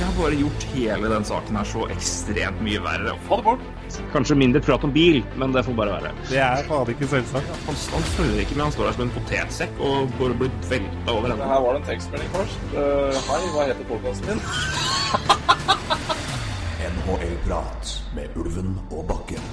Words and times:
De 0.00 0.04
har 0.04 0.22
bare 0.22 0.34
gjort 0.34 0.62
hele 0.72 1.08
den 1.08 1.24
saken 1.28 1.56
her 1.58 1.66
så 1.68 1.82
ekstremt 1.92 2.62
mye 2.64 2.80
verre. 2.80 3.12
Få 3.26 3.36
det 3.36 3.44
bort! 3.44 3.64
Kanskje 4.14 4.36
mindre 4.40 4.62
prat 4.64 4.84
om 4.86 4.92
bil, 4.94 5.18
men 5.36 5.52
det 5.52 5.60
får 5.66 5.74
bare 5.76 5.98
være. 5.98 6.12
Det 6.30 6.38
er 6.40 6.62
fader 6.70 6.94
ikke 6.94 7.08
selvsagt. 7.10 7.50
Han, 7.66 7.76
han 7.92 8.06
følger 8.14 8.40
ikke 8.40 8.56
med, 8.56 8.62
han 8.64 8.72
står 8.72 8.88
der 8.88 8.96
som 8.96 9.04
en 9.04 9.12
potetsekk 9.18 9.82
og 9.90 10.14
bare 10.16 10.38
blir 10.40 10.54
velta 10.70 11.12
over 11.12 11.34
ende. 11.34 11.50
Her 11.50 11.60
var 11.66 11.76
det 11.76 11.82
en 11.82 11.88
tekstmelding 11.90 12.32
først. 12.32 12.64
Uh, 12.72 13.18
hei, 13.28 13.42
hva 13.52 13.66
heter 13.68 13.90
podkasten 13.90 14.32
din? 14.32 14.40
NHL-prat 16.94 17.92
med 18.16 18.40
Ulven 18.40 18.72
og 18.88 19.04
Bakken. 19.12 19.52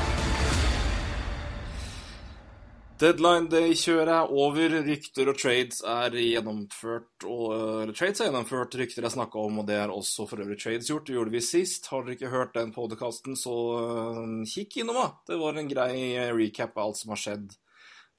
Deadline 3.01 3.49
Day-kjøret 3.49 4.11
er 4.13 4.33
over. 4.37 4.75
Rykter 4.85 5.31
og 5.31 5.37
trades 5.41 5.79
er 5.89 6.13
gjennomført. 6.13 7.23
Og, 7.25 7.47
eller 7.81 7.95
trades 7.97 8.21
er 8.21 8.27
gjennomført, 8.27 8.77
rykter 8.77 9.07
er 9.07 9.13
snakka 9.15 9.41
om, 9.41 9.57
og 9.63 9.65
det 9.71 9.79
er 9.81 9.93
også 9.93 10.27
for 10.29 10.43
øvrig 10.43 10.59
trades 10.61 10.91
gjort. 10.91 11.07
Det 11.09 11.15
gjorde 11.15 11.33
vi 11.33 11.41
sist. 11.41 11.89
Har 11.89 12.05
dere 12.05 12.13
ikke 12.19 12.29
hørt 12.29 12.53
den 12.59 12.69
podkasten, 12.75 13.39
så 13.39 13.55
uh, 13.73 14.21
kikk 14.45 14.83
innom, 14.83 15.01
da. 15.01 15.07
Det 15.31 15.41
var 15.41 15.57
en 15.57 15.71
grei 15.71 15.95
uh, 16.13 16.29
recap 16.37 16.77
av 16.77 16.91
alt 16.91 17.01
som 17.01 17.15
har 17.15 17.23
skjedd. 17.23 17.49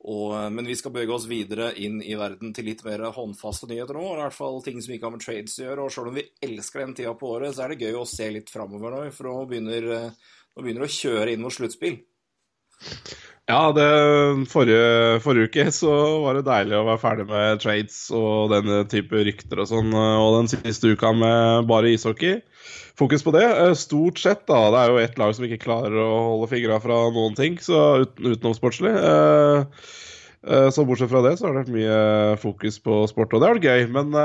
Og, 0.02 0.34
men 0.50 0.66
vi 0.66 0.74
skal 0.74 0.90
bevege 0.96 1.14
oss 1.14 1.30
videre 1.30 1.70
inn 1.78 2.02
i 2.02 2.16
verden 2.18 2.50
til 2.50 2.66
litt 2.66 2.82
mer 2.82 3.06
håndfaste 3.14 3.70
nyheter 3.70 3.94
nå. 3.94 4.08
I 4.16 4.22
hvert 4.24 4.34
fall 4.34 4.58
ting 4.66 4.82
som 4.82 4.96
ikke 4.96 5.06
har 5.06 5.14
med 5.14 5.22
trades 5.22 5.60
å 5.60 5.68
gjøre. 5.68 5.84
Og 5.86 5.94
selv 5.94 6.10
om 6.10 6.18
vi 6.18 6.26
elsker 6.42 6.82
den 6.82 6.96
tida 6.98 7.14
på 7.14 7.36
året, 7.36 7.54
så 7.54 7.68
er 7.68 7.76
det 7.76 7.86
gøy 7.86 8.00
å 8.00 8.08
se 8.18 8.32
litt 8.34 8.50
framover 8.50 8.96
nå, 8.96 9.04
for 9.14 9.30
nå 9.30 9.44
begynner, 9.52 9.92
nå 10.10 10.64
begynner 10.66 10.90
å 10.90 10.96
kjøre 10.96 11.36
inn 11.36 11.46
mot 11.46 11.54
sluttspill. 11.54 12.02
Ja, 13.50 13.72
det, 13.74 13.86
forrige, 14.52 15.18
forrige, 15.20 15.48
uke 15.50 15.64
så 15.74 15.90
var 16.22 16.38
det 16.38 16.44
deilig 16.46 16.76
å 16.78 16.84
være 16.86 17.02
ferdig 17.02 17.24
med 17.28 17.58
trades 17.60 17.96
og 18.14 18.52
denne 18.52 18.84
type 18.90 19.24
rykter 19.26 19.60
og 19.60 19.68
sånn. 19.68 19.90
Og 19.92 20.36
den 20.38 20.50
siste 20.52 20.92
uka 20.94 21.10
med 21.16 21.66
bare 21.70 21.90
ishockey. 21.90 22.38
Fokus 22.98 23.24
på 23.26 23.34
det. 23.34 23.44
Stort 23.80 24.22
sett, 24.22 24.46
da. 24.46 24.60
Det 24.70 24.80
er 24.80 24.92
jo 24.92 25.02
ett 25.02 25.18
lag 25.20 25.34
som 25.34 25.48
ikke 25.48 25.64
klarer 25.64 25.98
å 25.98 26.08
holde 26.30 26.52
fingra 26.52 26.78
fra 26.84 27.02
noen 27.12 27.36
ting, 27.38 27.58
så 27.60 28.04
uten, 28.06 28.30
utenom 28.30 28.56
sportslig. 28.56 28.94
Så 30.42 30.86
bortsett 30.86 31.10
fra 31.10 31.22
det 31.26 31.36
så 31.38 31.48
har 31.48 31.54
det 31.54 31.64
vært 31.64 31.76
mye 31.76 32.00
fokus 32.42 32.78
på 32.82 33.02
sport, 33.10 33.34
og 33.34 33.42
det 33.42 33.50
har 33.50 33.58
vært 33.58 33.68
gøy. 33.68 33.86
Men 33.98 34.16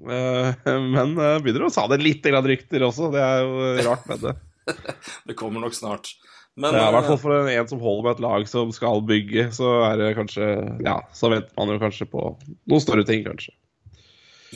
men 0.94 1.18
begynner 1.44 1.66
å 1.66 1.72
sa 1.72 1.88
det 1.90 2.02
litt 2.04 2.24
rykter 2.24 2.84
også. 2.84 3.10
Det 3.16 3.24
er 3.24 3.44
jo 3.44 3.70
rart 3.88 4.06
med 4.12 4.28
det. 4.28 4.36
det 5.28 5.40
kommer 5.40 5.64
nok 5.64 5.76
snart. 5.76 6.14
Men, 6.60 6.76
ja, 6.76 6.86
I 6.90 6.94
hvert 6.94 7.08
fall 7.08 7.20
for 7.22 7.40
en, 7.40 7.68
som 7.70 7.80
holder 7.80 8.06
med 8.06 8.18
et 8.18 8.22
lag 8.26 8.46
som 8.50 8.72
skal 8.76 9.02
bygge, 9.08 9.48
så 9.56 9.72
er 9.88 9.98
det 10.00 10.12
kanskje 10.18 10.52
Ja, 10.84 11.00
så 11.16 11.32
venter 11.32 11.56
man 11.56 11.72
jo 11.72 11.80
kanskje 11.80 12.08
på 12.10 12.24
noen 12.36 12.82
større 12.84 13.06
ting, 13.08 13.24
kanskje. 13.24 13.54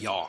Ja. 0.02 0.24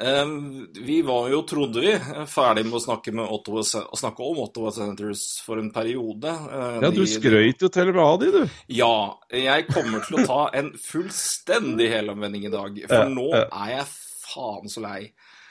Um, 0.00 0.70
vi 0.72 1.02
var 1.04 1.28
jo, 1.28 1.42
trodde 1.44 1.82
vi, 1.84 1.90
ferdig 2.30 2.64
med 2.64 2.78
å 2.78 2.80
snakke, 2.80 3.12
med 3.12 3.28
Ottawa, 3.28 3.60
å 3.60 3.98
snakke 3.98 4.24
om 4.24 4.40
Ottawa 4.46 4.72
Senators 4.72 5.24
for 5.44 5.60
en 5.60 5.68
periode. 5.74 6.32
Uh, 6.32 6.78
ja, 6.80 6.92
du 6.94 7.02
skrøyt 7.08 7.60
jo 7.60 7.68
til 7.72 7.92
og 7.92 7.98
med 7.98 8.04
av 8.06 8.16
de, 8.22 8.30
du. 8.32 8.56
Ja. 8.72 8.94
Jeg 9.36 9.66
kommer 9.68 10.00
til 10.06 10.22
å 10.22 10.24
ta 10.28 10.46
en 10.56 10.72
fullstendig 10.80 11.90
helomvending 11.92 12.48
i 12.48 12.54
dag. 12.54 12.80
For 12.88 13.12
nå 13.12 13.28
er 13.36 13.74
jeg 13.74 13.86
faen 14.32 14.72
så 14.72 14.84
lei. 14.84 15.02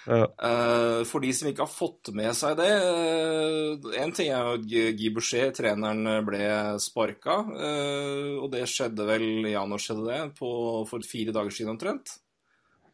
Ja. 0.10 0.26
Uh, 0.42 1.04
for 1.06 1.22
de 1.22 1.30
som 1.36 1.50
ikke 1.52 1.62
har 1.62 1.70
fått 1.70 2.10
med 2.18 2.34
seg 2.34 2.56
det 2.58 2.70
uh, 2.74 3.92
En 4.02 4.10
ting 4.18 4.32
er 4.34 4.48
at 4.56 4.64
Guy 4.66 5.12
Boucher, 5.14 5.52
treneren, 5.54 6.08
ble 6.26 6.42
sparka. 6.82 7.38
Uh, 7.46 8.42
og 8.42 8.50
det 8.56 8.66
skjedde 8.72 9.06
vel 9.06 9.46
Ja, 9.52 9.62
når 9.70 9.84
skjedde 9.84 10.08
det? 10.10 10.20
På, 10.40 10.52
for 10.90 11.06
fire 11.06 11.36
dager 11.36 11.54
siden 11.54 11.76
omtrent? 11.76 12.16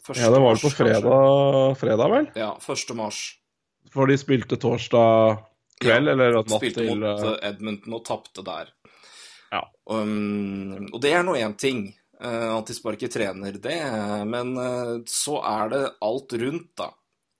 Første 0.03 0.23
ja, 0.23 0.31
det 0.31 0.39
var 0.43 0.55
vel 0.55 0.63
på 0.63 0.71
fredag, 0.71 1.77
fredag, 1.79 2.11
vel? 2.13 2.27
Ja, 2.39 2.53
1. 2.59 2.95
mars. 2.95 3.21
For 3.91 4.07
de 4.07 4.17
spilte 4.19 4.59
torsdag 4.59 5.39
kveld, 5.81 6.09
ja, 6.09 6.13
eller 6.13 6.37
natt 6.37 6.51
spilte 6.51 6.83
til 6.83 7.01
mot 7.01 7.43
Edmonton 7.45 7.95
og 7.97 8.03
tapte 8.07 8.43
der. 8.45 8.71
Ja. 9.51 9.63
Um, 9.87 10.87
og 10.91 10.99
det 11.03 11.13
er 11.15 11.25
nå 11.27 11.35
én 11.39 11.55
ting. 11.59 11.87
At 12.17 12.65
de 12.65 12.73
sparker 12.73 13.11
trener, 13.13 13.59
det. 13.61 13.77
Men 14.25 14.55
så 15.05 15.35
er 15.45 15.69
det 15.69 15.81
alt 16.01 16.33
rundt, 16.41 16.71
da. 16.79 16.87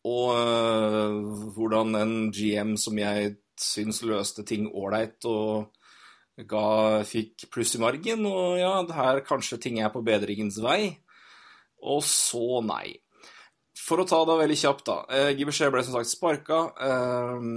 Og 0.06 1.50
hvordan 1.56 1.98
en 1.98 2.14
GM 2.30 2.76
som 2.78 3.00
jeg 3.02 3.32
syns 3.58 4.04
løste 4.06 4.46
ting 4.46 4.68
ålreit 4.70 5.26
og 5.26 5.74
ga, 6.46 7.02
fikk 7.08 7.48
pluss 7.54 7.76
i 7.78 7.82
margen. 7.82 8.26
Og 8.30 8.60
ja, 8.62 8.72
her 9.00 9.24
kanskje 9.26 9.60
ting 9.62 9.82
er 9.82 9.92
på 9.94 10.04
bedringens 10.06 10.60
vei. 10.64 10.98
Og 11.82 12.04
så 12.06 12.62
nei. 12.66 12.98
For 13.78 14.02
å 14.02 14.08
ta 14.10 14.20
det 14.28 14.36
veldig 14.42 14.58
kjapt, 14.60 14.90
da. 14.90 14.98
Eh, 15.14 15.38
ble 15.38 15.84
som 15.86 15.96
sagt 15.96 16.12
sparka. 16.12 16.60
Eh, 16.84 17.48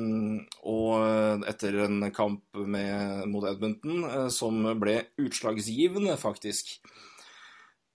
og 0.71 1.47
etter 1.51 1.81
en 1.87 2.11
kamp 2.15 2.45
med, 2.55 3.27
mot 3.33 3.47
Edmonton 3.49 4.05
eh, 4.05 4.29
som 4.33 4.63
ble 4.81 5.01
utslagsgivende, 5.19 6.17
faktisk. 6.21 6.79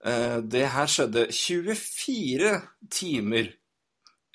Det 0.06 0.66
her 0.70 0.90
skjedde 0.92 1.24
24 1.34 2.50
timer 2.94 3.48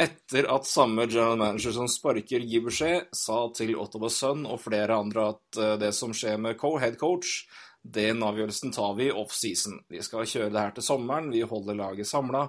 etter 0.01 0.49
at 0.51 0.67
samme 0.67 1.05
general 1.07 1.39
manager 1.39 1.75
som 1.77 1.87
sparker 1.87 2.43
Giberskjær, 2.43 3.05
sa 3.15 3.37
til 3.55 3.77
Ottawa 3.79 4.11
Sun 4.11 4.47
og 4.51 4.63
flere 4.65 4.97
andre 4.99 5.29
at 5.35 5.61
det 5.79 5.93
som 5.95 6.11
skjer 6.17 6.41
med 6.43 6.59
co-head 6.59 6.97
coach, 6.99 7.45
den 7.81 8.25
avgjørelsen 8.27 8.75
tar 8.75 8.97
vi 8.99 9.13
off-season. 9.13 9.79
Vi 9.89 10.03
skal 10.03 10.27
kjøre 10.27 10.51
det 10.51 10.65
her 10.65 10.75
til 10.77 10.87
sommeren, 10.89 11.31
vi 11.31 11.45
holder 11.47 11.79
laget 11.79 12.09
samla. 12.11 12.49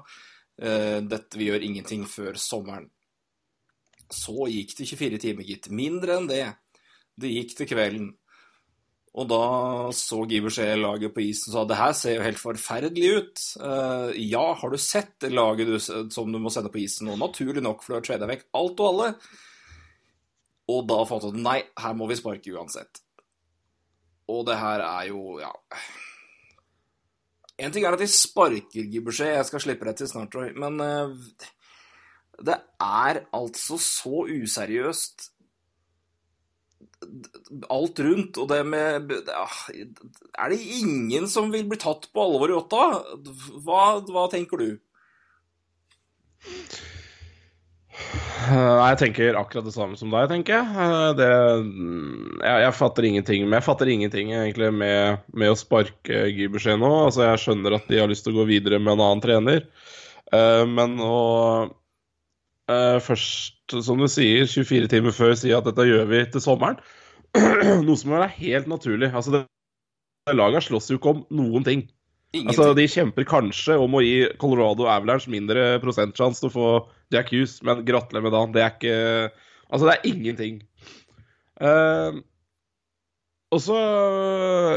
Dette 0.57 1.37
vi 1.37 1.51
gjør 1.51 1.67
ingenting 1.67 2.07
før 2.09 2.39
sommeren. 2.41 2.89
Så 4.11 4.49
gikk 4.51 4.73
det 4.79 4.89
24 4.89 5.21
timer, 5.23 5.45
gitt. 5.47 5.69
Mindre 5.71 6.17
enn 6.17 6.27
det. 6.31 6.43
Det 7.15 7.29
gikk 7.31 7.53
til 7.59 7.69
kvelden. 7.69 8.09
Og 9.11 9.27
da 9.27 9.45
så 9.95 10.21
Giberskjær 10.23 10.77
laget 10.79 11.11
på 11.11 11.23
isen 11.25 11.51
og 11.51 11.55
sa 11.57 11.63
det 11.67 11.79
her 11.81 11.95
ser 11.99 12.13
jo 12.15 12.23
helt 12.23 12.39
forferdelig 12.39 13.09
ut. 13.17 13.41
Uh, 13.59 14.11
ja, 14.15 14.43
har 14.55 14.71
du 14.71 14.79
sett 14.79 15.27
laget 15.27 15.67
du, 15.67 15.77
som 15.83 16.31
du 16.31 16.39
må 16.39 16.51
sende 16.53 16.71
på 16.71 16.79
isen? 16.85 17.09
Og 17.11 17.19
naturlig 17.19 17.63
nok, 17.65 17.83
for 17.83 17.91
du 17.91 17.97
har 17.99 18.05
trada 18.07 18.29
vekk 18.29 18.45
alt 18.55 18.79
og 18.79 18.91
alle. 18.93 19.09
Og 20.71 20.85
da 20.87 21.01
fant 21.09 21.27
du 21.27 21.41
nei, 21.43 21.57
her 21.83 21.97
må 21.99 22.07
vi 22.07 22.19
sparke 22.21 22.55
uansett. 22.55 23.03
Og 24.31 24.45
det 24.47 24.55
her 24.61 24.85
er 24.85 25.09
jo, 25.09 25.41
ja 25.41 25.51
En 27.59 27.73
ting 27.73 27.83
er 27.83 27.97
at 27.97 27.99
de 27.99 28.07
sparker 28.07 28.87
Giberskjær, 28.93 29.35
jeg 29.35 29.49
skal 29.49 29.65
slippe 29.65 29.89
det 29.89 29.97
til 29.99 30.07
snart, 30.07 30.39
Roy, 30.39 30.55
men 30.55 30.79
uh, 30.79 31.11
det 32.41 32.55
er 32.79 33.25
altså 33.35 33.75
så 33.75 34.23
useriøst 34.31 35.30
alt 37.73 37.99
rundt, 37.99 38.37
og 38.37 38.47
det 38.51 38.61
med 38.67 39.11
Er 39.11 40.53
det 40.53 40.59
ingen 40.61 41.27
som 41.27 41.51
vil 41.53 41.65
bli 41.69 41.79
tatt 41.81 42.07
på 42.13 42.23
alvor 42.23 42.51
i 42.51 42.57
åtta? 42.57 42.85
Hva, 43.65 43.83
hva 44.05 44.27
tenker 44.31 44.61
du? 44.61 44.69
Jeg 48.41 48.97
tenker 48.97 49.37
akkurat 49.37 49.67
det 49.67 49.73
samme 49.75 49.97
som 49.99 50.13
deg, 50.13 50.29
tenker 50.31 50.57
jeg. 50.57 51.17
Det, 51.19 51.29
jeg, 52.41 52.63
jeg 52.63 52.77
fatter 52.77 53.07
ingenting 53.07 53.43
Men 53.45 53.59
jeg 53.59 53.67
fatter 53.67 53.91
ingenting 53.91 54.31
egentlig 54.33 54.71
med, 54.73 55.25
med 55.37 55.51
å 55.51 55.59
sparke 55.59 56.23
Giberskjær 56.31 56.79
nå. 56.81 56.91
Altså, 57.07 57.27
jeg 57.27 57.43
skjønner 57.43 57.77
at 57.77 57.91
de 57.91 58.01
har 58.01 58.09
lyst 58.11 58.25
til 58.25 58.35
å 58.35 58.41
gå 58.41 58.47
videre 58.49 58.81
med 58.81 58.95
en 58.95 59.05
annen 59.05 59.23
trener, 59.23 59.67
men 60.71 60.95
å 61.03 61.19
først, 63.03 63.75
som 63.85 64.01
du 64.01 64.07
sier, 64.11 64.47
24 64.49 64.89
timer 64.91 65.15
før 65.15 65.35
sier 65.37 65.59
at 65.59 65.67
dette 65.67 65.87
gjør 65.87 66.09
vi 66.09 66.21
til 66.33 66.43
sommeren. 66.43 66.79
Noe 67.87 67.97
som 67.99 68.15
er 68.17 68.31
helt 68.35 68.69
naturlig. 68.71 69.11
Altså, 69.11 69.33
det, 69.35 69.41
laget 70.37 70.67
slåss 70.67 70.91
jo 70.91 70.99
ikke 70.99 71.15
om 71.15 71.23
noen 71.33 71.67
ting. 71.67 71.85
Altså, 72.45 72.71
De 72.77 72.87
kjemper 72.87 73.27
kanskje 73.27 73.75
om 73.79 73.95
å 73.97 74.03
gi 74.03 74.27
Colorado 74.39 74.87
Avalanche 74.87 75.31
mindre 75.31 75.79
prosentsjanse 75.83 76.43
til 76.43 76.51
å 76.51 76.55
få 76.55 76.67
Jack 77.11 77.33
Hughes, 77.33 77.57
men 77.67 77.83
gratulerer 77.87 78.27
med 78.27 78.35
dagen. 78.37 78.53
Det 78.55 78.65
er 78.65 78.75
ikke 78.75 78.99
Altså, 79.71 79.87
det 79.87 79.93
er 79.93 80.09
ingenting. 80.09 80.57
Uh, 81.63 82.19
og 83.55 83.61
så 83.63 83.77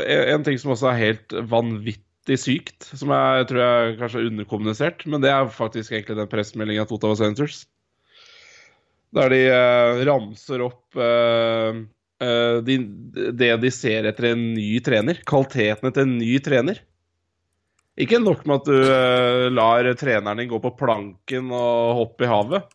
en 0.06 0.44
ting 0.46 0.58
som 0.62 0.70
også 0.70 0.93
er 0.93 1.00
helt 1.00 1.35
vanvittig 1.50 2.05
vanvittig 2.25 2.38
sykt, 2.41 2.85
som 2.96 3.11
jeg 3.11 3.46
tror 3.49 3.61
jeg 3.61 3.99
kanskje 3.99 4.20
er 4.20 4.31
underkommunisert. 4.31 5.06
Men 5.06 5.23
det 5.23 5.31
er 5.31 5.49
faktisk 5.49 5.93
egentlig 5.93 6.17
den 6.17 6.29
pressemeldinga 6.29 6.85
til 6.87 6.96
Ottawa 6.96 7.14
Senators. 7.17 7.67
Der 9.14 9.31
de 9.31 9.43
eh, 9.46 10.00
ramser 10.08 10.64
opp 10.64 10.99
eh, 10.99 11.82
eh, 12.25 12.56
de, 12.66 12.78
det 13.38 13.52
de 13.62 13.70
ser 13.75 14.08
etter 14.11 14.32
en 14.32 14.49
ny 14.56 14.72
trener. 14.84 15.20
Kvalitetene 15.28 15.94
til 15.94 16.06
en 16.06 16.16
ny 16.19 16.32
trener. 16.43 16.81
Ikke 18.00 18.19
nok 18.19 18.43
med 18.49 18.62
at 18.62 18.66
du 18.66 19.50
lar 19.55 19.87
treneren 19.94 20.40
din 20.43 20.50
gå 20.50 20.58
på 20.58 20.72
planken 20.81 21.52
og 21.55 22.00
hoppe 22.00 22.26
i 22.26 22.31
havet. 22.31 22.72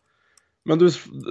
Men 0.68 0.80
du, 0.80 0.86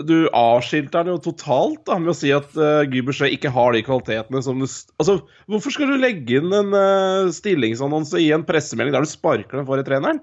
du 0.05 0.15
avskilter 0.35 1.05
den 1.05 1.13
jo 1.13 1.21
totalt 1.29 1.83
da, 1.85 1.99
med 2.01 2.11
å 2.11 2.17
si 2.17 2.31
at 2.33 2.53
uh, 2.57 2.81
Boucher 3.05 3.29
ikke 3.29 3.51
har 3.53 3.75
de 3.75 3.83
kvalitetene 3.85 4.41
som 4.45 4.57
du 4.57 4.65
Altså, 4.65 5.19
hvorfor 5.49 5.73
skal 5.73 5.93
du 5.93 6.01
legge 6.01 6.39
inn 6.39 6.53
en 6.53 6.73
uh, 6.73 7.29
stillingsannonse 7.33 8.21
i 8.21 8.31
en 8.35 8.45
pressemelding 8.45 8.95
der 8.95 9.05
du 9.05 9.09
sparker 9.09 9.61
den 9.61 9.69
foran 9.69 9.85
treneren? 9.85 10.21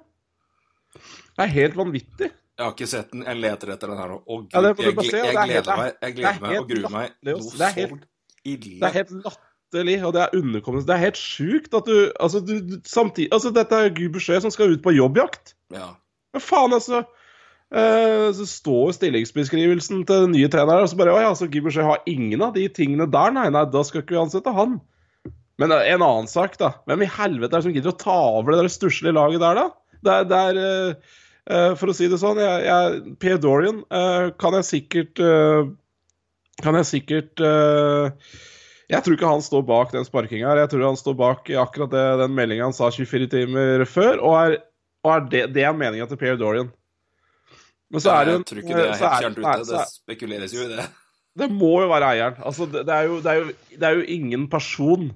Det 0.97 1.47
er 1.47 1.55
helt 1.55 1.79
vanvittig. 1.79 2.33
Jeg 2.57 2.65
har 2.65 2.73
ikke 2.73 2.89
sett 2.89 3.11
den. 3.13 3.25
Jeg 3.29 3.37
leter 3.43 3.73
etter 3.75 3.91
den 3.93 3.99
her 4.01 4.13
nå. 4.15 4.21
Å, 4.25 4.37
Gud, 4.47 4.55
Ja, 4.57 4.63
jeg, 4.65 4.77
jeg, 4.81 5.11
jeg 5.13 5.35
er 5.35 5.51
gleder 5.51 5.77
meg, 5.81 5.91
jeg 6.01 6.09
er 6.09 6.15
gleder 6.17 6.41
meg 6.47 6.55
og 6.61 6.71
gruer 6.71 6.95
meg 6.95 7.11
noe. 7.29 7.43
Det 7.61 7.73
helt- 7.77 7.99
så 7.99 8.49
ille. 8.55 8.79
Det 8.81 8.87
er 8.89 8.95
helt 8.97 9.13
latterlig, 9.27 9.97
og 10.07 10.15
det 10.17 10.23
er 10.25 10.39
underkommunisert. 10.41 10.89
Det 10.89 10.97
er 10.97 11.05
helt 11.05 11.21
sjukt 11.21 11.77
at 11.77 11.91
du 11.91 11.97
Altså, 12.23 12.41
du, 12.47 12.55
du 12.65 12.77
samtidig 12.89 13.29
Altså, 13.35 13.53
dette 13.53 13.83
er 13.85 13.93
Guy 13.93 14.09
Boucher 14.15 14.41
som 14.41 14.55
skal 14.55 14.73
ut 14.73 14.83
på 14.85 14.95
jobbjakt. 14.97 15.53
Ja. 15.75 15.93
Men 16.33 16.45
faen, 16.45 16.73
altså. 16.77 17.03
Eh, 17.75 18.29
så 18.39 18.45
står 18.47 18.93
stillingsbeskrivelsen 18.95 20.05
til 20.07 20.27
den 20.29 20.33
nye 20.37 20.49
treneren, 20.49 20.85
og 20.87 20.89
så 20.93 20.97
bare 21.01 21.13
Å 21.17 21.23
ja, 21.25 21.33
så 21.35 21.49
Guy 21.51 21.61
Boucher 21.65 21.83
har 21.89 22.05
ingen 22.07 22.45
av 22.47 22.55
de 22.55 22.69
tingene 22.71 23.09
der, 23.11 23.33
nei, 23.35 23.49
nei, 23.51 23.65
da 23.73 23.83
skal 23.85 24.05
ikke 24.05 24.15
vi 24.15 24.23
ansette 24.23 24.53
han. 24.55 24.79
Men 25.59 25.73
eh, 25.75 25.91
en 25.93 26.05
annen 26.07 26.31
sak, 26.31 26.57
da. 26.63 26.73
Hvem 26.87 27.03
i 27.05 27.11
helvete 27.19 27.51
er 27.53 27.59
det 27.59 27.67
som 27.67 27.75
gidder 27.75 27.93
å 27.93 27.99
ta 28.01 28.17
over 28.39 28.55
det 28.55 28.63
der 28.63 28.73
stusslige 28.73 29.17
laget 29.19 29.43
der, 29.43 29.59
da? 29.59 29.67
Det 30.07 30.15
er, 30.15 30.29
det 30.31 30.41
er 30.53 30.61
eh, 30.63 31.15
For 31.47 31.93
å 31.93 31.95
si 31.95 32.09
det 32.11 32.19
sånn, 32.19 32.41
jeg, 32.43 32.63
jeg, 32.67 33.17
Per 33.23 33.37
Dorian 33.39 33.85
eh, 33.95 34.33
kan 34.41 34.57
jeg 34.59 34.67
sikkert 34.67 35.21
eh, 35.23 35.69
Kan 36.65 36.79
jeg 36.81 36.89
sikkert 36.89 37.43
eh, 37.45 38.33
Jeg 38.91 39.05
tror 39.07 39.15
ikke 39.15 39.31
han 39.31 39.45
står 39.45 39.63
bak 39.69 39.93
den 39.95 40.07
sparkinga 40.09 40.49
her. 40.51 40.65
Jeg 40.65 40.73
tror 40.73 40.89
han 40.89 40.99
står 40.99 41.15
bak 41.21 41.53
akkurat 41.63 41.93
det, 41.93 42.03
den 42.23 42.35
meldinga 42.35 42.67
han 42.67 42.75
sa 42.75 42.91
24 42.91 43.31
timer 43.31 43.87
før, 43.91 44.19
og 44.23 44.35
er, 44.41 44.59
og 45.07 45.13
er 45.15 45.25
det, 45.31 45.45
det 45.55 45.65
er 45.67 45.75
meninga 45.79 46.07
til 46.11 46.21
Per 46.21 46.39
Dorian. 46.41 46.73
Men 47.91 48.03
så 48.03 48.15
er 48.15 48.27
det 48.27 48.35
jeg 48.37 48.47
tror 48.51 48.61
ikke 48.63 48.77
det 48.77 48.85
er 48.85 48.93
helt 48.93 49.07
er- 49.07 49.21
fjernt 49.23 49.39
ute. 49.39 49.57
Det 49.71 49.79
er- 49.81 49.93
spekuleres 49.93 50.55
jo 50.55 50.65
i 50.65 50.71
det. 50.73 50.87
det 51.43 51.51
må 51.53 51.73
jo 51.83 51.91
være 51.93 52.11
eieren. 52.15 52.41
Altså, 52.43 52.67
det, 52.73 52.87
er 52.89 53.07
jo, 53.07 53.21
det, 53.23 53.31
er 53.31 53.39
jo, 53.43 53.55
det 53.77 53.89
er 53.89 54.01
jo 54.01 54.09
ingen 54.17 54.49
person 54.51 55.09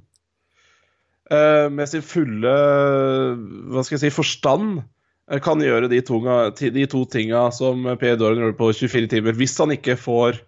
uh, 1.30 1.66
med 1.72 1.90
sin 1.90 2.04
fulle 2.06 2.54
hva 3.70 3.84
skal 3.86 3.96
jeg 3.96 4.04
si, 4.06 4.14
forstand 4.14 4.80
eh, 4.80 4.88
kan 5.38 5.60
gjøre 5.62 5.86
de 5.90 6.00
to, 6.02 6.18
ti- 6.58 6.72
de 6.74 6.86
to 6.90 7.04
tinga 7.06 7.44
som 7.54 7.84
Per 8.00 8.16
Doran 8.18 8.40
gjorde 8.42 8.58
på 8.58 8.72
24 8.74 9.10
timer, 9.12 9.36
hvis 9.38 9.54
han 9.62 9.70
ikke 9.76 9.94
får 10.00 10.40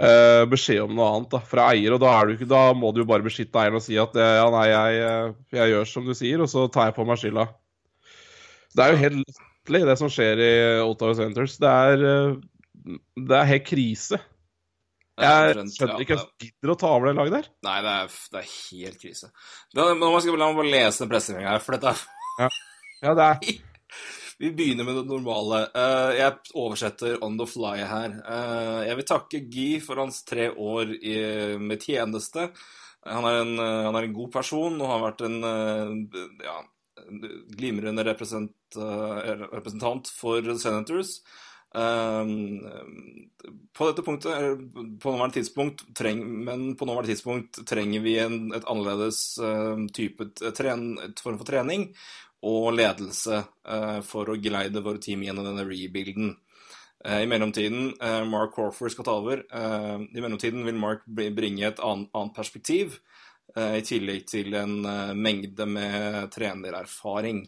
uh, 0.00 0.44
beskjed 0.50 0.84
om 0.84 0.94
noe 0.94 1.08
annet 1.16 1.34
da, 1.34 1.40
fra 1.50 1.66
eier. 1.74 1.96
og 1.96 2.02
da, 2.04 2.12
du 2.30 2.44
da 2.48 2.62
må 2.78 2.92
du 2.94 3.02
jo 3.02 3.08
bare 3.10 3.26
beskytte 3.26 3.58
eieren 3.58 3.80
og 3.80 3.84
si 3.84 3.98
at 4.00 4.14
eh, 4.14 4.36
ja, 4.38 4.46
nei, 4.54 4.66
jeg, 4.70 5.02
eh, 5.08 5.34
jeg 5.58 5.74
gjør 5.74 5.90
som 5.90 6.06
du 6.06 6.14
sier, 6.14 6.44
og 6.44 6.50
så 6.52 6.68
tar 6.72 6.90
jeg 6.90 6.98
på 7.00 7.06
meg 7.08 7.18
skylda. 7.20 7.48
Det 8.70 8.84
er 8.84 8.92
jo 8.94 9.00
helt 9.02 9.18
latterlig, 9.24 9.82
det 9.90 9.98
som 9.98 10.12
skjer 10.14 10.44
i 10.46 10.52
Ottawa 10.86 11.16
Centers. 11.18 11.56
Det 11.58 11.74
er, 11.90 12.04
det 13.18 13.40
er 13.40 13.50
helt 13.50 13.66
krise. 13.66 14.20
Jeg 15.20 15.66
skjønner 15.74 16.00
ikke 16.00 16.16
at 16.16 16.28
jeg 16.40 16.48
gidder 16.48 16.72
å 16.72 16.78
ta 16.80 16.94
over 16.94 17.10
det 17.10 17.16
laget 17.18 17.34
der. 17.34 17.48
Nei, 17.66 17.76
det 17.84 17.90
er, 17.92 18.14
det 18.32 18.40
er 18.40 18.52
helt 18.54 19.02
krise. 19.02 19.28
Da, 19.76 19.90
nå 19.98 20.12
skal 20.22 20.38
meg 20.38 20.56
bare 20.62 20.72
lese 20.72 21.08
pressemeldinga 21.10 21.56
her, 21.58 21.64
for 21.64 21.76
dette 21.76 21.92
er 21.92 22.06
Ja, 22.40 22.48
det 23.16 23.26
er 23.26 23.60
Vi 24.40 24.48
begynner 24.56 24.86
med 24.88 24.94
det 24.96 25.04
normale. 25.04 25.66
Eh, 25.76 26.10
jeg 26.16 26.56
oversetter 26.56 27.18
on 27.24 27.34
the 27.36 27.44
fly 27.44 27.82
her. 27.84 28.14
Eh, 28.24 28.78
jeg 28.88 28.96
vil 28.96 29.06
takke 29.10 29.40
Guy 29.52 29.74
for 29.84 30.00
hans 30.00 30.22
tre 30.24 30.46
år 30.48 30.94
med 31.60 31.84
tjeneste. 31.84 32.46
Han 33.04 33.26
er, 33.28 33.36
en, 33.42 33.52
han 33.60 33.98
er 33.98 34.06
en 34.06 34.16
god 34.16 34.30
person 34.32 34.80
og 34.80 34.88
har 34.94 35.02
vært 35.04 35.20
en 35.28 35.36
eh, 35.50 35.92
ja, 36.46 36.56
glimrende 37.52 38.04
represent, 38.08 38.56
representant 39.52 40.08
for 40.14 40.40
Senators. 40.56 41.18
På 43.76 43.88
dette 43.88 44.04
punktet, 44.04 44.32
på 45.00 45.12
nåværende 45.12 45.36
tidspunkt, 45.36 45.84
treng, 45.96 46.24
men 46.48 46.76
på 46.76 46.88
nåværende 46.88 47.12
tidspunkt 47.12 47.60
trenger 47.68 48.04
vi 48.04 48.16
en, 48.24 48.40
et 48.56 48.66
annerledes 48.68 49.20
type 49.96 50.28
tren, 50.56 50.98
et 51.04 51.24
form 51.24 51.38
for 51.40 51.48
trening 51.48 51.90
og 52.46 52.72
ledelse 52.72 53.42
eh, 53.68 53.98
for 54.06 54.30
å 54.30 54.38
geleide 54.40 54.82
våre 54.84 55.00
team 55.02 55.24
gjennom 55.24 55.46
denne 55.46 55.66
rebuilden. 55.68 56.34
Eh, 57.04 57.22
I 57.24 57.28
mellomtiden, 57.28 57.92
eh, 58.00 58.22
Mark 58.28 58.54
Crawford 58.54 58.94
skal 58.94 59.08
ta 59.08 59.16
over. 59.20 59.44
I 59.44 60.20
mellomtiden 60.20 60.64
vil 60.64 60.80
Mark 60.80 61.04
bringe 61.06 61.68
et 61.68 61.80
annet, 61.84 62.34
perspektiv, 62.36 63.00
i 63.50 63.80
tillegg 63.82 64.28
til 64.30 64.54
en 64.54 64.76
mengde 65.18 65.64
med 65.66 66.28
trenererfaring. 66.30 67.40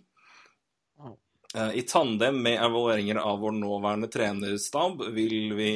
I 1.55 1.83
tandem 1.87 2.41
med 2.43 2.57
evalueringer 2.59 3.21
av 3.23 3.39
vår 3.39 3.55
nåværende 3.55 4.09
trenerstab 4.11 5.05
vil 5.15 5.55
vi 5.55 5.71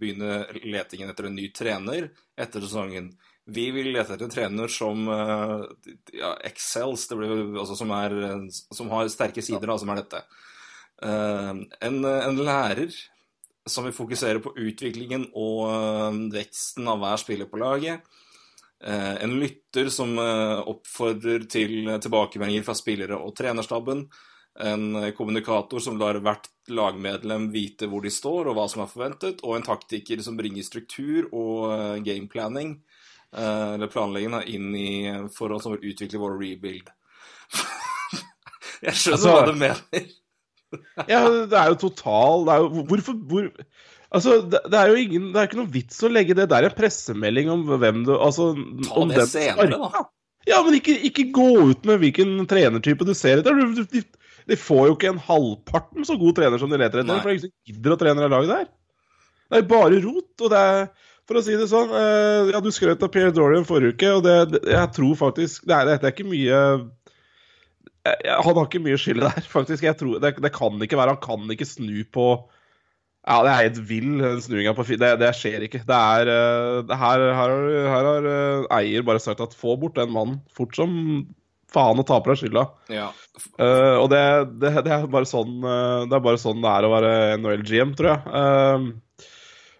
begynne 0.00 0.46
letingen 0.64 1.12
etter 1.12 1.28
en 1.28 1.36
ny 1.36 1.50
trener 1.52 2.08
etter 2.40 2.64
sesongen. 2.64 3.10
Vi 3.46 3.68
vil 3.70 3.92
lete 3.94 4.16
etter 4.16 4.26
en 4.26 4.32
trener 4.32 4.70
som 4.72 5.06
eh, 5.06 5.60
ja, 6.18 6.32
excels, 6.48 7.06
det 7.06 7.18
blir, 7.20 7.34
altså 7.54 7.76
som, 7.78 7.92
er, 7.94 8.14
som 8.50 8.90
har 8.90 9.10
sterke 9.12 9.44
sider, 9.44 9.68
da, 9.70 9.76
som 9.78 9.92
er 9.92 10.00
dette. 10.00 10.22
Eh, 11.06 11.52
en, 11.86 12.00
en 12.02 12.40
lærer 12.42 12.90
som 13.66 13.86
vil 13.86 13.94
fokusere 13.94 14.42
på 14.42 14.54
utviklingen 14.66 15.28
og 15.38 15.62
eh, 15.70 16.18
veksten 16.34 16.90
av 16.90 16.98
hver 17.02 17.22
spiller 17.22 17.50
på 17.50 17.62
laget. 17.62 18.14
En 18.86 19.32
lytter 19.40 19.86
som 19.88 20.10
oppfordrer 20.20 21.46
til 21.48 21.88
tilbakemeldinger 22.04 22.66
fra 22.66 22.74
spillere 22.76 23.16
og 23.16 23.32
trenerstaben. 23.34 24.02
En 24.60 24.84
kommunikator 25.16 25.80
som 25.80 25.96
lar 25.96 26.18
hvert 26.20 26.50
lagmedlem 26.68 27.48
vite 27.54 27.88
hvor 27.88 28.04
de 28.04 28.12
står 28.12 28.50
og 28.50 28.58
hva 28.58 28.66
som 28.68 28.84
er 28.84 28.90
forventet. 28.92 29.40
Og 29.48 29.56
en 29.56 29.64
taktiker 29.64 30.20
som 30.22 30.36
bringer 30.36 30.68
struktur 30.68 31.30
og 31.32 32.04
gameplanning, 32.04 32.76
eller 33.36 33.90
planlegging, 33.92 34.32
da, 34.32 34.40
inn 34.48 34.70
i 34.76 34.88
forhold 35.36 35.62
som 35.64 35.74
vil 35.76 35.92
utvikle 35.92 36.20
vår 36.22 36.38
rebuild. 36.40 36.88
Jeg 38.86 38.94
skjønner 38.96 39.16
Altså- 39.18 39.34
hva 39.34 39.44
du 39.50 39.58
mener. 39.60 40.06
Ja, 41.08 41.20
det 41.46 41.54
er 41.56 41.68
jo 41.70 41.76
total 41.78 42.42
det 42.44 42.54
er 42.56 42.62
jo, 42.64 42.82
Hvorfor 42.90 43.14
hvor, 43.30 43.44
Altså, 44.16 44.32
det, 44.50 44.58
det 44.66 44.78
er 44.80 44.90
jo 44.90 44.96
ingen 44.98 45.28
Det 45.30 45.38
er 45.38 45.46
ikke 45.46 45.58
noe 45.60 45.70
vits 45.72 46.00
å 46.04 46.10
legge 46.10 46.34
det 46.36 46.48
der 46.50 46.66
en 46.66 46.74
pressemelding 46.74 47.48
om 47.54 47.62
hvem 47.70 48.00
du 48.04 48.10
Altså, 48.16 48.48
Ta 48.82 48.96
om 48.98 49.12
det 49.12 49.20
den 49.22 49.30
senere, 49.30 49.78
da. 49.78 50.02
Ja, 50.50 50.58
men 50.66 50.74
ikke, 50.80 50.96
ikke 51.08 51.28
gå 51.34 51.46
ut 51.70 51.86
med 51.88 52.02
hvilken 52.02 52.34
trenertype 52.50 53.06
du 53.06 53.14
ser 53.18 53.40
etter. 53.44 53.54
Du- 53.54 53.78
du- 53.78 53.86
De, 53.94 54.02
de 54.50 54.58
får 54.58 54.82
jo 54.90 54.96
ikke 54.98 55.08
en 55.14 55.22
halvparten 55.22 56.06
så 56.06 56.18
god 56.20 56.36
trener 56.38 56.58
som 56.62 56.70
de 56.70 56.78
leter 56.82 57.02
etter. 57.02 57.22
For 57.24 57.40
som 57.46 57.50
gidder 57.66 57.94
å 57.94 57.98
trene 58.02 58.22
det 58.22 58.28
laget 58.34 58.52
der. 58.52 58.68
Det 59.50 59.58
er 59.62 59.66
bare 59.70 60.02
rot. 60.04 60.30
Og 60.42 60.52
det 60.52 60.60
er 60.60 60.86
For 61.26 61.38
å 61.38 61.42
si 61.42 61.56
det 61.58 61.68
sånn 61.70 61.90
eh, 61.90 62.52
Ja, 62.54 62.60
du 62.62 62.70
skrøt 62.74 63.02
av 63.02 63.10
Pierre 63.14 63.34
Dorian 63.34 63.66
forrige 63.66 63.96
uke, 63.96 64.12
og 64.18 64.26
det, 64.26 64.62
jeg 64.70 64.92
tror 64.94 65.16
faktisk 65.18 65.66
det 65.66 65.74
er, 65.74 65.88
Dette 65.90 66.10
er 66.10 66.14
ikke 66.14 66.28
mye 66.30 66.60
Han 68.06 68.52
har 68.52 68.66
ikke 68.66 68.84
mye 68.84 68.98
skyld 69.00 69.24
der, 69.24 69.40
faktisk. 69.56 69.82
Jeg 69.86 69.98
tror, 69.98 70.20
det, 70.22 70.36
det 70.42 70.54
kan 70.54 70.78
ikke 70.82 71.00
være 71.00 71.16
Han 71.16 71.24
kan 71.24 71.56
ikke 71.56 71.68
snu 71.68 72.04
på 72.14 72.28
ja, 73.26 73.40
det 73.42 73.50
er 73.50 73.62
helt 73.64 73.78
vill, 73.88 74.10
den 74.20 74.38
snuinga 74.38 74.70
på 74.76 74.84
det, 74.86 75.08
det 75.18 75.32
skjer 75.34 75.64
ikke. 75.66 75.80
Det 75.82 75.96
er 75.96 76.28
eh, 76.30 76.76
det 76.86 76.98
her, 77.00 77.24
her, 77.34 77.54
her 77.90 78.06
har 78.06 78.28
eh, 78.30 78.66
eier 78.76 79.02
bare 79.02 79.18
sagt 79.18 79.42
at 79.42 79.56
få 79.58 79.74
bort 79.82 79.96
den 79.98 80.12
mannen 80.14 80.36
fort 80.54 80.78
som 80.78 80.92
faen 81.74 81.98
og 81.98 82.06
ta 82.06 82.20
på 82.22 82.30
deg 82.30 82.38
skylda. 82.38 82.62
Ja. 82.94 83.08
Uh, 83.58 83.98
og 83.98 84.06
det, 84.12 84.22
det, 84.62 84.70
det, 84.86 84.92
er 84.94 85.08
bare 85.10 85.26
sånn, 85.28 85.58
det 85.58 86.14
er 86.14 86.22
bare 86.22 86.38
sånn 86.40 86.62
det 86.62 86.70
er 86.70 86.86
å 86.86 86.92
være 86.92 87.10
NHL-GM, 87.40 87.96
tror 87.98 88.12
jeg. 88.12 88.36
Eh, 88.38 89.26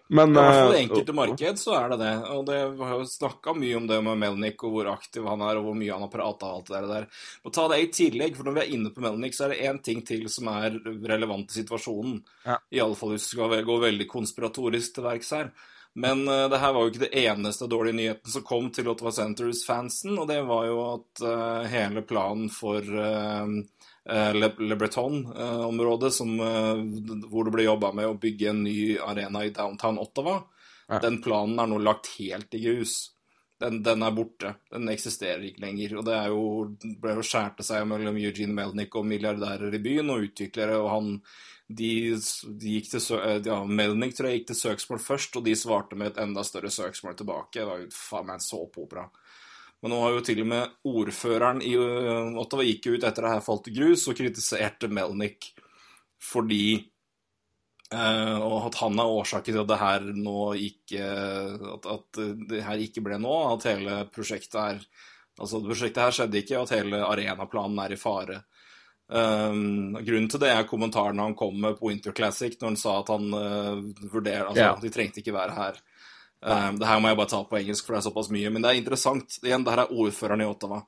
men 0.07 0.31
I 0.31 0.39
hvert 0.39 0.55
fall 0.55 0.73
i 0.73 0.77
eh, 0.77 0.83
enkelte 0.85 1.15
marked 1.15 1.59
så 1.59 1.73
er 1.75 1.89
det 1.91 1.99
det. 2.01 2.13
Og 2.31 2.43
det 2.47 2.57
har 2.79 2.93
jo 2.95 3.07
snakka 3.11 3.53
mye 3.57 3.77
om 3.79 3.87
det 3.89 3.99
med 4.05 4.21
Melnik 4.21 4.63
og 4.63 4.75
hvor 4.75 4.91
aktiv 4.93 5.27
han 5.27 5.43
er, 5.43 5.59
og 5.59 5.67
hvor 5.67 5.77
mye 5.79 5.93
han 5.93 6.05
har 6.05 6.11
prata 6.13 6.51
og 6.51 6.59
alt 6.61 6.71
det 6.71 6.91
der. 6.91 7.07
Og 7.43 7.55
ta 7.55 7.67
det 7.71 7.79
i 7.83 7.89
tillegg, 7.99 8.37
for 8.37 8.47
når 8.47 8.57
vi 8.57 8.63
er 8.63 8.75
inne 8.77 8.91
på 8.95 9.03
Melnik, 9.03 9.35
så 9.35 9.47
er 9.47 9.55
det 9.55 9.63
én 9.67 9.81
ting 9.83 10.03
til 10.07 10.27
som 10.31 10.51
er 10.53 10.77
relevant 11.11 11.51
i 11.51 11.59
situasjonen. 11.59 12.21
Ja. 12.47 12.59
Iallfall 12.79 13.15
hvis 13.15 13.31
vi 13.33 13.39
skal 13.39 13.65
gå 13.67 13.79
veldig 13.83 14.07
konspiratorisk 14.11 14.95
til 14.95 15.09
verks 15.09 15.33
her. 15.35 15.51
Men 15.97 16.27
uh, 16.29 16.45
det 16.51 16.59
her 16.61 16.73
var 16.75 16.85
jo 16.85 16.91
ikke 16.91 17.07
det 17.07 17.23
eneste 17.25 17.67
dårlige 17.67 17.97
nyheten 17.97 18.31
som 18.31 18.43
kom 18.45 18.67
til 18.71 18.87
Ottawa 18.91 19.11
Centres-fansen, 19.15 20.13
og 20.21 20.27
det 20.29 20.43
var 20.45 20.67
jo 20.69 20.81
at 20.91 21.23
uh, 21.25 21.63
hele 21.71 22.03
planen 22.05 22.51
for 22.53 22.85
uh, 22.85 23.49
Le, 24.33 24.49
Le 24.59 24.75
Breton-området, 24.79 26.13
eh, 26.21 27.27
hvor 27.27 27.43
det 27.47 27.53
ble 27.55 27.65
jobba 27.67 27.91
med 27.93 28.07
å 28.07 28.17
bygge 28.19 28.49
en 28.53 28.63
ny 28.63 28.77
arena 29.03 29.43
i 29.45 29.51
downtown 29.55 29.99
Ottawa, 29.99 30.43
Ja. 30.89 30.99
den 31.03 31.17
planen 31.21 31.59
er 31.59 31.67
nå 31.67 31.81
lagt 31.83 32.07
helt 32.17 32.53
i 32.55 32.61
grus. 32.63 33.11
Den, 33.59 33.81
den 33.83 34.03
er 34.05 34.11
borte. 34.15 34.53
Den 34.71 34.87
eksisterer 34.87 35.41
ikke 35.43 35.63
lenger. 35.65 35.97
Og 35.97 36.05
det 36.05 36.13
er 36.15 36.27
jo, 36.29 36.43
ble 37.01 37.15
jo 37.17 37.25
skjærte 37.25 37.65
seg 37.65 37.87
mellom 37.89 38.15
Eugene 38.21 38.53
Melnick 38.55 38.95
og 38.95 39.05
milliardærer 39.09 39.73
i 39.73 39.81
byen 39.83 40.11
og 40.13 40.27
utviklere, 40.29 40.77
og 40.77 40.89
han 40.93 41.09
de, 41.67 41.89
de 42.15 42.75
gikk 42.77 42.91
til 42.93 43.43
ja, 43.43 43.57
Melnick 43.65 44.15
tror 44.15 44.29
jeg 44.29 44.39
gikk 44.39 44.47
til 44.53 44.61
søksmål 44.61 45.01
først, 45.03 45.35
og 45.35 45.43
de 45.43 45.55
svarte 45.59 45.97
med 45.99 46.13
et 46.13 46.21
enda 46.23 46.45
større 46.47 46.71
søksmål 46.71 47.17
tilbake. 47.19 47.57
Det 47.59 47.65
var 47.67 47.81
jo 47.81 47.89
faen 47.91 48.29
meg 48.29 48.37
en 48.39 48.45
såpeopera. 48.45 49.09
Men 49.83 49.93
nå 49.93 50.01
har 50.01 50.15
jo 50.15 50.21
til 50.25 50.41
og 50.41 50.47
med 50.49 50.77
ordføreren 50.89 51.61
i 51.61 51.75
øh, 51.77 52.37
Ottawa 52.41 52.65
gikk 52.65 52.87
ut 52.95 53.03
etter 53.05 53.27
det 53.27 53.33
her 53.35 53.43
falt 53.45 53.67
i 53.69 53.75
grus 53.75 54.07
og 54.09 54.17
kritiserte 54.17 54.89
Melnick 54.89 55.51
fordi 56.23 56.63
Uh, 57.87 58.35
og 58.43 58.65
at 58.67 58.75
han 58.81 58.97
er 58.99 59.07
årsaken 59.15 59.53
til 59.53 59.61
at 59.61 59.67
det 59.69 59.77
her 59.79 60.07
nå 60.11 60.41
ikke 60.59 61.05
at, 61.07 61.85
at 61.87 62.17
det 62.49 62.59
her 62.65 62.81
ikke 62.83 62.99
ble 63.05 63.15
nå, 63.23 63.35
at 63.53 63.63
hele 63.69 64.01
prosjektet 64.11 64.57
her 64.59 64.81
Altså, 65.37 65.61
prosjektet 65.61 66.01
her 66.01 66.15
skjedde 66.17 66.39
ikke, 66.41 66.57
og 66.57 66.65
at 66.65 66.73
hele 66.81 66.99
arenaplanen 67.05 67.77
er 67.83 67.93
i 67.93 67.99
fare. 68.01 68.39
Um, 69.07 69.93
grunnen 70.01 70.27
til 70.33 70.41
det 70.41 70.49
er 70.49 70.65
kommentaren 70.67 71.21
han 71.21 71.35
kom 71.37 71.55
med 71.61 71.77
på 71.77 71.91
Winter 71.91 72.11
Classic, 72.17 72.57
når 72.57 72.73
han 72.73 72.79
sa 72.81 72.95
at 73.03 73.11
han 73.13 73.27
uh, 73.31 74.09
vurderer 74.11 74.49
Altså, 74.49 74.65
Ja. 74.65 74.73
de 74.81 74.91
trengte 74.91 75.21
ikke 75.21 75.35
være 75.37 75.55
her. 75.55 75.77
Um, 76.41 76.77
det 76.79 76.87
her 76.87 76.99
må 76.99 77.09
jeg 77.09 77.17
bare 77.17 77.31
ta 77.31 77.41
på 77.43 77.57
engelsk, 77.57 77.85
for 77.85 77.95
det 77.95 78.01
er 78.01 78.09
såpass 78.09 78.29
mye. 78.33 78.51
Men 78.53 78.63
det 78.63 78.71
er 78.71 78.81
interessant. 78.81 79.39
Igjen, 79.43 79.65
det 79.65 79.73
her 79.73 79.85
er 79.85 79.93
ordføreren 79.93 80.43
i 80.43 80.49
Ottawa. 80.49 80.83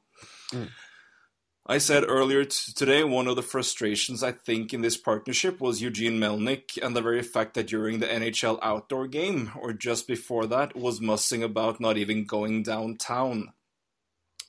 I 1.72 1.78
said 1.78 2.04
earlier 2.04 2.46
today 2.46 3.04
one 3.04 3.28
of 3.28 3.36
the 3.36 3.44
frustrations 3.44 4.24
I 4.24 4.32
think 4.32 4.74
in 4.74 4.82
this 4.82 4.98
partnership 4.98 5.62
was 5.62 5.84
Eugene 5.84 6.20
Melnick 6.20 6.80
and 6.82 6.96
the 6.96 7.02
very 7.02 7.22
fact 7.22 7.54
that 7.54 7.68
during 7.68 8.00
the 8.00 8.08
NHL 8.08 8.58
outdoor 8.64 9.06
game, 9.06 9.52
or 9.56 9.72
just 9.72 10.08
before 10.08 10.48
that, 10.48 10.76
was 10.76 11.00
mussing 11.00 11.44
about 11.44 11.80
not 11.80 11.96
even 11.96 12.26
going 12.26 12.64
downtown. 12.64 13.54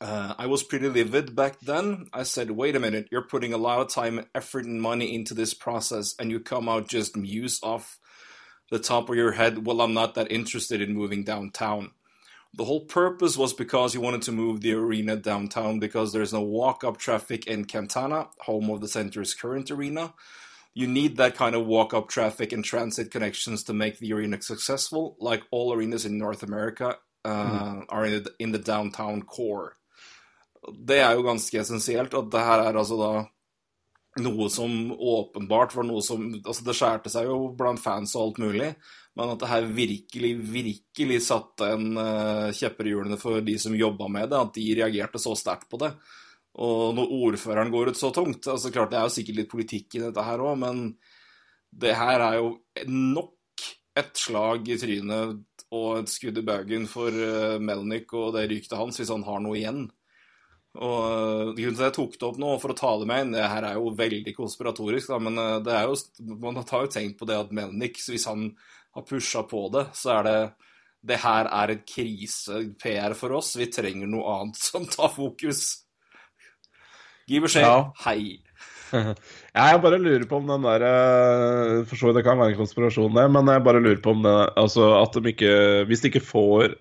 Uh, 0.00 0.33
I 0.38 0.47
was 0.47 0.62
pretty 0.62 0.88
livid 0.88 1.37
back 1.37 1.61
then. 1.61 2.07
I 2.11 2.23
said, 2.23 2.52
wait 2.52 2.75
a 2.75 2.80
minute, 2.80 3.09
you're 3.11 3.28
putting 3.28 3.52
a 3.52 3.59
lot 3.59 3.80
of 3.80 3.92
time, 3.92 4.25
effort, 4.35 4.64
and 4.64 4.80
money 4.80 5.14
into 5.14 5.35
this 5.35 5.52
process, 5.52 6.14
and 6.19 6.30
you 6.30 6.40
come 6.40 6.71
out 6.71 6.88
just 6.88 7.19
muse 7.19 7.61
off 7.62 7.99
the 8.70 8.78
top 8.78 9.08
of 9.10 9.16
your 9.16 9.32
head, 9.32 9.66
well, 9.66 9.80
I'm 9.80 9.94
not 9.94 10.14
that 10.14 10.30
interested 10.30 10.80
in 10.80 10.94
moving 10.94 11.24
downtown. 11.24 11.90
The 12.54 12.64
whole 12.64 12.80
purpose 12.80 13.36
was 13.36 13.52
because 13.52 13.94
you 13.94 14.00
wanted 14.00 14.22
to 14.22 14.32
move 14.32 14.60
the 14.60 14.72
arena 14.72 15.16
downtown 15.16 15.78
because 15.78 16.12
there's 16.12 16.32
no 16.32 16.40
walk 16.40 16.82
up 16.82 16.96
traffic 16.96 17.46
in 17.46 17.64
Cantana, 17.64 18.28
home 18.40 18.70
of 18.70 18.80
the 18.80 18.88
center's 18.88 19.34
current 19.34 19.70
arena. 19.70 20.14
You 20.74 20.86
need 20.86 21.16
that 21.16 21.36
kind 21.36 21.54
of 21.54 21.66
walk 21.66 21.94
up 21.94 22.08
traffic 22.08 22.52
and 22.52 22.64
transit 22.64 23.10
connections 23.10 23.64
to 23.64 23.72
make 23.72 23.98
the 23.98 24.12
arena 24.12 24.40
successful, 24.42 25.16
like 25.20 25.42
all 25.50 25.72
arenas 25.72 26.06
in 26.06 26.18
North 26.18 26.42
America 26.42 26.96
uh, 27.24 27.82
are 27.88 28.06
in 28.06 28.22
the, 28.22 28.32
in 28.38 28.52
the 28.52 28.58
downtown 28.58 29.22
core. 29.22 29.76
Det 30.86 30.98
er 31.00 31.14
jo 31.16 31.22
ganske 31.22 31.58
essensielt 31.58 32.14
at 32.14 32.30
det 32.32 32.40
her 32.44 32.62
er 32.68 32.76
altså 32.76 32.96
da 33.00 33.12
noe 34.18 34.48
som 34.50 34.92
åpenbart 34.92 35.74
var 35.76 35.86
noe 35.86 36.02
som 36.02 36.24
Altså, 36.40 36.64
det 36.66 36.74
skjærte 36.78 37.12
seg 37.12 37.28
jo 37.28 37.52
blant 37.56 37.80
fans 37.82 38.16
og 38.16 38.24
alt 38.24 38.40
mulig, 38.42 38.70
men 39.18 39.32
at 39.32 39.42
det 39.42 39.50
her 39.50 39.68
virkelig, 39.74 40.32
virkelig 40.50 41.20
satte 41.26 41.68
en 41.76 41.92
uh, 41.98 42.50
kjepper 42.54 42.88
i 42.88 42.94
hjulene 42.94 43.18
for 43.20 43.42
de 43.44 43.56
som 43.60 43.76
jobba 43.76 44.08
med 44.10 44.30
det, 44.30 44.40
at 44.40 44.56
de 44.56 44.66
reagerte 44.80 45.22
så 45.22 45.36
sterkt 45.38 45.68
på 45.70 45.80
det. 45.82 45.92
Og 46.60 46.96
når 46.96 47.14
ordføreren 47.14 47.70
går 47.70 47.92
ut 47.92 47.98
så 47.98 48.10
tungt 48.10 48.48
altså 48.50 48.72
klart 48.74 48.90
Det 48.90 48.96
er 48.98 49.04
jo 49.06 49.12
sikkert 49.14 49.36
litt 49.38 49.50
politikk 49.52 49.94
i 49.94 50.02
dette 50.02 50.24
her 50.26 50.42
òg, 50.42 50.56
men 50.58 50.80
det 51.70 51.94
her 51.94 52.24
er 52.24 52.40
jo 52.40 52.48
nok 52.90 53.36
et 54.00 54.10
slag 54.18 54.66
i 54.70 54.78
trynet 54.80 55.66
og 55.70 56.00
et 56.00 56.10
skudd 56.10 56.40
i 56.40 56.46
baugen 56.46 56.88
for 56.90 57.14
uh, 57.14 57.62
Melnik 57.62 58.10
og 58.18 58.34
det 58.34 58.48
ryktet 58.50 58.78
hans, 58.78 58.98
hvis 58.98 59.12
han 59.14 59.26
har 59.26 59.42
noe 59.44 59.58
igjen. 59.58 59.84
Og 60.78 60.98
øh, 61.02 61.48
grunnen 61.56 61.74
til 61.74 61.82
at 61.82 61.88
jeg 61.88 61.96
tok 61.96 62.12
det 62.14 62.26
opp 62.28 62.36
nå, 62.38 62.50
for 62.62 62.70
å 62.70 62.78
ta 62.78 62.92
det 63.00 63.06
med 63.10 63.24
inn 63.24 63.32
Det 63.34 63.46
her 63.50 63.64
er 63.66 63.78
jo 63.80 63.90
veldig 63.98 64.34
konspiratorisk, 64.36 65.10
da, 65.10 65.18
men 65.18 65.38
øh, 65.42 65.56
det 65.66 65.74
er 65.74 65.88
jo, 65.90 65.96
man 66.44 66.60
har 66.60 66.84
jo 66.86 66.92
tenkt 66.94 67.18
på 67.18 67.26
det 67.26 67.38
at 67.40 67.54
Melnik, 67.56 67.98
hvis 68.06 68.28
han 68.30 68.52
har 68.94 69.06
pusha 69.06 69.42
på 69.50 69.64
det, 69.74 69.88
så 69.98 70.20
er 70.20 70.28
det 70.28 70.40
Det 71.10 71.16
her 71.22 71.48
er 71.48 71.72
et 71.72 71.82
krise-PR 71.88 73.14
for 73.16 73.32
oss. 73.38 73.54
Vi 73.56 73.70
trenger 73.72 74.06
noe 74.06 74.36
annet 74.36 74.62
som 74.68 74.86
tar 74.86 75.10
fokus. 75.14 75.64
Gi 77.30 77.40
beskjed. 77.42 77.66
Ja. 77.66 77.90
Hei. 78.06 78.38
Ja, 79.54 79.68
jeg 79.70 79.78
bare 79.82 79.98
lurer 80.02 80.24
på 80.26 80.40
om 80.40 80.48
den 80.50 80.64
der 80.66 80.82
eh, 80.82 81.84
For 81.86 81.94
så 81.94 82.08
vidt 82.08 82.16
det 82.18 82.24
kan 82.26 82.40
være 82.40 82.56
en 82.56 82.58
konspirasjon, 82.58 83.12
det, 83.14 83.26
men 83.30 83.46
jeg 83.46 83.62
bare 83.62 83.82
lurer 83.82 84.00
på 84.02 84.16
om 84.16 84.24
det 84.24 84.32
Altså 84.58 84.88
at 84.98 85.14
de 85.14 85.30
ikke 85.30 85.52
Hvis 85.86 86.02
de 86.02 86.10
ikke 86.10 86.24
får 86.26 86.74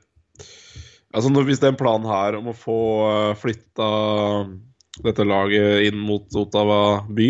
Altså 1.16 1.32
når, 1.34 1.48
Hvis 1.48 1.62
det 1.62 1.70
er 1.70 1.74
en 1.74 1.80
plan 1.80 2.04
her 2.06 2.38
om 2.38 2.52
å 2.52 2.58
få 2.58 2.82
uh, 3.10 3.38
flytta 3.40 3.90
dette 5.06 5.26
laget 5.26 5.88
inn 5.88 5.98
mot 6.02 6.28
Ottawa 6.38 7.06
by, 7.16 7.30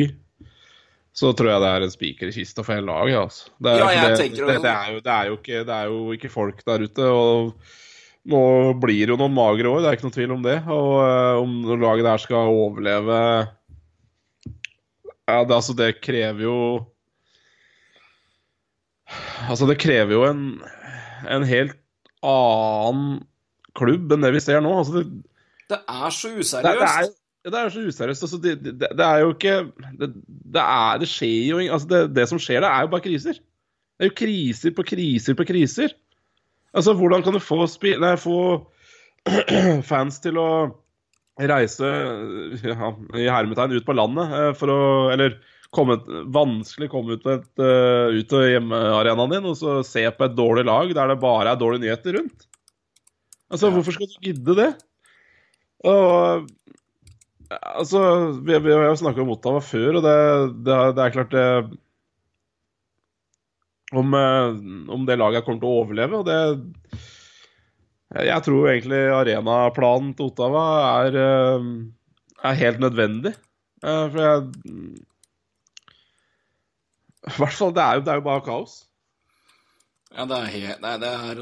så 1.16 1.32
tror 1.36 1.52
jeg 1.52 1.62
det 1.64 1.70
er 1.70 1.86
en 1.86 1.94
spiker 1.94 2.32
i 2.32 2.34
kista 2.34 2.64
for 2.64 2.76
hele 2.76 2.90
laget. 2.90 3.20
Altså. 3.20 3.52
Det, 3.60 3.72
er, 3.72 3.84
Ja, 3.84 3.90
jeg 3.94 4.18
det, 4.18 4.28
det, 4.40 4.58
det, 4.64 4.72
er 4.72 4.96
jo, 4.96 5.04
det, 5.06 5.14
er 5.14 5.30
jo 5.30 5.38
ikke, 5.38 5.62
det 5.68 5.78
er 5.78 5.94
jo 5.94 6.02
ikke 6.16 6.34
folk 6.34 6.64
der 6.66 6.86
ute. 6.88 7.08
og 7.08 7.54
Nå 8.30 8.42
blir 8.82 9.06
det 9.06 9.14
jo 9.14 9.20
noen 9.20 9.36
magre 9.36 9.72
år, 9.72 9.82
det 9.82 9.90
er 9.90 9.98
ikke 9.98 10.08
noen 10.08 10.18
tvil 10.18 10.36
om 10.36 10.44
det. 10.46 10.58
Og 10.68 10.92
eh, 11.06 11.40
om 11.40 11.56
laget 11.82 12.08
der 12.08 12.24
skal 12.24 12.52
overleve 12.52 13.20
ja, 15.30 15.44
det, 15.46 15.54
altså, 15.54 15.76
det 15.78 16.00
krever 16.02 16.48
jo 16.48 16.58
Altså, 19.50 19.66
det 19.70 19.80
krever 19.82 20.14
jo 20.14 20.24
en, 20.28 20.44
en 21.30 21.46
helt 21.48 21.78
annen 22.26 23.22
klubb 23.80 24.14
enn 24.16 24.26
det 24.26 24.34
vi 24.36 24.44
ser 24.44 24.62
nå. 24.66 24.74
Altså, 24.82 25.00
det, 25.00 25.24
Det 25.70 25.80
er 25.80 26.16
så 26.16 26.34
useriøst. 26.34 26.66
det, 26.66 26.90
er, 26.90 27.14
det 27.50 27.62
er 27.62 27.72
så 27.74 27.86
useriøst. 27.86 28.26
Altså, 28.28 28.42
det, 28.44 28.58
det, 28.66 28.76
det 28.82 29.06
er 29.06 29.24
jo 29.24 29.32
ikke 29.36 29.56
det, 30.02 30.12
det, 30.28 30.66
er, 30.66 31.08
skjer 31.08 31.54
jo 31.54 31.62
altså, 31.66 31.90
det, 31.94 32.04
det 32.18 32.28
som 32.32 32.42
skjer, 32.42 32.64
det 32.66 32.74
er 32.74 32.86
jo 32.86 32.94
bare 32.96 33.06
kriser. 33.06 33.40
Det 34.00 34.08
er 34.08 34.12
jo 34.12 34.20
kriser 34.22 34.76
på 34.76 34.86
kriser 34.88 35.38
på 35.40 35.48
kriser. 35.48 35.96
Altså, 36.74 36.94
hvordan 36.94 37.24
kan 37.26 37.34
du 37.34 37.42
få, 37.42 37.64
nei, 38.00 38.14
få 38.22 38.38
fans 39.92 40.20
til 40.24 40.38
å 40.40 40.50
reise 41.40 41.88
ja, 42.64 42.92
i 43.16 43.30
hermetegn 43.32 43.78
ut 43.78 43.88
på 43.88 43.96
landet 43.96 44.36
eh, 44.36 44.52
for 44.60 44.74
å 44.74 44.82
Eller 45.14 45.38
komme, 45.76 46.00
vanskelig 46.34 46.90
komme 46.92 47.16
ut 47.16 47.28
et, 47.30 47.50
eh, 47.62 48.20
ut 48.20 48.36
av 48.36 48.46
hjemmearenaen 48.50 49.36
din 49.36 49.50
og 49.52 49.58
så 49.60 49.80
se 49.88 50.04
på 50.12 50.28
et 50.28 50.38
dårlig 50.38 50.66
lag 50.68 50.94
der 50.96 51.14
det 51.14 51.20
bare 51.22 51.54
er 51.54 51.62
dårlige 51.62 51.86
nyheter 51.86 52.20
rundt? 52.20 52.49
Altså, 53.50 53.72
hvorfor 53.74 53.96
skal 53.96 54.10
du 54.10 54.20
gidde 54.24 54.56
det? 54.60 54.70
Og 55.88 56.48
Altså, 57.50 58.00
vi, 58.46 58.54
vi 58.62 58.74
har 58.76 58.84
jo 58.92 58.98
snakka 59.00 59.24
om 59.24 59.32
Ottawa 59.34 59.62
før, 59.66 59.96
og 59.98 60.04
det, 60.06 60.18
det, 60.68 60.76
det 60.98 61.06
er 61.06 61.14
klart 61.16 61.32
det 61.34 61.46
om, 63.98 64.14
eh, 64.14 64.94
om 64.94 65.06
det 65.08 65.18
laget 65.18 65.46
kommer 65.48 65.64
til 65.64 65.70
å 65.70 65.80
overleve, 65.84 66.20
og 66.20 66.28
det 66.30 66.38
Jeg 68.30 68.42
tror 68.46 68.70
egentlig 68.70 69.02
arenaplanen 69.14 70.14
til 70.18 70.30
Ottawa 70.30 70.64
er, 71.06 71.18
eh, 71.18 71.66
er 72.52 72.62
helt 72.62 72.80
nødvendig. 72.82 73.34
Eh, 73.84 74.06
For 74.14 74.20
jeg 74.20 74.38
I 77.30 77.36
hvert 77.38 77.54
fall, 77.58 77.74
det 77.74 77.84
er 77.84 77.96
jo, 77.96 78.02
det 78.06 78.14
er 78.14 78.22
jo 78.22 78.28
bare 78.30 78.46
kaos. 78.46 78.89
Ja, 80.16 80.26
det 80.26 80.38
er 80.38 80.54
helt 80.54 80.82
Nei, 80.82 80.96
det 81.02 81.10
er 81.10 81.42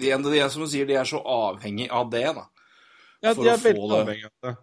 Igjen, 0.00 0.24
det 0.24 0.38
er 0.40 0.52
som 0.52 0.64
du 0.64 0.70
sier, 0.72 0.86
de 0.88 0.96
er 0.96 1.08
så 1.08 1.20
avhengig 1.20 1.90
av 1.92 2.08
det, 2.12 2.26
da. 2.36 2.46
Ja, 3.24 3.34
de 3.36 3.48
er 3.48 3.60
veldig 3.60 3.88
det. 3.90 3.98
avhengig 4.00 4.28
av 4.30 4.48
det. 4.48 4.54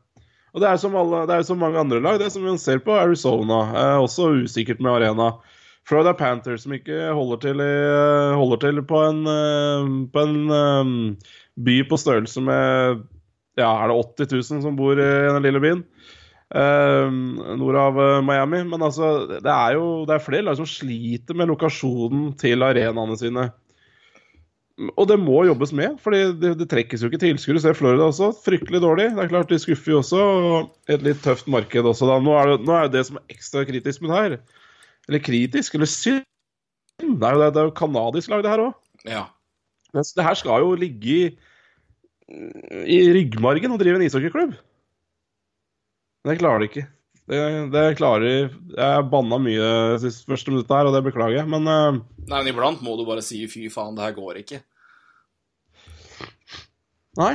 Og 0.51 0.63
det 0.63 0.67
er 0.67 0.79
som, 0.81 0.95
alle, 0.99 1.23
det 1.29 1.37
er 1.37 1.45
som 1.47 1.61
mange 1.63 1.79
andre 1.79 2.01
lag. 2.03 2.19
Det 2.19 2.27
som 2.33 2.43
man 2.43 2.59
ser 2.59 2.81
på 2.83 2.95
Arizona. 2.99 3.61
Eh, 3.71 3.99
også 4.03 4.33
usikkert 4.43 4.81
med 4.83 4.91
arena. 4.97 5.31
Florida 5.87 6.11
Panthers 6.13 6.65
som 6.65 6.75
ikke 6.75 6.97
holder 7.15 7.39
til, 7.41 7.63
i, 7.63 7.75
holder 8.37 8.59
til 8.61 8.81
på 8.85 8.99
en, 9.07 9.21
eh, 9.31 9.87
på 10.11 10.25
en 10.27 10.35
eh, 10.57 11.31
by 11.55 11.77
på 11.89 11.99
størrelse 11.99 12.43
med 12.43 13.07
Ja, 13.59 13.69
er 13.83 13.91
det 13.91 14.27
80 14.27 14.29
000 14.31 14.61
som 14.63 14.75
bor 14.79 14.95
i 14.95 15.07
den 15.07 15.43
lille 15.43 15.59
byen? 15.59 15.81
Eh, 16.55 17.09
nord 17.59 17.79
av 17.79 17.99
eh, 18.01 18.19
Miami. 18.25 18.61
Men 18.67 18.85
altså, 18.87 19.11
det 19.33 19.51
er 19.51 19.77
jo 19.77 20.03
det 20.07 20.17
er 20.17 20.23
flere 20.25 20.47
lag 20.47 20.59
som 20.59 20.69
sliter 20.69 21.37
med 21.37 21.51
lokasjonen 21.51 22.31
til 22.41 22.65
arenaene 22.67 23.17
sine. 23.19 23.49
Og 24.97 25.05
det 25.09 25.17
må 25.21 25.43
jobbes 25.45 25.73
med, 25.77 25.97
fordi 26.01 26.21
det, 26.41 26.55
det 26.57 26.67
trekkes 26.71 27.03
jo 27.03 27.11
ikke 27.11 27.21
tilskuere. 27.21 27.61
Se 27.61 27.73
Florida 27.77 28.07
også, 28.07 28.31
fryktelig 28.45 28.81
dårlig. 28.81 29.11
Det 29.13 29.25
er 29.25 29.31
klart 29.33 29.51
De 29.51 29.59
skuffer 29.61 29.93
jo 29.93 29.99
også. 30.01 30.21
og 30.21 30.91
Et 30.91 31.03
litt 31.05 31.21
tøft 31.25 31.49
marked 31.51 31.85
også, 31.85 32.07
da. 32.09 32.17
Nå 32.23 32.33
er 32.39 32.53
det, 32.53 32.57
nå 32.65 32.77
er 32.77 32.87
det 32.87 32.97
det 32.97 33.05
som 33.09 33.19
er 33.19 33.35
ekstra 33.35 33.65
kritisk 33.67 34.01
med 34.01 34.13
det 34.13 34.21
her. 34.21 34.37
Eller 35.09 35.23
kritisk, 35.27 35.77
eller 35.77 35.89
synd. 35.91 36.25
Det 37.01 37.27
er 37.27 37.37
jo, 37.37 37.45
det 37.49 37.61
er 37.61 37.69
jo 37.69 37.77
kanadisk 37.77 38.31
lag, 38.31 38.43
det 38.45 38.53
her 38.53 38.65
òg. 38.65 38.73
Ja. 39.09 39.23
Det 39.91 40.25
her 40.25 40.37
skal 40.39 40.63
jo 40.63 40.75
ligge 40.79 41.13
i, 41.13 41.23
i 42.87 42.99
ryggmargen 43.11 43.73
å 43.73 43.79
drive 43.81 43.99
en 43.99 44.05
ishockeyklubb. 44.05 44.53
Men 46.21 46.33
det 46.33 46.41
klarer 46.41 46.61
de 46.61 46.69
ikke. 46.69 46.87
Det, 47.31 47.39
det 47.71 47.83
klarer 47.95 48.25
Jeg 48.49 49.05
banna 49.11 49.37
mye 49.39 49.69
sist 50.01 50.25
første 50.27 50.51
minuttet 50.51 50.73
her, 50.75 50.89
og 50.89 50.95
det 50.95 51.03
beklager 51.05 51.39
jeg. 51.39 51.47
Men 51.49 51.69
uh, 51.69 52.01
Nei, 52.27 52.41
men 52.41 52.51
iblant 52.51 52.83
må 52.85 52.97
du 52.97 53.05
bare 53.07 53.23
si 53.25 53.43
fy 53.51 53.69
faen, 53.73 53.95
det 53.97 54.05
her 54.05 54.17
går 54.17 54.41
ikke. 54.43 54.61
Nei, 57.19 57.33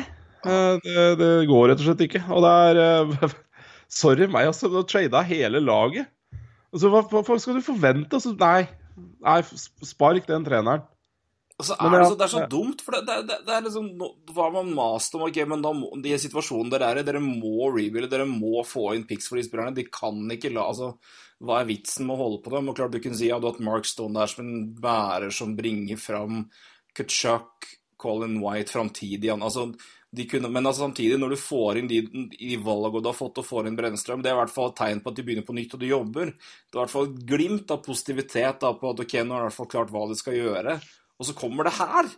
eh, 0.49 0.75
det, 0.81 1.07
det 1.21 1.31
går 1.50 1.66
rett 1.69 1.83
og 1.83 1.88
slett 1.88 2.05
ikke. 2.07 2.23
Og 2.33 2.45
det 2.45 2.52
er 2.71 2.83
uh, 3.12 3.37
Sorry 4.00 4.28
meg, 4.31 4.50
altså. 4.50 4.71
Du 4.73 4.81
trada 4.88 5.23
hele 5.26 5.62
laget. 5.62 6.11
Altså, 6.75 6.90
hva 6.93 7.02
hva 7.07 7.38
skal 7.40 7.59
du 7.59 7.64
forvente? 7.64 8.19
Altså, 8.19 8.35
nei, 8.40 8.66
nei, 9.25 9.40
spark 9.87 10.28
den 10.28 10.47
treneren. 10.47 10.85
Og 11.57 11.65
så 11.65 11.77
Men 11.81 11.95
er 11.95 12.03
det, 12.03 12.09
så, 12.11 12.17
det 12.21 12.25
er 12.27 12.33
så 12.35 12.47
dumt, 12.53 12.83
for 12.85 12.93
det, 12.99 13.15
det, 13.25 13.37
det, 13.47 13.53
er 13.55 13.63
liksom 13.65 13.87
Hva 13.97 14.43
har 14.43 14.53
man 14.59 14.75
mast 14.77 15.15
om, 15.17 15.25
ok, 15.25 15.39
men 15.49 15.63
da 15.65 15.73
må, 15.73 15.89
de 16.05 16.13
situasjonene 16.21 16.73
dere 16.75 16.91
er 16.93 17.01
i, 17.01 17.05
dere 17.07 17.23
må 17.25 17.71
rebuilde, 17.73 18.11
dere 18.13 18.27
må 18.29 18.61
få 18.69 18.91
inn 18.93 19.07
picks 19.09 19.31
for 19.31 19.41
de 19.41 19.47
spillerne. 19.47 19.77
De 19.77 19.87
kan 19.89 20.21
ikke 20.35 20.53
la 20.53 20.67
Altså, 20.69 20.93
hva 21.41 21.63
er 21.63 21.71
vitsen 21.71 22.09
med 22.09 22.17
å 22.17 22.21
holde 22.21 22.43
på 22.45 22.53
dem? 22.53 22.69
Og 22.69 22.77
klart 22.77 22.93
du 22.93 23.01
kunne 23.01 23.17
si 23.17 23.31
ja, 23.31 23.41
du 23.41 23.49
har 23.49 23.57
hatt 23.57 23.65
Mark 23.65 23.89
Stone 23.89 24.21
der 24.21 24.33
som 24.33 24.45
en 24.45 24.67
bærer 24.85 25.33
som 25.33 25.57
bringer 25.57 26.01
fram 26.01 26.45
Kutchuk, 26.97 27.71
Colin 27.97 28.37
White, 28.43 28.73
framtidig 28.73 29.33
altså, 29.33 29.71
kunne, 30.29 30.51
Men 30.53 30.69
altså, 30.69 30.85
samtidig, 30.85 31.17
når 31.21 31.33
du 31.33 31.39
får 31.41 31.81
inn 31.81 31.89
de, 31.89 32.03
de 32.37 32.61
valgene 32.61 33.01
du 33.01 33.09
har 33.09 33.17
fått, 33.17 33.41
og 33.41 33.49
får 33.49 33.71
inn 33.71 33.81
Brennstrøm, 33.81 34.21
det 34.21 34.33
er 34.33 34.37
i 34.37 34.43
hvert 34.43 34.53
fall 34.53 34.71
et 34.75 34.79
tegn 34.83 35.01
på 35.01 35.13
at 35.13 35.17
de 35.17 35.25
begynner 35.25 35.49
på 35.49 35.57
nytt, 35.57 35.73
og 35.73 35.81
de 35.81 35.91
jobber. 35.93 36.37
Det 36.37 36.77
er 36.77 36.79
i 36.79 36.83
hvert 36.83 36.95
fall 36.99 37.09
et 37.09 37.19
glimt 37.33 37.73
av 37.73 37.83
positivitet 37.85 38.61
da, 38.61 38.77
på 38.77 38.93
at 38.93 39.03
ok, 39.05 39.19
nå 39.25 39.37
har 39.37 39.45
de 39.45 39.49
i 39.49 39.49
hvert 39.49 39.59
fall 39.63 39.73
klart 39.73 39.93
hva 39.97 40.07
de 40.13 40.21
skal 40.21 40.37
gjøre. 40.37 40.79
Og 41.21 41.29
så 41.29 41.35
kommer 41.37 41.69
det 41.69 41.77
her! 41.79 42.09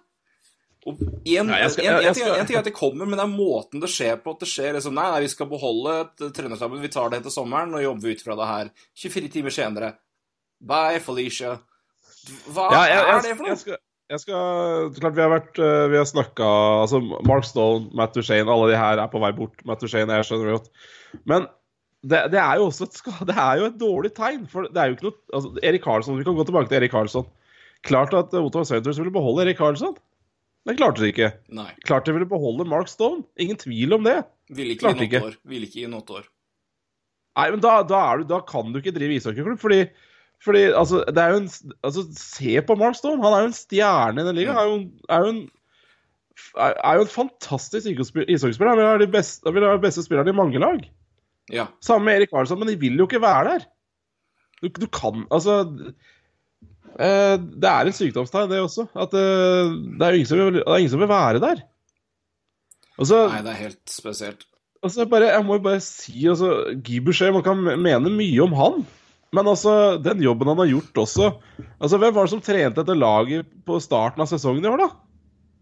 Og 0.87 1.00
en, 1.02 1.49
Nei, 1.50 1.59
skal- 1.69 1.88
en, 1.90 2.07
en, 2.07 2.14
ting, 2.14 2.28
en 2.31 2.47
ting 2.47 2.57
er 2.57 2.62
at 2.62 2.69
det 2.69 2.76
kommer, 2.76 3.05
men 3.05 3.19
det 3.19 3.25
er 3.25 3.33
måten 3.33 3.83
det 3.83 3.90
skjer 3.93 4.21
på. 4.23 4.37
At 4.37 4.45
det 4.45 4.49
skjer 4.50 4.76
liksom 4.78 4.95
Nei, 4.97 5.09
nei 5.12 5.25
vi 5.25 5.33
skal 5.33 5.50
beholde 5.50 5.97
trenerstaben, 6.37 6.81
vi 6.81 6.90
tar 6.93 7.11
det 7.12 7.21
etter 7.21 7.35
sommeren, 7.35 7.75
og 7.76 7.83
jobber 7.85 8.14
ut 8.14 8.23
fra 8.25 8.37
det 8.38 8.49
her. 8.52 8.71
24 9.02 9.33
timer 9.35 9.55
senere. 9.55 9.90
Bye, 10.59 11.02
Felicia. 11.02 11.59
Hva 12.55 12.71
Ja, 12.73 12.81
jeg, 12.88 13.05
er 13.05 13.21
det 13.26 13.35
for 13.37 13.45
noe? 13.47 13.52
jeg, 13.52 13.61
skal, 13.62 13.78
jeg 14.11 14.23
skal 14.25 14.88
Klart 14.97 15.14
vi 15.17 15.23
har 15.23 15.31
vært 15.33 15.61
eh, 15.62 15.85
Vi 15.93 15.97
har 15.97 16.07
snakka 16.09 16.49
Altså, 16.83 16.99
Mark 17.28 17.47
Stone, 17.47 17.88
Matt 17.97 18.17
Duchene, 18.17 18.50
alle 18.52 18.73
de 18.73 18.81
her 18.81 19.00
er 19.00 19.12
på 19.12 19.23
vei 19.23 19.31
bort. 19.37 19.62
Matt 19.69 19.85
Duchene, 19.85 20.19
jeg 20.19 20.26
skjønner 20.28 20.57
godt. 20.57 20.69
Men 21.31 21.47
det, 22.02 22.25
det 22.35 22.40
er 22.43 22.59
jo 22.61 22.69
også 22.69 22.88
et, 22.88 22.99
det 23.31 23.37
er 23.37 23.62
jo 23.62 23.69
et 23.71 23.78
dårlig 23.81 24.12
tegn. 24.17 24.47
For 24.50 24.67
det 24.69 24.83
er 24.83 24.90
jo 24.90 24.99
ikke 24.99 25.09
noe 25.11 25.38
altså, 25.40 25.52
Erik 25.71 25.85
Karlsson, 25.87 26.19
Vi 26.19 26.26
kan 26.26 26.38
gå 26.38 26.47
tilbake 26.49 26.71
til 26.73 26.81
Erik 26.81 26.95
Karlsson. 26.95 27.28
Klart 27.88 28.14
at 28.16 28.35
Ottawa 28.37 28.66
Senators 28.68 29.00
ville 29.00 29.14
beholde 29.14 29.47
Erik 29.47 29.59
Karlsson. 29.61 29.97
Det 30.68 30.76
klarte 30.76 31.00
de 31.00 31.09
ikke. 31.12 31.30
Nei. 31.54 31.71
Klart 31.88 32.09
de 32.09 32.12
ville 32.12 32.28
beholde 32.28 32.66
Mark 32.68 32.90
Stone. 32.92 33.25
Ingen 33.40 33.57
tvil 33.61 33.97
om 33.97 34.04
det. 34.04 34.18
Ville 34.52 34.75
ikke 34.75 34.85
Klarte 34.87 35.04
gi 35.07 35.09
ikke. 35.09 35.23
år. 35.30 35.38
Ville 35.49 35.68
ikke 35.68 35.80
gi 35.80 35.88
åtte 35.88 36.18
år. 36.21 36.26
Nei, 37.38 37.47
men 37.54 37.62
da, 37.62 37.78
da, 37.87 38.02
du, 38.18 38.26
da 38.28 38.40
kan 38.45 38.73
du 38.75 38.80
ikke 38.80 38.92
drive 38.97 39.16
ishockeyklubb, 39.16 39.61
fordi 39.62 39.85
fordi, 40.45 40.68
altså, 40.71 41.00
det 41.11 41.18
er 41.18 41.33
jo 41.35 41.38
en 41.40 41.49
altså, 41.83 42.04
Se 42.14 42.61
på 42.62 42.75
Mark 42.78 42.95
Stone. 42.95 43.23
Han 43.25 43.35
er 43.35 43.40
jo 43.42 43.49
en 43.50 43.57
stjerne 43.57 44.23
i 44.23 44.26
den 44.28 44.37
ligaen. 44.38 44.85
Er, 45.09 45.16
er, 45.16 45.25
jo 45.25 45.33
en- 45.33 45.49
er, 46.54 46.92
jo 46.95 47.07
en 47.07 47.11
fantastisk 47.11 47.88
ishockeyspiller. 47.90 48.71
Han 48.71 48.78
vil 48.78 48.87
være 48.87 49.02
de 49.02 49.11
beste, 49.16 49.54
beste 49.83 50.04
spillerne 50.07 50.30
i 50.30 50.37
mange 50.38 50.62
lag. 50.62 50.85
Ja. 51.50 51.66
Samme 51.83 52.07
med 52.07 52.21
Erik 52.21 52.30
Karlsson, 52.30 52.61
men 52.61 52.71
de 52.71 52.78
vil 52.78 53.00
jo 53.00 53.09
ikke 53.09 53.23
være 53.25 53.50
der. 53.50 53.66
Du, 54.62 54.68
du 54.68 54.87
kan 54.87 55.26
Altså 55.30 55.64
Det 56.97 57.71
er 57.71 57.88
en 57.88 57.97
sykdomstegn, 57.97 58.49
det 58.50 58.61
også. 58.62 58.88
At 58.97 59.12
eh, 59.16 59.73
det, 59.99 60.04
er 60.04 60.16
ingen 60.16 60.30
som 60.30 60.40
vil, 60.40 60.61
det 60.61 60.78
ingen 60.78 60.95
som 60.95 61.02
vil 61.02 61.11
være 61.11 61.42
der. 61.42 61.64
Så 62.99 63.25
Nei, 63.30 63.42
det 63.47 63.52
er 63.52 63.61
helt 63.68 63.92
spesielt. 63.92 64.47
Altså, 64.83 65.07
bare, 65.11 65.33
jeg 65.33 65.45
må 65.47 65.59
jo 65.59 65.64
bare 65.64 65.83
si 65.83 66.26
altså, 66.30 66.52
Guy 66.87 67.00
Boucher, 67.02 67.35
man 67.35 67.45
kan 67.47 67.59
mene 67.59 68.14
mye 68.14 68.42
om 68.45 68.54
han. 68.59 68.80
Men 69.35 69.50
altså, 69.50 69.99
den 70.00 70.23
jobben 70.25 70.49
han 70.49 70.61
har 70.62 70.71
gjort 70.71 71.00
også 71.02 71.26
Altså, 71.59 71.99
Hvem 72.00 72.14
var 72.16 72.25
det 72.25 72.33
som 72.33 72.40
trente 72.40 72.80
dette 72.80 72.97
laget 72.97 73.50
på 73.66 73.76
starten 73.83 74.25
av 74.25 74.30
sesongen 74.30 74.64
i 74.64 74.71
år, 74.71 74.80
da? 74.80 74.88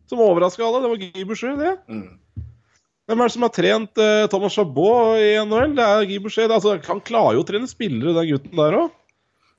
Som 0.06 0.23
overraska 0.23 0.62
alle? 0.62 0.85
Det 0.85 0.92
var 0.92 1.00
Guy 1.02 1.56
det. 1.64 1.73
Mm. 1.90 2.45
Hvem 3.06 3.21
er 3.21 3.28
det 3.28 3.35
som 3.35 3.47
har 3.47 3.54
trent 3.54 4.00
uh, 4.02 4.28
Thomas 4.30 4.54
Chabot 4.54 5.18
i 5.18 5.33
NHL? 5.42 5.75
Det 5.78 5.87
er 5.87 6.06
Guy 6.11 6.21
Boucher. 6.23 6.47
Er 6.47 6.56
altså, 6.59 6.76
han 6.87 7.02
klarer 7.02 7.38
jo 7.38 7.42
å 7.42 7.49
trene 7.49 7.71
spillere, 7.71 8.14
den 8.14 8.30
gutten 8.30 8.62
der 8.62 8.79
òg. 8.85 8.94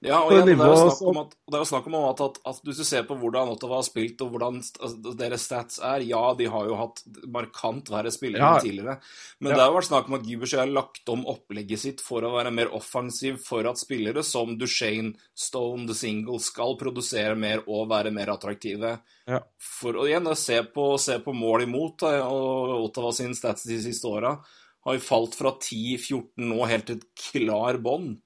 Ja, 0.06 0.20
og 0.22 0.30
igjen, 0.30 0.46
det 0.46 0.54
er 0.62 0.70
jo 0.70 0.92
snakk 0.94 1.08
om 1.10 1.18
at, 1.24 1.32
snakk 1.66 1.88
om 1.90 1.96
at, 1.98 2.20
at, 2.22 2.36
at 2.46 2.58
hvis 2.68 2.78
du 2.78 2.84
ser 2.86 3.06
på 3.10 3.16
hvordan 3.18 3.50
Ottawa 3.50 3.80
har 3.80 3.86
spilt, 3.88 4.20
og 4.22 4.30
hvordan 4.36 4.60
altså, 4.62 5.14
deres 5.18 5.46
stats 5.50 5.80
er 5.82 6.04
Ja, 6.06 6.20
de 6.38 6.46
har 6.54 6.68
jo 6.70 6.76
hatt 6.78 7.02
markant 7.34 7.90
verre 7.90 8.12
spillere 8.14 8.44
Ja. 8.44 8.52
enn 8.60 8.62
tidligere, 8.68 9.00
men 9.42 9.50
Ja. 9.52 9.56
det 9.58 9.64
har 9.66 9.74
vært 9.74 9.90
snakk 9.90 10.12
om 10.12 10.18
at 10.20 10.28
Guberset 10.28 10.60
har 10.62 10.70
lagt 10.70 11.10
om 11.10 11.26
opplegget 11.26 11.82
sitt 11.82 12.04
for 12.06 12.22
å 12.22 12.30
være 12.36 12.54
mer 12.54 12.70
offensiv, 12.78 13.40
for 13.42 13.66
at 13.66 13.82
spillere 13.82 14.22
som 14.24 14.54
Duchene, 14.60 15.16
Stone, 15.34 15.88
The 15.88 15.98
Single 15.98 16.38
skal 16.46 16.78
produsere 16.78 17.34
mer 17.36 17.64
og 17.66 17.90
være 17.90 18.14
mer 18.14 18.28
attraktive. 18.36 19.00
Ja. 19.28 19.42
For, 19.58 19.98
og 19.98 20.06
igjen, 20.12 20.30
se 20.38 20.62
på, 20.62 20.92
se 21.02 21.18
på 21.26 21.34
mål 21.34 21.66
imot, 21.66 21.98
da, 22.06 22.22
og 22.30 22.86
Ottawa 22.86 23.12
sin 23.18 23.34
stats 23.34 23.66
de 23.66 23.82
siste 23.82 24.06
åra 24.06 24.38
har 24.86 24.94
jo 24.94 25.04
falt 25.04 25.34
fra 25.36 25.58
10-14 25.58 26.46
nå 26.48 26.66
helt 26.70 26.86
til 26.86 27.02
et 27.02 27.08
klar 27.34 27.82
bånd. 27.82 28.20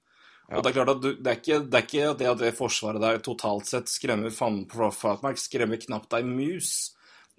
Og 0.56 0.62
Det 0.64 0.70
er 0.72 0.76
klart 0.78 0.92
at 0.94 1.02
du, 1.02 1.10
det, 1.16 1.30
er 1.32 1.38
ikke, 1.40 1.58
det 1.70 1.78
er 1.78 1.86
ikke 1.86 2.14
det 2.20 2.30
at 2.32 2.40
det 2.42 2.54
forsvaret 2.58 3.02
der 3.02 3.20
totalt 3.24 3.68
sett 3.70 3.90
skremmer 3.92 4.32
fan 4.34 4.62
på 4.70 4.90
Fatmark, 4.94 5.40
skremmer 5.40 5.80
knapt 5.80 6.14
ei 6.18 6.22
mus. 6.26 6.72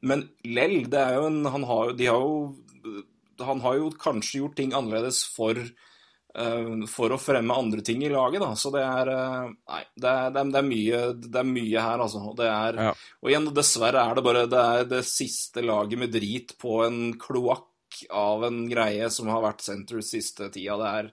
Men 0.03 0.25
lell, 0.43 0.83
det 0.91 0.99
er 0.99 1.15
jo 1.19 1.27
en 1.29 1.45
Han 1.47 1.63
har 1.69 1.93
De 1.95 2.09
har 2.11 2.19
jo 2.19 2.97
Han 3.39 3.61
har 3.63 3.77
jo 3.79 3.89
kanskje 3.95 4.41
gjort 4.41 4.57
ting 4.59 4.73
annerledes 4.75 5.21
for 5.31 5.55
eh, 5.55 6.71
for 6.91 7.13
å 7.13 7.19
fremme 7.21 7.55
andre 7.55 7.81
ting 7.85 8.03
i 8.03 8.09
laget, 8.11 8.41
da. 8.43 8.49
Så 8.59 8.71
det 8.73 8.81
er 8.83 9.11
eh, 9.13 9.51
Nei, 9.53 9.83
det 9.95 10.09
er, 10.11 10.33
det 10.33 10.59
er, 10.59 10.67
mye, 10.67 11.01
det 11.23 11.39
er 11.39 11.47
mye 11.47 11.85
her, 11.87 12.03
altså. 12.03 12.23
Det 12.35 12.49
er, 12.49 12.81
Ja. 12.89 12.95
og 13.21 13.31
igjen, 13.31 13.47
dessverre 13.55 14.03
er 14.03 14.17
det 14.17 14.25
bare 14.25 14.43
Det 14.51 14.63
er 14.79 14.89
det 14.97 15.03
siste 15.07 15.63
laget 15.63 15.99
med 16.03 16.11
drit 16.11 16.55
på 16.59 16.81
en 16.87 17.13
kloakk 17.21 17.69
av 18.09 18.43
en 18.47 18.63
greie 18.67 19.05
som 19.13 19.27
har 19.29 19.43
vært 19.45 19.61
senter 19.61 20.01
siste 20.01 20.49
tida. 20.49 20.75
Det 20.81 20.91
er, 20.99 21.11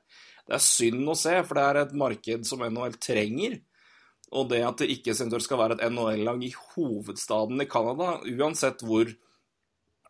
det 0.50 0.56
er 0.56 0.62
synd 0.66 1.06
å 1.06 1.14
se, 1.14 1.36
for 1.46 1.54
det 1.58 1.64
er 1.64 1.78
et 1.84 1.92
marked 1.94 2.46
som 2.48 2.62
NHL 2.66 2.96
trenger. 2.98 3.60
Og 4.34 4.48
det 4.50 4.60
at 4.66 4.82
det 4.82 4.88
ikke 4.96 5.14
skal 5.14 5.60
være 5.60 5.76
et 5.76 5.84
NHL-lag 5.90 6.42
i 6.42 6.50
hovedstaden 6.54 7.62
i 7.62 7.68
Canada, 7.70 8.16
uansett 8.26 8.86
hvor 8.86 9.12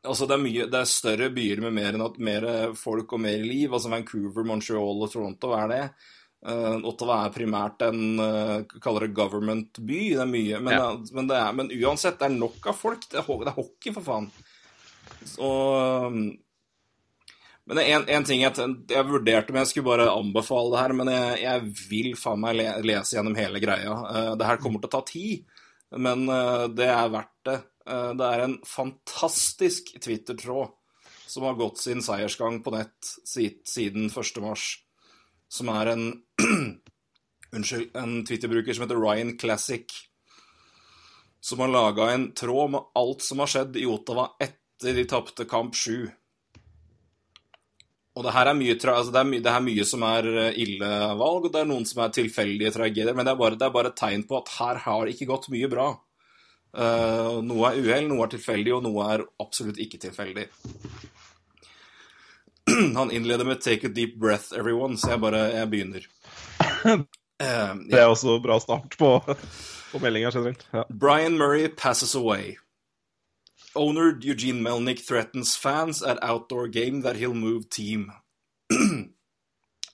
Altså, 0.00 0.24
det 0.24 0.32
er, 0.32 0.40
mye, 0.40 0.64
det 0.72 0.78
er 0.78 0.86
større 0.88 1.26
byer 1.28 1.60
med 1.60 1.74
mer, 1.76 1.96
mer 2.24 2.44
folk 2.72 3.10
og 3.12 3.20
mer 3.20 3.42
liv. 3.44 3.66
Altså 3.68 3.90
Vancouver, 3.92 4.46
Montreal 4.48 5.02
og 5.04 5.10
Toronto 5.12 5.50
er 5.52 5.66
det. 5.68 5.80
Uh, 6.40 6.78
Ottawa 6.88 7.18
er 7.26 7.34
primært 7.34 7.82
en 7.84 8.16
uh, 8.16 8.78
kaller 8.80 9.04
det 9.04 9.16
government-by. 9.18 9.98
Det 10.14 10.22
er 10.24 10.30
mye, 10.30 10.60
men, 10.64 10.72
Ja. 10.72 10.86
men, 11.18 11.28
det 11.28 11.36
er, 11.36 11.52
men 11.52 11.68
uansett, 11.82 12.16
det 12.16 12.30
er 12.30 12.38
nok 12.38 12.70
av 12.72 12.78
folk. 12.80 13.04
Det 13.12 13.20
er, 13.20 13.28
det 13.44 13.52
er 13.52 13.58
hockey, 13.58 13.92
for 13.98 14.08
faen. 14.08 14.30
Så 15.28 15.52
um, 16.08 16.22
Men 17.70 17.78
en, 17.78 18.04
en 18.10 18.24
ting 18.26 18.40
jeg, 18.42 18.66
jeg 18.90 19.06
vurderte 19.06 19.54
men 19.54 19.62
jeg 19.62 19.70
skulle 19.70 19.86
bare 19.92 20.10
anbefale 20.10 20.72
det 20.72 20.80
her, 20.80 20.94
men 20.98 21.10
jeg, 21.14 21.34
jeg 21.44 21.68
vil 21.86 22.08
faen 22.18 22.40
meg 22.42 22.56
le, 22.58 22.64
lese 22.82 23.14
gjennom 23.14 23.36
hele 23.38 23.62
greia. 23.62 23.92
Uh, 23.94 24.32
det 24.34 24.48
her 24.48 24.58
kommer 24.58 24.82
til 24.82 24.90
å 24.90 24.94
ta 24.96 25.00
tid, 25.06 25.60
men 25.94 26.24
uh, 26.26 26.66
det 26.66 26.88
er 26.90 27.12
verdt 27.14 27.36
det. 27.46 27.56
Uh, 27.86 28.10
det 28.18 28.26
er 28.26 28.42
en 28.42 28.56
fantastisk 28.66 29.94
Twitter-tråd 30.02 30.74
som 31.30 31.46
har 31.46 31.54
gått 31.62 31.78
sin 31.78 32.02
seiersgang 32.02 32.58
på 32.64 32.74
nett 32.74 33.12
siden 33.22 34.10
1. 34.10 34.42
mars, 34.42 34.66
som 35.46 35.70
er 35.70 35.94
en 35.94 36.08
Unnskyld, 37.54 37.94
en 37.98 38.24
Twitter-bruker 38.26 38.74
som 38.74 38.84
heter 38.88 38.98
Ryan 38.98 39.36
Classic, 39.38 39.94
som 41.40 41.62
har 41.62 41.70
laga 41.70 42.10
en 42.10 42.32
tråd 42.34 42.74
med 42.74 42.90
alt 42.98 43.22
som 43.22 43.42
har 43.42 43.50
skjedd 43.50 43.78
i 43.78 43.86
Ottawa 43.90 44.32
etter 44.42 44.94
de 44.98 45.06
tapte 45.10 45.46
kamp 45.50 45.78
7. 45.78 46.10
Og 48.18 48.24
det 48.26 48.32
her 48.34 48.50
er 48.50 48.56
mye, 48.58 48.74
altså 48.74 49.12
det 49.14 49.20
er 49.20 49.28
my 49.28 49.38
det 49.38 49.50
er 49.54 49.62
mye 49.64 49.84
som 49.86 50.02
er 50.02 50.26
eh, 50.30 50.56
ille 50.64 50.90
valg, 51.20 51.44
og 51.46 51.52
det 51.54 51.60
er 51.62 51.68
noen 51.70 51.86
som 51.86 52.02
er 52.04 52.14
tilfeldige 52.16 52.72
tragedier, 52.74 53.14
men 53.14 53.26
det 53.26 53.32
er 53.32 53.38
bare, 53.38 53.58
det 53.58 53.66
er 53.68 53.74
bare 53.76 53.92
et 53.92 54.00
tegn 54.00 54.24
på 54.26 54.40
at 54.40 54.50
her 54.58 54.80
har 54.86 55.04
det 55.06 55.14
ikke 55.14 55.28
gått 55.30 55.50
mye 55.54 55.70
bra. 55.70 55.90
Uh, 56.70 57.40
noe 57.42 57.66
er 57.72 57.80
uhell, 57.82 58.04
noe 58.06 58.22
er 58.26 58.30
tilfeldig, 58.30 58.72
og 58.76 58.84
noe 58.86 59.06
er 59.14 59.24
absolutt 59.42 59.78
ikke 59.82 59.98
tilfeldig. 60.04 60.44
Han 62.98 63.10
innleder 63.10 63.44
med 63.44 63.58
'take 63.62 63.86
a 63.86 63.90
deep 63.90 64.18
breath, 64.20 64.52
everyone', 64.54 64.96
så 64.96 65.10
jeg 65.14 65.20
bare 65.20 65.46
jeg 65.54 65.70
begynner. 65.70 66.06
Eh, 67.40 67.74
Det 67.88 67.96
er 67.96 68.04
også 68.04 68.34
bra 68.44 68.58
start 68.60 68.98
på, 69.00 69.08
på 69.92 69.98
meldinga 69.98 70.28
generelt. 70.30 70.66
Ja. 70.74 70.82
Brian 70.92 71.38
Murray 71.38 71.68
passes 71.68 72.14
away. 72.14 72.58
Owner 73.76 74.18
Eugene 74.20 74.60
Melnick 74.60 75.00
threatens 75.00 75.56
fans 75.56 76.02
at 76.02 76.22
outdoor 76.22 76.68
game 76.68 77.02
that 77.02 77.16
he'll 77.16 77.34
move 77.34 77.70
team. 77.70 78.12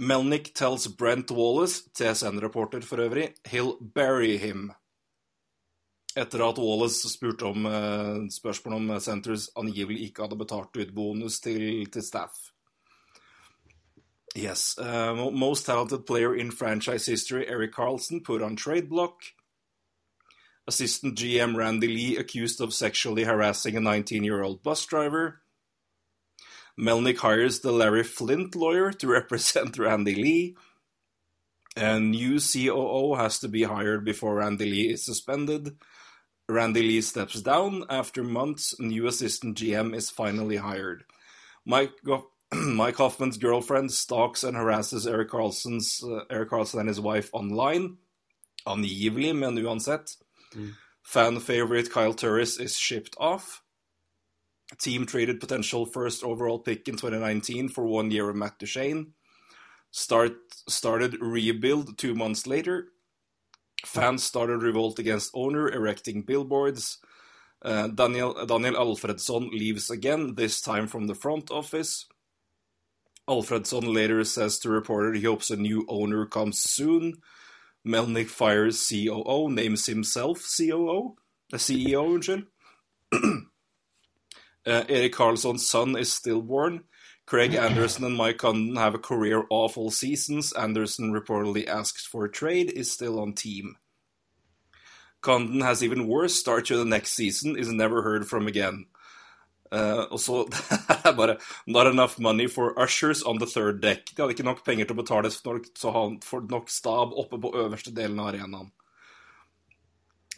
Melnick 0.00 0.54
tells 0.54 0.86
Brent 0.86 1.30
Wallace, 1.30 1.82
TSN-reporter 1.94 2.80
for 2.82 2.98
øvrig, 2.98 3.34
he'll 3.48 3.78
bury 3.80 4.38
him. 4.38 4.72
Etter 6.16 6.48
at 6.48 6.58
Wallace 6.58 7.08
spurte 7.08 7.44
om 7.44 7.66
uh, 7.66 8.28
spørsmål 8.30 8.74
om 8.74 9.00
Centres 9.00 9.50
angivelig 9.56 10.08
ikke 10.08 10.22
hadde 10.22 10.38
betalt 10.38 10.76
ut 10.76 10.94
bonus 10.94 11.40
til, 11.40 11.86
til 11.92 12.02
staff. 12.02 12.32
Yes. 14.36 14.78
uh, 14.78 15.30
most 15.32 15.66
talented 15.66 16.06
player 16.06 16.34
in 16.34 16.50
franchise 16.50 17.06
history, 17.06 17.44
Eric 17.46 17.72
Carlson, 17.72 18.22
put 18.22 18.42
on 18.42 18.56
trade 18.56 18.88
block. 18.88 19.35
Assistant 20.68 21.16
GM 21.16 21.56
Randy 21.56 21.86
Lee 21.86 22.16
accused 22.16 22.60
of 22.60 22.74
sexually 22.74 23.24
harassing 23.24 23.76
a 23.76 23.80
19 23.80 24.24
year 24.24 24.42
old 24.42 24.62
bus 24.62 24.84
driver. 24.84 25.42
Melnick 26.78 27.18
hires 27.18 27.60
the 27.60 27.72
Larry 27.72 28.02
Flint 28.02 28.54
lawyer 28.54 28.92
to 28.92 29.06
represent 29.18 29.78
Randy 29.78 30.14
Lee. 30.14 30.56
A 31.76 32.00
new 32.00 32.40
COO 32.40 33.14
has 33.16 33.38
to 33.40 33.48
be 33.48 33.62
hired 33.62 34.04
before 34.04 34.36
Randy 34.36 34.64
Lee 34.64 34.92
is 34.92 35.04
suspended. 35.04 35.76
Randy 36.48 36.82
Lee 36.82 37.00
steps 37.00 37.40
down. 37.42 37.84
After 37.90 38.22
months, 38.22 38.74
new 38.80 39.06
assistant 39.06 39.58
GM 39.58 39.94
is 39.94 40.10
finally 40.10 40.56
hired. 40.56 41.04
Mike, 41.64 41.92
Go- 42.04 42.30
Mike 42.54 42.96
Hoffman's 42.96 43.36
girlfriend 43.36 43.92
stalks 43.92 44.42
and 44.42 44.56
harasses 44.56 45.06
Eric 45.06 45.30
Carlson's, 45.30 46.02
uh, 46.04 46.20
Eric 46.30 46.50
Carlson 46.50 46.80
and 46.80 46.88
his 46.88 47.00
wife 47.00 47.30
online. 47.32 47.98
Angivelig, 48.66 49.36
men 49.36 49.56
uansett. 49.56 50.16
Fan 51.02 51.38
favorite 51.40 51.90
Kyle 51.90 52.14
Turris 52.14 52.58
is 52.58 52.76
shipped 52.76 53.16
off. 53.18 53.62
Team 54.80 55.06
traded 55.06 55.38
potential 55.38 55.86
first 55.86 56.24
overall 56.24 56.58
pick 56.58 56.88
in 56.88 56.96
2019 56.96 57.68
for 57.68 57.84
one 57.84 58.10
year 58.10 58.28
of 58.28 58.36
Matt 58.36 58.58
Duchene. 58.58 59.12
Start 59.92 60.34
started 60.68 61.16
rebuild 61.20 61.96
two 61.96 62.14
months 62.14 62.46
later. 62.46 62.88
Fans 63.84 64.24
started 64.24 64.62
revolt 64.62 64.98
against 64.98 65.30
owner, 65.32 65.68
erecting 65.70 66.22
billboards. 66.22 66.98
Uh, 67.62 67.88
Daniel 67.88 68.44
Daniel 68.46 68.74
Alfredsson 68.74 69.50
leaves 69.50 69.88
again, 69.90 70.34
this 70.34 70.60
time 70.60 70.88
from 70.88 71.06
the 71.06 71.14
front 71.14 71.50
office. 71.50 72.06
Alfredsson 73.28 73.92
later 73.92 74.24
says 74.24 74.58
to 74.58 74.70
reporter 74.70 75.12
he 75.12 75.22
hopes 75.22 75.50
a 75.50 75.56
new 75.56 75.84
owner 75.88 76.26
comes 76.26 76.58
soon. 76.58 77.14
Melnick 77.86 78.28
fires 78.28 78.86
COO, 78.88 79.48
names 79.48 79.86
himself 79.86 80.44
COO, 80.56 81.16
uh, 81.52 81.56
CEO, 81.56 82.18
unnskyld. 82.18 82.46
Uh, 84.66 84.82
Erik 84.88 85.14
Karlsson's 85.14 85.64
son 85.64 85.96
is 85.96 86.12
stillborn. 86.12 86.82
Craig 87.24 87.54
Anderson 87.54 88.04
and 88.04 88.16
Mike 88.16 88.38
Condon 88.38 88.74
have 88.74 88.96
a 88.96 88.98
career 88.98 89.44
awful 89.48 89.92
seasons. 89.92 90.52
Anderson 90.52 91.12
reportedly 91.12 91.68
asks 91.68 92.04
for 92.04 92.24
a 92.24 92.30
trade, 92.30 92.72
is 92.72 92.90
still 92.90 93.20
on 93.20 93.32
team. 93.32 93.76
Condon 95.20 95.60
has 95.60 95.84
even 95.84 96.08
worse 96.08 96.34
start 96.34 96.66
to 96.66 96.76
the 96.76 96.84
next 96.84 97.12
season, 97.12 97.56
is 97.56 97.70
never 97.70 98.02
heard 98.02 98.26
from 98.26 98.48
again. 98.48 98.86
Uh, 99.72 100.06
og 100.14 100.20
så 100.20 100.44
det 100.88 101.10
er 101.10 101.14
bare 101.18 101.36
Not 101.66 101.88
enough 101.90 102.20
money 102.20 102.46
for 102.48 102.74
ushers 102.78 103.22
on 103.22 103.38
the 103.38 103.46
third 103.46 103.80
deck. 103.82 104.12
De 104.14 104.22
hadde 104.22 104.36
ikke 104.36 104.46
nok 104.46 104.64
penger 104.64 104.86
til 104.86 104.96
å 104.96 105.02
betale 105.02 105.32
så 105.32 105.92
han 105.94 106.20
får 106.22 106.46
nok 106.50 106.70
stab 106.70 107.14
oppe 107.14 107.40
på 107.42 107.54
øverste 107.56 107.94
delen 107.94 108.20
av 108.22 108.34
arenaen. 108.34 108.70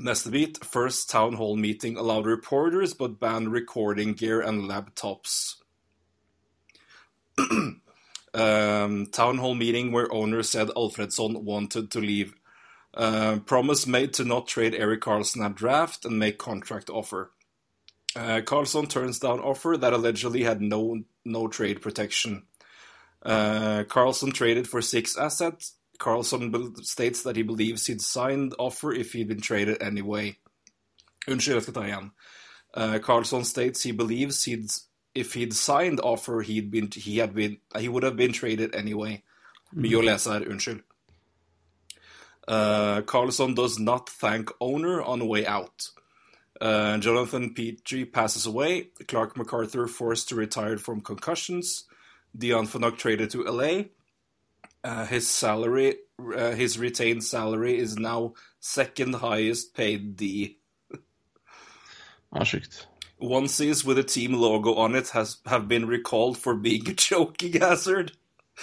Neste 0.01 0.31
bit. 0.31 0.64
First 0.64 1.11
town 1.11 1.35
hall 1.35 1.57
meeting 1.57 1.97
allowed 1.97 2.27
reporters, 2.27 2.95
but 2.95 3.19
banned 3.19 3.53
recording 3.53 4.14
gear 4.14 4.41
and 4.41 4.71
laptops. 4.71 5.57
um, 8.35 9.07
town 9.07 9.38
hall 9.38 9.55
meeting 9.55 9.91
where 9.91 10.12
owner 10.12 10.43
said 10.43 10.69
Alfredsson 10.69 11.43
wanted 11.43 11.91
to 11.91 12.01
leave. 12.01 12.35
Uh, 12.95 13.38
promise 13.45 13.87
made 13.87 14.12
to 14.14 14.25
not 14.25 14.47
trade 14.47 14.75
Eric 14.75 15.01
Carlson 15.01 15.43
at 15.43 15.57
draft 15.57 16.05
and 16.05 16.19
make 16.19 16.38
contract 16.38 16.88
offer. 16.88 17.33
Uh, 18.18 18.40
Carlson 18.40 18.87
turns 18.87 19.20
down 19.20 19.38
offer 19.38 19.76
that 19.76 19.92
allegedly 19.92 20.42
had 20.42 20.61
no 20.61 21.04
no 21.24 21.46
trade 21.46 21.81
protection. 21.81 22.42
Uh, 23.22 23.85
Carlson 23.85 24.33
traded 24.33 24.66
for 24.66 24.83
six 24.83 25.16
assets. 25.16 25.74
Carlson 25.98 26.50
bel- 26.50 26.74
states 26.83 27.22
that 27.22 27.37
he 27.37 27.42
believes 27.42 27.87
he'd 27.87 28.00
signed 28.00 28.54
offer 28.59 28.92
if 28.92 29.12
he'd 29.12 29.28
been 29.28 29.40
traded 29.40 29.81
anyway. 29.81 30.37
Unnskyld, 31.28 31.54
jeg 31.54 31.62
skal 31.62 31.74
ta 31.74 31.83
igjen. 31.83 32.11
Uh, 32.74 32.98
Carlson 32.98 33.44
states 33.44 33.85
he 33.85 33.92
believes 33.92 34.42
he'd 34.44 34.66
if 35.14 35.35
he'd 35.35 35.54
signed 35.54 36.00
offer 36.00 36.40
he'd 36.40 36.72
been 36.72 36.90
he 36.90 37.18
had 37.18 37.35
been 37.35 37.59
he 37.78 37.88
would 37.88 38.02
have 38.02 38.16
been 38.16 38.33
traded 38.33 38.74
anyway. 38.74 39.22
Mye 39.72 39.94
å 39.94 40.02
lese 40.02 40.26
her, 40.26 40.40
unnskyld. 40.40 40.83
Uh, 42.48 43.02
Carlson 43.02 43.54
does 43.54 43.78
not 43.78 44.09
thank 44.09 44.50
owner 44.61 45.02
on 45.02 45.28
way 45.28 45.46
out. 45.46 45.90
Uh, 46.61 46.99
Jonathan 46.99 47.55
Petrie 47.55 48.05
passes 48.05 48.47
away. 48.47 48.88
Clark 49.07 49.37
MacArthur 49.37 49.87
forced 49.87 50.29
to 50.29 50.35
retire 50.35 50.77
from 50.79 51.01
concussions. 51.01 51.85
Dion 52.37 52.66
Phaneuf 52.66 52.97
traded 52.99 53.31
to 53.31 53.44
LA. 53.44 53.85
Uh, 54.85 55.07
his 55.07 55.29
salary, 55.29 55.97
uh, 56.37 56.53
his 56.53 56.79
retained 56.79 57.25
salary, 57.25 57.79
is 57.79 57.97
now 57.97 58.35
second 58.61 59.14
highest 59.16 59.75
paid 59.75 60.16
D. 60.16 60.59
Ja, 62.35 62.42
sjukt. 62.44 62.87
Onesies 63.21 63.85
with 63.85 63.99
a 63.99 64.05
team 64.05 64.35
logo 64.35 64.75
on 64.75 64.94
it 64.94 65.09
has 65.11 65.38
have 65.47 65.66
been 65.66 65.87
recalled 65.87 66.38
for 66.38 66.55
being 66.55 66.88
a 66.88 66.94
choking 66.94 67.61
hazard. 67.61 68.12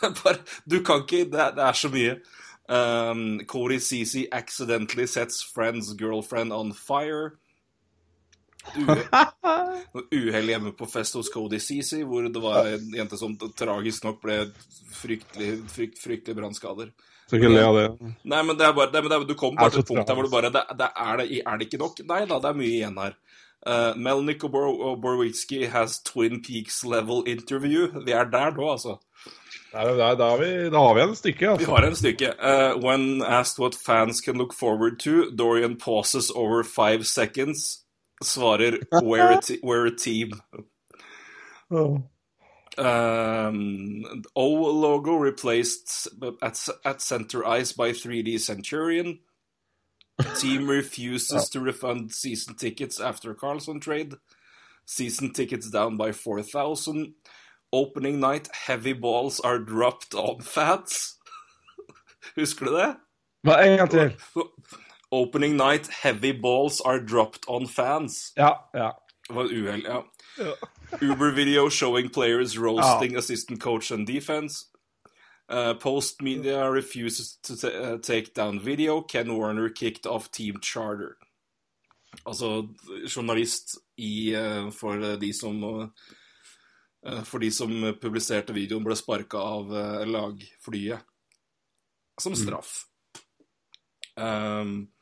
bare, 0.00 0.38
du 0.68 0.82
kan 0.84 1.02
ikke 1.02 1.30
Det, 1.30 1.40
er- 1.40 1.54
det 1.54 1.64
er 1.64 1.72
så 1.72 1.88
mye. 1.88 2.16
Um, 2.68 3.40
Cody 3.46 3.78
Cece 3.78 4.28
accidentally 4.32 5.06
sets 5.06 5.42
friend's 5.42 5.94
girlfriend 5.98 6.52
on 6.52 6.72
fire. 6.72 7.38
Uhe- 8.76 9.08
Uhell 10.14 10.48
hjemme 10.48 10.72
på 10.78 10.86
fest 10.86 11.14
hos 11.18 11.30
Cody 11.32 11.58
Cece, 11.58 12.04
hvor 12.06 12.28
det 12.28 12.42
var 12.42 12.68
en 12.76 12.92
jente 12.94 13.18
som 13.18 13.34
tragisk 13.58 14.06
nok 14.06 14.20
ble 14.22 14.36
fryktelig, 14.94 15.56
frykt, 15.72 15.98
fryktelig 15.98 16.38
brannskader. 16.38 16.92
Så 17.26 17.38
ikke 17.38 17.50
le 17.50 17.64
av 17.64 17.78
det. 17.78 17.86
Nei, 18.28 18.42
men 18.44 18.58
det 18.60 18.66
er 18.66 18.74
bare, 18.76 18.92
det, 18.92 19.02
men 19.02 19.12
det, 19.12 19.20
du 19.30 19.38
kommer 19.38 19.58
Er 19.58 19.66
bare 19.66 19.76
til 19.78 19.82
et 19.82 19.88
punkt 19.88 20.08
der 20.08 20.18
hvor 20.18 20.26
du 20.26 20.32
bare 20.32 20.50
det, 20.52 20.64
det 20.78 20.88
er, 20.90 21.20
det, 21.20 21.42
er 21.42 21.58
det 21.58 21.68
ikke 21.68 21.80
nok? 21.80 22.02
Nei 22.10 22.24
da, 22.28 22.38
det 22.42 22.50
er 22.50 22.58
mye 22.58 22.74
igjen 22.76 22.98
her. 23.00 23.16
Uh, 23.62 23.94
Melnick 23.94 24.42
og, 24.44 24.50
Bor 24.52 25.22
has 25.70 26.00
Twin 26.02 26.42
Peaks 26.42 26.82
level 26.84 27.22
interview. 27.26 27.86
Vi 28.04 28.12
er 28.12 28.28
der 28.30 28.52
nå, 28.52 28.70
altså. 28.74 28.98
Der, 29.72 30.14
der 30.16 30.30
har 30.30 30.36
vi, 30.36 30.70
da 30.70 30.76
har 30.78 30.94
vi 30.94 31.00
en 31.00 31.16
stykke, 31.16 31.40
Vi 31.40 31.46
altså. 31.46 31.70
har 31.70 31.86
en 31.86 31.96
stykke. 31.96 32.32
Uh, 32.42 32.84
when 32.84 33.22
asked 33.22 33.58
what 33.58 33.74
fans 33.86 34.20
can 34.20 34.36
look 34.36 34.52
forward 34.52 34.98
to, 35.00 35.30
Dorian 35.30 35.76
pauses 35.76 36.30
over 36.30 36.62
five 36.64 37.06
seconds. 37.06 37.78
Svarer 38.24 38.78
we're 39.02 39.32
a, 39.32 39.40
te 39.40 39.58
we're 39.62 39.86
a 39.86 39.96
team. 39.96 40.30
Um, 42.78 44.22
O 44.34 44.48
logo 44.80 45.16
replaced 45.16 46.08
at, 46.42 46.68
at 46.84 47.02
center 47.02 47.44
ice 47.44 47.72
by 47.72 47.90
3D 47.92 48.38
Centurion. 48.38 49.18
Team 50.38 50.68
refuses 50.68 51.48
to 51.52 51.60
refund 51.60 52.12
season 52.12 52.54
tickets 52.54 53.00
after 53.00 53.34
Carlson 53.34 53.80
trade. 53.80 54.14
Season 54.86 55.32
tickets 55.32 55.70
down 55.70 55.96
by 55.96 56.12
4,000. 56.12 57.14
Opening 57.72 58.20
night, 58.20 58.48
heavy 58.52 58.92
balls 58.92 59.40
are 59.40 59.58
dropped 59.58 60.14
on 60.14 60.40
fans. 60.40 61.16
Husker 62.36 62.66
du 62.66 62.76
det? 62.76 62.96
Hva, 63.46 63.56
en 63.64 63.78
gang 63.78 63.90
til. 63.90 64.12
Opening 65.10 65.56
night, 65.56 65.88
heavy 65.88 66.32
balls 66.32 66.80
are 66.80 67.00
dropped 67.00 67.44
on 67.48 67.66
fans. 67.66 68.32
Ja, 68.36 68.52
ja. 68.74 68.90
Det 69.28 69.36
var 69.36 69.44
et 69.44 69.52
uhell, 69.52 69.82
ja. 69.84 70.02
Uber 71.00 71.30
video 71.30 71.68
showing 71.68 72.10
players 72.10 72.58
roasting 72.58 73.16
assistant 73.16 73.60
coach 73.60 73.90
and 73.90 74.06
defense. 74.06 74.66
Uh, 75.48 75.74
Post 75.74 76.22
media 76.22 76.70
refuses 76.70 77.38
to 77.42 77.54
uh, 77.54 77.98
take 77.98 78.34
down 78.34 78.60
video. 78.60 79.02
Ken 79.02 79.36
Warner 79.36 79.68
kicked 79.68 80.06
off 80.06 80.30
team 80.30 80.60
charter. 80.60 81.16
Altså, 82.26 82.68
journalist 83.06 83.78
i 83.96 84.34
uh, 84.34 84.70
For 84.70 85.16
de 85.16 85.32
som 85.32 85.64
uh, 85.64 85.88
For 87.26 87.42
de 87.42 87.48
som 87.50 87.72
publiserte 87.98 88.54
videoen, 88.54 88.84
ble 88.86 88.94
sparka 88.94 89.40
av 89.42 89.72
uh, 89.74 90.04
lagflyet 90.06 91.02
som 92.22 92.36
straff. 92.38 92.84
Um, 94.14 94.92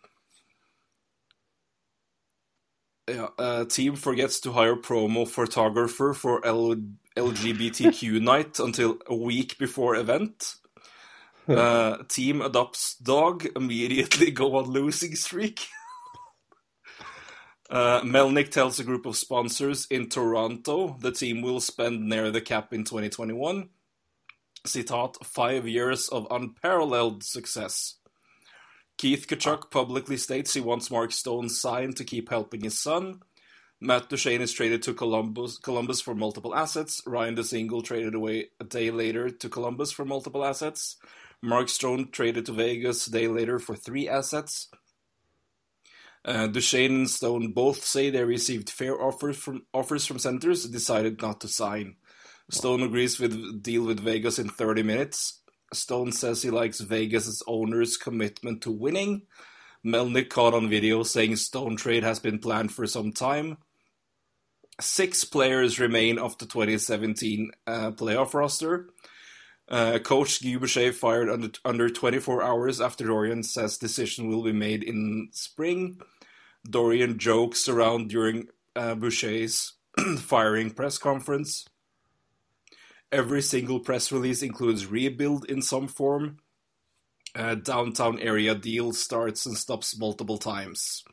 Ja, 3.11 3.35
uh, 3.39 3.65
team 3.65 3.97
forgets 3.97 4.41
to 4.41 4.53
hire 4.53 4.77
promo 4.77 5.27
photographer 5.27 6.15
for 6.15 6.45
L- 6.47 6.95
LGBTQ 7.17 8.21
night 8.21 8.61
until 8.61 8.99
a 9.07 9.15
week 9.15 9.59
before 9.59 9.97
event. 9.97 10.55
Uh, 11.49 11.97
team 12.09 12.41
adopts 12.41 12.95
dog, 12.99 13.47
immediately 13.57 14.31
go 14.31 14.57
on 14.57 14.71
losing 14.71 15.17
streak. 15.17 15.67
Uh, 17.71 18.01
Melnick 18.03 18.51
tells 18.51 18.81
a 18.81 18.85
group 18.85 19.07
of 19.07 19.17
sponsors 19.17 19.87
in 19.91 20.09
Toronto 20.09 20.97
the 21.01 21.13
team 21.13 21.41
will 21.41 21.61
spend 21.61 22.09
near 22.09 22.33
the 22.33 22.41
cap 22.41 22.73
in 22.73 22.83
2021. 22.83 23.69
Citat, 24.67 25.25
five 25.25 25.69
years 25.69 26.09
of 26.09 26.27
unparalleled 26.33 27.23
success. 27.23 27.95
Keith 28.99 29.27
Kachuk 29.29 29.71
publicly 29.71 30.17
states 30.17 30.53
he 30.53 30.61
wants 30.61 30.91
Mark 30.91 31.13
Stone 31.13 31.49
signed 31.49 31.97
to 31.97 32.05
keep 32.05 32.29
helping 32.29 32.63
his 32.63 32.79
son. 32.79 33.21
Matt 33.81 34.11
Duchene 34.11 34.43
is 34.43 34.53
traded 34.53 34.83
to 34.83 34.93
Columbus, 34.93 35.57
Columbus 35.57 36.03
for 36.03 36.15
multiple 36.15 36.55
assets. 36.55 37.01
Ryan 37.07 37.37
DeSingle 37.37 37.85
traded 37.85 38.15
away 38.15 38.49
a 38.59 38.65
day 38.65 38.91
later 38.91 39.31
to 39.31 39.49
Columbus 39.49 39.93
for 39.93 40.05
multiple 40.05 40.45
assets. 40.45 40.97
Mark 41.41 41.69
Stone 41.69 42.11
traded 42.11 42.45
to 42.47 42.53
Vegas 42.53 43.07
a 43.07 43.13
day 43.13 43.29
later 43.29 43.59
for 43.59 43.75
three 43.75 44.09
assets. 44.09 44.69
Uh, 46.25 46.47
Duchesne 46.47 46.95
and 46.95 47.11
Stone 47.11 47.53
both 47.53 47.83
say 47.85 48.11
they 48.11 48.25
received 48.25 48.69
fair 48.69 49.01
offers 49.01 49.37
from 49.37 49.63
offers 49.73 50.07
from 50.07 50.19
centers, 50.19 50.65
decided 50.65 51.23
not 51.23 51.41
to 51.41 51.49
sign. 51.49 51.97
Stone 52.51 52.83
agrees 52.83 53.19
with 53.19 53.63
deal 53.63 53.85
with 53.85 54.01
Vegas 54.01 54.39
in 54.39 54.49
30 54.49 54.83
minutes. 54.83 55.41
Stone 55.73 56.13
says 56.13 56.43
he 56.43 56.51
likes 56.51 56.81
Vegas' 56.81 57.43
owner's 57.47 57.97
commitment 57.97 58.63
to 58.63 58.71
winning. 58.71 59.23
Melnick 59.87 60.29
caught 60.29 60.53
on 60.53 60.69
video 60.69 61.03
saying 61.03 61.37
Stone 61.37 61.77
trade 61.77 62.03
has 62.03 62.19
been 62.19 62.39
planned 62.39 62.73
for 62.73 62.87
some 62.87 63.13
time. 63.13 63.57
Six 64.81 65.25
players 65.25 65.79
remain 65.79 66.19
of 66.19 66.37
the 66.39 66.47
2017 66.47 67.51
uh, 67.67 67.91
playoff 67.93 68.35
roster. 68.35 68.91
Uh, 69.71 70.01
Coach 70.01 70.43
Guy 70.43 70.57
Boucher 70.57 70.93
fired 70.93 71.31
under, 71.31 71.51
under 71.65 71.89
24 71.89 72.43
hours 72.43 72.81
after 72.81 73.07
Dorian 73.07 73.45
says 73.45 73.79
decision 73.79 74.29
will 74.29 74.43
be 74.43 74.53
made 74.53 74.83
in 74.83 75.29
spring. 75.33 76.01
Dorian 76.69 77.19
jokes 77.19 77.69
around 77.69 78.09
during 78.09 78.49
uh, 78.75 78.97
Boucher's 78.97 79.75
firing 80.19 80.71
press 80.71 80.99
conference. 80.99 81.67
Every 83.13 83.43
single 83.43 83.81
press 83.81 84.11
release 84.11 84.43
includes 84.43 84.87
rebuild 84.87 85.45
in 85.45 85.63
some 85.63 85.89
form. 85.89 86.39
Uh, 87.35 87.55
downtown 87.55 88.19
area 88.19 88.57
deal 88.57 88.93
starts 88.93 89.47
and 89.47 89.57
stops 89.57 89.97
multiple 89.97 90.39
times. 90.39 91.05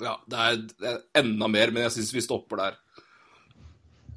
Ja, 0.00 0.16
det 0.26 0.36
er, 0.36 0.56
det 0.80 0.88
er 0.88 1.00
enda 1.20 1.46
mer, 1.46 1.70
men 1.70 1.84
jeg 1.84 1.92
syns 1.92 2.14
vi 2.14 2.22
stopper 2.24 2.56
der. 2.56 2.78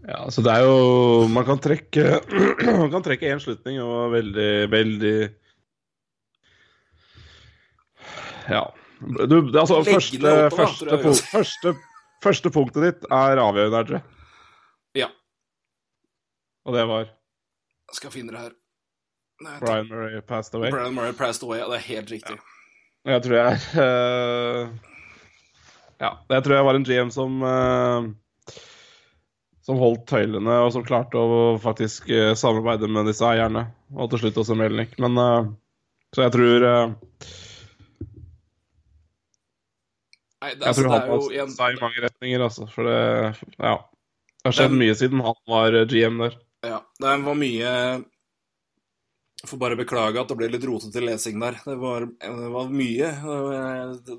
Ja, 0.03 0.25
så 0.31 0.43
det 0.43 0.51
er 0.51 0.65
jo 0.67 1.27
Man 1.31 1.45
kan 1.47 1.61
trekke 1.63 2.19
Man 2.81 2.89
kan 2.91 3.03
trekke 3.05 3.29
én 3.31 3.39
slutning 3.39 3.79
og 3.83 4.11
veldig, 4.15 4.51
veldig 4.71 5.17
Ja. 8.51 8.65
Du, 9.03 9.37
altså, 9.59 9.81
første, 9.83 10.17
opp, 10.17 10.23
da, 10.23 10.49
første, 10.51 10.87
jeg. 10.89 10.99
punkt, 11.03 11.21
første, 11.31 11.73
første 12.23 12.51
punktet 12.55 12.83
ditt 12.83 13.05
er 13.11 13.39
avgjørende 13.39 13.83
tror 13.87 13.97
jeg. 13.99 14.03
Ja, 15.03 15.07
Og 16.67 16.75
det 16.75 16.83
var 16.87 17.07
Jeg 17.07 17.99
skal 17.99 18.11
finne 18.11 18.35
det 18.35 18.39
her. 18.39 18.53
Nei, 19.43 19.55
Brian 19.59 19.87
Murray 19.89 20.21
passed 20.21 20.55
away. 20.55 20.71
Brian 20.71 20.95
Murray 20.95 21.15
passed 21.15 21.43
away, 21.43 21.59
ja, 21.59 21.67
det 21.71 21.79
er 21.81 21.87
helt 21.87 22.11
riktig. 22.11 22.37
Jeg 23.03 23.23
tror 23.25 23.35
jeg 23.35 23.59
uh, 23.75 24.67
Ja, 25.99 26.11
jeg 26.31 26.43
tror 26.43 26.55
jeg 26.55 26.67
var 26.67 26.79
en 26.79 26.87
GM 26.87 27.11
som 27.11 27.43
eh, 27.47 28.11
Som 29.63 29.79
holdt 29.79 30.05
tøylene, 30.11 30.57
og 30.65 30.73
som 30.75 30.83
klarte 30.83 31.19
å 31.19 31.55
faktisk 31.63 32.09
eh, 32.11 32.33
samarbeide 32.35 32.89
med 32.91 33.07
disse 33.07 33.23
eierne. 33.23 33.69
Og 33.95 34.11
til 34.11 34.25
slutt 34.25 34.41
også 34.41 34.57
Melnik. 34.59 34.97
Men 34.99 35.15
uh, 35.15 35.47
Så 36.15 36.25
jeg 36.25 36.33
tror 36.35 36.65
uh, 36.67 36.93
Nei, 40.43 40.51
det, 40.51 40.59
Jeg 40.59 40.67
altså, 40.67 40.81
tror 40.81 40.91
han 40.91 41.07
har 41.07 41.27
igjen 41.31 41.53
seg 41.53 41.77
i 41.77 41.79
mange 41.79 42.03
retninger, 42.03 42.47
altså. 42.49 42.67
For 42.71 42.89
det 42.89 42.99
Ja. 43.55 43.77
Det 44.43 44.49
har 44.49 44.55
skjedd 44.57 44.73
Den... 44.73 44.81
mye 44.81 44.95
siden 44.99 45.21
han 45.23 45.37
var 45.47 45.77
GM 45.87 46.17
der. 46.19 46.33
Ja, 46.67 46.81
det 46.99 47.13
var 47.23 47.37
mye 47.39 47.69
får 49.47 49.59
bare 49.59 49.75
beklage 49.75 50.21
at 50.21 50.29
det 50.31 50.37
ble 50.39 50.47
litt 50.51 50.65
rotete 50.67 51.01
lesing 51.03 51.41
der. 51.41 51.57
Det 51.65 51.75
var, 51.81 52.05
det 52.07 52.51
var 52.53 52.71
mye. 52.71 53.09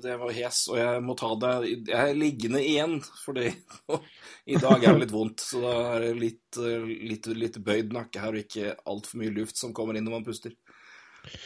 Det 0.03 0.17
var 0.21 0.35
hes, 0.35 0.59
og 0.69 0.77
jeg 0.79 1.01
må 1.05 1.15
ta 1.17 1.31
det 1.41 1.53
Jeg 1.71 1.97
er 1.97 2.19
liggende 2.19 2.61
igjen, 2.61 2.99
fordi 3.23 3.49
i 4.53 4.59
dag 4.61 4.83
er 4.83 4.93
det 4.93 5.05
litt 5.05 5.15
vondt. 5.15 5.47
Så 5.47 5.63
da 5.63 5.73
er 5.95 6.07
det 6.07 6.13
litt, 6.21 6.61
litt, 7.09 7.31
litt 7.33 7.59
bøyd 7.65 7.95
nakke 7.95 8.21
her, 8.21 8.37
og 8.37 8.45
ikke 8.45 8.75
altfor 8.85 9.23
mye 9.23 9.33
luft 9.33 9.61
som 9.61 9.73
kommer 9.75 9.97
inn 9.97 10.07
når 10.07 10.19
man 10.19 10.29
puster. 10.29 10.55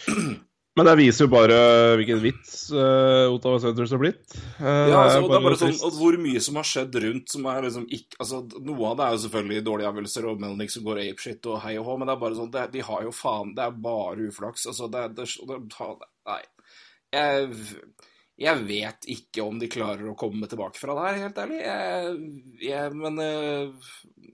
Men 0.77 0.85
det 0.85 0.93
viser 0.99 1.25
jo 1.25 1.31
bare 1.33 1.55
hvilken 1.97 2.19
vits 2.21 2.69
uh, 2.71 3.25
Ottawa 3.33 3.57
Centres 3.59 3.91
har 3.91 4.01
blitt. 4.01 4.21
Uh, 4.61 4.67
Ja, 4.91 4.99
altså, 5.01 5.23
det 5.25 5.37
er 5.39 5.45
bare 5.47 5.57
sånn 5.59 5.79
at 5.89 5.97
Hvor 5.97 6.17
mye 6.21 6.43
som 6.45 6.59
har 6.59 6.67
skjedd 6.69 6.99
rundt 7.03 7.33
som 7.33 7.47
er 7.51 7.65
liksom 7.65 7.87
ikke 7.89 8.19
altså, 8.21 8.43
Noe 8.67 8.91
av 8.91 8.99
det 8.99 9.07
er 9.07 9.15
jo 9.15 9.23
selvfølgelig 9.25 9.65
dårlige 9.65 9.91
avgjørelser 9.91 10.29
og 10.29 10.43
Melnik 10.43 10.73
som 10.73 10.85
går 10.85 11.01
apeshit 11.07 11.49
og 11.49 11.59
hei 11.65 11.73
og 11.81 11.89
hå, 11.89 11.97
men 11.97 12.09
det 12.09 12.15
er 12.15 12.21
bare 12.21 12.37
sånn 12.37 12.53
det, 12.53 12.67
De 12.75 12.85
har 12.85 13.03
jo 13.07 13.15
faen 13.15 13.55
Det 13.57 13.65
er 13.65 13.81
bare 13.89 14.29
uflaks. 14.29 14.69
Altså, 14.71 14.87
det, 14.93 15.03
det, 15.17 15.27
det, 15.49 15.59
Nei. 16.29 16.41
Jeg, 17.09 17.75
jeg 18.39 18.65
vet 18.69 19.11
ikke 19.17 19.43
om 19.49 19.59
de 19.59 19.71
klarer 19.73 20.07
å 20.07 20.17
komme 20.19 20.47
tilbake 20.47 20.79
fra 20.79 20.95
det 20.95 21.07
her, 21.07 21.21
helt 21.25 21.39
ærlig. 21.43 21.61
Jeg, 21.65 22.17
jeg, 22.69 22.97
men 23.01 23.19
uh, 23.19 24.27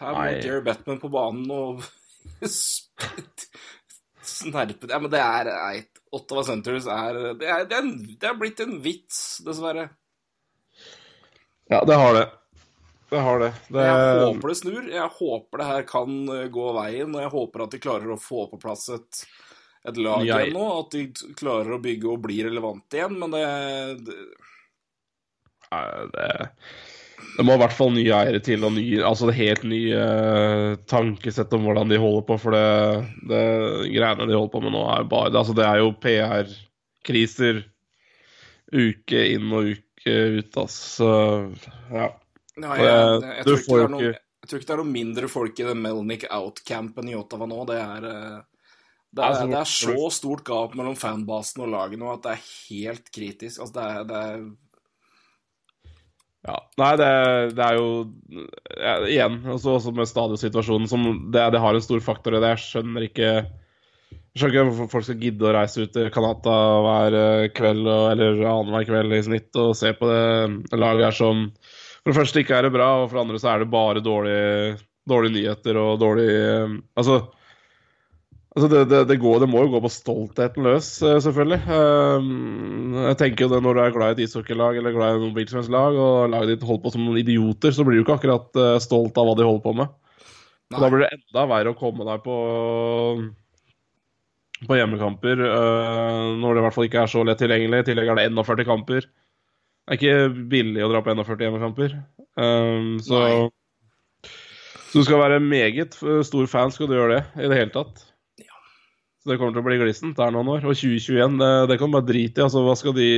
Her 0.00 0.16
må 0.16 0.24
Jerry 0.32 0.64
Batman 0.66 1.02
på 1.02 1.12
banen 1.12 1.52
og 1.54 1.84
snerpe 4.26 4.88
Ja, 4.90 5.00
men 5.02 5.10
det 5.12 5.22
er 5.22 5.50
eit 5.52 6.00
Ottawa 6.12 6.44
Centres 6.44 6.86
er 6.90 7.18
det, 7.40 7.48
er 7.48 7.66
det 7.68 7.76
er 7.76 7.82
en, 7.82 7.94
det 8.20 8.28
er 8.28 8.38
blitt 8.38 8.60
en 8.60 8.76
vits, 8.84 9.40
dessverre. 9.46 9.88
Ja, 11.72 11.80
det 11.88 11.96
har 11.96 12.14
det. 12.18 12.26
Det 13.12 13.20
har 13.20 13.40
det. 13.40 13.52
det 13.68 13.86
Jeg 13.86 14.26
håper 14.26 14.48
det 14.48 14.56
snur. 14.56 14.84
Jeg 14.88 15.08
håper 15.18 15.60
det 15.60 15.68
her 15.68 15.86
kan 15.88 16.20
eh, 16.32 16.46
gå 16.52 16.68
veien, 16.76 17.14
og 17.14 17.24
jeg 17.24 17.32
håper 17.32 17.64
at 17.64 17.74
de 17.74 17.80
klarer 17.80 18.12
å 18.12 18.20
få 18.20 18.46
på 18.50 18.60
plass 18.60 18.86
et, 18.92 19.24
et 19.88 19.98
lag 20.00 20.24
Ny 20.24 20.30
igjen 20.30 20.56
nå. 20.56 20.68
At 20.78 20.96
de 20.96 21.32
klarer 21.36 21.76
å 21.76 21.82
bygge 21.82 22.08
og 22.12 22.22
bli 22.24 22.38
relevante 22.44 23.00
igjen, 23.00 23.18
men 23.20 23.36
det, 23.36 23.44
det 24.06 24.18
Nei, 25.72 25.84
det, 26.12 26.28
det 27.36 27.44
må 27.48 27.54
i 27.56 27.60
hvert 27.62 27.74
fall 27.76 27.92
nye 27.94 28.12
eiere 28.12 28.40
til, 28.44 28.64
og 28.66 28.74
nye, 28.76 28.98
altså 29.08 29.28
det 29.30 29.36
helt 29.38 29.62
nye 29.68 29.96
eh, 29.96 30.74
tankesett 30.90 31.52
om 31.56 31.64
hvordan 31.66 31.88
de 31.92 32.00
holder 32.02 32.24
på. 32.28 32.36
For 32.42 32.56
det, 32.56 32.64
det 33.30 33.44
greiene 33.94 34.26
de 34.28 34.36
holder 34.36 34.52
på 34.52 34.62
med 34.66 34.74
nå, 34.76 34.82
er 34.92 35.06
bare 35.08 35.32
Altså, 35.32 35.54
det 35.56 35.64
er 35.64 35.80
jo 35.80 35.92
PR-kriser 36.02 37.62
uke 38.72 39.24
inn 39.34 39.48
og 39.52 39.72
uke 39.74 40.18
ut, 40.38 40.60
altså. 40.60 41.08
Ja. 41.92 42.10
Nei, 42.62 42.76
Det- 42.76 42.86
jeg, 42.86 43.22
jeg, 43.22 43.36
jeg, 43.36 43.44
du 43.44 43.50
tror 43.50 43.58
ikke 43.58 43.66
får 43.66 43.76
det 43.76 43.82
jo 43.82 43.88
er 43.88 43.92
noe, 43.96 44.14
jeg 44.42 44.48
tror 44.50 44.58
ikke 44.60 44.66
det 44.68 44.74
er 44.74 44.82
noe 44.82 44.92
mindre 44.92 45.28
folk 45.30 45.60
i 45.60 45.66
den 45.68 45.82
Melnick 45.84 46.24
Out-campen 46.28 47.08
i 47.08 47.14
Ottawa 47.16 47.46
nå. 47.48 47.60
Det 47.68 47.78
er 47.80 48.08
eh, 48.10 48.40
det 49.12 49.24
er, 49.28 49.46
det 49.46 49.58
er 49.60 49.68
så 49.68 50.08
stort 50.08 50.40
gap 50.48 50.72
mellom 50.78 50.94
fanbasen 50.96 51.60
og 51.66 51.68
laget 51.74 52.00
nå 52.00 52.08
at 52.14 52.22
det 52.24 52.30
er 52.32 52.44
helt 52.70 53.10
kritisk. 53.12 53.60
Altså, 53.60 53.74
det 53.76 53.84
er, 53.84 54.04
det 54.08 54.20
er 54.24 54.44
Ja, 56.42 56.56
Nei, 56.80 56.92
det, 56.98 57.08
det 57.54 57.62
er 57.62 57.76
jo 57.78 57.88
ja, 58.74 58.94
Igjen, 59.06 59.36
også, 59.46 59.76
også 59.76 59.92
med 59.94 60.08
stadionsituasjonen 60.10 60.88
som 60.90 61.04
det, 61.30 61.44
det 61.54 61.60
har 61.62 61.76
en 61.78 61.84
stor 61.84 62.02
faktor 62.02 62.34
i 62.34 62.40
det. 62.42 62.56
Jeg 62.56 62.64
skjønner 62.64 63.06
ikke 63.06 63.28
jeg 64.32 64.40
skjønner 64.40 64.54
ikke 64.54 64.64
hvorfor 64.70 64.90
folk 64.94 65.06
skal 65.06 65.20
gidde 65.20 65.44
å 65.44 65.52
reise 65.52 65.84
ut 65.84 65.92
til 65.92 66.08
Kanata 66.12 66.56
hver 66.86 67.16
eh, 67.18 67.50
kveld 67.52 67.84
og, 67.84 68.04
eller 68.14 68.40
annenhver 68.48 68.88
kveld 68.88 69.12
i 69.12 69.20
snitt 69.26 69.60
og 69.60 69.74
se 69.76 69.92
på 69.98 70.08
det 70.08 70.80
laget 70.80 71.10
her 71.10 71.18
som 71.18 71.44
For 71.60 72.10
det 72.10 72.16
første 72.16 72.40
ikke 72.42 72.56
er 72.56 72.66
det 72.66 72.72
bra, 72.74 72.88
og 73.02 73.10
for 73.10 73.18
det 73.18 73.24
andre 73.26 73.40
så 73.42 73.52
er 73.52 73.62
det 73.62 73.72
bare 73.74 74.02
dårlige, 74.02 74.78
dårlige 75.08 75.36
nyheter 75.36 75.78
og 75.82 76.00
dårlig 76.00 76.26
eh, 76.32 76.78
Altså, 76.96 77.20
altså 78.52 78.68
det, 78.68 78.82
det, 78.90 79.00
det, 79.10 79.18
går, 79.22 79.40
det 79.42 79.48
må 79.50 79.64
jo 79.64 79.72
gå 79.74 79.80
på 79.84 79.90
stoltheten 79.92 80.66
løs, 80.66 80.90
eh, 81.06 81.18
selvfølgelig. 81.24 81.60
Um, 81.68 82.96
jeg 83.08 83.18
tenker 83.20 83.46
jo 83.46 83.52
det 83.54 83.62
Når 83.64 83.76
du 83.76 83.82
er 83.82 83.94
glad 83.96 84.12
i 84.12 84.16
et 84.18 84.28
ishockeylag 84.28 84.78
eller 84.80 84.96
glad 84.96 85.16
i 85.16 85.22
noen 85.22 85.34
hvilket 85.36 85.72
og 85.72 86.32
laget 86.32 86.54
ditt 86.54 86.66
holder 86.68 86.84
på 86.84 86.94
som 86.94 87.04
noen 87.06 87.22
idioter, 87.22 87.74
så 87.74 87.86
blir 87.86 87.98
du 87.98 88.04
ikke 88.04 88.18
akkurat 88.20 88.60
eh, 88.60 88.80
stolt 88.84 89.16
av 89.20 89.28
hva 89.28 89.36
de 89.38 89.48
holder 89.48 89.64
på 89.64 89.76
med. 89.80 89.94
Da 90.72 90.88
blir 90.88 91.04
det 91.04 91.12
enda 91.12 91.46
verre 91.50 91.72
å 91.72 91.78
komme 91.78 92.08
deg 92.08 92.24
på 92.24 92.36
på 94.62 94.76
hjemmekamper, 94.78 95.40
øh, 95.42 96.28
når 96.38 96.54
det 96.54 96.60
i 96.60 96.64
hvert 96.66 96.76
fall 96.76 96.86
ikke 96.86 97.00
er 97.02 97.10
så 97.10 97.24
lett 97.26 97.40
tilgjengelig. 97.42 97.82
I 97.82 97.88
tillegg 97.88 98.12
er 98.12 98.20
det 98.20 98.28
41 98.30 98.68
kamper. 98.68 99.08
Det 99.82 99.96
er 99.96 99.98
ikke 99.98 100.44
billig 100.52 100.84
å 100.84 100.92
dra 100.92 101.02
på 101.02 101.16
41 101.18 101.42
hjemmekamper. 101.48 101.96
Um, 102.38 102.94
så, 103.02 103.24
så 104.92 105.00
du 105.00 105.02
skal 105.02 105.18
være 105.18 105.42
meget 105.42 105.98
stor 105.98 106.46
fan 106.50 106.70
skal 106.70 106.88
du 106.88 106.94
gjøre 106.94 107.16
det, 107.16 107.24
i 107.42 107.50
det 107.50 107.58
hele 107.58 107.74
tatt. 107.74 108.04
Så 109.22 109.30
det 109.30 109.38
kommer 109.38 109.54
til 109.54 109.62
å 109.62 109.66
bli 109.68 109.78
glissent 109.78 110.18
der 110.18 110.32
noen 110.34 110.50
år. 110.50 110.64
Og 110.66 110.74
2021, 110.74 111.36
det, 111.38 111.50
det 111.70 111.78
kan 111.78 111.92
bare 111.94 112.08
drite 112.08 112.42
i. 112.42 112.44
Altså, 112.44 112.64
hva 112.66 112.74
skal 112.78 112.96
de 112.96 113.10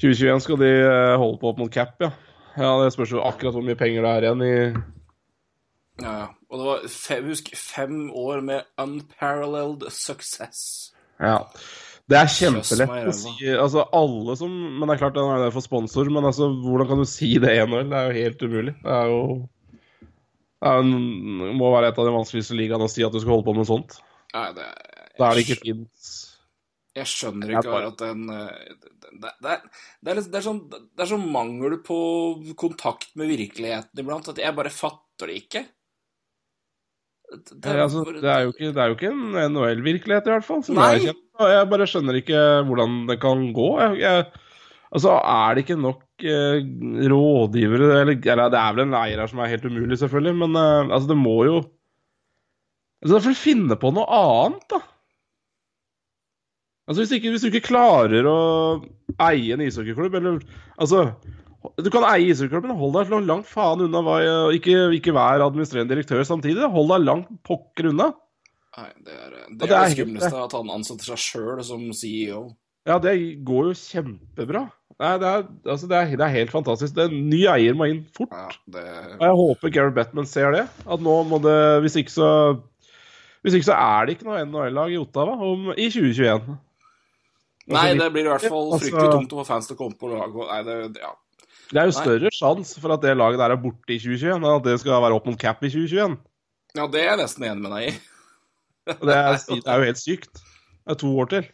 2021 0.00 0.42
skal 0.44 0.58
de 0.60 0.68
øh, 0.84 1.14
holde 1.22 1.38
på 1.40 1.48
opp 1.52 1.62
mot 1.62 1.72
cap, 1.72 1.94
ja. 2.02 2.10
Ja, 2.54 2.74
Det 2.84 2.92
spørs 2.94 3.14
jo 3.14 3.22
akkurat 3.24 3.56
hvor 3.56 3.64
mye 3.66 3.78
penger 3.78 4.04
det 4.04 4.10
er 4.10 4.26
igjen 4.26 4.42
i 4.46 4.56
Ja, 6.04 6.12
ja. 6.20 6.26
Og 6.50 6.60
det 6.60 6.66
var 6.68 6.84
fem, 6.90 7.24
husk, 7.32 7.48
fem 7.58 7.96
år 8.14 8.44
med 8.46 8.68
unparalleled 8.78 9.88
success. 9.90 10.92
Ja. 11.18 11.40
Det 12.06 12.18
er 12.20 12.30
kjempelett 12.30 13.08
å 13.08 13.14
si. 13.16 13.32
Altså, 13.48 13.86
alle 13.96 14.36
som 14.38 14.52
Men 14.52 14.84
det 14.86 14.94
er 14.94 15.00
klart 15.00 15.16
den 15.16 15.30
er 15.32 15.40
der 15.46 15.54
for 15.54 15.64
sponsor, 15.64 16.10
men 16.12 16.28
altså, 16.28 16.52
hvordan 16.62 16.90
kan 16.90 17.00
du 17.02 17.08
si 17.08 17.32
det 17.42 17.56
én 17.56 17.74
år? 17.74 17.88
Det 17.88 17.98
er 17.98 18.10
jo 18.10 18.20
helt 18.20 18.44
umulig. 18.44 18.76
Det 18.84 18.96
er 19.00 19.10
jo 19.10 19.20
det 20.64 20.70
er 20.70 20.80
en, 20.80 20.92
må 21.58 21.68
være 21.74 21.90
et 21.90 21.98
av 22.00 22.06
de 22.06 22.12
vanskeligste 22.14 22.56
ligaene 22.56 22.86
å 22.86 22.92
si 22.92 23.02
at 23.04 23.12
du 23.12 23.18
skal 23.20 23.34
holde 23.34 23.48
på 23.48 23.56
med 23.56 23.66
sånt. 23.68 23.98
Nei, 24.34 24.48
det, 24.56 24.68
Da 25.18 25.28
er 25.30 25.38
det 25.38 25.44
ikke 25.46 25.60
fint. 25.62 26.08
Jeg 26.94 27.10
skjønner 27.10 27.50
ikke 27.56 27.70
bare- 27.70 27.90
at 27.90 28.02
den 28.02 28.28
eh, 28.30 28.74
det, 29.14 29.30
det, 29.42 29.50
er, 29.50 29.62
det, 30.02 30.10
er, 30.12 30.20
det, 30.22 30.38
er 30.38 30.44
sånn, 30.46 30.60
det 30.70 31.02
er 31.04 31.10
sånn 31.10 31.24
mangel 31.30 31.76
på 31.86 31.96
kontakt 32.58 33.12
med 33.18 33.30
virkeligheten 33.30 34.02
iblant 34.02 34.30
at 34.30 34.38
jeg 34.42 34.54
bare 34.58 34.70
fatter 34.74 35.30
det 35.30 35.40
ikke. 35.42 35.64
det, 37.34 37.66
Eh, 37.66 37.82
altså, 37.82 38.04
det, 38.10 38.30
er 38.30 38.44
jo 38.46 38.52
ikke, 38.54 38.70
det 38.74 38.82
er 38.82 38.90
jo 38.90 38.96
ikke 38.98 39.10
en 39.10 39.52
NHL-virkelighet, 39.54 40.26
i 40.28 40.34
hvert 40.36 40.46
fall. 40.46 40.62
Som 40.66 40.78
jeg 40.82 41.06
kjenner. 41.08 41.52
Jeg 41.54 41.68
bare 41.72 41.86
skjønner 41.90 42.18
ikke 42.20 42.40
hvordan 42.68 42.98
det 43.10 43.18
kan 43.22 43.40
gå. 43.56 43.68
Jeg, 43.82 43.98
jeg, 44.04 44.26
altså, 44.94 45.16
er 45.18 45.54
det 45.58 45.64
ikke 45.64 45.78
nok 45.82 46.02
eh, 46.22 46.60
rådgivere 47.10 47.88
eller, 48.04 48.14
eller 48.14 48.52
det 48.54 48.60
er 48.60 48.76
vel 48.76 48.84
en 48.86 48.98
eier 49.00 49.18
her 49.24 49.30
som 49.30 49.42
er 49.42 49.50
helt 49.50 49.66
umulig, 49.66 49.98
selvfølgelig, 49.98 50.36
men 50.44 50.54
eh, 50.60 50.92
altså, 50.94 51.10
det 51.10 51.18
må 51.18 51.40
jo 51.48 51.56
Da 53.04 53.20
får 53.20 53.34
du 53.34 53.38
finne 53.38 53.76
på 53.76 53.92
noe 53.92 54.04
annet, 54.08 54.66
da. 54.72 54.80
Altså, 56.84 57.00
hvis, 57.00 57.14
ikke, 57.16 57.32
hvis 57.32 57.44
du 57.44 57.48
ikke 57.48 57.68
klarer 57.70 58.26
å 58.28 58.38
eie 59.24 59.54
en 59.54 59.62
ishockeyklubb, 59.64 60.18
eller 60.20 60.42
Altså 60.76 61.06
du 61.80 61.88
kan 61.92 62.04
eie 62.10 62.28
ishockeyklubben, 62.28 62.74
hold 62.76 62.96
deg 62.98 63.12
langt 63.24 63.48
faen 63.48 63.86
unna. 63.86 64.02
Hva, 64.04 64.18
ikke, 64.52 64.76
ikke 64.98 65.14
vær 65.16 65.44
administrerende 65.46 65.94
direktør 65.94 66.20
samtidig. 66.28 66.66
Hold 66.74 66.92
deg 66.92 67.06
langt 67.06 67.30
pokker 67.46 67.88
unna. 67.88 68.10
Nei, 68.74 68.90
det 69.06 69.14
er 69.14 69.30
det, 69.30 69.40
er 69.40 69.56
det 69.62 69.70
det, 69.70 69.80
skumleste, 69.94 70.44
at 70.44 70.56
han 70.58 70.72
ansetter 70.74 71.12
seg 71.12 71.22
sjøl 71.22 71.62
som 71.64 71.86
CEO. 71.94 72.42
Ja, 72.84 72.98
det 73.00 73.14
går 73.46 73.70
jo 73.70 73.76
kjempebra. 73.80 74.66
Nei, 75.00 75.12
det, 75.22 75.30
er, 75.30 75.46
altså, 75.64 75.88
det, 75.90 75.96
er, 75.98 76.12
det 76.20 76.26
er 76.26 76.34
helt 76.34 76.52
fantastisk. 76.52 76.94
Det 76.96 77.06
er 77.06 77.14
en 77.14 77.30
ny 77.30 77.40
eier 77.50 77.78
må 77.78 77.88
inn 77.90 78.02
fort. 78.14 78.34
Ja, 78.34 78.50
det, 78.76 78.84
Og 79.16 79.24
jeg 79.24 79.38
håper 79.40 79.74
Gareth 79.78 79.96
Batman 79.96 80.28
ser 80.28 80.52
det. 80.54 80.66
At 80.84 81.02
nå 81.02 81.16
må 81.30 81.40
det 81.42 81.56
Hvis 81.86 81.96
ikke 82.02 82.14
så 82.14 82.28
Hvis 83.44 83.58
ikke 83.58 83.68
så 83.68 83.76
er 83.76 84.06
det 84.06 84.14
ikke 84.16 84.26
noe 84.28 84.40
NHL-lag 84.46 84.94
i 84.94 84.96
Ottawa 84.96 85.34
om, 85.44 85.66
i 85.76 85.90
2021. 85.92 86.54
nei, 87.74 87.90
det 87.98 88.06
blir 88.12 88.24
i 88.24 88.30
hvert 88.32 88.46
fall 88.48 88.70
altså- 88.72 88.86
fryktelig 88.86 89.12
tungt 89.12 89.34
å 89.36 89.40
få 89.42 89.46
fans 89.50 89.68
til 89.68 89.76
å 89.76 89.80
komme 89.82 89.98
på 90.00 90.08
lag. 90.12 90.32
Nei, 90.48 90.62
det, 90.64 91.02
ja. 91.02 91.12
Det 91.70 91.80
er 91.80 91.88
jo 91.88 91.92
Nei. 91.94 92.04
større 92.04 92.30
sjanse 92.32 92.80
for 92.80 92.92
at 92.94 93.02
det 93.04 93.12
laget 93.16 93.40
der 93.40 93.52
er 93.52 93.60
borte 93.60 93.92
i 93.92 93.98
2021, 94.00 94.36
enn 94.36 94.48
at 94.56 94.64
det 94.64 94.78
skal 94.80 95.00
være 95.04 95.16
opp 95.16 95.28
mot 95.28 95.38
cap 95.40 95.62
i 95.64 95.68
2021. 95.72 96.16
ja, 96.76 96.86
det 96.88 97.00
er 97.00 97.08
jeg 97.12 97.20
nesten 97.22 97.44
enig 97.44 97.62
med 97.62 97.72
deg 97.76 97.88
i. 97.88 97.94
Det 98.84 99.14
er, 99.16 99.38
det 99.48 99.62
er 99.64 99.78
jo 99.80 99.86
helt 99.88 100.00
sykt. 100.00 100.42
Det 100.84 100.92
er 100.92 100.98
to 101.00 101.12
år 101.18 101.28
til. 101.32 101.46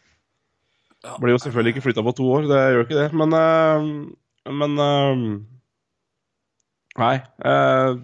Ja. 1.04 1.14
Blir 1.22 1.32
jo 1.36 1.38
selvfølgelig 1.38 1.74
ikke 1.76 1.84
flytta 1.86 2.02
på 2.02 2.14
to 2.18 2.26
år, 2.26 2.48
det 2.50 2.58
gjør 2.74 2.84
ikke 2.86 2.98
det. 3.02 3.12
Men 3.14 3.34
øh, 3.38 3.84
Men 4.50 4.78
øh, 4.78 5.16
Nei. 6.98 7.16
øh, 7.46 8.00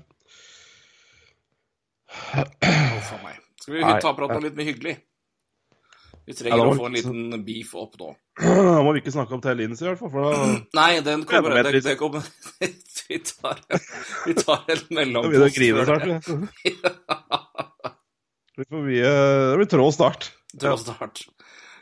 Huff 2.12 3.12
a 3.12 3.18
meg. 3.22 3.36
Skal 3.66 3.74
vi 3.74 3.82
Nei, 3.82 3.94
ta 3.98 4.12
praten 4.14 4.44
litt 4.44 4.54
mer 4.54 4.68
hyggelig? 4.68 4.92
Vi 6.26 6.34
trenger 6.38 6.60
ja, 6.60 6.66
å 6.70 6.74
få 6.78 6.84
en 6.86 6.94
liten 6.94 7.40
beef 7.42 7.72
opp 7.74 7.96
nå. 7.98 8.12
Da 8.38 8.82
må 8.86 8.92
vi 8.94 9.00
ikke 9.02 9.14
snakke 9.14 9.34
om 9.34 9.40
Tell 9.42 9.58
Lindsay, 9.58 9.88
i 9.88 9.90
hvert 9.90 9.98
fall. 10.04 10.12
For 10.12 10.22
da 10.22 10.52
Nei, 10.78 11.00
den 11.02 11.24
kommer, 11.26 11.56
det, 11.58 11.72
det, 11.74 11.80
det 11.82 11.96
kommer 11.98 12.22
Vi 13.06 13.18
tar, 13.26 13.58
vi 14.22 14.36
tar 14.38 14.62
en 14.70 14.84
da 14.86 14.96
mellompost. 15.00 15.58
grine 15.58 15.82
før 15.86 16.04
det. 16.04 16.16
snart. 16.26 16.62
ja. 16.70 16.94
Det 18.54 18.68
blir 18.70 19.02
start. 19.02 19.58
Blir 19.58 19.70
trå 19.74 19.88
start. 19.94 20.30
Til 20.54 20.70
å. 20.70 20.78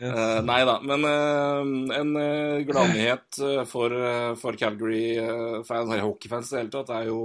Yes. 0.01 0.09
Eh, 0.09 0.41
nei 0.49 0.61
da, 0.69 0.79
men 0.89 1.05
uh, 1.05 1.61
en 2.01 2.17
uh, 2.17 2.65
gladnyhet 2.67 3.43
eh, 3.45 3.63
for, 3.69 3.93
uh, 3.93 4.33
for 4.41 4.57
Calgary-fans, 4.59 5.93
eller 5.93 6.03
hockeyfans 6.09 6.51
i 6.51 6.57
det 6.57 6.63
hele 6.65 6.75
tatt, 6.75 6.97
er 6.97 7.13
jo 7.13 7.21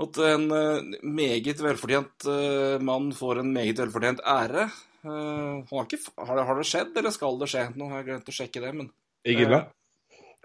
at 0.00 0.18
en 0.24 0.46
eh, 0.56 0.96
meget 1.04 1.60
velfortjent 1.60 2.24
eh, 2.30 2.80
mann 2.80 3.10
får 3.12 3.42
en 3.42 3.52
meget 3.52 3.80
velfortjent 3.82 4.22
ære. 4.24 4.64
Eh, 5.04 5.58
har, 5.68 5.84
ikke, 5.84 6.00
har, 6.16 6.36
det, 6.38 6.46
har 6.48 6.58
det 6.58 6.68
skjedd, 6.68 6.96
eller 6.96 7.12
skal 7.12 7.36
det 7.40 7.50
skje? 7.52 7.66
Nå 7.76 7.90
har 7.90 8.00
jeg 8.00 8.08
glemt 8.08 8.30
å 8.32 8.36
sjekke 8.36 8.62
det, 8.64 8.72
men 8.78 8.88
Iginla? 9.28 9.60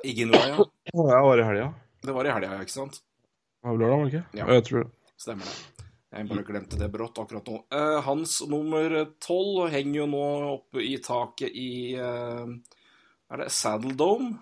Iginla, 0.05 0.41
ja. 0.51 0.65
Det 0.91 1.05
var 1.07 1.39
i 1.39 1.47
helga. 1.47 1.69
Det 2.03 2.15
var 2.17 2.27
i 2.27 2.33
helga, 2.35 2.51
ja, 2.57 2.65
ikke 2.67 2.75
sant? 2.75 2.99
Det 3.63 3.71
var 3.71 3.79
lørdag, 3.79 4.01
var 4.01 4.09
det 4.09 4.13
ikke? 4.13 4.39
Ja. 4.41 4.49
Jeg 4.57 4.65
tror 4.67 4.83
det. 4.83 4.91
Stemmer 5.17 5.49
det. 5.49 5.85
Jeg 6.17 6.27
bare 6.29 6.43
glemte 6.47 6.77
det 6.79 6.87
brått 6.91 7.17
akkurat 7.19 7.49
nå. 7.51 7.57
Hans 8.05 8.37
nummer 8.47 8.93
tolv 9.21 9.67
henger 9.73 9.97
jo 9.99 10.05
nå 10.09 10.21
oppe 10.53 10.81
i 10.81 10.93
taket 11.03 11.51
i 11.51 11.71
Er 11.99 13.41
det 13.41 13.49
Saddle 13.53 13.91
Dome? 13.99 14.37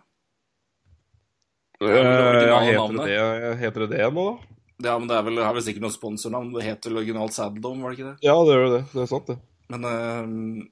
Ja, 1.81 1.89
heter, 1.89 2.99
det 3.01 3.07
det, 3.09 3.55
heter 3.63 3.85
det 3.85 3.89
det 3.97 4.11
nå, 4.13 4.27
da? 4.29 4.54
Ja, 4.83 4.97
men 4.99 5.07
det 5.07 5.15
er 5.15 5.23
vel, 5.23 5.37
det 5.39 5.45
er 5.45 5.53
vel 5.55 5.63
sikkert 5.63 5.85
noe 5.85 5.95
sponsornavn. 5.95 6.49
Det 6.55 6.65
heter 6.65 6.91
vel 6.91 7.03
originalt 7.03 7.35
Saddledome, 7.35 7.83
var 7.83 7.93
det 7.93 7.99
ikke 7.99 8.09
det? 8.09 8.27
Ja, 8.27 8.35
det 8.43 8.57
gjør 8.57 8.73
det. 8.73 8.81
Det 8.91 9.03
er 9.03 9.11
sant, 9.11 9.29
det. 9.31 9.37
Men 9.71 9.87
uh, 9.87 10.65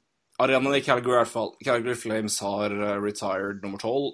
arenaen 0.44 0.76
i 0.76 0.84
Calgary 0.84 1.16
i 1.16 1.22
hvert 1.22 1.32
fall. 1.32 1.54
Calgary 1.64 1.96
Flames 1.98 2.36
har 2.44 2.76
eh, 2.76 2.98
retired 3.02 3.64
nummer 3.64 3.82
tolv. 3.82 4.12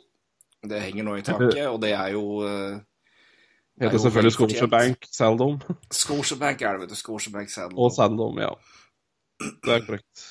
Det 0.70 0.82
henger 0.84 1.08
nå 1.08 1.16
i 1.18 1.24
taket, 1.26 1.66
og 1.72 1.80
det 1.82 1.94
er 1.96 2.14
jo 2.14 2.24
uh, 2.44 2.78
det 3.80 3.88
er 3.88 3.94
Heter 3.94 4.02
selvfølgelig 4.04 4.32
selvfølgelig 4.36 4.70
Bank, 4.70 5.06
Scotiabank 5.08 5.16
Saldome. 5.16 5.76
Scotiabank 5.92 6.62
er 6.62 6.74
det, 6.74 6.82
vet 6.82 6.90
du. 6.90 6.96
Scotiabank 7.00 7.50
Saddle 7.50 7.80
Og 7.80 8.18
Dome. 8.18 8.42
Ja. 8.42 8.50
Det 9.40 9.74
er 9.74 9.86
korrekt. 9.86 10.26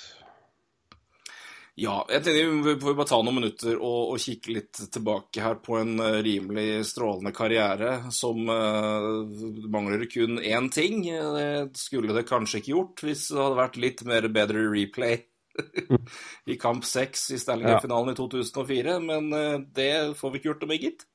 Ja, 1.78 2.00
jeg 2.10 2.24
tenker 2.26 2.54
vi 2.64 2.72
får 2.82 2.94
bare 2.98 3.06
ta 3.06 3.18
noen 3.22 3.36
minutter 3.36 3.76
og, 3.76 4.14
og 4.14 4.22
kikke 4.22 4.54
litt 4.56 4.80
tilbake 4.90 5.42
her 5.44 5.60
på 5.62 5.76
en 5.78 6.00
eh, 6.02 6.16
rimelig 6.26 6.80
strålende 6.88 7.30
karriere 7.34 7.92
som 8.14 8.48
uh, 8.50 9.28
mangler 9.70 10.02
kun 10.10 10.40
én 10.42 10.66
ting. 10.74 11.04
Det 11.06 11.78
skulle 11.78 12.16
det 12.16 12.26
kanskje 12.26 12.58
ikke 12.58 12.72
gjort 12.72 13.04
hvis 13.06 13.28
det 13.30 13.38
hadde 13.44 13.60
vært 13.60 13.78
litt 13.84 14.02
mer 14.10 14.26
bedre 14.34 14.64
replay 14.72 15.20
i 16.50 16.58
kamp 16.58 16.82
seks 16.88 17.28
i 17.36 17.38
Stanley 17.38 17.68
Ja. 17.68 17.76
Cup-finalen 17.76 18.10
i 18.10 18.18
2004, 18.18 18.98
men 19.06 19.30
uh, 19.30 19.62
det 19.78 19.92
får 20.18 20.34
vi 20.34 20.42
ikke 20.42 20.50
gjort 20.50 20.66
noe 20.66 20.72
med, 20.72 20.88
gitt. 20.88 21.06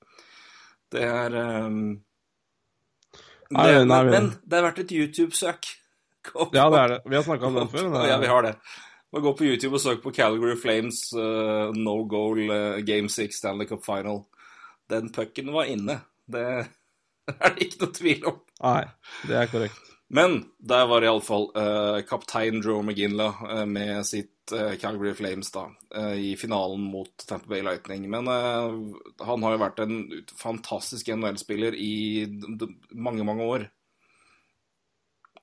Det 0.95 1.03
er 1.09 1.37
um, 1.67 1.83
det, 3.51 3.59
nei, 3.59 3.67
men, 3.83 4.09
men 4.15 4.31
det 4.47 4.61
er 4.61 4.67
verdt 4.69 4.81
et 4.85 4.95
YouTube-søk. 4.95 5.75
Ja, 6.55 6.71
det 6.71 6.81
er 6.85 6.91
det. 6.95 7.03
Vi 7.03 7.19
har 7.19 7.27
snakka 7.27 7.51
om 7.51 7.59
det 7.59 7.69
før. 7.75 7.91
men 7.91 8.07
ja, 8.07 8.15
vi 8.23 8.31
har 8.31 8.47
det. 8.47 8.55
Bare 9.13 9.21
gå 9.27 9.33
på 9.37 9.45
YouTube 9.45 9.77
og 9.77 9.83
søk 9.83 10.01
på 10.01 10.13
Calgary 10.15 10.57
Flames 10.57 11.05
uh, 11.13 11.69
no 11.77 11.99
goal 12.09 12.47
uh, 12.49 12.79
Game 12.85 13.11
6 13.13 13.37
Stanley 13.37 13.69
Cup 13.69 13.85
Final. 13.85 14.23
Den 14.89 15.11
pucken 15.13 15.53
var 15.53 15.69
inne. 15.69 15.99
Det 16.25 16.45
er 17.29 17.53
det 17.53 17.67
ikke 17.67 17.83
noe 17.83 17.93
tvil 17.93 18.29
om. 18.31 18.39
Nei, 18.63 18.79
det 19.29 19.37
er 19.37 19.51
korrekt. 19.51 19.93
Men 20.13 20.43
der 20.61 20.85
var 20.89 21.05
iallfall 21.05 21.47
uh, 21.57 22.01
kaptein 22.05 22.61
Joe 22.61 22.83
McGinley 22.83 23.37
uh, 23.49 23.63
med 23.69 24.03
sitt 24.05 24.53
uh, 24.53 24.75
Calgary 24.81 25.13
Flames 25.17 25.49
da, 25.53 25.67
uh, 25.95 26.13
i 26.13 26.35
finalen 26.37 26.83
mot 26.85 27.25
Tampa 27.27 27.49
Bay 27.49 27.63
Lightning. 27.65 28.09
Men 28.11 28.29
eh, 28.29 28.75
han 29.25 29.45
har 29.45 29.55
jo 29.55 29.61
vært 29.63 29.81
en 29.85 29.95
fantastisk 30.37 31.09
NHL-spiller 31.13 31.77
i 31.77 32.25
mange, 32.93 33.25
mange 33.25 33.49
år. 33.55 33.65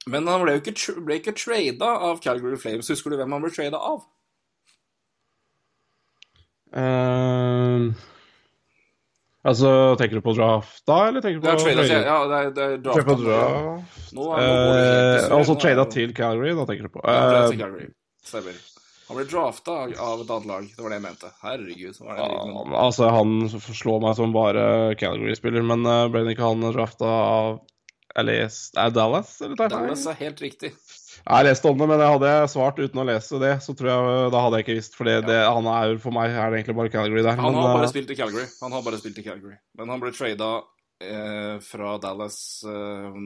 Men 0.09 0.29
han 0.31 0.41
ble 0.45 0.57
jo 0.57 0.63
ikke, 0.63 0.95
ble 1.05 1.19
ikke 1.21 1.37
trada 1.37 1.91
av 2.09 2.23
Calgary 2.25 2.57
Flames. 2.61 2.89
Husker 2.89 3.13
du 3.13 3.19
hvem 3.21 3.37
han 3.37 3.45
ble 3.45 3.53
trada 3.53 3.81
av? 3.91 4.07
Uh, 6.71 7.91
altså, 9.43 9.71
tenker 9.99 10.21
du 10.21 10.25
på 10.25 10.37
draft 10.39 10.85
da, 10.87 11.01
eller 11.09 11.25
tenker 11.25 11.43
du 11.43 11.49
på 11.49 11.57
trade? 11.59 11.87
ja, 12.07 12.19
det 12.31 12.37
er, 12.39 12.53
det 12.55 12.67
er 12.67 12.77
du 12.79 12.91
på 13.09 13.17
draft? 13.19 14.13
Nå 14.15 14.29
er- 14.37 14.45
det 14.47 14.91
Eh, 15.21 15.37
altså 15.37 15.57
trada 15.59 15.85
til 15.91 16.15
Calgary, 16.15 16.55
da 16.57 16.67
tenker 16.69 16.87
du 16.87 16.95
på. 16.95 17.03
Uh, 17.05 17.51
til 17.51 17.59
Calgary. 17.59 17.89
Stemmer. 18.25 18.61
Han 19.11 19.19
ble 19.19 19.25
drafta 19.27 19.75
av 19.75 20.21
et 20.23 20.29
annet 20.31 20.47
lag. 20.47 20.67
Det 20.71 20.85
var 20.85 20.93
det 20.93 20.99
jeg 21.01 21.03
mente. 21.03 21.29
Herregud. 21.43 21.95
så 21.97 22.05
var 22.07 22.15
det 22.15 22.27
Ja, 22.31 22.65
altså, 22.79 23.09
han 23.11 23.49
slår 23.51 24.05
meg 24.05 24.15
som 24.15 24.33
bare 24.33 24.95
Calgary-spiller, 25.01 25.67
men 25.67 25.83
eh, 25.83 26.07
ble 26.15 26.23
ikke 26.31 26.47
han 26.47 26.63
drafta 26.71 27.11
av 27.11 27.59
LAS 28.19 28.73
Er 28.75 28.91
det 28.91 28.97
Dallas, 28.99 29.37
eller 29.45 29.59
tar 29.59 29.69
jeg 29.69 29.77
feil? 29.77 29.87
Dallas 29.87 30.07
er 30.11 30.19
helt 30.19 30.43
riktig. 30.43 30.71
Jeg 31.21 31.47
leste 31.47 31.71
om 31.71 31.79
det, 31.79 31.87
men 31.91 32.01
jeg 32.01 32.15
hadde 32.15 32.33
jeg 32.33 32.51
svart 32.53 32.79
uten 32.81 33.01
å 33.03 33.05
lese 33.07 33.41
det, 33.43 33.53
så 33.65 33.75
tror 33.77 33.91
jeg 33.91 34.31
da 34.35 34.43
hadde 34.45 34.59
jeg 34.59 34.67
ikke 34.67 34.77
visst. 34.79 34.97
For 34.99 35.11
det, 35.11 35.17
det, 35.29 35.39
han 35.45 35.69
er 35.71 35.93
jo 35.93 36.01
for 36.03 36.17
meg 36.17 36.33
er 36.33 36.51
det 36.51 36.61
egentlig 36.61 36.77
bare 36.81 36.93
Calgary 36.95 37.23
der. 37.23 37.37
Han 37.39 37.53
men, 37.53 37.61
har 37.61 37.75
bare 37.77 37.89
eh, 37.89 37.93
spilt 37.93 38.11
i 38.15 38.19
Calgary. 38.19 38.47
Han 38.65 38.77
har 38.77 38.85
bare 38.87 39.01
spilt 39.03 39.21
i 39.21 39.27
Calgary. 39.27 39.59
Men 39.79 39.93
han 39.93 40.03
ble 40.03 40.13
trada 40.17 40.51
eh, 41.05 41.55
fra 41.67 41.95
Dallas 42.03 42.41
eh, 42.65 43.21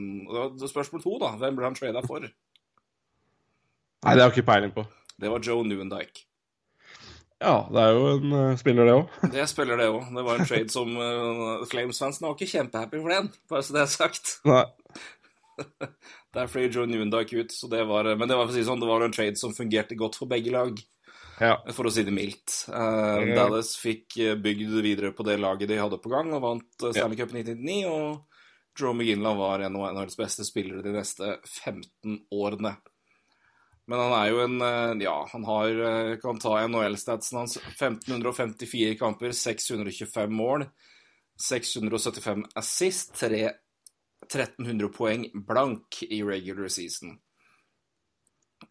Spørsmål 0.64 1.05
to, 1.05 1.16
da. 1.23 1.33
Hvem 1.40 1.61
ble 1.61 1.68
han 1.70 1.79
trada 1.79 2.05
for? 2.05 2.27
Nei, 4.05 4.12
det 4.12 4.20
har 4.20 4.29
jeg 4.29 4.38
ikke 4.40 4.51
peiling 4.53 4.75
på. 4.75 4.85
Det 5.20 5.31
var 5.31 5.44
Joe 5.44 5.64
Newendike. 5.64 6.27
Ja, 7.44 7.57
det 7.68 7.83
er 7.83 7.92
jo 7.99 8.07
en 8.14 8.36
eh, 8.38 8.57
spiller, 8.61 8.88
det 8.88 8.95
òg. 8.97 9.18
Det 9.34 9.45
spiller 9.51 9.80
det 9.80 9.90
òg. 9.92 10.09
Det 10.16 10.24
var 10.24 10.40
en 10.40 10.49
trade 10.49 10.72
som 10.72 10.97
uh, 10.97 11.64
Flames-fansen 11.68 12.24
var 12.24 12.34
ikke 12.38 12.49
kjempehappy 12.55 13.03
for 13.03 13.12
den, 13.12 13.28
bare 13.53 13.66
så 13.66 13.76
det 13.76 13.84
er 13.84 13.92
sagt. 13.92 14.38
Nei. 14.49 14.64
Der 16.34 16.49
fløy 16.51 16.66
Joe 16.66 16.88
Newendike 16.90 17.45
ut, 17.45 17.53
så 17.55 17.68
det 17.70 17.84
var, 17.86 18.09
men 18.18 18.26
det 18.26 18.34
var 18.34 18.49
for 18.49 18.55
å 18.55 18.57
si 18.57 18.64
sånn, 18.66 18.80
det 18.82 18.88
var 18.90 19.05
en 19.07 19.14
trade 19.14 19.38
som 19.38 19.55
fungerte 19.55 19.95
godt 19.99 20.16
for 20.18 20.30
begge 20.30 20.51
lag. 20.55 20.80
Ja. 21.42 21.57
For 21.74 21.88
å 21.88 21.92
si 21.95 22.05
det 22.07 22.14
mildt. 22.14 22.64
Uh, 22.70 23.22
Ja. 23.24 23.36
Dallas 23.38 23.74
fikk 23.78 24.18
eh, 24.22 24.34
bygd 24.38 24.74
videre 24.84 25.12
på 25.14 25.26
det 25.26 25.38
laget 25.42 25.70
de 25.70 25.78
hadde 25.80 25.99
på 26.03 26.12
gang, 26.12 26.32
og 26.34 26.42
vant 26.45 26.84
eh, 26.84 26.95
Stanley 26.95 27.18
Cup 27.18 27.34
i 27.34 27.42
1999. 27.42 27.90
Og 27.90 28.80
Joe 28.80 28.95
McGinland 28.95 29.38
var 29.38 29.62
en 29.62 29.78
av 29.78 29.95
NHLs 29.95 30.18
beste 30.18 30.47
spillere 30.47 30.82
de 30.82 30.95
neste 30.95 31.36
15 31.62 32.20
årene. 32.34 32.74
Men 33.87 34.01
han 34.01 34.14
er 34.16 34.30
jo 34.32 34.39
en 34.45 34.61
eh, 34.64 35.05
Ja, 35.05 35.16
han 35.32 35.45
har 35.45 35.82
eh, 35.89 36.14
Kan 36.22 36.39
ta 36.41 36.57
NHL-statsen 36.64 37.39
hans. 37.39 37.59
1554 37.76 38.95
kamper, 39.01 39.35
625 39.37 40.32
mål, 40.32 40.64
675 41.49 42.47
assist, 42.57 43.14
3, 43.20 43.51
1300 44.24 44.89
poeng 44.95 45.28
blank 45.35 46.03
i 46.09 46.22
regular 46.22 46.68
season. 46.72 47.18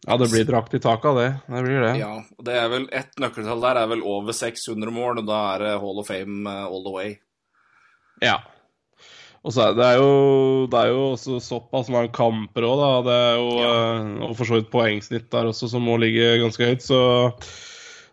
Ja, 0.06 0.16
det 0.16 0.30
blir 0.30 0.44
drakt 0.44 0.74
i 0.74 0.80
taket 0.82 1.04
av 1.04 1.16
det. 1.16 1.28
Det 1.46 1.62
blir 1.62 1.80
det. 1.80 1.92
Ja, 1.98 2.16
og 2.38 2.44
det 2.44 2.56
er 2.58 2.66
vel 2.72 2.88
Ett 2.92 3.14
nøkkeltall 3.20 3.62
der 3.62 3.80
er 3.84 3.92
vel 3.92 4.02
over 4.02 4.34
600 4.36 4.90
mål, 4.92 5.22
og 5.22 5.28
da 5.28 5.38
er 5.54 5.64
det 5.64 5.76
Hall 5.84 6.02
of 6.02 6.10
Fame 6.10 6.50
eh, 6.50 6.66
all 6.66 6.84
the 6.84 6.94
way. 6.94 7.14
Ja. 8.24 8.40
Og 9.44 9.52
så 9.52 9.66
er 9.66 9.74
det 9.76 9.84
er 9.84 9.98
jo, 10.00 10.12
det 10.72 10.80
er 10.80 10.90
jo 10.94 11.00
også 11.12 11.38
såpass 11.44 11.90
mange 11.92 12.08
kamper 12.16 12.64
òg, 12.64 12.80
da. 12.80 12.90
Det 13.04 13.16
er 13.20 13.34
jo, 13.36 13.48
ja. 13.60 13.78
og 14.24 14.36
for 14.38 14.48
så 14.48 14.56
vidt 14.56 14.70
poengsnitt 14.72 15.28
der 15.34 15.50
også, 15.50 15.68
som 15.68 15.84
må 15.84 15.98
ligge 16.00 16.38
ganske 16.40 16.70
høyt. 16.70 16.84
Så, 16.84 17.00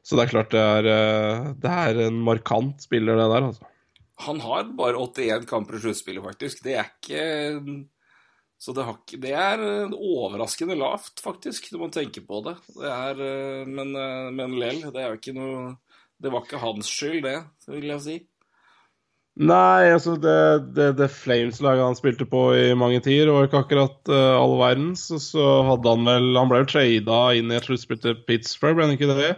så 0.03 0.19
det 0.19 0.25
er 0.25 0.33
klart 0.33 0.51
det 0.51 0.63
er, 0.63 0.89
eh, 0.91 1.51
det 1.63 1.75
er 1.85 2.01
en 2.09 2.19
markant 2.27 2.83
spiller, 2.83 3.15
det 3.15 3.29
der, 3.31 3.47
altså. 3.51 3.71
Han 4.27 4.41
har 4.43 4.67
bare 4.77 4.99
81 4.99 5.47
kamper 5.49 5.77
i 5.77 5.81
sluttspillet, 5.85 6.23
faktisk. 6.25 6.63
Det 6.65 6.77
er 6.77 6.91
ikke 6.91 7.23
Så 8.61 8.75
det, 8.77 8.83
har 8.85 8.99
ikke, 8.99 9.17
det 9.23 9.31
er 9.33 9.63
eh, 9.65 9.95
overraskende 9.95 10.75
lavt, 10.77 11.23
faktisk, 11.23 11.71
når 11.71 11.87
man 11.87 11.93
tenker 11.95 12.27
på 12.27 12.43
det. 12.45 12.57
det 12.75 12.91
er, 12.91 13.23
eh, 13.25 13.63
men, 13.65 13.95
eh, 13.97 14.27
men 14.37 14.59
lell, 14.61 14.83
det 14.91 15.01
er 15.01 15.09
jo 15.09 15.17
ikke 15.17 15.33
noe 15.33 15.63
Det 16.21 16.29
var 16.29 16.43
ikke 16.45 16.59
hans 16.61 16.91
skyld, 16.91 17.23
det, 17.25 17.39
vil 17.71 17.89
jeg 17.89 18.03
si. 18.05 18.17
Nei, 19.39 19.93
altså 19.93 20.17
det, 20.19 20.73
det, 20.75 20.89
det 20.99 21.07
Flames-laget 21.15 21.85
han 21.85 21.95
spilte 21.95 22.27
på 22.27 22.49
i 22.51 22.65
mange 22.75 22.99
tider, 23.03 23.31
var 23.31 23.47
ikke 23.47 23.61
akkurat 23.63 24.11
uh, 24.11 24.35
all 24.35 24.57
verdens. 24.59 25.05
Og 25.15 25.21
så 25.23 25.45
hadde 25.69 25.93
han 25.95 26.03
vel 26.07 26.35
Han 26.35 26.51
ble 26.51 26.59
jo 26.65 26.67
trada 26.73 27.21
inn 27.39 27.53
i 27.53 27.55
et 27.57 27.69
sluttspill 27.69 28.01
til 28.03 28.19
Pittsburgh, 28.27 28.75
ble 28.77 28.89
han 28.89 28.97
ikke 28.97 29.07
det? 29.15 29.31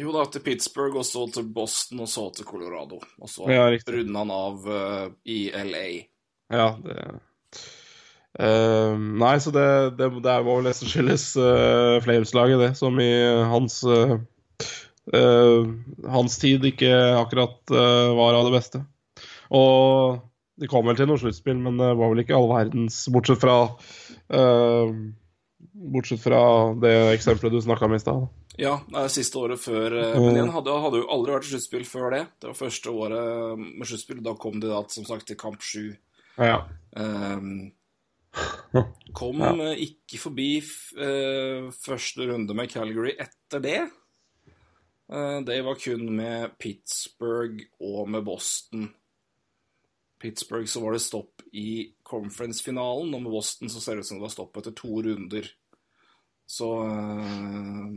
Jo 0.00 0.14
da, 0.16 0.24
til 0.26 0.42
Pittsburgh, 0.42 0.96
og 0.98 1.06
så 1.06 1.26
til 1.30 1.44
Boston, 1.54 2.00
og 2.02 2.10
så 2.10 2.24
til 2.34 2.48
Colorado. 2.48 2.98
Og 3.20 3.30
så 3.30 3.46
Ja, 3.52 3.68
runda 3.68 4.24
han 4.24 4.32
av 4.34 4.64
uh, 4.66 5.06
i 5.28 5.46
LA. 5.52 5.86
Ja, 6.54 6.72
det 6.80 6.96
uh, 8.40 8.96
Nei, 8.96 9.36
så 9.44 9.52
det, 9.54 9.68
det, 10.00 10.08
det 10.24 10.38
må 10.48 10.56
vel 10.56 10.70
nesten 10.70 10.90
skyldes 10.90 11.28
uh, 11.36 12.00
Flames-laget, 12.02 12.64
det, 12.64 12.72
som 12.80 12.96
i 13.02 13.12
hans 13.52 13.82
Hans 15.04 16.38
tid 16.40 16.64
ikke 16.64 16.88
akkurat 17.20 17.68
var 17.68 18.38
av 18.38 18.46
det 18.48 18.54
beste. 18.54 18.80
Og 19.54 20.22
de 20.60 20.70
kom 20.70 20.86
vel 20.86 20.98
til 20.98 21.10
noe 21.10 21.20
sluttspill, 21.20 21.58
men 21.62 21.78
det 21.80 21.90
var 21.98 22.12
vel 22.12 22.22
ikke 22.22 22.36
all 22.36 22.50
verdens, 22.52 23.04
bortsett 23.12 23.42
fra 23.42 23.58
uh, 23.66 24.94
Bortsett 25.74 26.22
fra 26.22 26.40
det 26.78 26.92
eksempelet 27.16 27.56
du 27.56 27.60
snakka 27.64 27.88
om 27.88 27.94
i 27.96 27.98
stad. 27.98 28.26
Ja, 28.60 28.76
det 28.86 29.00
er 29.00 29.10
siste 29.10 29.40
året 29.40 29.58
før 29.58 29.96
eh, 29.98 30.12
Men 30.14 30.36
igjen 30.36 30.52
hadde, 30.54 30.74
hadde 30.84 31.00
jo 31.00 31.08
aldri 31.10 31.34
vært 31.34 31.48
i 31.48 31.50
sluttspill 31.50 31.86
før 31.88 32.14
det. 32.14 32.20
Det 32.38 32.50
var 32.50 32.58
første 32.58 32.92
året 32.94 33.62
med 33.64 33.88
sluttspill. 33.90 34.20
Da 34.22 34.36
kom 34.38 34.60
de 34.62 34.70
da 34.70 34.82
som 34.94 35.06
sagt 35.08 35.26
til 35.26 35.38
kamp 35.40 35.64
sju. 35.64 35.88
Ja. 36.38 36.60
Um, 36.94 37.72
kom 39.18 39.42
Ja. 39.42 39.50
eh, 39.70 39.82
ikke 39.88 40.20
forbi 40.22 40.48
eh, 40.62 41.66
første 41.74 42.30
runde 42.30 42.54
med 42.54 42.70
Calgary 42.70 43.16
etter 43.18 43.62
det. 43.64 43.80
Uh, 45.10 45.42
det 45.44 45.58
var 45.66 45.80
kun 45.80 46.06
med 46.14 46.54
Pittsburgh 46.62 47.66
og 47.82 48.06
med 48.14 48.22
Boston. 48.26 48.92
Pittsburgh 50.24 50.66
så 50.70 50.80
var 50.80 50.96
det 50.96 51.02
stopp 51.04 51.42
i 51.52 51.92
conference-finalen, 52.02 53.12
og 53.12 53.20
med 53.26 53.34
Boston 53.34 53.68
så 53.68 53.82
ser 53.82 53.98
det 53.98 54.06
ut 54.06 54.08
som 54.08 54.16
det 54.16 54.24
var 54.24 54.32
stopp 54.32 54.56
etter 54.56 54.72
to 54.78 55.02
runder. 55.04 55.50
Så 56.48 56.68
eh, 56.84 57.90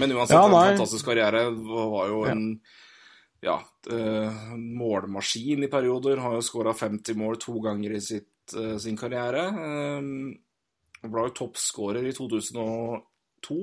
Men 0.00 0.14
uansett, 0.16 0.36
Ja, 0.36 0.46
en 0.46 0.54
fantastisk 0.72 1.10
karriere. 1.10 1.44
Var 1.52 2.08
jo 2.08 2.24
en 2.28 2.46
ja, 3.42 3.58
uh, 3.90 4.42
målmaskin 4.56 5.64
i 5.66 5.70
perioder. 5.70 6.20
Har 6.22 6.36
jo 6.38 6.44
skåra 6.46 6.72
50 6.74 7.16
mål 7.18 7.40
to 7.42 7.56
ganger 7.64 7.96
i 7.96 8.00
sitt, 8.00 8.54
uh, 8.56 8.76
sin 8.80 8.96
karriere. 8.96 9.48
Uh, 9.52 11.08
ble 11.08 11.26
jo 11.26 11.36
toppskårer 11.40 12.06
i 12.06 12.12
2002. 12.16 13.58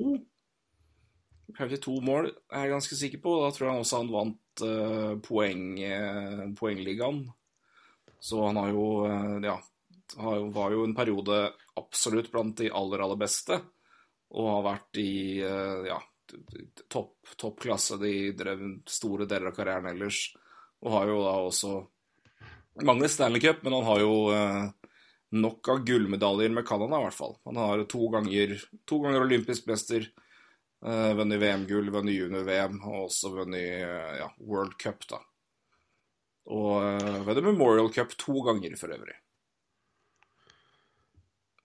Kanskje 1.56 1.80
to 1.82 1.96
mål, 2.04 2.30
er 2.52 2.66
jeg 2.66 2.74
ganske 2.74 2.98
sikker 2.98 3.22
på. 3.24 3.38
Da 3.42 3.50
tror 3.56 3.70
jeg 3.70 3.86
også 3.86 4.02
han 4.02 4.12
vant 4.12 4.40
eh, 4.66 5.18
poeng, 5.24 5.64
eh, 5.82 6.46
poengligaen. 6.58 7.24
Så 8.20 8.46
han 8.46 8.56
har 8.60 8.72
jo 8.74 8.86
eh, 9.06 9.36
Ja, 9.46 9.56
har, 10.16 10.40
var 10.52 10.74
jo 10.74 10.84
en 10.84 10.94
periode 10.94 11.42
absolutt 11.80 12.30
blant 12.32 12.56
de 12.58 12.70
aller, 12.70 13.04
aller 13.04 13.20
beste. 13.20 13.60
Og 14.30 14.46
har 14.46 14.62
vært 14.62 14.98
i 15.02 15.42
ja, 15.42 15.96
topp 16.86 17.32
topp 17.34 17.56
klasse 17.64 17.96
de 17.98 18.30
drev 18.38 18.60
store 18.86 19.26
deler 19.26 19.50
av 19.50 19.56
karrieren 19.56 19.88
ellers. 19.90 20.20
Og 20.84 20.92
har 20.94 21.10
jo 21.10 21.16
da 21.24 21.32
også 21.48 21.72
Mangler 22.86 23.10
Stanley 23.10 23.42
Cup, 23.42 23.64
men 23.64 23.74
han 23.74 23.88
har 23.88 24.04
jo 24.04 24.12
nok 25.34 25.72
av 25.72 25.82
gullmedaljer 25.86 26.54
med 26.54 26.66
Canada, 26.68 27.00
i 27.00 27.08
hvert 27.08 27.16
fall. 27.16 27.34
Han 27.50 27.58
har 27.58 27.82
to 27.90 28.06
ganger, 28.14 28.54
to 28.86 29.00
ganger 29.02 29.26
olympisk 29.26 29.66
mester, 29.66 30.06
eh, 30.86 31.10
vunnet 31.16 31.40
VM-gull, 31.40 31.90
vunnet 31.92 32.16
junior-VM, 32.16 32.78
og 32.84 33.08
også 33.08 33.32
vunnet 33.34 33.80
eh, 33.80 34.14
ja, 34.20 34.30
World 34.44 34.76
Cup, 34.80 35.04
da. 35.10 35.20
Og 36.50 36.78
uh, 36.82 37.18
vunnet 37.26 37.44
Memorial 37.44 37.90
Cup 37.94 38.16
to 38.18 38.40
ganger, 38.46 38.76
for 38.80 38.90
øvrig. 38.94 39.16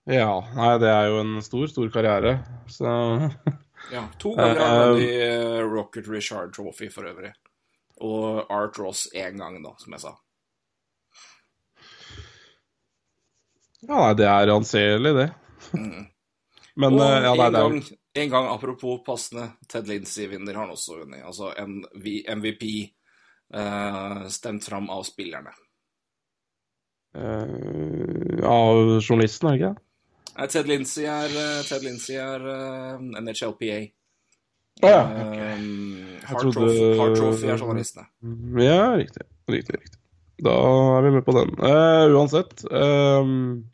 ja. 0.06 0.34
Nei, 0.54 0.74
det 0.78 0.90
er 0.92 1.08
jo 1.10 1.22
en 1.24 1.40
stor, 1.42 1.66
stor 1.72 1.88
karriere. 1.94 2.38
Så 2.70 2.86
Ja, 3.92 4.04
to 4.18 4.34
ganger 4.34 4.60
har 4.60 4.92
uh, 4.92 5.02
eh, 5.02 5.62
Rocket 5.64 6.08
Richard 6.08 6.54
Trophy, 6.54 6.90
for 6.92 7.08
øvrig. 7.08 7.32
Og 8.04 8.46
Art 8.52 8.78
Ross 8.78 9.06
én 9.14 9.38
gang, 9.40 9.58
da, 9.64 9.74
som 9.78 9.96
jeg 9.96 10.04
sa. 10.04 10.14
Ja, 13.86 13.94
nei, 13.94 14.14
det 14.18 14.26
er 14.26 14.52
anselig, 14.54 15.14
det. 15.16 15.30
Men 16.80 16.92
Og 16.92 17.00
ja, 17.00 17.32
nei, 17.32 17.32
en, 17.32 17.38
det 17.38 17.46
er 17.46 17.54
gang, 17.56 17.78
jo 17.80 17.96
en 18.16 18.30
gang, 18.32 18.48
apropos 18.48 19.02
passende, 19.06 19.48
Ted 19.68 19.88
Lindsey-vinner 19.88 20.54
har 20.54 20.66
han 20.66 20.74
også 20.74 21.00
vunnet. 21.02 21.24
Altså 21.26 21.52
en 21.58 21.82
MVP 22.38 22.64
uh, 23.54 24.26
stemt 24.32 24.64
fram 24.64 24.90
av 24.90 25.04
spillerne. 25.08 25.52
Uh, 27.16 28.40
av 28.44 29.00
journalisten, 29.00 29.48
er 29.48 29.56
det 29.56 29.60
ikke 29.60 29.74
det? 29.74 29.82
Nei, 30.36 30.48
Ted 30.52 30.66
Lindsey 30.68 31.06
er, 31.08 31.32
eh, 31.32 31.60
Ted 31.64 31.84
Lindsay 31.86 32.18
er 32.20 32.42
uh, 32.44 33.20
NHLPA. 33.22 33.78
Å 34.84 34.90
ja. 34.90 35.04
Um, 35.08 36.18
hard, 36.28 36.50
trodde- 36.52 37.14
Trophy 37.16 37.48
er 37.48 37.56
journalistene. 37.56 38.04
Ja, 38.60 38.90
riktig. 39.00 39.24
Riktig, 39.48 39.78
riktig. 39.80 40.02
Da 40.44 40.52
er 40.98 41.06
vi 41.06 41.14
med 41.14 41.24
på 41.24 41.32
den. 41.32 41.54
Uh, 41.56 42.12
uansett. 42.12 42.60
Um, 42.68 43.64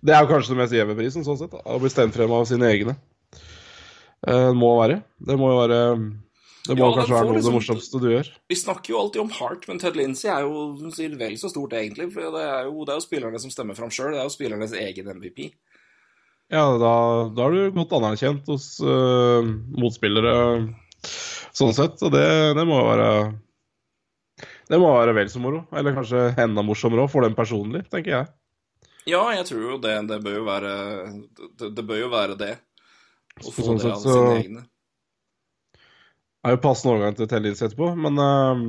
det 0.00 0.14
er 0.16 0.24
jo 0.24 0.30
kanskje 0.30 0.54
den 0.54 0.62
mest 0.62 0.72
gjeve 0.72 0.96
prisen, 0.96 1.26
sånn 1.26 1.36
sett. 1.36 1.52
da, 1.52 1.60
Å 1.60 1.76
bli 1.82 1.92
stemt 1.92 2.16
frem 2.16 2.32
av 2.32 2.46
sine 2.48 2.70
egne. 2.72 2.96
Eh, 4.26 4.48
Det 4.50 4.56
må 4.56 4.74
være. 4.80 5.02
Det 5.18 5.38
må 5.38 5.48
jo 5.52 5.60
være 5.62 5.78
Det 6.66 6.76
må 6.76 6.90
Ja, 6.90 6.96
kanskje 6.98 7.14
være 7.16 7.24
noe 7.24 7.30
av 7.30 7.34
det 7.34 7.40
liksom- 7.40 7.54
morsomste 7.56 8.00
du 8.00 8.08
gjør. 8.10 8.28
Vi 8.48 8.54
snakker 8.54 8.90
jo 8.90 8.98
alltid 9.00 9.20
om 9.22 9.30
Hart, 9.30 9.66
men 9.66 9.78
Ted 9.78 9.96
Lindsey 9.96 10.28
er 10.28 10.42
jo 10.42 10.76
vel 10.76 11.36
så 11.40 11.48
stort, 11.48 11.72
egentlig. 11.72 12.12
For 12.12 12.20
det 12.20 12.42
er 12.44 12.64
jo, 12.64 12.84
det 12.84 12.92
er 12.92 13.00
jo 13.00 13.06
spillerne 13.08 13.40
som 13.40 13.50
stemmer 13.50 13.74
fram 13.74 13.88
sjøl. 13.88 14.12
Det 14.12 14.20
er 14.20 14.28
jo 14.28 14.36
spillernes 14.36 14.72
egen 14.76 15.08
MVP. 15.08 15.52
Ja, 16.50 16.66
da, 16.76 17.30
da 17.30 17.46
er 17.46 17.50
du 17.50 17.70
godt 17.78 17.92
anerkjent 17.94 18.46
hos 18.50 18.80
uh, 18.82 19.40
motspillere, 19.78 20.68
sånn 21.54 21.72
sett. 21.72 22.02
Og 22.02 22.10
det, 22.12 22.54
det 22.58 22.66
må 22.66 22.82
være 22.84 23.38
Det 24.68 24.78
må 24.78 24.90
være 24.94 25.14
vel 25.14 25.26
så 25.30 25.40
moro. 25.40 25.66
Eller 25.72 25.94
kanskje 25.94 26.36
enda 26.38 26.62
morsommere 26.62 27.06
òg, 27.06 27.10
for 27.10 27.22
dem 27.22 27.34
personlig, 27.34 27.88
tenker 27.88 28.10
jeg. 28.10 28.28
Ja, 29.06 29.22
jeg 29.32 29.46
tror 29.48 29.62
jo 29.64 29.78
det. 29.78 29.96
Det 30.06 30.20
bør 30.22 30.36
jo 30.36 30.44
være 30.44 30.72
det, 31.58 31.74
det 31.74 31.86
bør 31.86 32.02
jo 32.04 32.10
være 32.12 32.36
det. 32.38 32.58
Å 33.40 33.52
få 33.54 33.62
Sånn 33.66 33.78
det 33.80 33.92
av 33.92 34.00
så- 34.02 34.14
sine 34.16 34.42
egne. 34.42 34.62
Det 36.40 36.48
er 36.48 36.56
jo 36.56 36.60
passende 36.64 36.94
overgang 36.94 37.16
til 37.16 37.28
Tellins 37.28 37.60
etterpå, 37.62 37.92
men 37.96 38.16
ehm, 38.18 38.64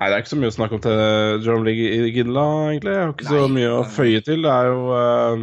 Nei, 0.00 0.06
det 0.08 0.14
er 0.16 0.22
ikke 0.22 0.30
så 0.32 0.36
mye 0.40 0.48
å 0.48 0.54
snakke 0.54 0.76
om 0.78 0.80
til 0.80 1.42
Jerome 1.44 1.64
Lee 1.66 2.06
Gidla, 2.14 2.44
egentlig. 2.70 2.92
Jeg 2.94 3.02
har 3.04 3.10
ikke 3.12 3.26
så 3.28 3.40
Nei, 3.42 3.54
mye 3.58 3.72
å 3.76 3.80
føye 3.84 4.22
til. 4.24 4.42
Det 4.46 4.52
er 4.54 4.68
jo 4.70 4.78
uh, 4.96 5.42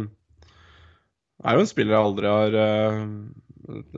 er 1.46 1.54
jo 1.54 1.60
en 1.62 1.70
spiller 1.70 1.94
jeg 1.94 2.02
aldri 2.08 2.26
har 2.32 2.56
uh, 2.58 3.04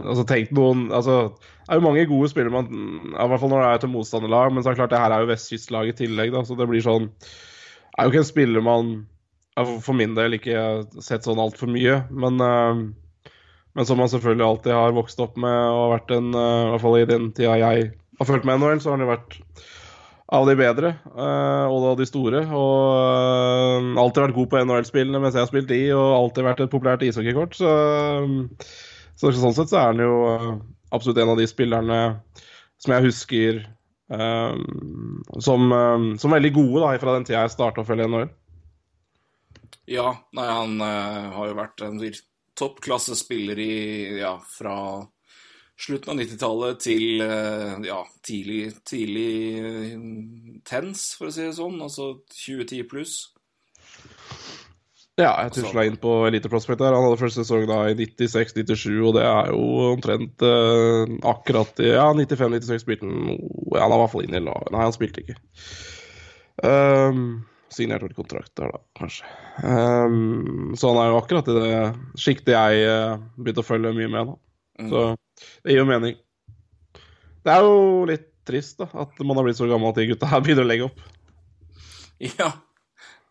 Altså 0.02 0.24
tenkt 0.28 0.50
noen 0.52 0.90
Altså, 0.92 1.14
det 1.38 1.70
er 1.70 1.78
jo 1.78 1.84
mange 1.86 2.04
gode 2.10 2.28
spillere 2.28 2.52
man 2.52 2.68
I 3.14 3.28
hvert 3.30 3.40
fall 3.40 3.52
når 3.54 3.62
det 3.64 3.70
er 3.70 3.82
til 3.86 3.92
motstanderlag, 3.94 4.52
men 4.52 4.62
så 4.62 4.68
er 4.68 4.74
det 4.76 4.80
klart 4.82 4.92
det 4.92 5.00
her 5.00 5.14
er 5.16 5.24
jo 5.24 5.30
vestkystlag 5.30 5.88
i 5.88 5.96
tillegg, 5.96 6.32
da, 6.34 6.42
så 6.44 6.58
det 6.58 6.68
blir 6.68 6.84
sånn 6.84 7.08
Det 7.08 7.96
er 7.96 8.04
jo 8.04 8.12
ikke 8.12 8.24
en 8.26 8.28
spiller 8.34 8.60
man 8.66 8.92
for- 9.80 9.94
min 9.96 10.14
del 10.18 10.36
ikke 10.36 10.56
har 10.58 10.84
sett 11.00 11.24
sånn 11.24 11.40
altfor 11.40 11.68
mye, 11.72 12.02
men 12.10 12.36
ehm, 12.44 12.84
men 13.74 13.86
som 13.86 14.00
man 14.00 14.10
selvfølgelig 14.10 14.46
alltid 14.46 14.72
har 14.74 14.94
vokst 14.96 15.20
opp 15.22 15.36
med 15.38 15.54
og 15.54 15.80
har 15.84 15.92
vært 15.94 16.14
en 16.16 16.30
eh, 16.34 16.62
I 16.66 16.70
hvert 16.72 16.84
fall 16.84 16.96
i 16.98 17.08
den 17.10 17.28
tida 17.36 17.58
jeg 17.60 17.90
har 18.20 18.28
fulgt 18.28 18.48
med 18.48 18.58
NHL, 18.60 18.80
så 18.82 18.90
har 18.90 18.98
han 18.98 19.04
jo 19.06 19.12
vært 19.12 19.36
av 20.30 20.46
de 20.46 20.54
bedre 20.58 20.92
eh, 20.94 21.66
og 21.70 21.86
av 21.92 21.98
de 22.00 22.06
store. 22.08 22.42
Og 22.50 22.80
eh, 22.98 23.90
alltid 24.02 24.24
vært 24.26 24.38
god 24.38 24.50
på 24.52 24.62
NHL-spillene 24.64 25.22
mens 25.22 25.38
jeg 25.38 25.44
har 25.44 25.50
spilt 25.50 25.70
de, 25.70 25.82
og 25.94 26.16
alltid 26.18 26.48
vært 26.48 26.64
et 26.64 26.72
populært 26.72 27.04
ishockeykort. 27.06 27.58
Så, 27.58 27.74
så 29.20 29.34
sånn 29.38 29.56
sett 29.58 29.72
så 29.72 29.82
er 29.82 29.92
han 29.92 30.02
jo 30.02 30.16
absolutt 30.90 31.22
en 31.22 31.34
av 31.36 31.38
de 31.38 31.46
spillerne 31.50 32.00
som 32.80 32.94
jeg 32.96 33.04
husker 33.04 33.58
um, 34.10 35.20
som, 35.44 35.66
som 36.18 36.32
veldig 36.32 36.50
gode 36.56 36.80
da, 36.82 36.94
fra 36.98 37.14
den 37.14 37.26
tida 37.28 37.44
jeg 37.44 37.52
starta 37.52 37.84
å 37.84 37.86
følge 37.86 38.08
NHL. 38.08 38.30
Ja, 39.90 40.14
nei, 40.34 40.46
han 40.48 40.80
uh, 40.80 41.30
har 41.36 41.50
jo 41.50 41.58
vært 41.58 41.84
en 41.84 42.00
vir- 42.02 42.22
toppklassespiller 42.60 43.58
i 43.64 43.72
ja, 44.20 44.36
fra 44.52 44.76
slutten 45.80 46.12
av 46.12 46.20
90-tallet 46.20 46.80
til 46.84 47.24
eh, 47.24 47.76
ja, 47.88 48.00
tidlig, 48.26 48.62
tidlig 48.88 49.34
eh, 49.60 49.92
tens, 50.68 51.10
for 51.18 51.30
å 51.30 51.34
si 51.34 51.46
det 51.46 51.56
sånn. 51.56 51.78
Altså 51.80 52.12
2010 52.34 52.88
pluss. 52.90 53.20
Ja, 55.20 55.34
jeg 55.44 55.52
tusla 55.52 55.84
inn 55.84 55.98
på 56.00 56.12
Elite 56.28 56.48
Prospect 56.48 56.80
der. 56.80 56.94
Han 56.96 57.04
hadde 57.04 57.20
første 57.20 57.42
sesong 57.42 57.66
da 57.68 57.82
i 57.90 57.96
96-97, 57.98 58.86
og 59.04 59.16
det 59.18 59.24
er 59.28 59.50
jo 59.52 59.64
omtrent 59.90 60.44
eh, 60.46 61.14
akkurat 61.28 61.82
i 61.84 61.92
Ja, 61.92 62.08
95-96 62.16 62.84
spilte 62.84 63.08
han 63.08 63.34
Ja, 63.34 63.84
han 63.84 63.92
var 63.92 63.98
i 63.98 64.02
hvert 64.04 64.14
fall 64.14 64.26
inne 64.28 64.40
i 64.40 64.46
laget. 64.46 64.72
Nei, 64.72 64.84
han 64.86 64.96
spilte 64.96 65.24
ikke. 65.24 65.36
Um, 66.60 67.24
signert 67.74 68.02
vel 68.04 68.14
kontrakt 68.16 68.52
der, 68.58 68.72
da, 68.74 68.80
kanskje. 68.98 69.28
Um, 69.62 70.72
så 70.78 70.90
han 70.90 71.02
er 71.02 71.12
jo 71.12 71.20
akkurat 71.20 71.50
i 71.50 71.56
det 71.56 71.82
sjiktet 72.20 72.54
jeg 72.54 72.88
uh, 72.88 73.20
begynte 73.38 73.64
å 73.64 73.66
følge 73.66 73.94
mye 73.96 74.10
med, 74.10 74.32
da. 74.32 74.38
Så 74.90 75.04
det 75.60 75.74
gir 75.74 75.82
jo 75.82 75.88
mening. 75.88 76.18
Det 77.44 77.52
er 77.52 77.64
jo 77.64 77.78
litt 78.08 78.26
trist, 78.48 78.80
da, 78.80 78.88
at 79.04 79.22
man 79.22 79.38
har 79.38 79.46
blitt 79.46 79.60
så 79.60 79.68
gammel 79.70 79.92
at 79.92 80.00
de 80.00 80.08
gutta 80.10 80.28
her 80.30 80.42
begynner 80.44 80.66
å 80.66 80.70
legge 80.70 80.90
opp. 80.90 81.06
Ja. 82.40 82.50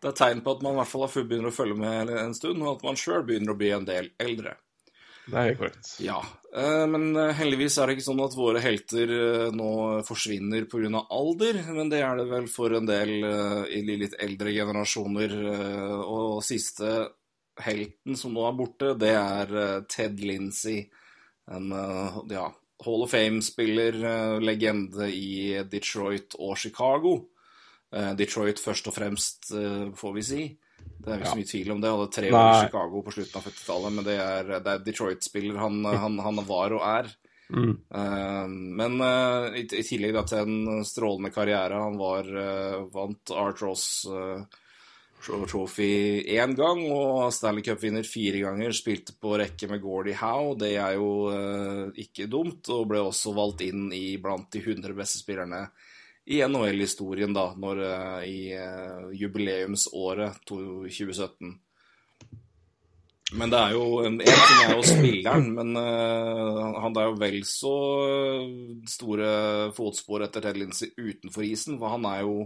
Det 0.00 0.14
er 0.14 0.16
tegn 0.16 0.40
på 0.40 0.54
at 0.56 0.62
man 0.64 0.72
i 0.72 0.80
hvert 0.80 0.88
fall 0.88 1.02
har 1.04 1.24
begynner 1.28 1.50
å 1.50 1.54
følge 1.54 1.76
med 1.76 2.10
en 2.16 2.32
stund, 2.36 2.62
og 2.64 2.78
at 2.78 2.84
man 2.86 2.96
sjøl 2.96 3.20
begynner 3.28 3.52
å 3.52 3.58
bli 3.60 3.68
en 3.76 3.84
del 3.88 4.08
eldre. 4.22 4.54
Det 5.30 5.38
er 5.38 5.56
korrekt. 5.58 5.90
Ja, 6.02 6.18
eh, 6.56 6.84
men 6.90 7.10
eh, 7.18 7.32
heldigvis 7.38 7.76
er 7.78 7.88
det 7.88 7.96
ikke 7.96 8.06
sånn 8.08 8.22
at 8.24 8.36
våre 8.38 8.62
helter 8.64 9.12
eh, 9.14 9.46
nå 9.54 9.70
forsvinner 10.06 10.66
pga. 10.70 11.04
alder, 11.06 11.60
men 11.76 11.92
det 11.92 12.02
er 12.04 12.18
det 12.18 12.26
vel 12.30 12.48
for 12.50 12.74
en 12.76 12.88
del 12.88 13.12
i 13.70 13.82
de 13.86 13.98
litt 14.04 14.16
eldre 14.18 14.54
generasjoner. 14.54 15.36
Og 16.04 16.40
siste 16.46 16.94
helten 17.60 18.16
som 18.16 18.34
nå 18.34 18.46
er 18.48 18.56
borte, 18.56 18.94
det 18.98 19.12
er 19.14 19.84
Ted 19.90 20.22
Lincy. 20.24 20.80
En 21.50 21.70
ja, 22.30 22.46
Hall 22.84 23.04
of 23.04 23.12
Fame-spiller, 23.12 23.98
legende 24.40 25.10
i 25.12 25.60
Detroit 25.68 26.38
og 26.38 26.56
Chicago. 26.58 27.14
Detroit 28.16 28.62
først 28.62 28.86
og 28.86 28.94
fremst, 28.94 29.50
får 29.98 30.14
vi 30.16 30.24
si. 30.24 30.42
Det 31.00 31.12
er 31.12 31.20
ikke 31.20 31.32
så 31.32 31.40
mye 31.40 31.48
tvil 31.48 31.72
om 31.72 31.80
det. 31.80 31.90
Han 31.90 32.00
hadde 32.00 32.14
tre 32.16 32.30
år 32.30 32.46
i 32.50 32.60
Chicago 32.66 33.02
på 33.06 33.14
slutten 33.14 33.40
av 33.40 33.48
40-tallet, 33.48 33.96
men 33.96 34.06
det 34.06 34.16
er, 34.20 34.54
er 34.60 34.84
Detroit-spiller 34.84 35.60
han, 35.60 35.82
han, 35.88 36.18
han 36.26 36.42
var 36.48 36.76
og 36.76 36.86
er. 36.86 37.10
Mm. 37.50 37.70
Uh, 37.94 38.48
men 38.78 39.00
uh, 39.02 39.50
i, 39.58 39.64
i 39.64 39.82
tillegg 39.82 40.14
da, 40.14 40.22
til 40.28 40.44
en 40.44 40.84
strålende 40.86 41.32
karriere 41.34 41.80
Han 41.82 41.96
var, 41.98 42.28
uh, 42.30 42.84
vant 42.94 43.32
Art 43.34 43.58
Ross 43.64 44.04
eh, 44.06 44.44
Trophy 45.20 46.22
én 46.30 46.54
gang, 46.56 46.84
og 46.94 47.32
Stanley 47.34 47.64
Cup-vinner 47.66 48.06
fire 48.08 48.44
ganger. 48.46 48.72
Spilte 48.72 49.16
på 49.20 49.34
rekke 49.36 49.68
med 49.68 49.82
Gordie 49.82 50.16
Howe, 50.16 50.54
det 50.56 50.70
er 50.80 50.94
jo 50.96 51.90
ikke 52.00 52.24
dumt. 52.32 52.70
Og 52.72 52.86
ble 52.88 53.02
også 53.04 53.34
valgt 53.36 53.60
inn 53.66 53.90
i 53.92 54.14
blant 54.22 54.48
de 54.54 54.62
100 54.62 54.96
beste 54.96 55.20
spillerne 55.20 55.66
i 56.26 56.42
NHL-historien, 56.46 57.32
da, 57.34 57.50
når, 57.56 57.82
eh, 57.86 58.28
i 58.28 58.52
eh, 58.54 59.10
jubileumsåret 59.18 60.44
2017. 60.48 61.58
Men 63.32 63.50
det 63.50 63.58
er 63.58 63.76
jo 63.76 64.00
En 64.02 64.16
ting 64.18 64.62
er 64.64 64.72
jo 64.74 64.86
spilleren, 64.86 65.52
men 65.54 65.76
eh, 65.78 66.80
han 66.82 66.96
er 66.98 67.10
jo 67.10 67.18
vel 67.20 67.38
så 67.46 67.74
store 68.90 69.30
fotspor 69.76 70.26
etter 70.26 70.44
Ted 70.44 70.58
Lindsey 70.58 70.90
utenfor 70.98 71.46
isen. 71.46 71.78
For 71.78 71.94
han 71.94 72.08
er 72.10 72.24
jo, 72.26 72.36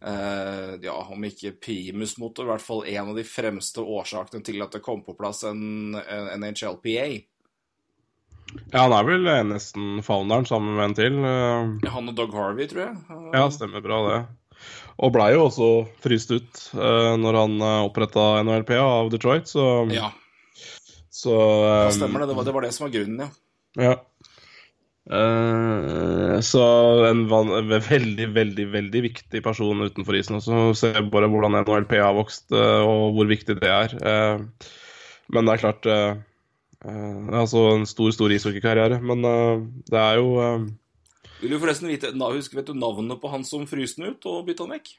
eh, 0.00 0.74
ja, 0.86 0.96
om 1.10 1.28
ikke 1.28 1.56
primusmotor, 1.58 2.46
i 2.46 2.52
hvert 2.54 2.66
fall 2.66 2.86
en 2.94 3.12
av 3.12 3.18
de 3.18 3.26
fremste 3.26 3.82
årsakene 3.82 4.46
til 4.46 4.62
at 4.62 4.76
det 4.76 4.84
kom 4.86 5.02
på 5.06 5.16
plass 5.18 5.44
en 5.50 5.96
NHLPA. 5.98 7.08
Ja, 8.72 8.84
han 8.84 8.94
er 8.96 9.06
vel 9.08 9.28
eh, 9.30 9.42
nesten 9.48 10.00
founderen 10.06 10.46
sammen 10.48 10.76
med 10.78 10.90
en 10.90 10.96
til. 10.98 11.20
eh, 11.26 11.92
Han 11.94 12.10
og 12.12 12.16
Doug 12.18 12.34
Harvey, 12.36 12.68
tror 12.70 12.86
jeg. 12.86 12.96
Ja, 13.34 13.44
stemmer 13.54 13.84
bra 13.84 14.00
det. 14.08 14.18
Og 15.02 15.10
blei 15.14 15.32
jo 15.34 15.48
også 15.48 15.68
fryst 16.04 16.30
ut 16.30 16.60
uh, 16.78 17.16
når 17.18 17.38
han 17.40 17.64
oppretta 17.66 18.44
NHLPA 18.46 18.78
av 18.78 19.08
Detroit, 19.10 19.50
så, 19.50 19.64
Ja, 19.90 20.12
så 21.10 21.34
um... 21.34 21.88
det 21.88 21.96
stemmer 21.98 22.22
det. 22.22 22.28
Det 22.30 22.36
var, 22.38 22.46
det 22.46 22.54
var 22.54 22.66
det 22.68 22.74
som 22.76 22.86
var 22.86 22.92
grunnen, 22.94 23.24
ja. 23.24 23.32
Ja. 23.74 23.96
Uh, 25.04 26.40
så 26.40 26.62
en, 27.10 27.26
veldig, 27.28 28.28
veldig 28.32 28.64
veldig 28.72 29.02
viktig 29.04 29.42
person 29.44 29.84
utenfor 29.84 30.16
isen 30.16 30.38
også. 30.38 30.70
Se 30.78 30.92
bare 31.12 31.28
hvordan 31.28 31.58
NHLP 31.58 31.98
har 32.00 32.14
vokst, 32.16 32.46
uh, 32.54 32.80
og 32.86 33.18
hvor 33.18 33.28
viktig 33.28 33.58
det 33.60 33.68
er. 33.68 33.98
Uh, 34.00 34.70
men 35.34 35.44
det 35.44 35.56
er 35.56 35.64
klart 35.64 35.90
altså 36.84 37.62
en 37.74 37.86
stor, 37.88 38.10
stor 38.14 38.32
ishockeykarriere. 38.34 38.98
Men 39.02 39.24
eh, 39.28 39.62
det 39.90 40.00
er 40.00 40.18
jo 40.20 40.34
eh, 40.42 40.66
Vil 41.40 41.54
du 41.54 41.58
forresten 41.62 41.88
vite 41.90 42.12
na- 42.16 42.32
husk, 42.34 42.54
vet 42.56 42.68
du 42.68 42.74
navnet 42.76 43.20
på 43.22 43.30
han 43.32 43.44
som 43.44 43.66
fryste 43.70 44.02
den 44.02 44.14
ut 44.14 44.28
og 44.30 44.44
bytta 44.48 44.66
den 44.66 44.76
vekk? 44.76 44.92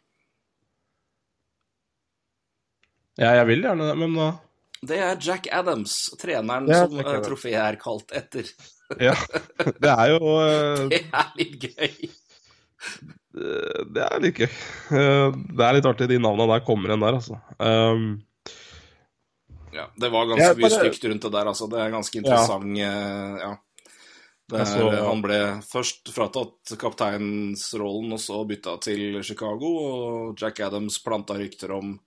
Ja, 3.21 3.31
jeg 3.39 3.47
vil 3.47 3.63
gjerne 3.63 3.86
det, 3.88 3.95
men 4.01 4.17
uh, 4.19 4.33
Det 4.83 4.97
er 4.99 5.15
Jack 5.23 5.45
Adams, 5.55 5.93
treneren 6.19 6.67
Ja, 6.67 6.81
som 6.83 6.99
eh, 6.99 7.19
trofeet 7.23 7.61
er 7.63 7.77
kalt 7.81 8.11
etter. 8.15 8.49
Ja. 9.01 9.15
Det 9.81 9.89
er 9.89 10.11
jo 10.11 10.19
uh, 10.21 10.83
Det 10.91 10.99
er 11.09 11.29
litt 11.39 11.55
gøy. 11.63 12.09
Det 13.95 14.03
er 14.05 14.19
litt 14.21 14.38
gøy. 14.43 14.49
Eh, 14.93 15.31
Det 15.57 15.63
er 15.65 15.77
litt 15.79 15.88
artig 15.89 16.09
de 16.11 16.19
navnene 16.21 16.45
der 16.51 16.65
kommer 16.67 16.91
igjen 16.91 17.01
der, 17.07 17.17
altså. 17.17 17.39
Um, 17.57 18.03
Ja, 19.76 19.89
det 19.99 20.09
var 20.13 20.26
ganske 20.30 20.45
Ja, 20.45 20.53
mye 20.55 20.69
bare- 20.69 20.80
stygt 20.89 21.07
rundt 21.11 21.21
det 21.28 21.32
der, 21.36 21.45
altså. 21.51 21.67
Det 21.69 21.80
er 21.84 21.91
ganske 21.91 22.17
interessant, 22.21 22.78
eh, 22.80 23.38
ja. 23.43 23.53
Det 24.47 24.59
er, 24.61 24.65
så- 24.69 25.07
Han 25.09 25.21
ble 25.26 25.39
først 25.65 26.11
fratatt 26.13 26.76
kapteinsrollen, 26.80 28.13
og 28.13 28.19
så 28.21 28.45
bytta 28.47 28.78
til 28.82 29.21
Chicago, 29.23 29.71
og 29.88 30.38
Jack 30.39 30.59
Adams 30.61 30.99
planta 31.03 31.34
rykter 31.38 31.71
om 31.76 31.99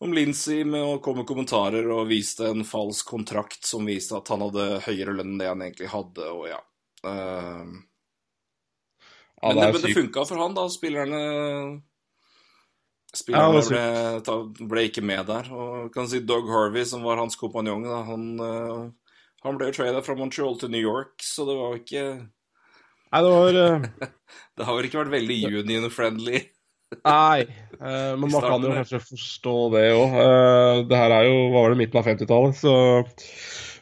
om 0.00 0.12
Lincy 0.14 0.62
med 0.64 0.78
å 0.80 1.00
komme 1.02 1.24
kommentarer 1.26 1.88
og 1.90 2.06
viste 2.06 2.46
en 2.46 2.62
falsk 2.62 3.08
kontrakt 3.10 3.64
som 3.66 3.84
viste 3.84 4.14
at 4.16 4.28
han 4.30 4.44
hadde 4.44 4.80
høyere 4.84 5.10
lønn 5.16 5.32
enn 5.32 5.38
det 5.40 5.48
han 5.48 5.58
egentlig 5.64 5.88
hadde, 5.90 6.22
og 6.30 6.46
ja. 6.46 6.60
Uh, 7.02 7.66
ja, 9.42 9.48
men 9.48 9.56
det 9.56 9.72
det, 9.72 9.82
det 9.88 9.94
funka 9.96 10.24
for 10.28 10.36
han, 10.38 10.54
da. 10.54 10.68
Spillerne 10.70 11.82
Spillerne 13.16 13.62
ble, 13.64 14.66
ble 14.68 14.84
ikke 14.90 15.04
med 15.04 15.28
der. 15.30 15.48
Og 15.54 15.92
kan 15.94 16.08
si 16.10 16.20
Doug 16.28 16.50
Harvey, 16.52 16.84
som 16.88 17.06
var 17.06 17.20
hans 17.20 17.38
kompanjong, 17.40 17.86
da, 17.88 18.02
han, 18.08 18.26
eh, 18.44 19.14
han 19.46 19.60
ble 19.60 19.70
jo 19.70 19.78
trada 19.78 20.02
fra 20.04 20.16
Montreal 20.18 20.58
til 20.60 20.72
New 20.74 20.84
York, 20.84 21.16
så 21.24 21.48
det 21.48 21.56
var 21.56 21.72
jo 21.72 21.82
ikke 21.82 22.04
Nei, 23.08 23.20
det 23.24 23.32
var 23.32 23.58
eh, 23.62 24.10
Det 24.60 24.66
har 24.68 24.76
vel 24.76 24.88
ikke 24.90 25.00
vært 25.00 25.14
veldig 25.14 25.38
union-friendly. 25.62 26.42
Nei, 27.08 27.44
uh, 27.78 28.12
men 28.16 28.28
man 28.28 28.44
kan 28.44 28.64
jo 28.64 28.72
kanskje 28.72 29.00
forstå 29.04 29.56
det 29.74 29.86
òg. 29.92 30.14
det 30.88 31.00
her 31.00 31.14
er 31.18 31.26
jo 31.28 31.34
hva 31.52 31.62
var 31.62 31.72
det, 31.72 31.80
midten 31.80 32.00
av 32.00 32.08
50-tallet, 32.08 32.56
så 32.60 32.72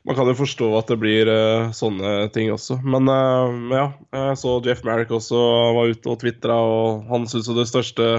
man 0.07 0.19
kan 0.19 0.31
jo 0.31 0.35
forstå 0.39 0.71
at 0.79 0.91
det 0.91 0.99
blir 1.03 1.31
uh, 1.31 1.71
sånne 1.75 2.17
ting 2.35 2.51
også. 2.55 2.81
Men 2.87 3.11
ja, 3.75 3.87
jeg 4.15 4.41
så 4.43 4.59
Jeff 4.67 4.83
Merrick 4.87 5.15
også 5.15 5.39
var 5.79 5.95
ute 5.95 6.13
og 6.13 6.21
tvitra, 6.23 6.59
og 6.63 7.07
han 7.11 7.27
syntes 7.31 7.51
jo 7.51 7.59
det 7.59 7.71
største 7.71 8.11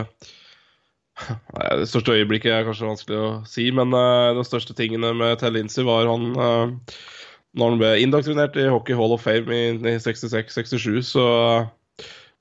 Det 1.17 1.87
største 1.89 2.13
øyeblikket 2.13 2.51
er 2.53 2.65
kanskje 2.67 2.89
vanskelig 2.89 3.17
å 3.17 3.29
si, 3.49 3.67
men 3.73 3.93
uh, 3.95 4.35
de 4.37 4.43
største 4.45 4.75
tingene 4.77 5.13
med 5.17 5.39
Ted 5.41 5.55
Lindsey 5.55 5.85
var 5.87 6.09
han 6.09 6.29
eh, 6.37 6.93
Når 7.57 7.73
han 7.73 7.81
ble 7.81 7.89
indoktrinert 8.03 8.59
i 8.59 8.67
Hockey 8.69 8.97
Hall 8.97 9.15
of 9.15 9.23
Fame 9.25 9.49
i, 9.55 9.73
i 9.73 9.97
66-67, 10.03 11.01
så, 11.07 11.25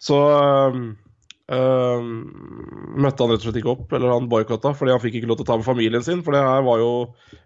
så 0.02 0.18
eh, 0.34 0.76
eh, 1.56 2.10
møtte 3.00 3.24
han 3.24 3.32
rett 3.32 3.40
og 3.40 3.46
slett 3.46 3.60
ikke 3.62 3.72
opp, 3.72 3.94
eller 3.96 4.12
han 4.12 4.28
boikotta, 4.28 4.74
fordi 4.76 4.92
han 4.92 5.00
fikk 5.00 5.16
ikke 5.20 5.30
lov 5.30 5.40
til 5.40 5.46
å 5.46 5.50
ta 5.52 5.56
med 5.62 5.68
familien 5.70 6.04
sin. 6.04 6.20
For 6.26 6.36
det 6.36 6.44
her 6.44 6.66
var 6.68 6.82
jo 6.82 6.90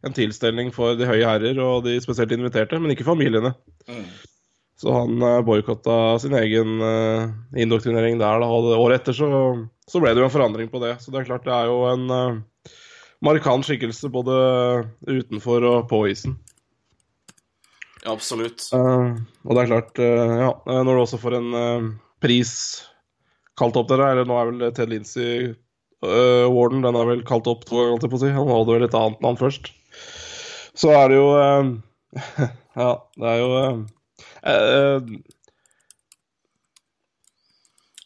en 0.03 0.17
tilstelning 0.17 0.75
for 0.75 0.99
de 0.99 1.07
høye 1.07 1.29
herrer 1.29 1.63
og 1.63 1.87
de 1.87 1.95
spesielt 2.03 2.35
inviterte, 2.35 2.81
men 2.83 2.97
ikke 2.97 3.07
familiene. 3.07 3.55
Mm. 3.87 4.03
Så 4.81 4.93
han 4.97 5.21
uh, 5.21 5.43
boikotta 5.45 6.17
sin 6.23 6.35
egen 6.39 6.81
eh, 6.81 7.29
indoktrinering 7.61 8.17
der, 8.21 8.41
da. 8.41 8.49
Og 8.49 8.71
året 8.79 9.03
etter 9.03 9.17
så, 9.19 9.29
så 9.91 10.01
ble 10.03 10.13
det 10.15 10.23
jo 10.23 10.29
en 10.29 10.33
forandring 10.33 10.71
på 10.71 10.81
det. 10.83 10.95
Så 11.03 11.11
det 11.11 11.23
er 11.23 11.31
klart 11.33 11.47
det 11.47 11.55
er 11.55 11.71
jo 11.71 11.81
en 11.91 12.05
uh, 12.13 12.77
markant 13.27 13.67
skikkelse 13.67 14.11
både 14.13 14.37
utenfor 15.09 15.67
og 15.67 15.89
på 15.91 16.05
isen. 16.13 16.37
Ja, 18.05 18.15
absolutt. 18.15 18.69
Uh, 18.73 19.19
og 19.45 19.57
det 19.57 19.65
er 19.65 19.73
klart, 19.73 19.99
uh, 19.99 20.37
ja, 20.47 20.53
når 20.71 20.93
du 20.93 21.01
også 21.03 21.21
får 21.21 21.41
en 21.41 21.51
pris 22.23 22.53
kalt 23.61 23.77
opp 23.77 23.91
dere, 23.91 24.13
eller 24.13 24.29
nå 24.29 24.39
er 24.39 24.53
vel 24.53 24.71
Ted 24.77 24.93
Lindsay 24.93 25.51
uh, 25.51 26.47
Warden, 26.49 26.85
den 26.87 26.97
er 26.97 27.11
vel 27.11 27.27
kalt 27.29 27.51
opp 27.51 27.67
to 27.69 27.83
ganger, 27.83 28.07
på 28.07 28.21
å 28.21 28.23
si. 28.23 28.33
Han 28.37 28.49
hadde 28.49 28.79
vel 28.79 28.87
et 28.87 28.97
annet 28.97 29.27
navn 29.27 29.41
først. 29.41 29.73
Så 30.79 30.95
er 30.95 31.11
det 31.11 31.19
jo 31.19 31.29
Ja, 32.81 32.93
det 33.19 33.27
er 33.27 33.41
jo 33.43 33.51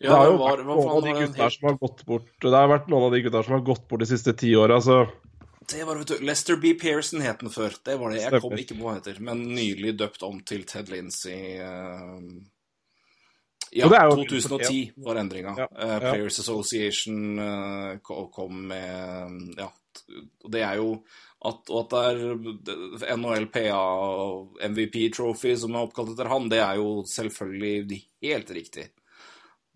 eh, 0.04 0.10
eh, 0.10 0.12
det 0.12 0.16
har 0.16 0.30
jo 0.30 0.38
var- 0.38 0.56
vært 0.56 0.66
noen 0.70 0.90
av 0.94 1.02
de 1.02 1.12
gutta 1.20 1.50
som 1.50 1.68
har 1.68 1.76
gått 1.78 2.04
bort 2.06 2.40
Det 2.40 2.54
har 2.54 2.68
vært 2.68 2.88
noen 2.88 3.04
av 3.04 3.12
de 3.12 3.20
gutta 3.24 3.44
som 3.44 3.52
har 3.56 3.60
gått 3.60 3.88
bort 3.88 4.00
de 4.00 4.06
siste 4.06 4.36
ti 4.36 4.54
åra, 4.54 4.80
så 4.80 5.10
Det 5.66 5.84
var, 5.84 5.96
vet 5.96 6.08
du, 6.08 6.18
Lester 6.20 6.56
B. 6.56 6.74
Pearson 6.74 7.22
het 7.24 7.38
den 7.40 7.48
før. 7.48 7.72
Det 7.82 7.98
var 7.98 8.10
det. 8.10 8.20
Jeg 8.20 8.40
kom 8.42 8.52
ikke 8.52 8.76
på 8.76 8.82
hva 8.84 8.92
han 8.92 9.00
heter, 9.00 9.20
men 9.20 9.46
nylig 9.56 9.96
døpt 9.96 10.22
om 10.22 10.40
til 10.44 10.64
Ted 10.64 10.90
Lindsey. 10.92 11.56
Uh... 11.56 12.20
Ja, 13.72 13.88
er 13.88 14.10
jo 14.10 14.26
2010 14.28 14.92
var 15.02 15.16
endringa. 15.16 15.54
Ja, 15.56 15.66
ja. 15.72 15.96
Uh, 15.96 16.00
Players 16.00 16.38
Association 16.38 17.38
uh, 17.40 17.96
kom 18.04 18.68
med 18.68 19.56
Ja, 19.56 19.70
det 20.52 20.62
er 20.62 20.76
jo 20.76 21.02
at, 21.44 21.70
og 21.70 21.94
at 21.94 21.94
det 22.64 23.08
er 23.08 23.16
NHL 23.18 23.48
PA 23.52 23.80
og 23.80 24.60
MVP 24.64 25.10
Trophy 25.14 25.54
som 25.60 25.74
er 25.74 25.84
oppkalt 25.84 26.14
etter 26.14 26.30
han, 26.32 26.48
det 26.48 26.60
er 26.64 26.78
jo 26.80 27.02
selvfølgelig 27.08 28.00
helt 28.24 28.52
riktig. 28.56 28.86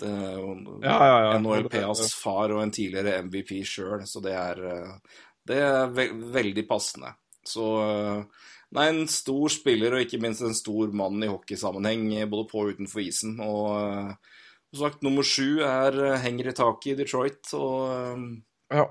Er 0.07 0.39
Ja, 0.85 0.99
ja, 0.99 1.17
ja. 1.25 1.39
NHL 1.41 1.69
PAs 1.73 2.13
far 2.15 2.53
og 2.55 2.63
en 2.63 2.71
tidligere 2.75 3.23
MVP 3.25 3.65
sjøl, 3.67 4.05
så 4.07 4.23
det 4.23 4.35
er, 4.37 4.61
eh, 4.71 5.19
det 5.49 5.57
er 5.65 5.89
ve 5.97 6.09
veldig 6.39 6.67
passende. 6.69 7.15
Så 7.49 7.67
eh, 7.83 8.23
Nei, 8.77 8.83
en 8.93 9.07
stor 9.09 9.49
spiller, 9.49 9.95
og 9.97 10.03
ikke 10.05 10.19
minst 10.21 10.43
en 10.45 10.53
stor 10.53 10.91
mann 10.93 11.23
i 11.25 11.29
hockeysammenheng, 11.31 12.03
eh, 12.21 12.27
både 12.29 12.45
på 12.51 12.61
og 12.67 12.75
utenfor 12.77 13.01
isen. 13.01 13.39
Og 13.41 13.71
eh, 13.81 14.11
som 14.75 14.83
sagt, 14.83 15.03
nummer 15.07 15.25
sju 15.25 15.63
er, 15.65 15.97
eh, 16.11 16.19
henger 16.21 16.51
i 16.51 16.53
taket 16.59 16.91
i 16.93 16.99
Detroit, 16.99 17.41
og 17.57 17.79
eh, 17.95 18.77
ja. 18.77 18.85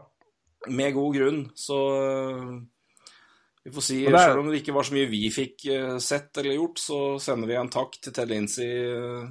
med 0.73 0.95
god 0.97 1.13
grunn. 1.19 1.43
Så 1.53 1.77
eh, 1.93 2.55
vi 3.67 3.75
får 3.75 3.85
si, 3.85 3.99
er- 4.07 4.17
selv 4.17 4.41
om 4.41 4.49
det 4.49 4.63
ikke 4.63 4.73
var 4.79 4.87
så 4.89 4.97
mye 4.97 5.11
vi 5.13 5.21
fikk 5.29 5.67
eh, 5.69 5.97
sett 6.01 6.41
eller 6.41 6.57
gjort, 6.57 6.81
så 6.81 6.99
sender 7.21 7.51
vi 7.53 7.59
en 7.61 7.69
takk 7.77 7.99
til 8.01 8.15
Ted 8.17 8.33
Lindsay 8.33 8.73
eh, 8.81 9.29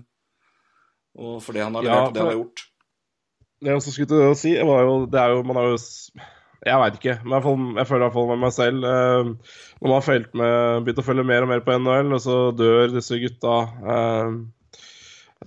og 1.16 1.36
for 1.44 1.56
det 1.56 1.64
han 1.64 1.76
har 1.78 1.86
Ja, 1.86 1.92
levert 1.92 2.08
og 2.08 2.14
det 2.14 2.22
han 2.22 2.30
har 2.30 2.40
gjort. 2.40 2.64
Det 3.56 3.70
jeg 3.70 3.80
også 3.80 3.92
skulle 3.94 4.10
til 4.10 4.24
å 4.26 4.34
si, 4.36 4.50
var 4.68 4.82
jo 4.84 4.96
Det 5.08 5.16
er 5.16 5.32
jo 5.32 5.44
Man 5.48 5.56
har 5.56 5.70
jo 5.70 5.76
Jeg 6.66 6.80
veit 6.82 6.98
ikke, 6.98 7.14
men 7.24 7.38
jeg, 7.38 7.54
jeg 7.78 7.88
føler 7.88 8.12
fall 8.12 8.26
med 8.28 8.42
meg 8.42 8.52
selv 8.52 8.84
eh, 8.84 9.30
Når 9.80 9.86
man 9.86 9.94
har 9.96 10.26
med, 10.42 10.84
begynt 10.84 11.00
å 11.00 11.06
følge 11.06 11.24
mer 11.30 11.46
og 11.46 11.50
mer 11.54 11.62
på 11.64 11.78
NHL, 11.78 12.12
og 12.12 12.20
så 12.20 12.36
dør 12.56 12.92
disse 12.92 13.16
gutta 13.22 13.54
eh, 13.94 14.36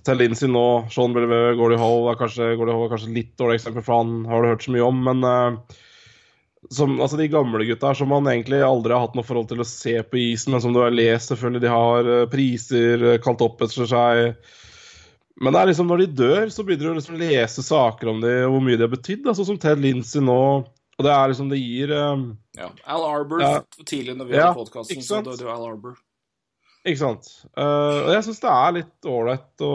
Til 0.06 0.18
Lincy 0.18 0.50
nå, 0.50 0.66
Sean 0.90 1.14
Bellevue, 1.14 1.54
Gordie 1.60 1.78
Hall 1.78 2.10
er 2.10 2.18
kanskje, 2.18 2.50
Gordie 2.58 2.74
Howe 2.74 2.88
er 2.88 2.96
kanskje 2.96 3.14
litt 3.14 3.36
dårlig 3.38 3.60
eksempel, 3.60 3.86
for 3.86 4.00
han 4.00 4.26
har 4.30 4.42
du 4.42 4.50
hørt 4.50 4.66
så 4.66 4.74
mye 4.74 4.86
om, 4.86 5.00
men 5.06 5.26
eh, 5.30 5.78
som, 6.70 7.00
altså 7.00 7.16
de 7.16 7.28
gamle 7.30 7.64
gutta 7.64 7.94
som 7.96 8.10
man 8.12 8.28
egentlig 8.30 8.60
aldri 8.62 8.94
har 8.94 9.06
hatt 9.06 9.16
noe 9.18 9.26
forhold 9.26 9.48
til 9.50 9.62
å 9.62 9.66
se 9.66 9.96
på 10.06 10.20
isen, 10.20 10.52
men 10.54 10.62
som 10.62 10.74
du 10.74 10.82
har 10.82 10.92
lest, 10.94 11.32
selvfølgelig. 11.32 11.62
De 11.64 11.72
har 11.72 12.10
eh, 12.14 12.26
priser 12.30 13.06
eh, 13.14 13.20
kalt 13.22 13.42
opp 13.44 13.62
etter 13.64 13.88
seg. 13.88 14.50
Men 15.40 15.54
det 15.54 15.60
er 15.62 15.70
liksom 15.70 15.88
når 15.88 16.02
de 16.02 16.06
dør, 16.20 16.50
så 16.52 16.64
begynner 16.66 16.90
du 16.92 16.98
liksom 16.98 17.16
å 17.16 17.22
lese 17.22 17.64
saker 17.64 18.10
om 18.12 18.20
dem 18.20 18.42
og 18.44 18.58
hvor 18.58 18.64
mye 18.66 18.76
de 18.76 18.84
har 18.84 18.92
betydd. 18.92 19.24
Altså, 19.24 19.46
som 19.48 19.56
Ted 19.60 19.80
Lindsay 19.80 20.20
nå. 20.24 20.36
Og 21.00 21.06
det 21.06 21.12
er 21.14 21.30
liksom 21.32 21.48
Det 21.48 21.56
gir 21.56 21.94
um, 21.96 22.26
Ja. 22.58 22.68
Al 22.92 23.06
Arbor, 23.08 23.40
Ja. 23.40 23.62
tidlig 23.88 24.18
når 24.18 24.28
vi 24.28 24.36
Ja, 24.36 24.50
hadde 24.50 24.60
podkasten, 24.60 25.00
så 25.00 25.22
døde 25.24 25.46
jo 25.46 25.52
Al 25.52 25.64
Arbor. 25.70 25.96
Ikke 26.84 27.00
sant. 27.00 27.30
Uh, 27.56 28.04
og 28.04 28.12
jeg 28.14 28.26
syns 28.26 28.42
det 28.44 28.52
er 28.52 28.76
litt 28.76 29.08
ålreit 29.08 29.64
å 29.64 29.74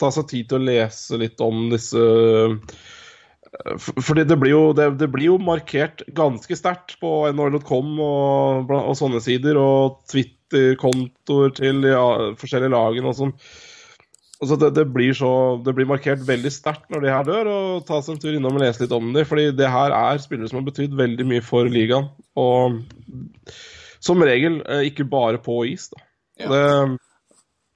ta 0.00 0.10
seg 0.14 0.28
tid 0.30 0.48
til 0.50 0.60
å 0.60 0.68
lese 0.68 1.18
litt 1.20 1.40
om 1.42 1.66
disse 1.72 1.98
eh, 1.98 2.54
Fordi 4.04 4.24
det 4.28 4.36
blir 4.40 4.52
jo, 4.52 4.60
det, 4.76 4.90
det 5.00 5.08
blir 5.12 5.32
jo 5.32 5.38
markert 5.42 6.04
ganske 6.16 6.56
sterkt 6.56 6.98
på 7.02 7.12
nhl.com 7.32 7.96
og, 8.04 8.70
og 8.76 8.94
sånne 9.00 9.20
sider, 9.24 9.58
og 9.58 9.98
Twitter-kontoer 10.12 11.56
til 11.56 11.88
ja, 11.88 12.04
forskjellige 12.38 12.72
lagene 12.76 13.10
og 13.10 13.18
sånn. 13.18 13.34
Altså 14.38 14.54
det, 14.60 14.68
det, 14.76 14.84
blir 14.94 15.16
så, 15.18 15.30
det 15.66 15.72
blir 15.74 15.88
markert 15.90 16.20
veldig 16.22 16.50
sterkt 16.54 16.92
når 16.94 17.02
de 17.02 17.10
her 17.10 17.24
dør, 17.26 17.48
og 17.50 17.86
ta 17.88 17.98
seg 17.98 18.14
en 18.14 18.20
tur 18.22 18.36
innom 18.38 18.54
og 18.54 18.62
lese 18.62 18.84
litt 18.84 18.94
om 18.94 19.10
dem. 19.10 19.26
Fordi 19.26 19.48
det 19.58 19.70
her 19.74 19.94
er 19.96 20.20
spillere 20.22 20.50
som 20.50 20.60
har 20.60 20.68
betydd 20.68 20.94
veldig 20.98 21.26
mye 21.26 21.42
for 21.42 21.66
ligaen. 21.72 22.06
Og 22.38 22.78
som 23.98 24.22
regel 24.22 24.60
eh, 24.62 24.86
ikke 24.92 25.08
bare 25.10 25.42
på 25.42 25.64
is, 25.72 25.88
da. 25.90 26.04
Ja. 26.38 26.50
Det, 26.52 26.98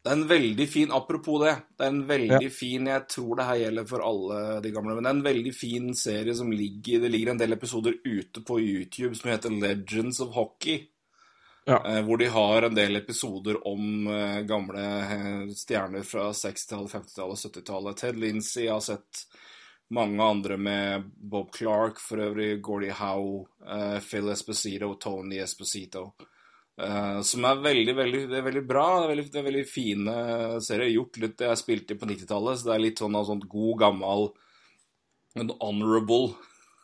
Det 0.02 0.10
er 0.10 0.16
en 0.16 0.28
veldig 0.30 0.66
fin 0.70 0.92
Apropos 0.94 1.42
det. 1.42 1.56
Det 1.78 1.84
er 1.86 1.90
en 1.90 2.04
veldig 2.06 2.46
Ja. 2.46 2.54
fin 2.54 2.86
Jeg 2.86 3.08
tror 3.10 3.36
det 3.38 3.44
her 3.46 3.58
gjelder 3.64 3.84
for 3.86 4.06
alle 4.06 4.60
de 4.62 4.70
gamle, 4.70 4.94
men 4.94 5.02
det 5.02 5.10
er 5.10 5.16
en 5.16 5.24
veldig 5.26 5.54
fin 5.54 5.94
serie 5.94 6.34
som 6.34 6.50
ligger 6.50 7.00
Det 7.02 7.10
ligger 7.10 7.32
en 7.32 7.38
del 7.38 7.52
episoder 7.52 7.98
ute 8.06 8.42
på 8.46 8.58
YouTube 8.60 9.14
som 9.18 9.30
heter 9.30 9.50
Legends 9.50 10.20
of 10.20 10.34
Hockey. 10.34 10.78
Ja. 11.64 11.96
Eh, 11.96 12.02
hvor 12.04 12.18
de 12.18 12.26
har 12.26 12.62
en 12.62 12.74
del 12.74 12.96
episoder 12.96 13.68
om 13.68 14.06
eh, 14.06 14.40
gamle 14.40 14.82
eh, 14.82 15.48
stjerner 15.54 16.02
fra 16.02 16.32
60-tallet, 16.32 16.90
50-tallet, 16.90 17.38
70-tallet. 17.38 17.96
Ted 17.96 18.18
Lindsay 18.18 18.66
har 18.68 18.80
sett 18.80 19.26
mange 19.90 20.24
andre 20.24 20.56
med 20.56 21.10
Bob 21.16 21.52
Clark, 21.52 22.00
for 22.00 22.18
øvrig 22.18 22.62
Gordie 22.64 22.94
Howe, 22.96 23.44
Phil 24.00 24.30
Esposito, 24.32 24.94
Tony 24.94 25.36
Esposito. 25.36 26.14
Som 27.22 27.44
er 27.44 27.60
veldig, 27.60 27.94
veldig, 27.98 28.22
er 28.32 28.46
veldig 28.46 28.62
bra. 28.64 28.86
Det 28.94 29.04
er 29.04 29.10
veldig, 29.10 29.26
det 29.34 29.40
er 29.42 29.44
veldig 29.50 29.64
fine 29.68 30.14
serier. 30.64 30.94
Gjort 30.94 31.20
litt 31.20 31.36
det 31.42 31.50
jeg 31.50 31.60
spilte 31.60 31.98
på 32.00 32.08
90-tallet, 32.08 32.56
så 32.56 32.70
det 32.70 32.72
er 32.72 32.84
litt 32.86 33.04
sånn 33.04 33.18
av 33.20 33.28
sånt 33.28 33.44
god, 33.52 33.74
gammel 33.84 34.30
honorable 35.60 36.32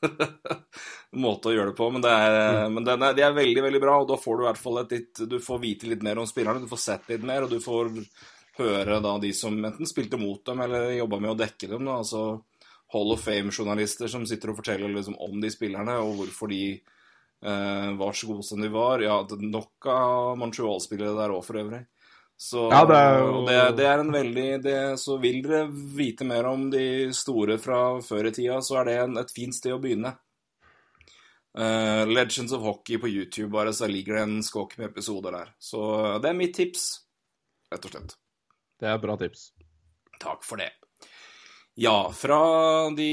måte 1.24 1.50
å 1.50 1.54
gjøre 1.54 1.72
det 1.72 1.78
på. 1.78 1.90
Men, 1.94 2.04
det 2.04 2.14
er, 2.14 2.64
men 2.72 2.86
den 2.86 3.04
er, 3.06 3.14
de 3.16 3.24
er 3.26 3.36
veldig, 3.36 3.62
veldig 3.68 3.82
bra, 3.82 3.98
og 4.02 4.10
da 4.10 4.18
får 4.20 4.36
du 4.36 4.44
i 4.44 4.48
hvert 4.48 4.60
fall 4.62 4.82
et 4.82 4.94
litt 4.96 5.22
Du 5.30 5.38
får 5.42 5.62
vite 5.62 5.90
litt 5.90 6.04
mer 6.06 6.20
om 6.20 6.28
spillerne, 6.28 6.62
du 6.64 6.70
får 6.70 6.84
sett 6.84 7.08
litt 7.12 7.24
mer, 7.26 7.46
og 7.46 7.54
du 7.54 7.58
får 7.64 7.92
høre 8.58 8.98
da 9.02 9.16
de 9.22 9.32
som 9.36 9.54
enten 9.54 9.86
spilte 9.86 10.18
mot 10.18 10.42
dem 10.46 10.60
eller 10.64 10.90
jobba 10.96 11.20
med 11.22 11.34
å 11.34 11.38
dekke 11.38 11.70
dem. 11.70 11.86
Da, 11.88 11.98
altså 12.02 12.24
Hall 12.92 13.12
of 13.12 13.24
Fame-journalister 13.24 14.10
som 14.10 14.24
sitter 14.26 14.52
og 14.52 14.62
forteller 14.62 14.92
liksom 14.94 15.18
om 15.24 15.40
de 15.42 15.50
spillerne, 15.52 15.98
og 16.02 16.22
hvorfor 16.22 16.50
de 16.52 16.62
eh, 16.72 17.90
var 18.00 18.16
så 18.16 18.30
gode 18.30 18.46
som 18.48 18.62
de 18.62 18.70
var. 18.72 19.04
Ja, 19.04 19.20
nok 19.28 19.90
av 19.92 20.38
Montreal-spillere 20.40 21.16
der 21.18 21.34
òg, 21.36 21.44
for 21.46 21.60
øvrig. 21.60 21.84
Så 22.38 22.68
Ja, 22.70 22.84
det 22.86 22.96
er 22.96 23.18
jo- 23.18 23.46
det, 23.46 23.76
det 23.76 23.86
er 23.90 23.98
en 23.98 24.12
veldig 24.14 24.62
det, 24.62 24.98
Så 25.00 25.16
vil 25.20 25.42
dere 25.42 25.64
vite 25.72 26.24
mer 26.24 26.46
om 26.46 26.68
de 26.70 27.10
store 27.12 27.58
fra 27.58 27.98
før 28.00 28.28
i 28.28 28.30
tida, 28.30 28.60
så 28.62 28.78
er 28.80 28.84
det 28.84 28.98
en, 29.02 29.16
et 29.18 29.30
fint 29.34 29.54
sted 29.54 29.72
å 29.74 29.80
begynne. 29.82 30.14
Uh, 31.58 32.06
Legends 32.06 32.52
of 32.52 32.62
Hockey 32.62 32.98
på 32.98 33.08
YouTube, 33.08 33.50
bare 33.50 33.72
så 33.74 33.88
ligger 33.90 34.14
det 34.14 34.22
en 34.22 34.42
skokk 34.46 34.76
med 34.78 34.90
episoder 34.92 35.32
der. 35.34 35.48
Så 35.58 35.80
det 36.22 36.30
er 36.30 36.36
mitt 36.38 36.54
tips, 36.54 37.00
rett 37.72 37.84
og 37.88 37.90
slett. 37.90 38.14
det 38.78 38.86
er 38.92 38.98
bra 39.02 39.16
tips. 39.18 39.48
Takk 40.20 40.44
for 40.46 40.56
det. 40.62 40.70
Ja, 41.78 42.10
fra 42.14 42.90
de, 42.94 43.08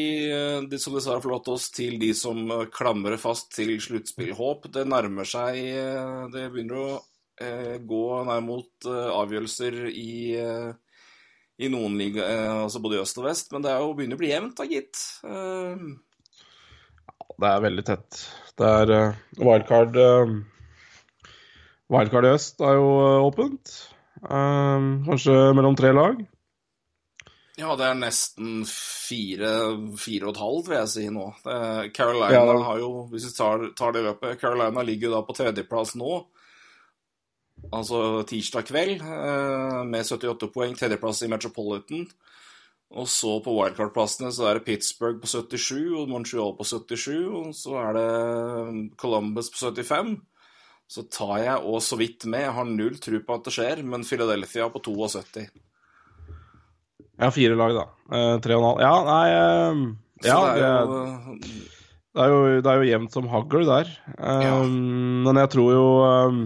de 0.70 0.78
som 0.82 0.94
dessverre 0.94 1.18
har 1.20 1.26
forlatt 1.26 1.50
oss, 1.54 1.72
til 1.74 1.98
de 2.02 2.12
som 2.18 2.48
klamrer 2.74 3.18
fast 3.22 3.52
til 3.56 3.76
sluttspillhåp. 3.82 4.72
Det 4.74 4.86
nærmer 4.90 5.26
seg 5.30 5.58
eh, 5.70 6.24
Det 6.34 6.48
begynner 6.54 6.80
å 6.82 6.88
eh, 6.96 7.04
gå 7.84 8.02
nær 8.28 8.42
mot 8.46 8.88
eh, 8.88 9.10
avgjørelser 9.12 9.78
i, 9.92 10.36
eh, 10.40 10.72
i 11.60 11.70
noen 11.72 11.98
liga, 12.00 12.24
eh, 12.24 12.64
altså 12.64 12.80
både 12.84 13.00
i 13.00 13.02
øst 13.04 13.20
og 13.20 13.28
vest. 13.28 13.52
Men 13.52 13.66
det 13.66 13.72
er 13.74 13.84
jo 13.84 13.94
begynner 13.98 14.16
å 14.20 14.24
bli 14.24 14.32
jevnt, 14.32 14.56
da, 14.60 14.68
gitt. 14.70 15.02
Eh, 15.28 15.88
Det 17.36 17.50
er 17.52 17.66
veldig 17.66 17.84
tett. 17.88 18.22
Det 18.56 18.70
er 18.82 18.94
eh, 18.96 19.18
wildcard 19.42 19.98
eh, 20.00 20.36
Wildcard 21.92 22.26
i 22.26 22.32
øst 22.34 22.64
er 22.66 22.80
jo 22.80 22.88
eh, 23.04 23.26
åpent. 23.28 23.74
Eh, 24.24 24.88
kanskje 25.10 25.36
mellom 25.58 25.76
tre 25.78 25.92
lag. 25.94 26.24
Ja, 27.60 27.76
det 27.80 27.86
er 27.88 28.00
nesten 28.00 28.66
fire, 28.68 29.52
fire 29.96 30.28
og 30.28 30.34
et 30.34 30.40
halvt, 30.42 30.66
vil 30.68 30.80
jeg 30.82 30.90
si 30.92 31.04
nå. 31.08 31.28
Carolina 31.96 32.32
Ja, 32.34 32.42
har 32.68 32.82
jo, 32.82 32.90
hvis 33.12 33.30
vi 33.30 33.32
tar, 33.38 33.64
tar 33.80 33.94
det 33.96 34.02
løpet 34.04 34.42
Carolina 34.42 34.84
ligger 34.84 35.08
jo 35.08 35.14
da 35.14 35.22
på 35.24 35.36
tredjeplass 35.38 35.94
nå. 35.96 36.18
Altså 37.74 38.24
tirsdag 38.30 38.68
kveld, 38.70 39.02
eh, 39.02 39.82
med 39.90 40.06
78 40.06 40.52
poeng, 40.54 40.76
tredjeplass 40.78 41.24
i 41.26 41.30
Metropolitan. 41.32 42.06
Og 42.96 43.08
så 43.10 43.40
på 43.44 43.52
wildcard-plassene 43.58 44.30
så 44.32 44.46
er 44.50 44.60
det 44.60 44.66
Pittsburgh 44.68 45.18
på 45.20 45.28
77 45.28 45.96
og 45.98 46.10
Montreal 46.12 46.54
på 46.56 46.64
77. 46.64 47.26
Og 47.34 47.50
så 47.58 47.74
er 47.82 47.98
det 47.98 48.92
Columbus 49.02 49.50
på 49.52 49.58
75. 49.74 50.14
Så 50.88 51.02
tar 51.10 51.40
jeg 51.42 51.66
og 51.66 51.82
så 51.82 51.98
vidt 51.98 52.28
med. 52.30 52.46
Jeg 52.46 52.54
har 52.54 52.70
null 52.70 53.00
tro 53.02 53.20
på 53.26 53.36
at 53.40 53.48
det 53.48 53.56
skjer, 53.58 53.82
men 53.84 54.06
Philadelphia 54.06 54.70
på 54.70 54.80
72. 54.86 55.48
Jeg 57.16 57.24
har 57.26 57.32
fire 57.34 57.56
lag, 57.58 57.74
da. 57.74 57.86
Eh, 58.12 58.40
tre 58.44 58.56
og 58.56 58.62
en 58.62 58.70
halv. 58.70 58.84
Ja, 58.86 58.96
nei 59.10 59.28
eh, 59.34 59.84
Ja, 60.30 60.40
det 60.54 60.64
er 60.64 60.80
jo 60.86 61.00
det 62.16 62.24
er 62.24 62.32
jo, 62.32 62.42
det 62.64 62.72
er 62.72 62.78
jo 62.80 62.88
jevnt 62.88 63.12
som 63.12 63.26
hagl 63.28 63.66
der. 63.68 63.90
Eh, 64.16 64.44
Ja. 64.46 64.60
Men 64.64 65.36
jeg 65.42 65.50
tror 65.52 65.72
jo 65.74 65.88
eh, 66.06 66.38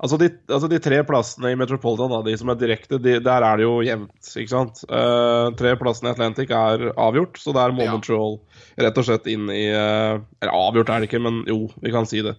altså, 0.00 0.18
de, 0.20 0.28
altså 0.50 0.68
de 0.70 0.78
tre 0.82 1.00
plassene 1.06 1.52
i 1.52 1.58
Metropolitan, 1.58 2.12
da, 2.12 2.20
de 2.26 2.36
som 2.40 2.50
er 2.52 2.58
direkte, 2.60 2.98
de, 3.02 3.18
der 3.24 3.46
er 3.46 3.60
det 3.60 3.66
jo 3.66 3.74
jevnt, 3.84 4.32
ikke 4.32 4.52
sant? 4.52 4.82
Uh, 4.88 5.52
tre 5.60 5.74
plassene 5.80 6.10
i 6.10 6.14
Atlantic 6.14 6.52
er 6.54 6.88
avgjort, 6.94 7.40
så 7.40 7.54
der 7.56 7.74
må 7.76 7.86
Ja. 7.86 7.94
Montreal 7.94 8.38
rett 8.80 9.00
og 9.00 9.06
slett 9.08 9.28
inn 9.30 9.48
i 9.52 9.66
uh, 9.74 10.20
Eller 10.40 10.54
avgjort 10.56 10.92
er 10.92 11.02
det 11.02 11.10
ikke, 11.10 11.22
men 11.24 11.42
jo, 11.48 11.66
vi 11.82 11.92
kan 11.94 12.08
si 12.08 12.24
det. 12.24 12.36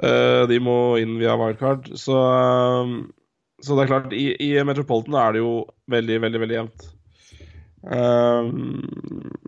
Uh, 0.00 0.46
de 0.50 0.60
må 0.62 0.76
inn 1.00 1.18
via 1.20 1.36
wildcard. 1.40 1.90
Så, 2.00 2.16
så 3.60 3.76
det 3.76 3.84
er 3.84 3.92
klart, 3.92 4.16
i, 4.16 4.32
i 4.40 4.52
Metropolitan 4.66 5.18
er 5.20 5.36
det 5.36 5.44
jo 5.44 5.54
veldig, 5.92 6.22
veldig, 6.26 6.42
veldig 6.46 6.58
jevnt. 6.60 6.88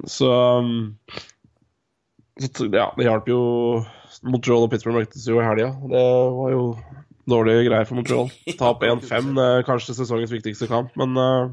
Så, 0.08 0.28
så 2.40 2.68
Ja, 2.72 2.86
det 2.96 3.04
hjalp 3.04 3.26
jo 3.28 3.42
Montreal 4.24 4.64
og 4.64 4.70
Pittsburgh 4.72 5.02
møttes 5.02 5.26
jo 5.28 5.36
i 5.40 5.44
helga. 5.44 5.72
Det 5.90 6.02
var 6.38 6.52
jo 6.54 6.62
dårlige 7.28 7.66
greier 7.68 7.88
for 7.88 7.98
Montreal. 7.98 8.30
Tap 8.60 8.84
1-5, 8.86 9.32
er 9.40 9.66
kanskje 9.66 9.96
sesongens 9.96 10.32
viktigste 10.34 10.68
kamp, 10.70 10.94
men 10.98 11.18
uh, 11.18 11.50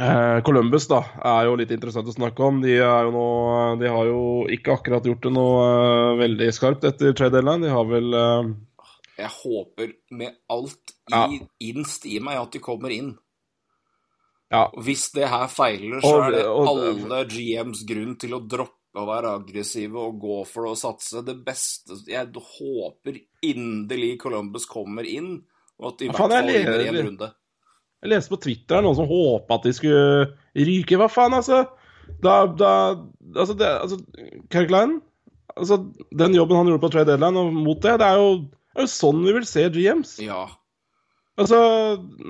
eh, 0.00 0.38
Columbus 0.46 0.88
da, 0.90 1.02
er 1.34 1.48
jo 1.48 1.56
litt 1.60 1.74
interessant 1.74 2.08
å 2.10 2.14
snakke 2.16 2.46
om. 2.46 2.62
De, 2.64 2.76
er 2.78 3.08
jo 3.08 3.14
nå, 3.14 3.26
de 3.82 3.90
har 3.96 4.10
jo 4.10 4.22
ikke 4.54 4.78
akkurat 4.78 5.08
gjort 5.08 5.26
det 5.26 5.34
noe 5.34 5.58
uh, 5.64 6.14
veldig 6.20 6.52
skarpt 6.56 6.86
etter 6.90 7.16
trade 7.16 7.38
deadline. 7.38 7.66
De 7.66 7.74
har 7.74 7.90
vel 7.90 8.16
uh, 8.16 8.54
Jeg 9.20 9.34
håper 9.40 9.92
med 10.16 10.38
alt 10.52 10.96
i 11.10 11.12
Ja. 11.12 11.26
inst 11.68 12.08
i 12.08 12.18
meg 12.24 12.40
at 12.40 12.56
de 12.56 12.62
kommer 12.64 12.94
inn. 12.94 13.12
Ja. 14.52 14.68
Hvis 14.86 15.08
det 15.14 15.26
her 15.28 15.48
feiler, 15.50 15.98
så 16.00 16.14
Og 16.14 16.24
er 16.28 16.34
det 16.36 16.46
alle 16.46 17.20
GMs 17.26 17.82
grunn 17.88 18.14
til 18.20 18.36
å 18.36 18.42
droppe 18.46 18.83
å 18.94 19.06
være 19.08 19.32
aggressive 19.40 19.98
og 19.98 20.18
gå 20.22 20.40
for 20.48 20.66
det 20.66 20.74
og 20.74 20.80
satse. 20.80 21.22
Det 21.26 21.36
beste 21.46 21.98
Jeg 22.10 22.30
håper 22.34 23.18
inderlig 23.44 24.14
Columbus 24.22 24.68
kommer 24.70 25.06
inn, 25.08 25.40
og 25.80 25.92
at 25.92 25.98
de 25.98 26.06
i 26.06 26.12
hvert 26.12 26.34
fall 26.36 26.50
vinner 26.50 26.84
en 26.84 27.00
runde. 27.08 27.30
Jeg 28.04 28.12
leste 28.12 28.34
på 28.34 28.40
Twitter 28.44 28.84
noen 28.84 28.98
som 28.98 29.08
håpa 29.08 29.58
at 29.58 29.66
de 29.66 29.72
skulle 29.74 30.26
ryke. 30.54 30.98
Hva 31.00 31.08
faen, 31.08 31.36
altså? 31.40 31.64
Da, 32.20 32.44
da 32.52 32.72
Altså, 33.34 33.54
det, 33.56 33.66
altså 33.66 33.96
Kerklein 34.52 34.98
altså, 35.56 35.78
Den 36.12 36.34
jobben 36.36 36.58
han 36.58 36.68
gjorde 36.68 36.82
på 36.82 36.90
trade 36.92 37.08
deadline 37.08 37.40
og 37.40 37.54
mot 37.56 37.80
det, 37.80 37.94
det 38.02 38.06
er 38.06 38.20
jo, 38.20 38.34
det 38.44 38.82
er 38.82 38.84
jo 38.84 38.92
sånn 38.92 39.22
vi 39.24 39.32
vil 39.34 39.46
se 39.48 39.64
GMs. 39.72 40.12
Ja. 40.22 40.44
Altså, 41.34 41.58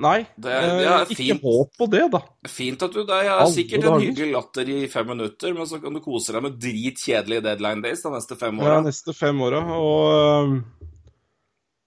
nei. 0.01 0.23
Det 0.33 0.49
det 0.49 0.85
er 0.87 0.87
eh, 0.95 1.11
ikke 1.13 1.17
fint. 1.19 1.43
håp 1.45 1.75
på 1.77 1.87
det, 1.93 2.01
da. 2.15 2.21
Fint 2.49 2.81
at 2.87 2.95
du 2.95 3.03
Det 3.05 3.13
er 3.19 3.29
Alle 3.35 3.53
sikkert 3.53 3.83
en 3.83 3.91
dager. 3.91 4.01
hyggelig 4.07 4.31
latter 4.33 4.71
i 4.73 4.77
fem 4.89 5.07
minutter, 5.13 5.53
men 5.53 5.69
så 5.69 5.77
kan 5.83 5.93
du 5.93 6.01
kose 6.01 6.33
deg 6.33 6.41
med 6.47 6.57
dritkjedelige 6.63 7.43
deadline 7.45 7.85
days 7.85 8.01
de 8.01 8.09
neste 8.15 8.37
fem 8.39 8.57
Ja, 8.65 8.79
neste 8.81 9.13
fem 9.13 9.41
åra. 9.45 9.61
Og 9.77 10.55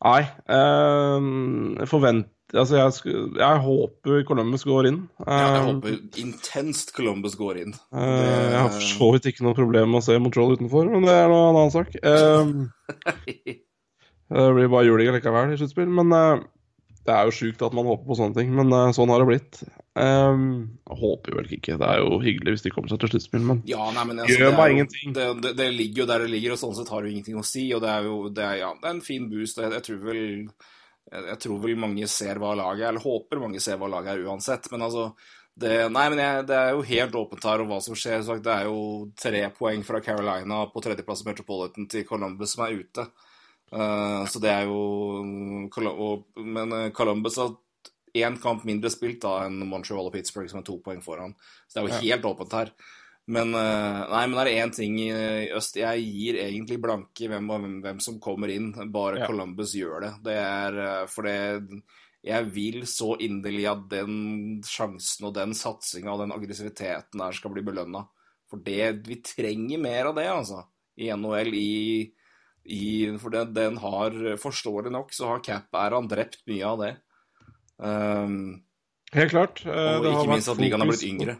Nei. 0.04 0.20
øhm, 0.46 1.78
jeg 1.80 1.88
forventer 1.90 2.34
Altså, 2.56 2.78
jeg, 2.78 3.12
jeg 3.36 3.58
håper 3.60 4.22
Columbus 4.24 4.62
går 4.64 4.86
inn. 4.88 5.02
Ja, 5.26 5.34
jeg 5.52 5.64
håper 5.66 5.96
intenst 6.22 6.94
Columbus 6.96 7.34
går 7.36 7.58
inn. 7.60 7.74
Eh, 7.92 8.52
jeg 8.54 8.56
har 8.62 8.70
for 8.72 8.86
så 8.86 9.08
vidt 9.12 9.26
ikke 9.28 9.44
noe 9.44 9.58
problem 9.58 9.90
med 9.92 10.00
å 10.00 10.06
se 10.06 10.16
Montreal 10.16 10.54
utenfor, 10.56 10.88
men 10.88 11.04
det 11.04 11.12
er 11.12 11.28
noe 11.28 11.50
en 11.50 11.58
annen 11.58 11.74
sak. 11.74 11.92
Det 14.28 14.46
blir 14.52 14.68
bare 14.72 14.84
juling 14.88 15.12
likevel 15.12 15.52
i 15.54 15.58
sluttspill, 15.60 15.88
men 15.92 16.12
eh, 16.16 16.40
det 17.08 17.14
er 17.16 17.28
jo 17.28 17.34
sjukt 17.34 17.62
at 17.64 17.74
man 17.76 17.88
håper 17.88 18.04
på 18.06 18.16
sånne 18.18 18.36
ting. 18.36 18.50
Men 18.56 18.72
uh, 18.74 18.90
sånn 18.96 19.10
har 19.12 19.22
det 19.22 19.28
blitt. 19.30 19.60
Um, 19.98 20.42
jeg 20.86 20.98
håper 21.00 21.32
jo 21.32 21.38
vel 21.40 21.52
ikke. 21.56 21.78
Det 21.80 21.88
er 21.88 22.02
jo 22.04 22.18
hyggelig 22.22 22.54
hvis 22.54 22.66
de 22.66 22.72
kommer 22.74 22.92
seg 22.92 23.00
til 23.02 23.12
sluttspill, 23.14 23.46
men 23.48 23.62
Ja, 23.68 23.88
nei, 23.96 24.04
men 24.10 24.22
altså, 24.24 24.36
Gjør 24.38 24.58
meg 24.58 24.74
ingenting. 24.76 25.14
det, 25.16 25.28
det, 25.42 25.54
det 25.58 25.70
ligger 25.74 26.04
jo 26.04 26.10
der 26.12 26.24
det 26.26 26.32
ligger, 26.34 26.54
og 26.54 26.60
sånn 26.60 26.76
sett 26.78 26.92
har 26.92 27.02
det 27.02 27.10
jo 27.10 27.16
ingenting 27.16 27.40
å 27.40 27.46
si. 27.46 27.64
Og 27.74 27.82
det 27.84 27.94
er 27.94 28.10
jo 28.10 28.18
det 28.28 28.44
er, 28.44 28.58
ja, 28.62 28.74
det 28.78 28.90
er 28.90 28.98
en 28.98 29.06
fin 29.08 29.26
boost. 29.32 29.58
og 29.58 29.66
Jeg, 29.66 29.78
jeg 29.80 29.86
tror 29.88 30.04
vel 30.04 30.22
jeg, 31.08 31.24
jeg 31.32 31.40
tror 31.44 31.60
vel 31.64 31.80
mange 31.80 32.08
ser 32.12 32.40
hva 32.42 32.52
laget 32.58 32.84
er, 32.84 32.92
eller 32.92 33.04
håper 33.04 33.42
mange 33.42 33.62
ser 33.64 33.80
hva 33.80 33.88
laget 33.90 34.14
er 34.14 34.28
uansett. 34.28 34.68
Men 34.74 34.84
altså 34.86 35.08
det, 35.58 35.72
Nei, 35.90 36.04
men 36.12 36.20
jeg, 36.22 36.44
det 36.46 36.58
er 36.58 36.76
jo 36.76 36.84
helt 36.86 37.16
åpent 37.18 37.48
her 37.48 37.64
om 37.64 37.72
hva 37.72 37.80
som 37.82 37.96
skjer. 37.98 38.20
Sagt, 38.26 38.44
det 38.46 38.54
er 38.54 38.68
jo 38.68 39.08
tre 39.18 39.42
poeng 39.56 39.82
fra 39.86 40.02
Carolina 40.04 40.62
på 40.70 40.84
tredjeplass 40.84 41.24
i 41.24 41.30
Metropolitan 41.32 41.88
til 41.90 42.06
Columbus 42.06 42.54
som 42.54 42.66
er 42.68 42.78
ute. 42.78 43.08
Eh, 43.72 44.22
så 44.30 44.40
det 44.40 44.52
er 44.52 44.68
jo 44.68 46.22
Men 46.40 46.72
eh, 46.72 46.90
Columbus 46.96 47.36
har 47.36 47.56
én 48.16 48.38
kamp 48.40 48.64
mindre 48.64 48.90
spilt 48.90 49.20
da 49.22 49.44
enn 49.46 49.60
Montreal 49.68 50.08
og 50.08 50.14
Pittsburgh, 50.14 50.48
som 50.50 50.62
er 50.62 50.66
to 50.66 50.78
poeng 50.84 51.02
foran. 51.04 51.36
Så 51.68 51.76
det 51.76 51.82
er 51.82 51.88
jo 51.88 52.08
helt 52.08 52.28
åpent 52.30 52.56
her. 52.56 52.72
Men 53.28 53.52
eh, 53.52 54.00
nei, 54.08 54.24
men 54.24 54.40
er 54.40 54.48
det 54.48 54.56
én 54.56 54.72
ting 54.72 54.94
i 55.04 55.10
øst 55.52 55.76
Jeg 55.76 56.00
gir 56.00 56.38
egentlig 56.40 56.78
blanke 56.80 57.28
hvem, 57.28 57.50
hvem, 57.50 57.78
hvem 57.84 58.00
som 58.00 58.20
kommer 58.24 58.52
inn. 58.52 58.72
Bare 58.92 59.20
Ja. 59.20 59.28
Columbus 59.28 59.76
gjør 59.76 60.06
det. 60.06 60.12
Det 60.24 60.36
er 60.40 61.06
For 61.12 61.28
det 61.28 61.82
Jeg 62.24 62.48
vil 62.50 62.86
så 62.88 63.14
inderlig 63.20 63.68
at 63.70 63.84
den 63.92 64.62
sjansen 64.64 65.28
og 65.28 65.36
den 65.36 65.52
satsinga 65.54 66.14
og 66.14 66.24
den 66.24 66.32
aggressiviteten 66.32 67.20
der 67.20 67.36
skal 67.36 67.52
bli 67.52 67.62
belønna. 67.62 68.06
For 68.48 68.64
det 68.64 69.04
Vi 69.06 69.20
trenger 69.20 69.78
mer 69.78 70.08
av 70.08 70.16
det, 70.16 70.26
altså. 70.32 70.64
I 70.98 71.12
NHL, 71.14 71.52
i, 71.54 72.10
i 72.68 73.16
For 73.18 73.32
den, 73.34 73.52
den 73.56 73.76
har 73.82 74.14
Forståelig 74.40 74.92
nok 74.92 75.12
så 75.16 75.32
har 75.32 75.44
Cap-æraen 75.44 76.08
drept 76.10 76.42
mye 76.50 76.64
av 76.68 76.82
det. 76.82 76.90
Um, 77.78 78.62
helt 79.14 79.30
klart. 79.32 79.62
Uh, 79.66 79.98
og 80.00 80.08
ikke 80.12 80.32
minst 80.34 80.50
at 80.52 80.60
ligaen 80.60 80.84
har 80.84 80.90
blitt 80.90 81.06
yngre. 81.08 81.36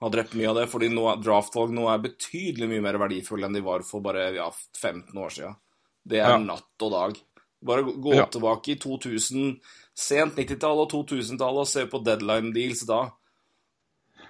Har 0.00 0.12
drept 0.12 0.34
mye 0.36 0.50
av 0.50 0.58
det, 0.60 0.66
fordi 0.68 0.90
nå, 0.92 1.06
draftvalg 1.24 1.72
nå 1.72 1.86
er 1.88 2.02
betydelig 2.04 2.68
mye 2.68 2.84
mer 2.84 2.98
verdifulle 3.00 3.48
enn 3.48 3.56
de 3.56 3.62
var 3.64 3.84
for 3.86 4.04
bare 4.04 4.28
ja, 4.36 4.50
15 4.76 5.16
år 5.16 5.32
siden. 5.32 5.56
Det 6.06 6.20
er 6.20 6.34
Ja. 6.34 6.38
natt 6.38 6.84
og 6.84 6.92
dag. 6.92 7.16
Bare 7.64 7.82
gå 7.82 8.14
Ja. 8.14 8.26
tilbake 8.26 8.74
i 8.74 8.78
2000, 8.78 9.56
sent 9.96 10.36
90-tall 10.36 10.82
og 10.84 10.90
2000-tallet 10.92 11.64
og 11.64 11.66
se 11.66 11.86
på 11.86 12.02
deadline 12.04 12.52
deals 12.52 12.84
da. 12.86 13.10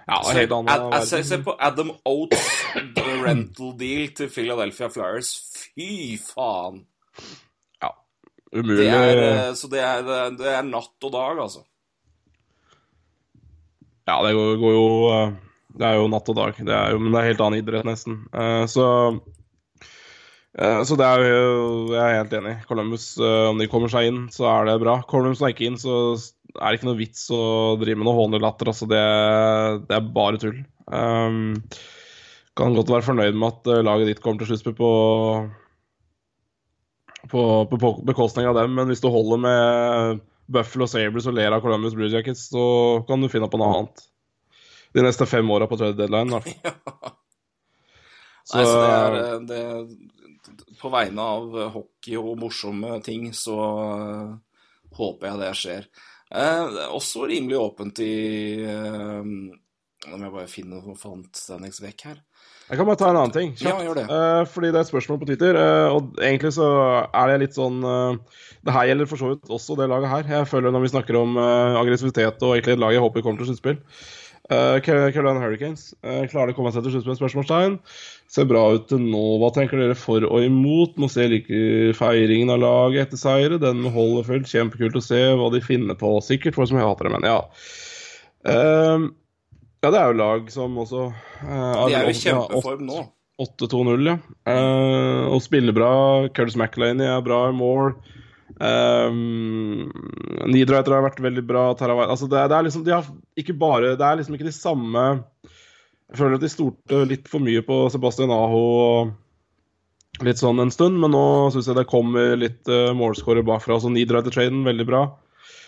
Ja, 0.07 0.21
helt 0.31 0.53
annen 0.55 0.71
jeg, 0.71 0.83
jeg, 0.83 1.07
verden. 1.07 1.25
se 1.27 1.41
på 1.43 1.55
Adam 1.59 1.89
Oates 2.07 2.51
rental 3.25 3.73
deal 3.79 4.07
til 4.15 4.29
Philadelphia 4.31 4.87
Flyers. 4.93 5.33
Fy 5.75 6.15
faen! 6.21 6.85
Umulig. 8.51 8.85
Det 8.85 8.91
er, 8.95 9.21
eh, 9.23 9.53
så 9.59 9.67
det 9.71 9.81
er, 9.83 10.05
det 10.37 10.51
er 10.53 10.67
natt 10.67 11.03
og 11.03 11.13
dag, 11.13 11.39
altså. 11.43 11.63
Ja, 14.07 14.21
det 14.23 14.35
går, 14.37 14.53
går 14.61 14.75
jo 14.75 14.85
eh, 15.11 15.33
Det 15.77 15.87
er 15.87 15.97
jo 15.99 16.05
natt 16.11 16.29
og 16.31 16.37
dag. 16.37 16.61
Det 16.69 16.75
er 16.75 16.93
jo, 16.93 17.01
men 17.01 17.11
det 17.11 17.21
er 17.21 17.31
helt 17.33 17.43
annen 17.43 17.59
idrett, 17.59 17.87
nesten. 17.87 18.21
Eh, 18.31 18.63
så 18.71 18.85
eh, 20.55 20.79
så 20.87 20.97
det 20.99 21.09
er 21.09 21.25
jo 21.27 21.91
Jeg 21.91 22.03
er 22.05 22.17
helt 22.21 22.37
enig. 22.39 22.55
Columbus, 22.69 23.09
eh, 23.19 23.49
om 23.51 23.59
de 23.59 23.67
kommer 23.71 23.91
seg 23.91 24.13
inn, 24.13 24.23
så 24.33 24.47
er 24.53 24.71
det 24.71 24.79
bra. 24.85 25.01
Kommer 25.09 25.33
de 25.33 25.41
seg 25.41 25.55
ikke 25.55 25.67
inn, 25.67 25.79
så 25.81 26.15
er 26.55 26.71
det 26.71 26.79
ikke 26.79 26.89
noe 26.89 26.99
vits 26.99 27.27
å 27.33 27.41
drive 27.81 27.99
med 27.99 28.07
noe 28.07 28.17
hånelatter. 28.17 28.71
Altså, 28.71 28.87
det, 28.89 29.03
det 29.89 29.97
er 29.97 30.11
bare 30.15 30.41
tull. 30.41 30.59
Um, 30.87 31.55
kan 32.57 32.75
godt 32.77 32.91
være 32.91 33.05
fornøyd 33.05 33.37
med 33.37 33.51
at 33.51 33.69
eh, 33.69 33.83
laget 33.85 34.11
ditt 34.11 34.21
kommer 34.23 34.41
til 34.41 34.51
sluttspill 34.51 34.77
på 34.77 34.91
på, 37.27 37.41
på, 37.69 37.77
på 37.81 37.91
bekostning 38.07 38.47
av 38.47 38.55
dem, 38.55 38.71
men 38.77 38.87
hvis 38.87 39.01
du 39.03 39.09
holder 39.11 39.41
med 39.43 40.21
Buffalo 40.47 40.87
Sabres 40.87 41.27
og 41.27 41.35
ler 41.35 41.51
av 41.51 41.63
Columbus 41.63 41.95
Blue 41.97 42.07
Jackets, 42.11 42.47
så 42.53 43.03
kan 43.07 43.21
du 43.21 43.27
finne 43.31 43.49
på 43.51 43.59
noe 43.59 43.73
annet. 43.75 44.03
De 44.95 45.03
neste 45.03 45.27
fem 45.27 45.49
åra 45.51 45.67
på 45.67 45.77
tredje 45.79 45.97
deadline, 45.99 46.31
i 46.31 46.37
hvert 46.37 46.47
fall. 46.47 47.15
Nei, 48.53 48.63
så 48.63 48.75
det 48.79 48.91
er 48.95 49.17
eh, 49.19 49.39
det, 49.43 50.67
På 50.79 50.91
vegne 50.93 51.23
av 51.35 51.57
hockey 51.73 52.15
og 52.15 52.37
morsomme 52.39 53.01
ting, 53.03 53.27
så 53.35 53.57
eh, 53.83 54.29
håper 54.95 55.29
jeg 55.29 55.41
det 55.41 55.51
skjer. 55.61 55.89
Eh, 56.27 56.79
også 56.91 57.27
rimelig 57.29 57.55
åpent 57.59 58.01
i 58.03 58.13
eh, 58.67 59.29
Nå 60.07 60.17
må 60.17 60.25
jeg 60.27 60.33
bare 60.33 60.49
finne 60.51 60.79
noe 60.79 60.95
fant 60.99 61.39
Stanix 61.39 61.79
vekk 61.81 62.03
her. 62.09 62.17
Jeg 62.67 62.79
kan 62.79 62.87
bare 62.87 62.99
ta 62.99 63.07
en 63.09 63.17
annen 63.17 63.31
ting. 63.31 63.53
Ja, 63.63 63.77
gjør 63.79 64.01
det. 64.01 64.03
Eh, 64.11 64.41
fordi 64.51 64.69
det 64.73 64.81
er 64.81 64.85
et 64.85 64.91
spørsmål 64.91 65.21
på 65.21 65.29
Twitter, 65.29 65.55
eh, 65.55 65.95
og 65.95 66.19
egentlig 66.19 66.51
så 66.57 66.67
er 67.07 67.31
det 67.31 67.37
litt 67.45 67.55
sånn 67.55 67.79
eh, 67.79 68.43
Det 68.67 68.75
her 68.75 68.89
gjelder 68.89 69.09
for 69.09 69.23
så 69.23 69.31
vidt 69.31 69.51
også 69.57 69.77
det 69.79 69.87
laget 69.91 70.11
her. 70.11 70.31
Jeg 70.37 70.49
føler 70.51 70.75
når 70.75 70.83
vi 70.83 70.91
snakker 70.91 71.19
om 71.19 71.39
eh, 71.39 71.79
aggressivitet 71.79 72.43
og 72.43 72.55
egentlig 72.57 72.75
et 72.75 72.83
lag 72.83 72.95
jeg 72.95 73.03
håper 73.05 73.23
kommer 73.25 73.41
til 73.43 73.53
sluttspill 73.53 73.79
uh, 74.53 74.77
Carolina 74.83 75.41
Hurricanes 75.43 75.89
uh, 76.05 76.23
klarer 76.29 76.51
de 76.51 76.55
å 76.55 76.59
komme 76.59 76.71
seg 76.75 76.85
til 76.85 76.95
sluttspill? 76.95 77.19
Spørsmålstegn. 77.19 77.77
Ser 78.31 78.47
bra 78.49 78.63
ut 78.75 78.89
til 78.91 79.03
nå. 79.03 79.23
Hva 79.41 79.51
tenker 79.55 79.81
dere 79.81 79.97
for 79.97 80.25
og 80.27 80.45
imot? 80.45 80.97
Nå 80.99 81.11
ser 81.11 81.27
jeg 81.27 81.35
like 81.37 81.93
feiringen 81.99 82.51
av 82.53 82.63
laget 82.63 83.07
etter 83.07 83.21
seire. 83.21 83.61
Den 83.61 83.85
holder 83.93 84.27
fullt. 84.27 84.51
Kjempekult 84.51 84.99
å 84.99 85.05
se 85.05 85.21
hva 85.39 85.51
de 85.53 85.63
finner 85.63 85.99
på. 85.99 86.17
Sikkert 86.25 86.59
for 86.59 86.69
som 86.69 86.81
hater 86.81 87.09
det, 87.09 87.15
men 87.15 87.29
ja. 87.29 87.39
Uh, 88.47 89.07
ja, 89.83 89.91
det 89.93 89.99
er 89.99 90.09
jo 90.09 90.17
lag 90.17 90.47
som 90.49 90.77
også 90.81 91.03
eh, 91.45 91.81
De 91.87 91.93
er 91.93 92.07
jo 92.07 92.13
i 92.13 92.17
kjempeform 92.17 92.87
nå. 92.87 93.03
8-2-0, 93.37 94.07
ja. 94.09 94.15
Eh, 94.49 95.25
og 95.29 95.43
spiller 95.45 95.75
bra. 95.75 95.91
Curtis 96.33 96.57
McLaney 96.57 97.05
er 97.05 97.21
bra 97.25 97.43
i 97.51 97.55
mål. 97.55 97.93
Um, 98.57 99.91
etter 100.49 100.95
har 100.95 101.05
vært 101.05 101.21
veldig 101.21 101.43
bra. 101.45 101.69
Taravai 101.77 102.07
altså 102.07 102.29
det, 102.31 102.47
det 102.49 102.57
er 102.57 102.65
liksom 102.65 102.85
de 102.87 102.95
har 102.95 103.05
ikke 103.37 103.53
bare 103.53 103.93
Det 103.99 104.05
er 104.05 104.17
liksom 104.17 104.33
ikke 104.33 104.47
de 104.47 104.53
samme 104.55 105.03
Jeg 105.13 106.17
føler 106.17 106.39
at 106.39 106.45
de 106.45 106.49
stolte 106.49 107.01
litt 107.05 107.29
for 107.29 107.43
mye 107.43 107.61
på 107.67 107.83
Sebastian 107.93 108.33
Aho 108.33 109.11
litt 110.25 110.39
sånn 110.41 110.57
en 110.57 110.71
stund, 110.73 110.97
men 110.97 111.11
nå 111.13 111.23
syns 111.53 111.67
jeg 111.69 111.77
det 111.77 111.89
kommer 111.91 112.31
litt 112.41 112.65
uh, 112.71 112.89
målskårer 112.97 113.45
bakfra. 113.45 113.75
Altså 113.75 113.91
etter 113.93 114.33
traden, 114.33 114.63
veldig 114.65 114.87
bra. 114.87 115.01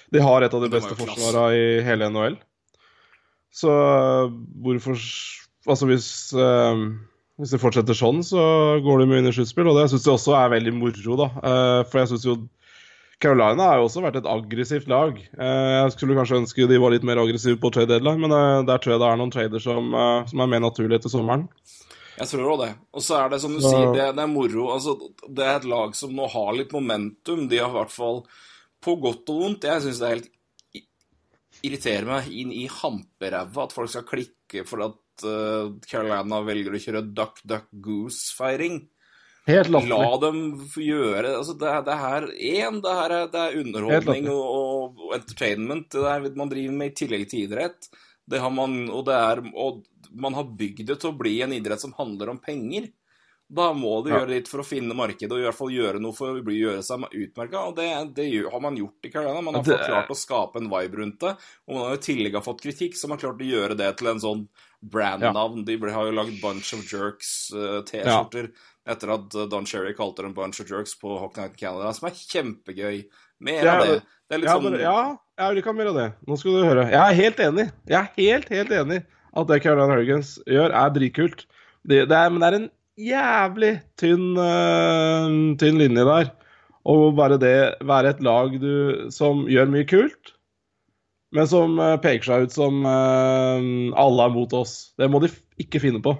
De 0.09 0.23
har 0.25 0.41
et 0.41 0.55
av 0.57 0.63
de 0.63 0.71
beste 0.73 0.95
forsvarene 0.97 1.51
i 1.53 1.83
hele 1.85 2.07
NHL. 2.09 2.39
Så 3.53 3.69
uh, 3.69 4.33
hvorfor 4.63 4.97
Altså 5.69 5.85
hvis 5.85 6.07
uh, 6.33 6.81
hvis 7.39 7.53
det 7.55 7.61
fortsetter 7.61 7.95
sånn, 7.95 8.19
så 8.25 8.41
går 8.83 8.99
de 8.99 9.07
mye 9.07 9.21
inn 9.21 9.29
i 9.29 9.35
sluttspill. 9.35 9.69
Og 9.71 9.77
det 9.79 9.87
syns 9.91 10.03
jeg 10.05 10.17
også 10.17 10.35
er 10.35 10.51
veldig 10.51 10.73
moro, 10.75 11.15
da. 11.21 11.27
Eh, 11.39 11.81
for 11.87 12.01
jeg 12.01 12.11
syns 12.11 12.25
jo 12.27 12.35
Carolina 13.19 13.65
har 13.67 13.79
jo 13.81 13.87
også 13.89 14.01
vært 14.05 14.17
et 14.21 14.27
aggressivt 14.31 14.87
lag. 14.87 15.17
Eh, 15.19 15.71
jeg 15.75 15.91
skulle 15.95 16.15
kanskje 16.15 16.37
ønske 16.39 16.67
de 16.71 16.77
var 16.79 16.93
litt 16.93 17.03
mer 17.07 17.19
aggressive 17.19 17.59
på 17.59 17.71
trade 17.75 17.91
deadline, 17.91 18.21
men 18.23 18.31
eh, 18.31 18.61
der 18.69 18.79
tror 18.79 18.93
jeg 18.95 19.01
det 19.03 19.09
er 19.09 19.19
noen 19.19 19.33
trader 19.33 19.63
som, 19.63 19.89
eh, 19.91 20.21
som 20.31 20.43
er 20.45 20.51
mer 20.53 20.61
naturlige 20.63 21.01
etter 21.01 21.11
sommeren. 21.11 21.43
Jeg 22.19 22.29
tror 22.31 22.53
òg 22.53 22.61
det. 22.63 22.69
Og 22.95 23.03
så 23.03 23.17
er 23.19 23.29
det 23.33 23.41
som 23.43 23.51
du 23.55 23.59
Så- 23.63 23.71
sier, 23.73 23.91
det, 23.95 24.05
det 24.15 24.23
er 24.23 24.31
moro. 24.31 24.69
Altså, 24.75 24.95
det 25.27 25.45
er 25.45 25.55
et 25.59 25.67
lag 25.71 25.95
som 25.95 26.15
nå 26.15 26.29
har 26.31 26.53
litt 26.55 26.71
momentum. 26.71 27.47
De 27.51 27.59
har 27.59 27.69
i 27.69 27.77
hvert 27.77 27.91
fall, 27.91 28.23
på 28.79 28.95
godt 29.03 29.27
og 29.29 29.41
vondt 29.43 29.67
Jeg 29.67 29.81
syns 29.83 29.99
det 29.99 30.07
er 30.07 30.15
helt 30.15 30.29
irriterer 31.59 32.05
meg 32.07 32.27
inn 32.31 32.53
i 32.55 32.69
hamperæva 32.71 33.65
at 33.65 33.73
folk 33.75 33.89
skal 33.91 34.05
klikke 34.07 34.63
for 34.65 34.79
at 34.85 35.25
Carolina 35.89 36.39
velger 36.47 36.71
å 36.71 36.79
kjøre 36.79 37.01
duck, 37.13 37.41
duck, 37.43 37.65
goose-feiring. 37.83 38.85
Helt 39.49 39.71
La 39.89 40.17
dem 40.21 40.41
gjøre 40.75 41.33
altså 41.39 41.55
det, 41.59 41.73
det 41.87 41.97
her 42.03 42.27
én, 42.29 42.79
det 42.85 42.93
her 42.99 43.15
er, 43.17 43.27
det 43.33 43.41
er 43.45 43.57
underholdning 43.63 44.29
og, 44.33 44.45
og, 44.99 45.03
entertainment. 45.17 45.89
Det 45.95 46.05
er 46.05 46.29
man 46.37 46.51
driver 46.53 46.77
med 46.83 46.93
i 46.93 46.97
tillegg 47.01 47.27
til 47.31 47.47
idrett. 47.47 47.89
Det 48.29 48.39
har 48.43 48.53
man, 48.53 48.83
og, 48.93 49.03
det 49.09 49.17
er, 49.17 49.41
og 49.57 49.83
man 50.13 50.37
har 50.37 50.45
bygd 50.59 50.85
det 50.91 50.99
til 51.01 51.11
å 51.11 51.17
bli 51.17 51.39
en 51.45 51.55
idrett 51.57 51.81
som 51.81 51.95
handler 51.97 52.35
om 52.35 52.41
penger. 52.41 52.91
Da 53.49 53.71
må 53.73 54.03
du 54.05 54.11
Ja. 54.11 54.19
gjøre 54.19 54.29
litt 54.29 54.47
for 54.47 54.61
å 54.61 54.65
finne 54.65 54.93
markedet, 54.93 55.31
og 55.33 55.39
i 55.41 55.45
hvert 55.47 55.57
fall 55.57 55.71
gjøre 55.73 55.99
noe 55.99 56.13
for 56.13 56.35
å 56.37 56.43
bli, 56.45 56.59
gjøre 56.61 56.83
seg 56.85 57.07
utmerka. 57.09 57.63
Og 57.65 57.75
det, 57.79 57.87
det 58.13 58.27
har 58.45 58.61
man 58.61 58.77
gjort 58.77 59.07
i 59.07 59.09
Carolina. 59.09 59.41
Man 59.41 59.55
har 59.55 59.63
Det- 59.63 59.73
fått 59.73 59.87
klart 59.89 60.11
å 60.13 60.17
skape 60.19 60.61
en 60.61 60.69
vibe 60.69 60.99
rundt 61.01 61.19
det. 61.19 61.35
Og 61.67 61.73
man 61.73 61.87
har 61.87 61.93
i 61.97 62.05
tillegg 62.05 62.33
har 62.37 62.45
fått 62.45 62.61
kritikk, 62.61 62.93
så 62.93 63.09
man 63.09 63.17
har 63.17 63.25
klart 63.25 63.41
å 63.41 63.49
gjøre 63.49 63.75
det 63.75 63.97
til 63.97 64.07
en 64.11 64.19
sånn 64.21 64.47
brandnavn. 64.85 65.65
De 65.65 65.77
har 65.77 66.05
jo 66.05 66.11
lagd 66.11 66.39
Bunch 66.41 66.73
of 66.73 66.85
Jerks 66.85 67.51
eh, 67.53 67.81
T-skjorter 67.89 68.51
etter 68.89 69.13
at 69.15 69.35
eh, 69.37 69.47
Don 69.51 69.67
Cherry 69.69 69.93
kalte 69.97 70.25
dem 70.25 70.33
Bunch 70.37 70.61
of 70.63 70.69
Jerks 70.71 70.95
på 70.99 71.17
Hock 71.19 71.37
Night 71.37 71.55
in 71.55 71.61
Canada, 71.61 71.93
som 71.95 72.09
er 72.09 72.17
kjempegøy. 72.17 73.03
Mer 73.45 73.69
av 73.71 73.85
det. 73.85 73.99
det- 73.99 74.35
er 74.35 74.41
litt 74.41 74.49
Ja, 74.49 74.57
sånn 74.59 74.79
ja, 74.79 75.17
jeg 75.39 75.49
vil 75.49 75.61
ikke 75.61 75.71
ha 75.71 75.77
mer 75.77 75.91
av 75.93 75.95
det. 75.95 76.09
Nå 76.27 76.37
skal 76.37 76.57
du 76.57 76.65
høre. 76.67 76.89
Jeg 76.91 76.99
er 76.99 77.19
helt 77.21 77.39
enig. 77.45 77.71
Jeg 77.87 77.99
er 77.99 78.11
helt, 78.17 78.49
helt 78.49 78.75
enig 78.81 78.99
at 79.37 79.47
det 79.49 79.61
Caroline 79.63 79.93
Hurricanes 79.93 80.33
gjør, 80.49 80.73
er 80.73 80.91
dritkult. 80.93 81.45
Det, 81.87 82.03
det 82.09 82.17
er, 82.17 82.29
men 82.29 82.41
det 82.41 82.49
er 82.49 82.57
en 82.57 82.69
jævlig 82.99 83.71
tynn, 83.99 84.27
uh, 84.37 85.29
tynn 85.61 85.79
linje 85.79 86.05
der. 86.07 86.33
Og 86.89 87.15
bare 87.17 87.37
det 87.41 87.55
være 87.85 88.15
et 88.15 88.21
lag 88.25 88.55
du, 88.61 89.09
som 89.13 89.45
gjør 89.49 89.71
mye 89.71 89.87
kult, 89.89 90.33
men 91.35 91.49
som 91.49 91.77
uh, 91.79 91.95
peker 92.01 92.25
seg 92.25 92.47
ut 92.47 92.55
som 92.55 92.81
uh, 92.87 93.59
alle 93.99 94.25
er 94.25 94.35
mot 94.35 94.55
oss. 94.57 94.91
Det 94.99 95.09
må 95.11 95.21
de 95.23 95.31
ikke 95.61 95.81
finne 95.83 96.01
på. 96.03 96.15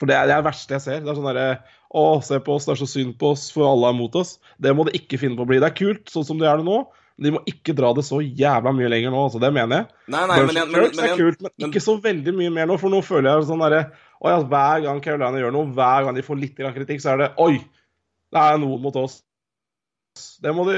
For 0.00 0.10
det 0.10 0.16
er 0.18 0.26
det 0.26 0.34
er 0.36 0.42
verste 0.46 0.74
jeg 0.74 0.82
ser. 0.82 1.00
Det 1.04 1.10
er 1.12 1.18
sånn 1.20 1.28
derre 1.30 1.48
Å, 1.94 2.02
se 2.26 2.40
på 2.42 2.56
oss, 2.56 2.64
det 2.66 2.72
er 2.74 2.80
så 2.80 2.88
synd 2.90 3.12
på 3.20 3.28
oss, 3.30 3.44
for 3.54 3.68
alle 3.70 3.86
er 3.92 3.94
mot 3.94 4.16
oss. 4.18 4.32
Det 4.58 4.72
må 4.74 4.82
de 4.88 4.96
ikke 4.98 5.14
finne 5.20 5.36
på 5.38 5.44
å 5.44 5.46
bli. 5.46 5.60
Det 5.62 5.68
er 5.68 5.76
kult 5.78 6.10
sånn 6.10 6.24
som 6.26 6.40
de 6.40 6.48
er 6.50 6.58
det 6.58 6.66
nå. 6.66 6.80
De 7.22 7.30
må 7.30 7.38
ikke 7.46 7.70
dra 7.78 7.92
det 7.94 8.02
så 8.02 8.18
jævla 8.18 8.72
mye 8.74 8.88
lenger 8.90 9.12
nå, 9.14 9.20
altså. 9.28 9.38
Det 9.38 9.52
mener 9.54 9.76
jeg. 9.84 9.86
Nei, 10.10 10.22
nei, 10.26 10.38
men, 10.48 10.56
jeg- 10.58 10.70
men, 10.72 10.88
men, 10.96 11.04
er 11.06 11.14
kult, 11.20 11.38
men, 11.44 11.52
men- 11.54 11.68
ikke 11.70 11.82
så 11.84 11.94
veldig 12.02 12.34
mye 12.34 12.50
mer 12.56 12.66
nå. 12.66 12.78
For 12.82 12.90
nå 12.90 12.98
føler 13.06 13.30
jeg 13.30 13.46
sånn 13.52 13.62
derre 13.62 13.84
Å 14.24 14.32
ja, 14.32 14.40
hver 14.42 14.82
gang 14.88 15.00
Carolina 15.04 15.38
gjør 15.38 15.52
noe, 15.54 15.70
hver 15.76 16.08
gang 16.08 16.18
de 16.18 16.22
får 16.26 16.40
litt 16.40 16.56
kritikk, 16.58 16.98
så 17.04 17.12
er 17.14 17.22
det 17.22 17.30
Oi! 17.38 17.60
Det 18.34 18.40
er 18.42 18.58
noen 18.58 18.82
mot 18.82 18.96
oss. 18.98 19.20
Det 20.14 20.52
må 20.54 20.62
de, 20.68 20.74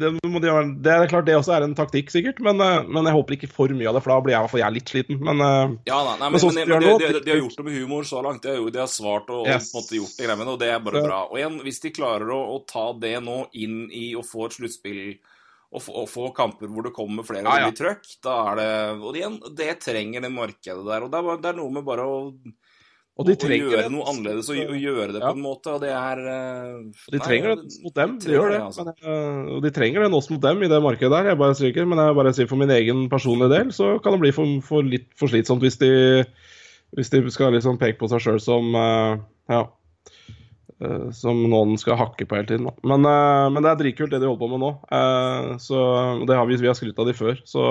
det, 0.00 0.08
må 0.24 0.40
de. 0.40 0.48
Det 0.80 0.92
er 0.94 1.10
klart 1.10 1.26
det 1.28 1.34
også 1.36 1.52
er 1.58 1.64
en 1.66 1.74
taktikk, 1.76 2.08
sikkert, 2.12 2.38
men, 2.44 2.56
eh, 2.64 2.86
men 2.88 3.04
jeg 3.04 3.16
håper 3.18 3.34
ikke 3.36 3.50
for 3.52 3.68
mye 3.76 3.88
av 3.90 3.98
det, 3.98 4.02
for 4.04 4.14
da 4.14 4.18
blir 4.24 4.32
jeg 4.32 4.50
for 4.52 4.62
jeg 4.62 4.74
litt 4.78 4.92
sliten. 4.92 5.18
Men 5.28 5.42
eh, 5.44 5.74
Ja, 5.90 5.98
nei, 6.06 6.14
Men 6.22 6.32
men, 6.32 6.40
sånn 6.40 6.56
men, 6.56 6.70
de 6.72 6.92
de, 7.02 7.20
de, 7.20 7.32
har 7.34 7.40
gjort 7.42 7.58
det 7.58 7.66
med 7.66 7.76
humor 7.76 8.06
så 8.08 8.22
langt. 8.24 8.40
De 8.46 8.54
har, 8.54 8.70
de 8.72 8.80
har 8.80 8.88
svart 8.92 9.28
og, 9.34 9.44
Yes. 9.50 9.68
og 9.74 9.82
måte 9.82 9.98
gjort 9.98 10.14
de 10.16 10.24
greiene, 10.28 10.46
og 10.54 10.58
det 10.62 10.70
er 10.72 10.80
bare 10.86 11.02
Så- 11.02 11.08
bra. 11.10 11.18
Og 11.28 11.36
igjen, 11.36 11.58
hvis 11.66 11.80
de 11.84 11.90
klarer 11.98 12.32
å, 12.32 12.40
å 12.54 12.62
ta 12.66 12.86
det 13.04 13.16
nå 13.28 13.36
inn 13.60 13.90
i 13.92 14.06
å 14.16 14.24
få 14.24 14.46
et 14.48 14.56
sluttspill 14.56 15.02
og 15.68 15.82
få, 15.84 15.92
og 16.00 16.08
få 16.08 16.30
kamper 16.32 16.70
hvor 16.72 16.86
det 16.88 16.94
kommer 16.96 17.26
flere 17.28 17.44
og 17.44 17.58
Ja, 17.60 17.66
ja. 17.68 17.74
trøkk, 17.76 18.08
da 18.24 18.38
er 18.54 18.56
det 18.56 18.70
Og 19.04 19.14
igjen, 19.20 19.36
det 19.54 19.74
trenger 19.84 20.24
det 20.24 20.32
markedet 20.32 20.80
der. 20.88 21.04
Og 21.04 21.10
det 21.12 21.20
er, 21.20 21.36
det 21.44 21.50
er 21.52 21.58
noe 21.60 21.70
med 21.76 21.84
bare 21.84 22.08
å, 22.08 22.32
Og 23.18 23.26
de 23.26 23.34
å 23.34 23.48
gjøre 23.50 23.88
noe 23.90 24.04
annerledes 24.12 24.46
og, 24.52 24.58
og 24.70 24.76
gjøre 24.78 25.08
det 25.16 25.20
Ja. 25.24 25.32
på 25.32 25.38
en 25.40 25.42
måte, 25.42 25.72
og 25.74 25.80
det 25.82 25.88
er 25.90 26.20
Og 26.22 27.10
de 27.10 27.18
nei, 27.18 27.24
trenger 27.26 27.56
det 27.56 27.78
mot 27.82 27.94
dem, 27.96 28.12
de 28.18 28.24
trenger 28.28 28.36
gjør 28.38 28.52
det. 28.52 28.60
altså. 28.62 28.84
Men, 28.84 28.94
eh, 29.02 29.54
og 29.56 29.62
de 29.64 29.72
trenger 29.74 30.04
det 30.04 30.10
også 30.20 30.30
mot 30.36 30.44
dem 30.44 30.62
i 30.62 30.68
det 30.70 30.78
markedet 30.84 31.10
der. 31.10 31.30
Jeg 31.32 31.38
bare 31.40 31.56
stryker. 31.58 31.88
men 31.90 31.98
jeg 31.98 32.14
bare 32.14 32.32
sier 32.36 32.46
for 32.46 32.56
min 32.62 32.70
egen 32.70 33.08
personlige 33.10 33.50
del, 33.56 33.72
så 33.74 33.88
kan 34.02 34.14
det 34.14 34.20
bli 34.22 34.30
for, 34.36 34.46
for 34.62 34.86
litt 34.86 35.08
for 35.18 35.26
slitsomt 35.32 35.60
hvis 35.66 35.80
de, 35.82 35.90
hvis 36.94 37.10
de 37.10 37.24
skal 37.34 37.52
liksom 37.58 37.76
peke 37.82 37.98
på 37.98 38.08
seg 38.08 38.22
sjøl 38.22 38.38
som 38.40 38.70
eh, 38.78 39.18
ja, 39.50 39.64
som 41.10 41.40
noen 41.50 41.74
skal 41.76 41.96
hakke 41.98 42.22
på 42.22 42.36
hele 42.38 42.46
tiden. 42.46 42.68
Men, 42.86 43.02
men 43.02 43.64
det 43.64 43.70
er 43.72 43.80
dritkult 43.82 44.12
det 44.14 44.20
de 44.22 44.28
holder 44.30 44.44
på 44.44 44.50
med 44.52 44.60
nå. 44.62 44.68
Så 45.58 45.78
det 46.22 46.36
har 46.38 46.46
vi, 46.46 46.54
vi 46.54 46.68
har 46.70 46.76
skrytt 46.78 47.00
av 47.02 47.08
de 47.10 47.14
før. 47.18 47.40
Så 47.42 47.64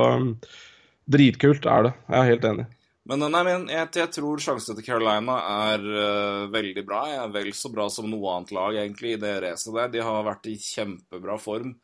dritkult 1.07 1.63
er 1.71 1.87
det. 1.87 1.93
Jeg 2.11 2.19
er 2.19 2.27
helt 2.33 2.47
enig. 2.49 2.65
Men 3.07 3.23
nei, 3.31 3.43
men 3.47 3.69
jeg, 3.71 3.87
jeg 4.01 4.11
tror 4.17 4.41
sjansene 4.43 4.75
til 4.77 4.85
Carolina 4.87 5.37
er 5.67 5.85
uh, 5.85 6.47
veldig 6.51 6.83
bra. 6.87 7.05
Jeg 7.11 7.21
er 7.23 7.35
vel 7.37 7.53
så 7.55 7.71
bra 7.71 7.87
som 7.93 8.09
noe 8.11 8.33
annet 8.33 8.51
lag 8.57 8.79
egentlig 8.81 9.13
i 9.15 9.21
det 9.21 9.37
racet 9.45 9.71
der. 9.77 9.93
De 9.93 10.03
har 10.03 10.25
vært 10.27 10.49
i 10.51 10.57
kjempebra 10.59 11.37
form. 11.39 11.77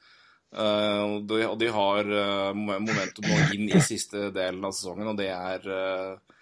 Uh, 0.53 1.15
og, 1.15 1.15
de, 1.31 1.39
og 1.47 1.55
de 1.61 1.69
har 1.73 2.11
uh, 2.11 2.51
momentum 2.53 3.29
nå 3.29 3.39
inn 3.55 3.71
i 3.71 3.81
siste 3.81 4.27
delen 4.35 4.67
av 4.67 4.75
sesongen, 4.75 5.13
og 5.13 5.17
det 5.17 5.31
er 5.33 5.63
eh, 5.65 6.33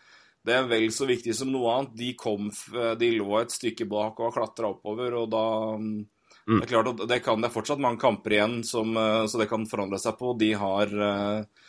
det 0.42 0.56
er 0.58 0.66
vel 0.70 0.88
så 0.94 1.06
viktig 1.06 1.34
som 1.38 1.52
noe 1.54 1.76
annet. 1.76 1.94
De, 1.98 2.14
kom, 2.18 2.50
de 2.98 3.12
lå 3.14 3.30
et 3.38 3.54
stykke 3.54 3.86
bak 3.90 4.18
og 4.18 4.30
har 4.30 4.36
klatra 4.40 4.72
oppover, 4.74 5.14
og 5.20 5.30
da 5.30 5.46
mm, 5.78 6.00
Det 6.48 6.64
er 6.66 6.72
klart 6.72 6.90
at 6.92 7.04
det, 7.08 7.20
kan, 7.24 7.42
det 7.42 7.52
er 7.52 7.54
fortsatt 7.54 7.82
mange 7.84 8.02
kamper 8.02 8.34
igjen, 8.36 8.62
som, 8.66 8.96
eh, 8.98 9.26
så 9.30 9.42
det 9.42 9.50
kan 9.52 9.68
forandre 9.70 10.02
seg 10.02 10.18
på. 10.20 10.34
De 10.40 10.50
har 10.58 10.96
eh, 11.10 11.61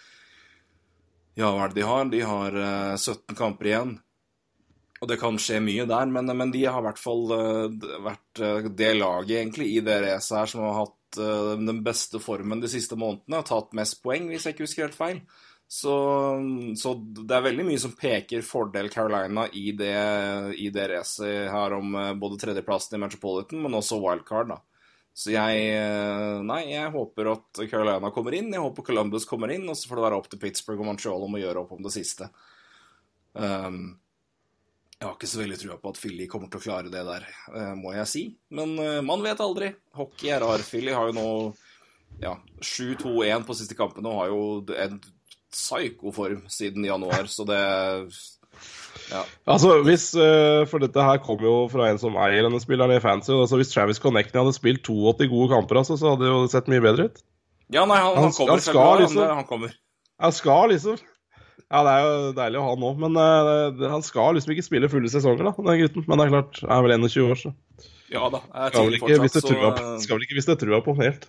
Ja, 1.38 1.48
hva 1.48 1.66
er 1.66 1.72
det 1.72 1.80
de 1.80 1.86
har? 1.88 2.08
De 2.12 2.24
har 2.28 2.56
eh, 2.60 2.96
17 2.96 3.36
kamper 3.38 3.70
igjen. 3.70 3.94
Og 5.02 5.08
det 5.10 5.18
kan 5.18 5.38
skje 5.40 5.58
mye 5.64 5.86
der, 5.90 6.10
men, 6.14 6.28
men 6.38 6.52
de 6.54 6.66
har 6.66 6.82
i 6.82 6.86
hvert 6.86 7.00
fall 7.00 7.24
eh, 7.34 7.86
vært 8.04 8.42
eh, 8.42 8.68
det 8.78 8.92
laget 8.98 9.38
egentlig 9.40 9.72
i 9.72 9.80
det 9.84 9.96
racet 10.04 10.36
her 10.38 10.52
som 10.52 10.62
har 10.62 10.76
hatt 10.84 11.18
eh, 11.18 11.54
den 11.58 11.80
beste 11.82 12.20
formen 12.22 12.62
de 12.62 12.70
siste 12.70 12.98
månedene. 13.00 13.40
Har 13.40 13.48
tatt 13.48 13.74
mest 13.78 13.98
poeng, 14.04 14.28
hvis 14.30 14.46
jeg 14.46 14.54
ikke 14.54 14.68
husker 14.68 14.86
helt 14.86 14.98
feil. 14.98 15.24
Så, 15.72 15.94
så 16.76 16.90
det 17.00 17.32
er 17.32 17.46
veldig 17.46 17.64
mye 17.64 17.80
som 17.80 17.94
peker 17.96 18.44
fordel 18.44 18.90
Carolina 18.92 19.46
i 19.56 19.70
det, 19.72 19.94
i 20.60 20.68
det 20.68 20.84
racet 20.92 21.48
her 21.48 21.78
om 21.78 21.96
eh, 21.96 22.12
både 22.20 22.38
tredjeplassen 22.42 22.98
i 22.98 23.02
Metropolitan, 23.02 23.62
men 23.64 23.78
også 23.80 23.98
wildcard, 24.02 24.52
da. 24.52 24.60
Så 25.12 25.34
jeg 25.34 25.64
eh, 25.76 26.38
Nei, 26.48 26.62
jeg 26.72 26.92
håper 26.94 27.32
at 27.34 27.62
Carolina 27.68 28.12
kommer 28.14 28.36
inn. 28.36 28.52
Jeg 28.54 28.64
håper 28.64 28.86
Columbus 28.86 29.28
kommer 29.28 29.52
inn, 29.52 29.66
og 29.68 29.76
så 29.76 29.90
får 29.90 30.00
det 30.00 30.06
være 30.06 30.20
opp 30.22 30.30
til 30.32 30.40
Pittsburgh 30.40 30.80
og 30.80 30.88
Montreal 30.88 31.26
om 31.26 31.36
å 31.36 31.42
gjøre 31.42 31.64
opp 31.64 31.74
om 31.76 31.82
det 31.84 31.92
siste. 31.94 32.30
Um, 33.32 33.98
jeg 35.02 35.08
har 35.08 35.16
ikke 35.16 35.28
så 35.32 35.40
veldig 35.40 35.56
trua 35.58 35.76
på 35.82 35.90
at 35.90 35.98
Philly 35.98 36.26
kommer 36.30 36.46
til 36.46 36.60
å 36.60 36.62
klare 36.62 36.90
det 36.92 37.00
der, 37.02 37.24
eh, 37.50 37.72
må 37.74 37.90
jeg 37.96 38.06
si. 38.06 38.20
Men 38.54 38.76
eh, 38.78 39.00
man 39.02 39.24
vet 39.24 39.40
aldri. 39.42 39.72
Hockey 39.98 40.30
er 40.30 40.44
rar. 40.44 40.62
Philly 40.62 40.92
har 40.94 41.10
jo 41.10 41.16
nå 41.16 41.24
ja, 42.22 42.36
7-2-1 42.62 43.42
på 43.48 43.56
siste 43.58 43.74
kampen 43.74 44.06
og 44.06 44.20
har 44.20 44.30
jo 44.30 44.44
en 44.78 45.00
psykoform 45.50 46.44
siden 46.52 46.86
januar, 46.86 47.26
så 47.26 47.44
det 47.48 47.58
Ja. 49.12 49.22
Altså, 49.48 49.74
hvis, 49.86 50.06
eh, 50.16 50.64
For 50.70 50.78
dette 50.82 51.04
her 51.04 51.18
kommer 51.24 51.46
jo 51.48 51.54
fra 51.72 51.88
en 51.90 51.98
som 52.00 52.14
eier 52.16 52.46
denne 52.46 52.60
spilleren 52.62 52.94
i 52.96 53.00
fancy. 53.04 53.32
Altså, 53.34 53.58
hvis 53.60 53.72
Travis 53.72 54.00
Connectney 54.02 54.40
hadde 54.40 54.54
spilt 54.56 54.82
82 54.88 55.28
gode 55.32 55.48
kamper, 55.52 55.80
altså, 55.82 55.98
så 56.00 56.12
hadde 56.14 56.24
det 56.26 56.32
jo 56.32 56.42
sett 56.52 56.68
mye 56.72 56.80
bedre 56.84 57.08
ut. 57.10 57.22
ja, 57.72 57.84
nei, 57.88 57.96
han, 58.00 58.16
Han- 58.16 58.32
kommer 58.32 58.56
han 58.56 58.60
skal 58.60 58.72
februar. 58.74 59.00
liksom- 59.00 59.26
Han, 59.26 59.36
han 59.36 59.44
kommer. 59.48 59.72
Han 60.20 60.32
skal 60.32 60.68
liksom 60.70 60.98
Ja, 61.72 61.82
det 61.84 61.92
er 61.92 62.02
jo 62.04 62.32
deilig 62.36 62.58
å 62.60 62.64
ha 62.68 62.74
nå, 62.76 62.88
men 63.00 63.16
uh, 63.16 63.88
han 63.90 64.02
skal 64.04 64.34
liksom 64.36 64.52
ikke 64.52 64.64
spille 64.64 64.88
fulle 64.92 65.08
sesonger, 65.08 65.44
da, 65.44 65.52
den 65.56 65.80
gutten. 65.80 66.04
Men 66.06 66.18
det 66.18 66.26
er 66.26 66.32
klart, 66.34 66.60
han 66.68 66.84
er 66.84 66.88
vel 66.88 67.08
21 67.08 67.30
år, 67.32 67.38
så 67.40 67.54
Ja 68.12 68.28
da. 68.28 68.40
Jeg 68.52 68.72
skal 68.74 68.84
vel 68.84 68.96
ikke 68.98 69.20
hvis 69.22 69.32
det 69.32 69.42
fortsatt, 69.42 69.56
trua 69.56 69.70
så 69.72 69.78
på, 69.78 70.02
skal 70.02 70.16
vel 70.18 70.26
ikke 70.26 70.36
hvis 70.36 70.48
det 70.50 70.58
trua 70.60 70.80
på 70.84 70.96
helt. 71.00 71.26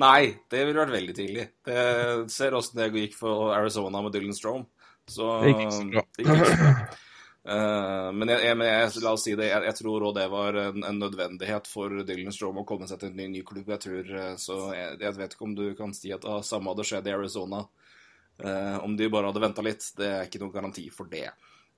Nei, 0.00 0.34
det 0.48 0.62
ville 0.66 0.80
vært 0.80 0.94
veldig 0.96 1.14
tidlig. 1.14 1.48
Det 1.68 2.30
ser 2.32 2.52
åssen 2.56 2.80
det 2.80 2.88
gikk 2.94 3.14
for 3.18 3.52
Arizona 3.52 4.00
med 4.00 4.12
Dylan 4.14 4.32
Strome. 4.32 4.64
Så 5.10 5.40
Det 5.42 5.52
gikk 5.52 5.64
ikke 5.64 5.78
så 5.78 5.88
bra. 5.90 6.04
ikke 6.18 6.36
så 6.36 6.60
bra. 6.60 6.74
Eh, 7.42 8.08
men 8.14 8.30
jeg, 8.30 8.38
jeg, 8.46 8.54
men 8.54 8.68
jeg, 8.68 8.90
la 9.02 9.12
oss 9.16 9.24
si 9.26 9.32
det, 9.34 9.48
jeg, 9.50 9.74
tror 9.74 10.04
òg 10.06 10.14
det 10.14 10.28
var 10.30 10.58
en, 10.68 10.84
en 10.86 11.00
nødvendighet 11.02 11.66
for 11.66 12.04
Dylan 12.06 12.34
Strome 12.34 12.62
å 12.62 12.68
komme 12.68 12.86
seg 12.86 13.00
til 13.00 13.10
en 13.10 13.16
ny, 13.18 13.26
ny 13.32 13.42
klubb. 13.46 13.72
Jeg 13.74 13.82
tror, 13.82 14.12
eh, 14.20 14.34
så 14.38 14.58
jeg, 14.76 15.14
vet 15.16 15.34
ikke 15.34 15.48
om 15.48 15.56
du 15.58 15.64
kan 15.78 15.94
si 15.96 16.14
at 16.14 16.26
ah, 16.28 16.38
samme 16.46 16.70
hadde 16.70 16.86
skjedd 16.86 17.10
i 17.10 17.16
Arizona. 17.16 17.64
Uh, 18.42 18.78
om 18.82 18.94
de 18.96 19.06
bare 19.12 19.28
hadde 19.28 19.42
venta 19.42 19.62
litt, 19.62 19.84
det 19.98 20.06
er 20.08 20.24
ikke 20.26 20.40
noen 20.40 20.54
garanti 20.54 20.86
for 20.90 21.10
det. 21.10 21.28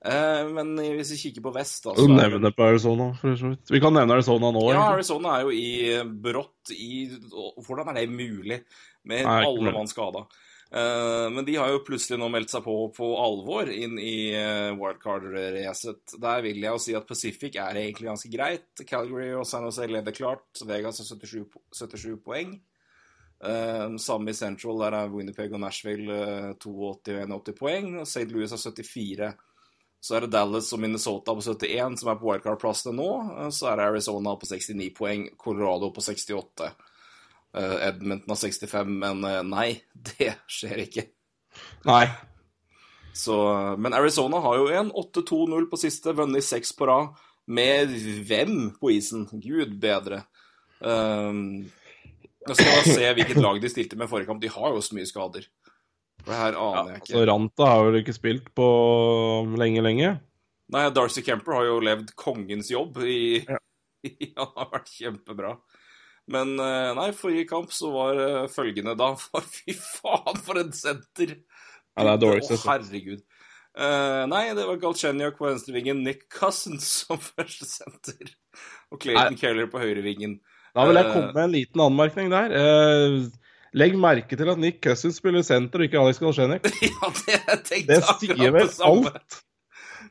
Men 0.05 0.71
hvis 0.77 1.11
vi 1.15 1.17
kikker 1.19 1.43
på 1.43 1.51
vest, 1.53 1.83
Du 1.83 1.97
så 1.97 2.05
er 2.05 2.29
nevner 2.29 2.53
på 2.55 2.63
Arizona, 2.63 3.09
for 3.19 3.35
så 3.37 3.51
vidt. 3.51 3.71
Vi 3.73 3.81
kan 3.81 3.93
nevne 3.93 4.15
Arizona 4.15 4.51
nå, 4.53 4.61
ja. 4.69 4.85
Arizona 4.93 5.35
er 5.35 5.47
jo 5.47 5.53
i 5.53 5.97
brått 6.25 6.71
i 6.73 7.07
Hvordan 7.33 7.89
er 7.89 7.97
det 7.99 8.05
mulig 8.13 8.59
med 9.09 9.25
Nei, 9.25 9.39
alle 9.49 9.73
mann 9.73 9.89
skada? 9.89 10.23
Eh, 10.71 11.29
men 11.31 11.45
de 11.45 11.55
har 11.55 11.69
jo 11.71 11.83
plutselig 11.85 12.17
nå 12.19 12.27
meldt 12.33 12.51
seg 12.51 12.63
på 12.65 12.75
på 12.95 13.09
alvor 13.21 13.69
inn 13.71 13.99
i 14.01 14.33
uh, 14.33 14.73
wildcard-racet. 14.79 16.15
Der 16.21 16.41
vil 16.45 16.61
jeg 16.63 16.71
jo 16.73 16.81
si 16.81 16.95
at 16.97 17.07
Pacific 17.07 17.55
er 17.61 17.77
egentlig 17.81 18.09
ganske 18.09 18.31
greit. 18.33 18.71
Calgary 18.89 19.31
og 19.37 19.45
San 19.47 19.67
Jose 19.67 19.87
leder 19.87 20.15
klart. 20.15 20.47
Vegas 20.65 20.99
har 21.03 21.11
77, 21.11 21.45
77 21.71 22.17
poeng. 22.25 22.57
Eh, 23.43 23.97
samme 23.97 24.31
i 24.31 24.33
Central, 24.33 24.79
der 24.79 24.95
er 24.95 25.11
Winnipeg 25.11 25.53
og 25.53 25.59
Nashville 25.61 26.15
eh, 26.15 26.53
82 26.63 27.19
og 27.19 27.27
81 27.29 27.57
poeng. 27.59 27.91
og 27.99 28.07
St. 28.07 28.29
Louis 28.31 28.51
har 28.51 28.61
74. 28.61 29.33
Så 30.05 30.15
er 30.15 30.25
det 30.25 30.31
Dallas 30.35 30.71
og 30.73 30.79
Minnesota 30.79 31.33
på 31.33 31.41
71, 31.41 31.97
som 31.99 32.11
er 32.11 32.19
på 32.21 32.29
wildcard-plassene 32.29 32.95
nå. 32.95 33.09
Eh, 33.45 33.49
Så 33.49 33.69
er 33.69 33.77
det 33.77 33.87
Arizona 33.91 34.35
på 34.39 34.49
69 34.49 34.91
poeng, 34.97 35.29
Colorado 35.37 35.91
på 35.91 36.01
68. 36.01 36.71
Eh, 37.55 37.87
Edmonton 37.87 38.33
har 38.33 38.35
65, 38.35 38.95
men 38.99 39.23
eh, 39.23 39.41
nei, 39.47 39.67
det 40.11 40.33
skjer 40.51 40.81
ikke. 40.85 41.07
Nei. 41.87 42.05
Så, 43.15 43.37
men 43.79 43.95
Arizona 43.95 44.41
har 44.43 44.59
jo 44.59 44.67
en 44.75 44.91
8-2-0 44.91 45.69
på 45.71 45.79
siste, 45.79 46.11
vunnet 46.17 46.43
seks 46.43 46.73
på 46.75 46.89
rad. 46.89 47.15
Med 47.45 47.93
hvem 48.27 48.73
på 48.81 48.91
isen? 48.95 49.27
Gud 49.31 49.77
bedre. 49.79 50.23
Um, 50.81 51.69
jeg 52.45 52.57
skal 52.59 52.87
se 52.89 53.11
hvilket 53.15 53.39
lag 53.39 53.61
de 53.61 53.69
stilte 53.71 53.97
med 53.97 54.09
forrige 54.11 54.27
kamp. 54.27 54.41
De 54.43 54.51
har 54.51 54.73
jo 54.73 54.81
så 54.83 54.97
mye 54.97 55.07
skader. 55.07 55.45
Det 56.25 56.33
her 56.33 56.57
aner 56.57 56.95
jeg 56.95 57.03
Så 57.05 57.13
ikke. 57.13 57.25
Ranta 57.29 57.69
har 57.69 57.85
vel 57.87 57.99
ikke 58.01 58.17
spilt 58.17 58.49
på 58.57 58.67
lenge, 59.61 59.85
lenge. 59.85 60.15
Nei, 60.73 60.83
Darcy 60.91 61.21
Kemper 61.23 61.59
har 61.59 61.69
jo 61.69 61.79
levd 61.85 62.11
kongens 62.19 62.73
jobb 62.73 62.99
i 63.05 63.45
Ja. 63.45 63.61
Han 64.41 64.51
har 64.57 64.67
vært 64.73 64.91
kjempebra. 64.93 65.55
Men 66.31 66.55
eh, 66.57 66.91
nei, 66.97 67.11
forrige 67.13 67.45
kamp 67.49 67.73
så 67.73 67.91
var 67.93 68.19
eh, 68.21 68.41
følgende 68.51 68.95
da 68.97 69.11
Fy 69.55 69.75
faen, 69.77 70.41
for 70.41 70.61
en 70.61 70.73
senter! 70.75 71.37
Ja, 71.95 72.03
det 72.03 72.11
er 72.11 72.21
dårlig 72.23 72.49
Å, 72.51 72.59
herregud. 72.65 73.23
Uh, 73.75 74.23
nei, 74.31 74.45
det 74.55 74.63
var 74.67 74.77
Galchenyuk 74.79 75.37
på 75.39 75.49
venstrevingen, 75.49 76.01
Nick 76.03 76.25
Cousins 76.31 76.87
som 77.03 77.19
første 77.19 77.67
senter. 77.67 78.35
Og 78.91 78.99
Clayton 79.03 79.39
Keller 79.39 79.67
på 79.71 79.81
høyrevingen. 79.83 80.37
Da 80.75 80.85
vil 80.87 80.99
jeg 80.99 81.11
komme 81.11 81.31
med 81.31 81.43
en 81.43 81.55
liten 81.55 81.83
anmerkning 81.85 82.31
der. 82.33 82.51
Uh, 82.51 83.27
legg 83.75 83.95
merke 83.99 84.39
til 84.39 84.51
at 84.51 84.59
Nick 84.59 84.81
Cousins 84.83 85.19
spiller 85.21 85.43
senter 85.45 85.83
og 85.83 85.87
ikke 85.87 86.03
Alex 86.03 86.23
Galchenyuk. 86.23 86.67
ja, 86.89 87.11
det 87.21 87.35
jeg 87.35 87.61
tenkte 87.69 87.99
Det 87.99 88.01
sier 88.23 88.55
vel 88.55 88.71
alt 88.89 89.43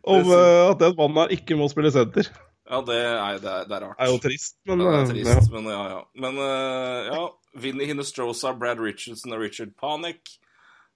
om 0.04 0.32
eh, 0.32 0.70
at 0.70 0.80
den 0.80 0.96
mannen 0.98 1.22
her 1.22 1.32
ikke 1.36 1.56
må 1.58 1.68
spille 1.72 1.92
senter. 1.94 2.28
Ja, 2.64 2.80
det 2.80 2.96
er, 2.96 3.38
det 3.42 3.50
er, 3.50 3.66
det 3.68 3.76
er 3.76 3.84
rart. 3.84 3.98
Det 3.98 4.06
er 4.06 4.12
jo 4.14 4.20
trist, 4.24 4.56
men 4.64 4.80
Ja, 4.80 4.90
det 4.90 4.96
er 4.96 5.18
eh, 5.20 5.26
trist, 5.34 5.52
men 5.52 5.68
ja, 5.68 5.82
ja. 5.92 6.00
Men 6.24 6.40
uh, 6.40 7.10
ja, 7.10 7.22
Vinnie 7.60 7.88
Hinestrosa, 7.90 8.54
Brad 8.56 8.80
Richardson 8.80 9.36
og 9.36 9.44
Richard 9.44 9.74
Panik 9.80 10.38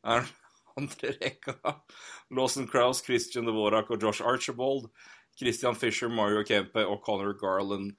er 0.00 0.24
andre 0.80 1.12
rekka. 1.18 1.76
Lawson 2.32 2.68
Crowes, 2.70 3.02
Christian 3.04 3.48
Dvorak 3.50 3.90
og 3.92 4.02
Josh 4.02 4.24
Archibald. 4.24 4.88
Christian 5.38 5.76
Fisher, 5.78 6.08
Mario 6.08 6.42
Kempe 6.42 6.86
og 6.86 7.02
Connor 7.04 7.36
Garland. 7.38 7.92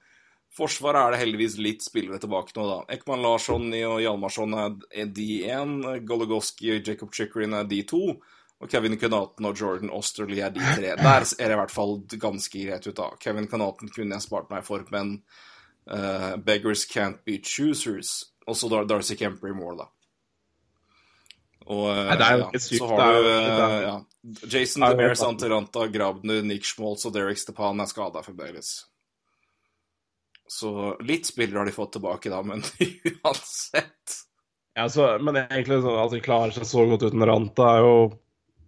Forsvaret 0.50 0.98
er 0.98 1.14
det 1.14 1.20
heldigvis 1.22 1.54
litt 1.62 1.84
spillere 1.86 2.18
tilbake 2.20 2.56
nå, 2.56 2.66
da. 2.66 2.78
Ekman 2.96 3.22
Larsson 3.22 3.70
og 3.70 4.00
Hjalmarsson 4.02 4.56
er 4.58 4.74
D1. 5.14 6.02
Goligoski 6.08 6.74
og 6.74 6.90
Jacob 6.90 7.14
Chikrin 7.14 7.54
er 7.54 7.70
D2. 7.70 8.18
Og 8.60 8.68
Kevin 8.68 8.98
Connaughton 9.00 9.46
og 9.48 9.56
Jordan 9.56 9.92
Osterley 9.96 10.42
er 10.44 10.52
de 10.52 10.60
tre. 10.60 10.90
Der 10.98 11.22
er 11.24 11.24
det 11.24 11.54
i 11.54 11.60
hvert 11.62 11.72
fall 11.72 11.94
ganske 12.20 12.60
greit 12.60 12.86
ut, 12.86 12.98
av. 13.00 13.14
Kevin 13.22 13.48
Connaughton 13.48 13.88
kunne 13.94 14.18
jeg 14.18 14.26
spart 14.26 14.50
meg 14.52 14.66
for, 14.66 14.84
men 14.92 15.14
uh, 15.88 16.36
beggars 16.36 16.84
can't 16.90 17.22
be 17.24 17.38
choosers. 17.40 18.26
Og 18.46 18.58
så 18.58 18.68
Dar 18.68 18.84
Darcy 18.90 19.16
Kemper 19.16 19.48
i 19.52 19.56
mål, 19.56 19.80
da. 19.80 19.88
Og 21.70 21.86
eh, 21.92 22.04
Nei, 22.08 22.14
det 22.18 22.26
er 22.26 22.32
jo 22.34 22.40
ja, 22.40 22.46
ikke 22.48 22.62
sykt, 22.64 22.78
så 22.80 22.86
har 22.90 22.96
du 23.14 23.28
er- 23.30 23.82
ja, 23.84 23.96
Jason 24.50 24.84
er 24.84 24.96
helt. 25.00 25.18
Santeranta, 25.20 25.84
Grabner, 25.92 26.40
Nick 26.42 26.66
Schmaltz 26.66 27.06
og 27.06 27.14
Derek 27.14 27.38
Stepan 27.38 27.80
er 27.80 27.88
skada 27.90 28.22
fremdeles. 28.26 28.72
Så 30.50 30.96
litt 31.06 31.28
spillere 31.30 31.62
har 31.62 31.68
de 31.68 31.74
fått 31.76 31.92
tilbake, 31.94 32.32
da, 32.32 32.40
men 32.42 32.64
uansett 33.22 34.16
Ja, 34.74 34.88
så, 34.90 35.12
men 35.22 35.38
egentlig 35.44 35.78
sånn 35.84 36.00
at 36.00 36.10
de 36.16 36.20
klarer 36.24 36.56
seg 36.56 36.66
så 36.66 36.82
godt 36.90 37.06
uten 37.06 37.22
Ranta, 37.28 37.68
er 37.76 37.86
jo, 37.86 37.94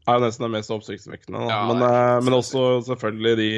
er 0.07 0.19
jo 0.19 0.25
nesten 0.27 0.47
det 0.47 0.53
mest 0.57 0.73
oppsiktsvekkende. 0.75 1.47
Ja, 1.51 1.63
men, 1.71 1.83
eh, 1.87 2.21
men 2.27 2.39
også 2.39 2.83
selvfølgelig 2.89 3.35
de 3.39 3.51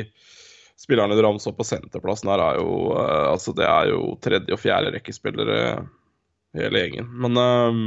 spillerne 0.80 1.16
du 1.16 1.22
ramser 1.24 1.53
opp 1.53 1.61
på 1.62 1.68
senterplassen 1.68 2.32
her, 2.32 2.42
er 2.42 2.59
jo 2.61 2.95
eh, 2.99 3.28
Altså, 3.30 3.55
det 3.57 3.68
er 3.68 3.92
jo 3.92 4.16
tredje- 4.22 4.57
og 4.57 4.61
fjerde 4.61 4.95
rekkespillere, 4.97 5.61
hele 6.55 6.82
gjengen. 6.82 7.09
Men 7.24 7.40
eh, 7.40 7.78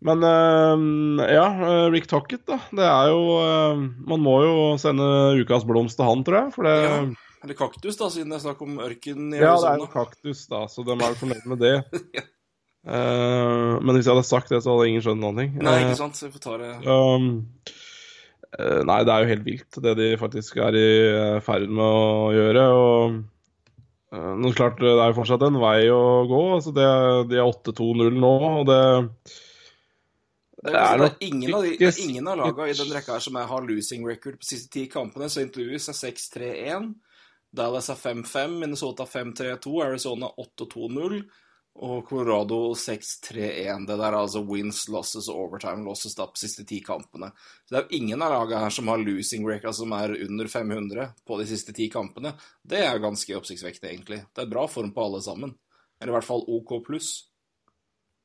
men 0.00 0.22
eh, 0.24 1.32
ja, 1.34 1.46
eh, 1.68 1.90
Rick 1.92 2.06
Tocket, 2.08 2.46
da. 2.48 2.56
Det 2.72 2.86
er 2.86 3.10
jo 3.12 3.24
eh, 3.36 3.82
Man 4.08 4.22
må 4.24 4.38
jo 4.46 4.54
sende 4.80 5.04
ukas 5.42 5.66
blomst 5.68 6.00
til 6.00 6.08
han, 6.08 6.24
tror 6.24 6.38
jeg. 6.44 6.54
For 6.56 6.68
det, 6.68 6.76
Ja, 6.80 6.94
ja, 7.02 7.30
Eller 7.44 7.56
kaktus, 7.58 7.98
da, 8.00 8.08
siden 8.12 8.32
det 8.32 8.38
er 8.40 8.46
snakk 8.46 8.62
om 8.64 8.80
ørken 8.80 9.30
i 9.34 9.40
det 9.40 9.44
er 9.48 9.80
jo 9.80 9.88
kaktus, 9.92 10.46
da, 10.48 10.64
så 10.72 10.84
de 10.84 10.96
er 10.96 11.12
jo 11.14 11.20
fornøyd 11.20 11.48
med 11.54 11.66
det. 11.66 11.76
Ja. 12.16 12.26
Eh, 12.88 13.72
men 13.84 13.92
hvis 13.96 14.06
jeg 14.08 14.14
hadde 14.14 14.28
sagt 14.28 14.52
det, 14.52 14.62
så 14.64 14.72
hadde 14.72 14.88
ingen 14.88 15.04
skjønt 15.04 15.20
noen 15.20 15.42
ting. 15.42 15.58
Nei, 15.60 15.74
Eh, 15.80 15.90
ikke 15.90 15.98
sant? 15.98 16.16
Så 16.16 16.28
vi 16.28 16.36
får 16.36 16.44
ta 16.46 16.56
det 16.60 16.70
Um, 16.88 17.26
eh, 18.56 18.80
nei, 18.88 19.02
det 19.04 19.12
er 19.12 19.24
jo 19.24 19.32
helt 19.34 19.44
vilt, 19.44 19.82
det 19.84 19.96
de 19.98 20.08
faktisk 20.20 20.56
er 20.56 20.78
i 20.78 20.88
eh, 21.10 21.40
ferd 21.44 21.68
med 21.68 21.84
å 21.84 22.32
gjøre. 22.32 22.64
Og 22.78 23.20
eh, 24.16 24.32
nå 24.40 24.54
klart, 24.56 24.80
det 24.80 24.94
er 24.94 25.12
jo 25.12 25.18
fortsatt 25.20 25.44
en 25.44 25.60
vei 25.60 25.90
å 25.92 26.24
gå. 26.30 26.40
Altså 26.56 26.72
det, 26.72 26.88
de 27.30 27.38
er 27.38 27.52
8-2-0 27.52 28.16
nå, 28.16 28.34
og 28.62 28.66
det 28.70 28.80
Det 30.60 30.74
er 30.76 30.98
det 31.00 31.06
er 31.10 31.22
ingen 31.24 31.54
av, 31.54 31.62
de, 31.64 31.76
det 31.80 31.86
er 31.88 32.00
ingen 32.04 32.26
av 32.28 32.36
lagene 32.36 32.72
i 32.72 32.76
den 32.76 32.90
rekka 32.92 33.14
her 33.16 33.22
som 33.24 33.36
er, 33.36 33.46
har 33.48 33.62
losing 33.64 34.02
record 34.08 34.40
på 34.40 34.44
siste 34.44 34.72
ti 34.72 34.88
kampene. 34.92 35.28
St. 35.28 35.52
Louis 35.56 35.88
er 35.88 35.96
6-3-1. 35.96 36.90
Dallas 37.52 37.88
er 37.88 37.96
5-5. 37.96 38.58
Minnesota 38.60 39.06
5-3-2. 39.08 39.72
Arizona 39.86 40.28
8-2-0. 40.36 41.22
Og 41.80 42.02
Colorado 42.08 42.74
6-3-1. 42.76 43.86
Det 43.88 43.96
der 43.96 44.10
er 44.10 44.18
altså 44.18 44.42
wins, 44.44 44.82
losses 44.92 45.30
overtime 45.32 45.86
losses 45.86 46.12
da 46.18 46.26
på 46.28 46.36
siste 46.36 46.66
ti 46.68 46.82
kampene. 46.84 47.30
Så 47.64 47.72
det 47.72 47.78
er 47.78 47.86
jo 47.86 48.00
ingen 48.02 48.20
av 48.20 48.34
lagene 48.34 48.66
her 48.66 48.74
som 48.76 48.90
har 48.92 49.00
losing 49.00 49.46
record 49.48 49.78
som 49.78 49.94
er 49.96 50.12
under 50.26 50.50
500 50.52 51.08
på 51.24 51.40
de 51.40 51.48
siste 51.48 51.72
ti 51.76 51.88
kampene. 51.92 52.34
Det 52.60 52.82
er 52.84 52.92
jo 52.92 53.06
ganske 53.06 53.38
oppsiktsvekkende, 53.38 53.94
egentlig. 53.94 54.20
Det 54.36 54.44
er 54.44 54.52
bra 54.52 54.66
form 54.68 54.92
på 54.92 55.06
alle 55.06 55.22
sammen. 55.24 55.56
Eller 56.00 56.12
i 56.12 56.18
hvert 56.18 56.28
fall 56.28 56.44
OK 56.52 56.76
pluss. 56.84 57.10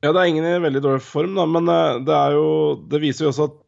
Ja, 0.03 0.11
det 0.11 0.19
er 0.19 0.33
ingen 0.33 0.45
i 0.49 0.57
veldig 0.59 0.83
dårlig 0.83 1.05
form, 1.07 1.39
da, 1.39 1.47
men 1.47 1.71
eh, 1.71 2.01
det 2.05 2.13
er 2.13 2.35
jo 2.35 2.49
Det 2.91 2.99
viser 3.01 3.25
jo 3.25 3.31
også 3.31 3.47
at 3.47 3.61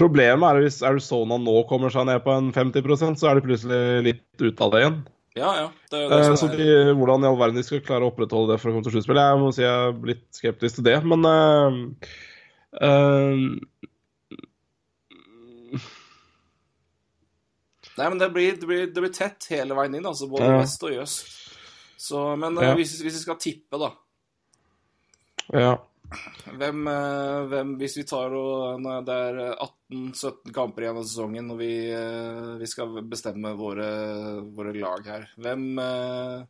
Problemet 0.00 0.46
er 0.48 0.64
hvis 0.64 0.80
Arizona 0.86 1.36
nå 1.40 1.54
kommer 1.68 1.92
seg 1.92 2.06
ned 2.08 2.22
på 2.24 2.32
en 2.32 2.50
50% 2.56 3.20
så 3.20 3.30
er 3.30 3.36
de 3.36 3.44
plutselig 3.44 3.80
litt 4.06 4.24
ute 4.40 4.64
av 4.64 4.72
det 4.72 4.80
igjen. 4.80 5.00
Ja, 5.38 5.50
ja. 5.56 5.66
Det 5.90 5.98
det 6.10 6.16
Eh, 6.18 6.34
Så 6.36 6.48
de, 6.50 6.64
hvordan 6.98 7.22
i 7.22 7.28
all 7.28 7.38
verden 7.38 7.56
de 7.60 7.62
skal 7.62 7.80
klare 7.86 8.02
å 8.06 8.10
opprettholde 8.10 8.54
det 8.54 8.60
for 8.60 8.70
å 8.70 8.74
komme 8.74 8.86
til 8.86 8.96
sluttspill, 8.96 9.20
jeg 9.22 9.38
må 9.38 9.52
si 9.54 9.62
jeg 9.62 9.70
er 9.70 10.00
litt 10.10 10.24
skeptisk 10.34 10.80
til 10.80 10.88
det. 10.88 10.96
Men 11.06 11.20
uh, 11.28 11.70
uh, 12.82 13.38
Nei, 17.98 18.08
men 18.08 18.18
det 18.18 18.30
blir, 18.32 18.54
det, 18.56 18.66
blir, 18.66 18.86
det 18.88 19.02
blir 19.04 19.12
tett 19.12 19.46
hele 19.52 19.76
veien 19.76 19.94
inn, 19.98 20.06
altså 20.08 20.28
både 20.30 20.48
Ja. 20.48 20.58
vest 20.62 20.82
og 20.86 20.94
øst. 21.02 21.26
Så, 22.00 22.22
men 22.40 22.56
eh, 22.58 22.64
Ja. 22.70 22.74
hvis, 22.78 22.94
hvis 23.02 23.18
vi 23.18 23.24
skal 23.26 23.38
tippe, 23.38 23.78
da 23.78 23.92
ja. 25.52 25.72
Hvem, 26.58 26.86
eh, 26.90 27.40
hvem 27.50 27.74
Hvis 27.80 27.96
vi 28.00 28.04
tar 28.08 28.32
og 28.36 28.82
Det 29.06 29.16
er 29.16 29.40
18-17 29.54 30.54
kamper 30.54 30.82
igjen 30.86 30.98
av 31.00 31.04
sesongen, 31.06 31.50
og 31.54 31.58
vi, 31.60 31.72
eh, 31.94 32.56
vi 32.60 32.66
skal 32.70 33.00
bestemme 33.06 33.54
våre, 33.58 33.88
våre 34.54 34.74
lag 34.76 35.06
her. 35.06 35.28
Hvem 35.38 35.78
eh, 35.82 36.42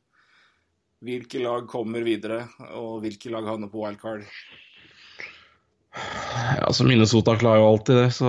Hvilke 1.00 1.40
lag 1.40 1.64
kommer 1.68 2.04
videre, 2.04 2.42
og 2.76 3.00
hvilke 3.00 3.30
lag 3.32 3.46
havner 3.48 3.70
på 3.72 3.80
wildcard? 3.80 4.26
ja, 6.60 6.68
så 6.70 6.84
Minnesota 6.86 7.32
klarer 7.40 7.62
jo 7.62 7.70
alltid 7.70 7.96
det, 7.96 8.10
så 8.14 8.28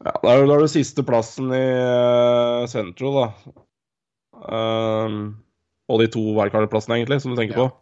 Ja, 0.00 0.14
da 0.22 0.30
er 0.32 0.38
jo 0.40 0.46
da 0.48 0.60
det 0.62 0.70
siste 0.72 1.02
plassen 1.04 1.50
i 1.52 1.60
eh, 1.60 2.66
Central, 2.72 3.18
da. 3.18 3.26
Um, 4.40 5.18
og 5.90 6.00
de 6.00 6.06
to 6.14 6.22
wildcard-plassene, 6.38 6.96
egentlig, 7.00 7.20
som 7.20 7.34
du 7.34 7.36
tenker 7.42 7.58
Ja. 7.58 7.66
på. 7.68 7.79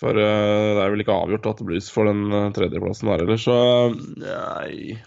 For 0.00 0.18
eh, 0.18 0.70
det 0.74 0.82
er 0.82 0.90
vel 0.92 1.04
ikke 1.04 1.14
avgjort 1.14 1.46
at 1.50 1.60
det 1.60 1.66
blir 1.68 1.82
for 1.94 2.10
den 2.10 2.26
uh, 2.34 2.50
tredjeplassen 2.54 3.10
der 3.10 3.22
heller, 3.22 3.38
så 3.38 3.56
Nei 4.18 4.98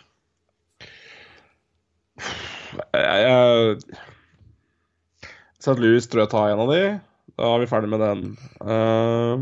Jeg, 2.95 3.17
jeg 3.25 3.33
St. 5.59 5.75
Louis 5.81 6.07
tror 6.07 6.23
jeg 6.23 6.31
tar 6.31 6.53
en 6.53 6.63
av 6.63 6.69
de. 6.71 6.81
Da 7.35 7.43
er 7.51 7.59
vi 7.59 7.69
ferdig 7.69 7.89
med 7.91 7.99
den. 7.99 8.21
Uh, 8.63 9.35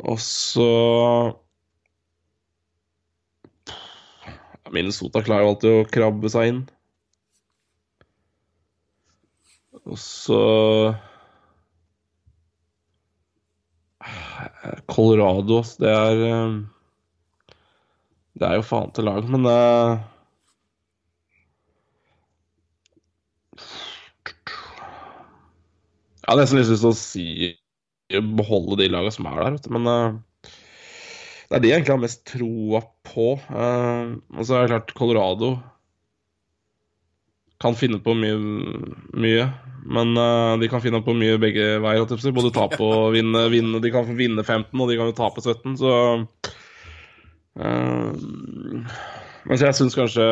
og 0.00 0.18
så 0.24 0.70
Minnesota 4.72 5.20
klarer 5.26 5.44
jo 5.44 5.52
alltid 5.52 5.76
å 5.76 5.88
krabbe 5.92 6.30
seg 6.32 6.52
inn. 6.52 6.62
Og 9.90 9.98
så 10.00 10.40
Colorado, 14.90 15.62
det 15.80 15.90
er 15.90 16.22
eh, 16.26 16.54
Det 18.40 18.48
er 18.48 18.58
jo 18.58 18.66
faen 18.66 18.92
til 18.96 19.06
lag, 19.08 19.26
men 19.30 19.46
eh, 19.50 20.06
Jeg 26.20 26.36
har 26.36 26.38
nesten 26.38 26.60
lyst 26.60 26.76
til 26.76 26.90
å 26.92 26.94
si 26.94 27.26
beholde 28.38 28.76
de 28.78 28.86
lagene 28.90 29.14
som 29.14 29.26
er 29.30 29.40
der, 29.40 29.56
men 29.74 29.88
eh, 29.90 30.18
det 31.50 31.56
er 31.58 31.62
de 31.64 31.70
jeg 31.72 31.80
egentlig 31.80 31.96
har 31.96 32.04
mest 32.04 32.20
troa 32.30 32.80
på. 33.08 33.24
Og 33.34 34.42
så 34.46 34.54
er 34.54 34.60
det 34.60 34.70
klart 34.70 34.92
Colorado 34.94 35.48
kan 37.60 37.74
finne 37.74 37.98
på 37.98 38.14
mye, 38.14 38.36
mye. 39.18 39.48
Men 39.84 40.12
uh, 40.18 40.58
de 40.60 40.68
kan 40.70 40.82
finne 40.84 41.00
på 41.04 41.14
mye 41.16 41.38
begge 41.40 41.78
veier. 41.82 42.32
Både 42.36 42.52
tape 42.54 42.80
og 42.84 43.14
vinne, 43.16 43.46
vinne. 43.52 43.80
De 43.82 43.92
kan 43.94 44.08
vinne 44.16 44.44
15, 44.44 44.74
og 44.76 44.90
de 44.90 44.98
kan 44.98 45.10
jo 45.10 45.16
tape 45.16 45.44
17, 45.44 45.78
så 45.80 45.94
uh, 47.60 48.10
Mens 49.48 49.64
jeg 49.64 49.76
syns 49.78 49.96
kanskje 49.96 50.24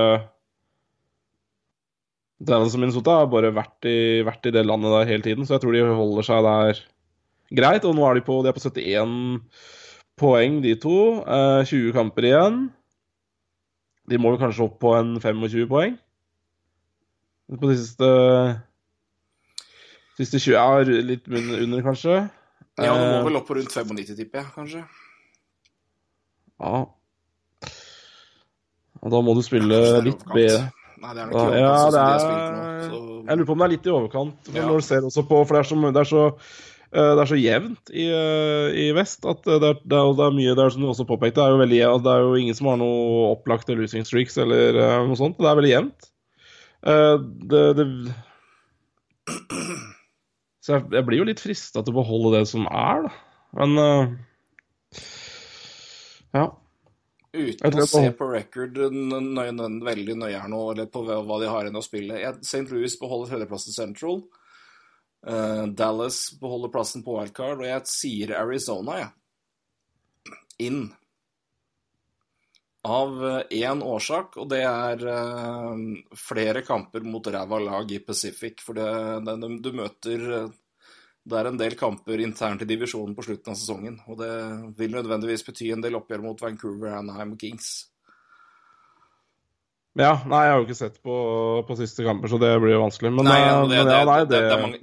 Dallas 2.44 2.76
og 2.76 2.82
Minnesota 2.82 3.16
har 3.22 3.30
bare 3.32 3.50
vært 3.56 3.88
i, 3.88 4.20
vært 4.26 4.46
i 4.46 4.52
det 4.54 4.62
landet 4.68 4.92
der 4.94 5.08
hele 5.08 5.24
tiden, 5.24 5.46
så 5.46 5.56
jeg 5.56 5.64
tror 5.64 5.74
de 5.74 5.80
holder 5.88 6.26
seg 6.26 6.44
der 6.46 6.82
greit. 7.58 7.86
Og 7.88 7.96
nå 7.96 8.04
er 8.06 8.18
de 8.18 8.24
på, 8.26 8.36
de 8.44 8.52
er 8.52 8.54
på 8.54 8.62
71 8.62 9.16
poeng, 10.18 10.60
de 10.62 10.76
to. 10.78 10.98
Uh, 11.24 11.64
20 11.66 11.96
kamper 11.96 12.28
igjen. 12.28 12.60
De 14.08 14.20
må 14.20 14.34
jo 14.34 14.40
kanskje 14.40 14.68
opp 14.68 14.78
på 14.82 14.94
en 14.98 15.16
25 15.18 15.66
poeng. 15.70 15.98
På 17.58 17.70
de 17.70 17.78
siste 17.80 18.08
Siste 20.18 20.40
20 20.42 20.58
er 20.58 20.88
litt 21.06 21.28
under, 21.30 21.82
kanskje. 21.86 22.16
Ja, 22.78 22.92
det 22.94 22.94
må 22.98 23.18
Eh, 23.20 23.24
vel 23.28 23.38
opp 23.38 23.46
på 23.48 23.54
rundt 23.58 23.70
95, 23.74 24.16
tipper 24.18 24.40
jeg, 24.42 24.48
kanskje. 24.54 24.82
Ja. 26.58 26.80
Og 28.98 29.12
da 29.14 29.20
må 29.22 29.34
du 29.38 29.42
spille 29.46 29.78
er 29.78 30.02
litt 30.06 30.24
b-. 30.26 30.34
bedre. 30.34 30.72
Nei, 30.98 31.12
det 31.14 31.22
er 31.22 31.28
nok 31.28 31.36
ikke 31.38 31.58
Ja, 31.60 31.68
overkant, 31.70 31.84
sånn 31.84 31.94
det 31.94 32.00
er 32.02 32.08
jeg, 32.08 32.88
nå. 32.88 32.88
Så... 32.88 33.18
Jeg 33.28 33.38
lurer 33.38 33.46
på 33.46 33.54
om 33.54 33.60
det 33.62 33.66
er 33.68 33.72
litt 33.76 33.86
i 33.86 33.92
overkant. 33.94 34.48
Ja. 34.54 34.64
når 34.66 34.80
du 34.80 34.86
ser 34.88 35.06
også 35.06 35.22
på 35.28 35.38
For 35.46 35.54
det 35.54 35.60
er 35.62 35.68
så, 35.70 35.76
det 35.94 36.00
er 36.02 36.08
så, 36.10 36.22
eh, 36.90 37.10
det 37.14 37.22
er 37.22 37.30
så 37.30 37.38
jevnt 37.38 37.92
i, 37.94 38.06
eh, 38.18 38.78
i 38.82 38.86
vest 38.96 39.28
at 39.30 39.46
eh, 39.46 39.60
det 39.62 39.68
er, 39.70 39.78
det 39.92 40.00
er, 40.00 40.22
er 40.26 40.34
mye 40.40 40.56
Det 40.58 40.64
er 40.64 40.74
som 40.74 40.82
du 40.82 40.88
også 40.90 41.06
påpekte, 41.06 41.38
det 41.38 41.44
er 41.46 41.54
jo 41.54 41.62
veldig. 41.62 41.82
Det 42.08 42.14
er 42.16 42.24
jo 42.26 42.34
ingen 42.42 42.58
som 42.58 42.70
har 42.72 42.80
noe 42.82 43.28
opplagte 43.36 43.78
losing 43.78 44.06
streaks 44.08 44.40
eller 44.42 44.80
eh, 44.82 44.96
noe 45.06 45.20
sånt. 45.20 45.38
Det 45.38 45.46
er 45.46 45.60
veldig 45.60 45.74
jevnt. 45.76 46.10
Eh, 46.82 47.14
det, 47.54 47.62
det 47.78 47.86
Så 50.68 50.76
jeg, 50.76 50.84
jeg 50.98 51.04
blir 51.08 51.22
jo 51.22 51.24
litt 51.24 51.40
frista 51.40 51.80
til 51.80 51.94
å 51.94 52.00
beholde 52.02 52.34
det 52.36 52.46
som 52.50 52.66
er, 52.68 53.06
da. 53.08 53.12
Men 53.56 53.78
uh, 53.80 54.10
Ja. 56.36 56.48
Uten 57.32 57.80
å 57.80 57.86
se 57.88 58.08
på 58.16 58.26
record 58.28 58.76
nøye, 58.92 59.52
nøye, 59.56 59.68
veldig 59.84 60.16
nøye 60.20 60.42
her 60.42 60.50
nå, 60.52 60.60
eller 60.74 60.90
på 60.92 61.04
hva 61.06 61.38
de 61.40 61.48
har 61.48 61.64
igjen 61.64 61.80
å 61.80 61.84
spille 61.84 62.20
St. 62.40 62.66
Louis 62.68 62.96
beholder 63.00 63.32
tredjeplassen 63.32 63.76
Central. 63.76 64.20
Uh, 65.24 65.64
Dallas 65.72 66.20
beholder 66.40 66.72
plassen 66.72 67.04
på 67.04 67.16
wildcard, 67.16 67.64
og 67.64 67.68
jeg 67.68 67.88
sier 67.88 68.36
Arizona, 68.36 69.00
jeg. 69.00 70.36
Inn. 70.68 70.82
Av 72.86 73.18
én 73.50 73.82
årsak, 73.82 74.36
og 74.38 74.46
det 74.52 74.60
er 74.62 75.02
eh, 75.10 75.80
flere 76.14 76.62
kamper 76.62 77.02
mot 77.02 77.26
ræva 77.26 77.58
lag 77.58 77.90
i 77.90 77.98
Pacific. 77.98 78.62
For 78.62 78.78
det, 78.78 78.86
det, 79.26 79.50
du 79.64 79.72
møter 79.74 80.26
eh, 80.36 80.56
Det 81.28 81.36
er 81.36 81.50
en 81.50 81.58
del 81.60 81.74
kamper 81.76 82.22
internt 82.24 82.62
i 82.62 82.68
divisjonen 82.70 83.16
på 83.18 83.26
slutten 83.26 83.52
av 83.52 83.58
sesongen, 83.58 83.98
og 84.08 84.22
det 84.22 84.30
vil 84.78 84.94
nødvendigvis 84.94 85.44
bety 85.44 85.72
en 85.74 85.82
del 85.84 85.98
oppgjør 85.98 86.22
mot 86.24 86.40
Vancouver, 86.40 86.94
Anaheim 87.02 87.34
og 87.34 87.42
Kings. 87.42 87.72
Ja. 89.98 90.12
Nei, 90.30 90.40
jeg 90.46 90.54
har 90.54 90.60
jo 90.60 90.66
ikke 90.66 90.78
sett 90.78 90.98
på, 91.04 91.16
på 91.68 91.76
siste 91.80 92.06
kamper, 92.06 92.30
så 92.32 92.40
det 92.42 92.50
blir 92.62 92.76
jo 92.76 92.82
vanskelig. 92.84 93.12
Men, 93.16 93.28
Nei, 93.28 93.38
eh, 93.42 93.46
det, 93.46 93.52
er 93.52 93.58
mange, 93.58 93.76
er 93.76 93.82
er, 93.82 93.92
er, 93.92 94.10
er, 94.10 94.74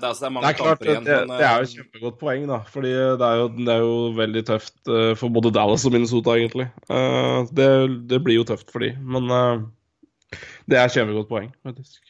er 0.00 0.50
er 0.50 0.58
kamper 0.60 0.92
igjen. 0.92 1.08
det, 1.08 1.18
men, 1.28 1.34
det 1.36 1.46
er 1.46 1.50
jo 1.50 1.64
eh, 1.64 1.66
et 1.66 1.74
kjempegodt 1.78 2.20
poeng, 2.22 2.46
da. 2.50 2.60
Fordi 2.74 2.94
det 2.94 3.30
er 3.30 3.42
jo, 3.42 3.50
det 3.58 3.74
er 3.74 3.84
jo 3.84 3.96
veldig 4.20 4.44
tøft 4.52 4.78
uh, 4.92 5.10
for 5.20 5.36
både 5.36 5.52
Dallas 5.54 5.84
og 5.88 5.96
Minnesota, 5.96 6.38
egentlig. 6.40 6.70
Uh, 6.88 7.44
det, 7.52 7.68
det 8.10 8.22
blir 8.24 8.40
jo 8.40 8.48
tøft 8.52 8.72
for 8.72 8.86
de, 8.86 8.94
men 9.00 9.28
uh, 9.28 9.68
det 10.70 10.78
er 10.78 10.86
et 10.86 10.96
kjempegodt 10.96 11.30
poeng, 11.30 11.52
faktisk. 11.66 12.00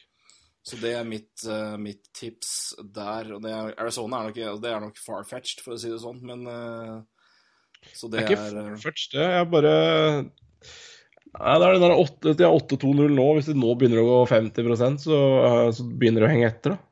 Så 0.61 0.77
det 0.77 0.91
er 0.93 1.07
mitt, 1.07 1.41
eh, 1.49 1.77
mitt 1.81 2.11
tips 2.13 2.75
der. 2.93 3.33
Og 3.35 3.41
det 3.41 3.51
er, 3.51 3.73
Arizona 3.81 4.21
er 4.21 4.29
nok, 4.29 4.61
det 4.61 4.69
er 4.69 4.83
nok 4.83 4.99
far-fetched, 5.01 5.63
for 5.65 5.75
å 5.75 5.81
si 5.81 5.89
det 5.89 6.01
sånn, 6.03 6.21
men 6.25 6.45
eh, 6.47 6.99
Så 7.97 8.07
Det 8.07 8.19
det 8.19 8.21
er 8.21 8.27
ikke 8.29 8.37
er 8.37 8.69
far-fetched, 8.69 9.15
det. 9.17 9.25
Jeg 9.25 9.49
bare 9.49 9.73
Nei, 11.39 11.53
det 11.61 11.67
er 11.67 11.77
den 11.77 11.85
der 11.85 11.93
8, 11.95 12.33
De 12.35 12.43
har 12.43 12.57
8-2-0 12.57 13.13
nå. 13.15 13.27
Hvis 13.37 13.47
de 13.47 13.55
nå 13.55 13.71
begynner 13.79 14.01
å 14.01 14.09
gå 14.09 14.17
50% 14.33 15.05
så, 15.05 15.19
eh, 15.47 15.69
så 15.77 15.85
begynner 15.87 16.25
det 16.25 16.27
å 16.27 16.33
henge 16.33 16.49
etter, 16.51 16.75
da. 16.75 16.83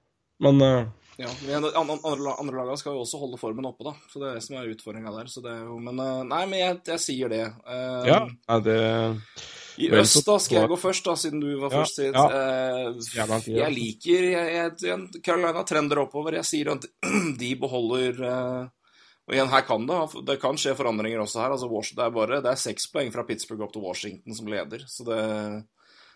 Men 0.47 0.63
uh... 0.63 0.87
Ja, 1.19 1.27
men 1.43 1.65
an- 1.67 1.73
an- 1.75 1.99
andre, 2.07 2.31
andre 2.39 2.61
lagene 2.61 2.79
skal 2.79 2.93
jo 2.95 3.01
også 3.03 3.19
holde 3.19 3.35
formen 3.41 3.65
oppe, 3.67 3.83
da. 3.89 3.91
Så 4.07 4.21
det 4.21 4.29
er 4.29 4.37
det 4.37 4.43
som 4.45 4.55
er 4.55 4.69
utfordringa 4.71 5.11
der. 5.17 5.27
Så 5.27 5.43
det 5.43 5.51
er 5.51 5.65
jo, 5.67 5.75
men 5.83 5.99
eh, 5.99 6.21
Nei, 6.29 6.43
men 6.47 6.61
jeg, 6.61 6.77
jeg 6.93 7.03
sier 7.03 7.33
det. 7.33 7.41
Uh, 7.67 8.05
ja, 8.07 8.19
nei, 8.29 8.59
det 8.63 8.77
I 9.83 9.89
øst, 9.99 10.21
da, 10.27 10.37
skal 10.39 10.61
jeg 10.61 10.71
gå 10.71 10.77
først, 10.79 11.09
da, 11.09 11.17
siden 11.19 11.43
du 11.43 11.49
var 11.59 11.75
Ja, 11.75 11.81
først. 11.81 11.99
Ja. 12.07 12.25
Eh, 12.39 13.51
jeg 13.59 13.75
liker 13.75 14.29
jeg, 14.31 14.71
jeg, 14.87 15.21
Carolina 15.23 15.63
trender 15.67 16.05
oppover. 16.05 16.39
Jeg 16.39 16.47
sier 16.47 16.71
at 16.77 16.87
de 17.43 17.51
beholder 17.59 18.23
eh, 18.31 18.61
Og 19.29 19.35
igjen, 19.35 19.51
her 19.51 19.61
kan 19.61 19.83
det 19.85 19.97
Det 20.25 20.39
kan 20.41 20.57
skje 20.57 20.73
forandringer 20.73 21.21
også 21.21 21.43
her. 21.43 21.53
Altså, 21.53 21.69
det 21.69 22.05
er 22.05 22.15
bare 22.15 22.41
Det 22.41 22.49
er 22.49 22.63
seks 22.63 22.89
poeng 22.89 23.11
fra 23.13 23.25
Pittsburgh 23.27 23.61
opp 23.67 23.75
til 23.75 23.85
Washington 23.85 24.35
som 24.35 24.49
leder, 24.49 24.85
så 24.89 25.05
det 25.07 25.19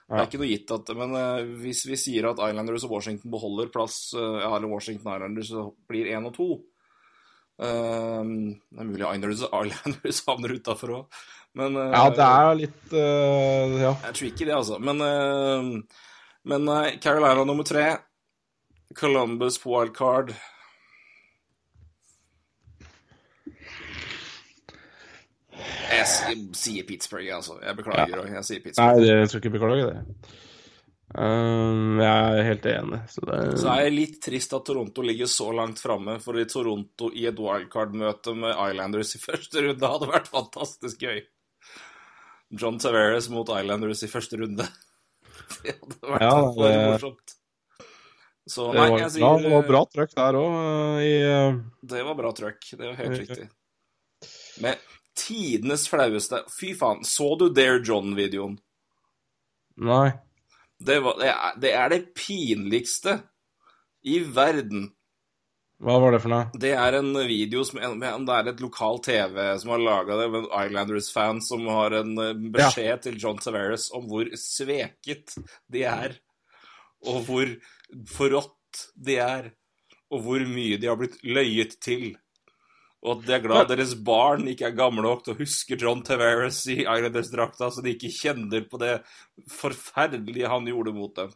det 0.03 0.19
er 0.19 0.25
ikke 0.27 0.39
noe 0.41 0.49
gitt 0.49 0.71
at 0.75 0.89
Men 0.99 1.13
eh, 1.15 1.45
hvis 1.63 1.85
vi 1.87 1.95
sier 1.97 2.25
at 2.27 2.41
Islanders 2.43 2.83
og 2.83 2.91
Washington 2.97 3.31
beholder 3.31 3.69
plass, 3.71 4.11
eh, 4.13 4.43
eller 4.43 4.67
Washington 4.67 5.07
Islanders 5.13 5.53
blir 5.89 6.11
én 6.11 6.27
og 6.27 6.35
to 6.35 6.49
Um, 7.53 8.55
Det 8.73 8.81
er 8.81 8.87
mulig 8.87 9.05
Islanders, 9.05 9.43
Islanders 9.69 10.21
havner 10.25 10.55
utafor 10.57 10.93
òg, 10.97 11.19
men 11.53 11.75
uh, 11.77 11.91
Ja, 11.93 12.07
det 12.09 12.25
er 12.25 12.55
litt 12.57 12.95
uh, 12.95 13.75
Ja. 13.77 13.91
det 14.01 14.09
er 14.09 14.15
tricky, 14.17 14.47
det, 14.47 14.55
altså. 14.57 14.79
Men, 14.81 14.97
uh, 14.97 16.09
men 16.49 16.71
Carolina 16.99 17.45
nummer 17.45 17.63
tre. 17.63 17.85
Columbus 18.97 19.59
på 19.61 19.69
wildcard. 19.69 20.33
Jeg 25.89 26.37
sier 26.57 26.85
Pittsburgh, 26.87 27.27
altså. 27.35 27.59
Jeg 27.63 27.77
beklager. 27.79 28.15
Ja. 28.23 28.39
Jeg 28.39 28.47
sier 28.47 28.59
Nei, 28.59 28.63
Pittsburgh. 28.69 29.01
det, 29.03 29.11
jeg 29.13 29.29
skal 29.31 29.41
ikke 29.43 29.53
beklage 29.57 29.85
det. 29.91 30.31
Um, 31.13 31.99
jeg 32.01 32.37
er 32.39 32.47
helt 32.47 32.63
enig. 32.71 32.99
Så 33.13 33.21
det 33.29 33.39
Så 33.61 33.69
er 33.69 33.83
jeg 33.85 33.93
litt 33.93 34.15
trist 34.23 34.55
at 34.57 34.65
Toronto 34.65 35.03
ligger 35.05 35.29
så 35.29 35.51
langt 35.53 35.81
framme, 35.83 36.15
for 36.23 36.39
i 36.41 36.45
Toronto 36.49 37.11
i 37.13 37.27
et 37.29 37.37
wildcard-møte 37.37 38.33
med 38.39 38.55
Islanders 38.55 39.13
i 39.17 39.21
første 39.27 39.65
runde 39.67 39.91
hadde 39.93 40.09
vært 40.09 40.31
fantastisk 40.33 41.05
gøy. 41.05 41.21
John 42.53 42.79
Taveras 42.81 43.29
mot 43.33 43.49
Islanders 43.53 44.01
i 44.05 44.09
første 44.11 44.41
runde. 44.41 44.65
Det 45.63 45.75
hadde 45.77 46.01
vært 46.09 46.25
Ja, 46.25 46.33
for 46.41 46.81
morsomt. 46.93 47.37
Så 48.43 48.65
det 48.73 48.75
nei, 48.81 48.87
var, 48.91 48.97
jeg 48.99 49.05
bra, 49.05 49.11
sier 49.13 49.43
det 49.45 49.51
var 49.53 49.67
bra 49.69 49.79
trøkk 49.87 50.15
der 50.17 50.35
òg. 50.35 50.55
I 50.99 51.13
Det 51.93 52.01
var 52.09 52.17
bra 52.17 52.31
trøkk. 52.35 52.65
Det 52.73 52.89
var 52.89 52.97
helt 52.99 53.21
riktig. 53.21 53.45
Med 54.65 54.81
tidenes 55.17 55.87
flaueste 55.91 56.41
Fy 56.53 56.73
faen, 56.77 57.03
så 57.07 57.33
du 57.39 57.47
Dare 57.53 57.81
John-videoen? 57.85 58.57
Nei. 59.83 60.11
Det, 60.83 60.99
var- 61.05 61.19
det, 61.21 61.29
er- 61.31 61.59
det 61.63 61.71
er 61.77 61.89
det 61.93 62.01
pinligste 62.17 63.19
i 64.05 64.19
verden. 64.35 64.89
Hva 65.83 65.97
var 65.99 66.13
det 66.15 66.21
for 66.23 66.31
noe? 66.31 66.45
Det 66.59 66.71
er 66.79 66.95
en 66.95 67.09
video 67.27 67.63
som 67.67 67.79
om 67.83 68.25
Det 68.27 68.35
er 68.37 68.49
et 68.53 68.61
lokal 68.63 69.01
TV 69.03 69.39
som 69.59 69.71
har 69.73 69.81
laga 69.83 70.15
det, 70.21 70.27
med 70.31 70.45
en 70.45 70.67
Islanders-fan 70.67 71.41
som 71.43 71.65
har 71.67 71.95
en 71.97 72.13
beskjed 72.15 72.53
beskjed 72.55 73.01
til 73.03 73.17
John 73.19 73.41
Tavares 73.43 73.89
om 73.95 74.05
hvor 74.07 74.29
sveket 74.39 75.35
de 75.71 75.83
er, 75.89 76.15
og 77.03 77.25
hvor 77.27 77.51
forrådt 78.13 78.85
de 78.95 79.17
er, 79.19 79.49
og 80.13 80.23
hvor 80.23 80.45
mye 80.47 80.77
de 80.79 80.87
har 80.87 80.95
blitt 81.01 81.19
løyet 81.25 81.75
til. 81.83 82.13
Og 83.03 83.17
at 83.19 83.25
de 83.27 83.33
er 83.35 83.41
glad 83.43 83.67
deres 83.67 83.93
barn 83.99 84.45
ikke 84.47 84.69
er 84.69 84.75
gamle 84.77 85.03
nok 85.03 85.25
til 85.25 85.33
å 85.33 85.39
huske 85.41 85.75
John 85.81 86.01
Tavares 86.07 86.61
i 86.71 86.85
Islanders-drakta, 86.85 87.67
så 87.75 87.83
de 87.83 87.91
ikke 87.97 88.11
kjenner 88.15 88.63
på 88.71 88.79
det 88.79 89.01
forferdelige 89.51 90.47
han 90.51 90.67
gjorde 90.69 90.93
mot 90.95 91.15
dem. 91.17 91.33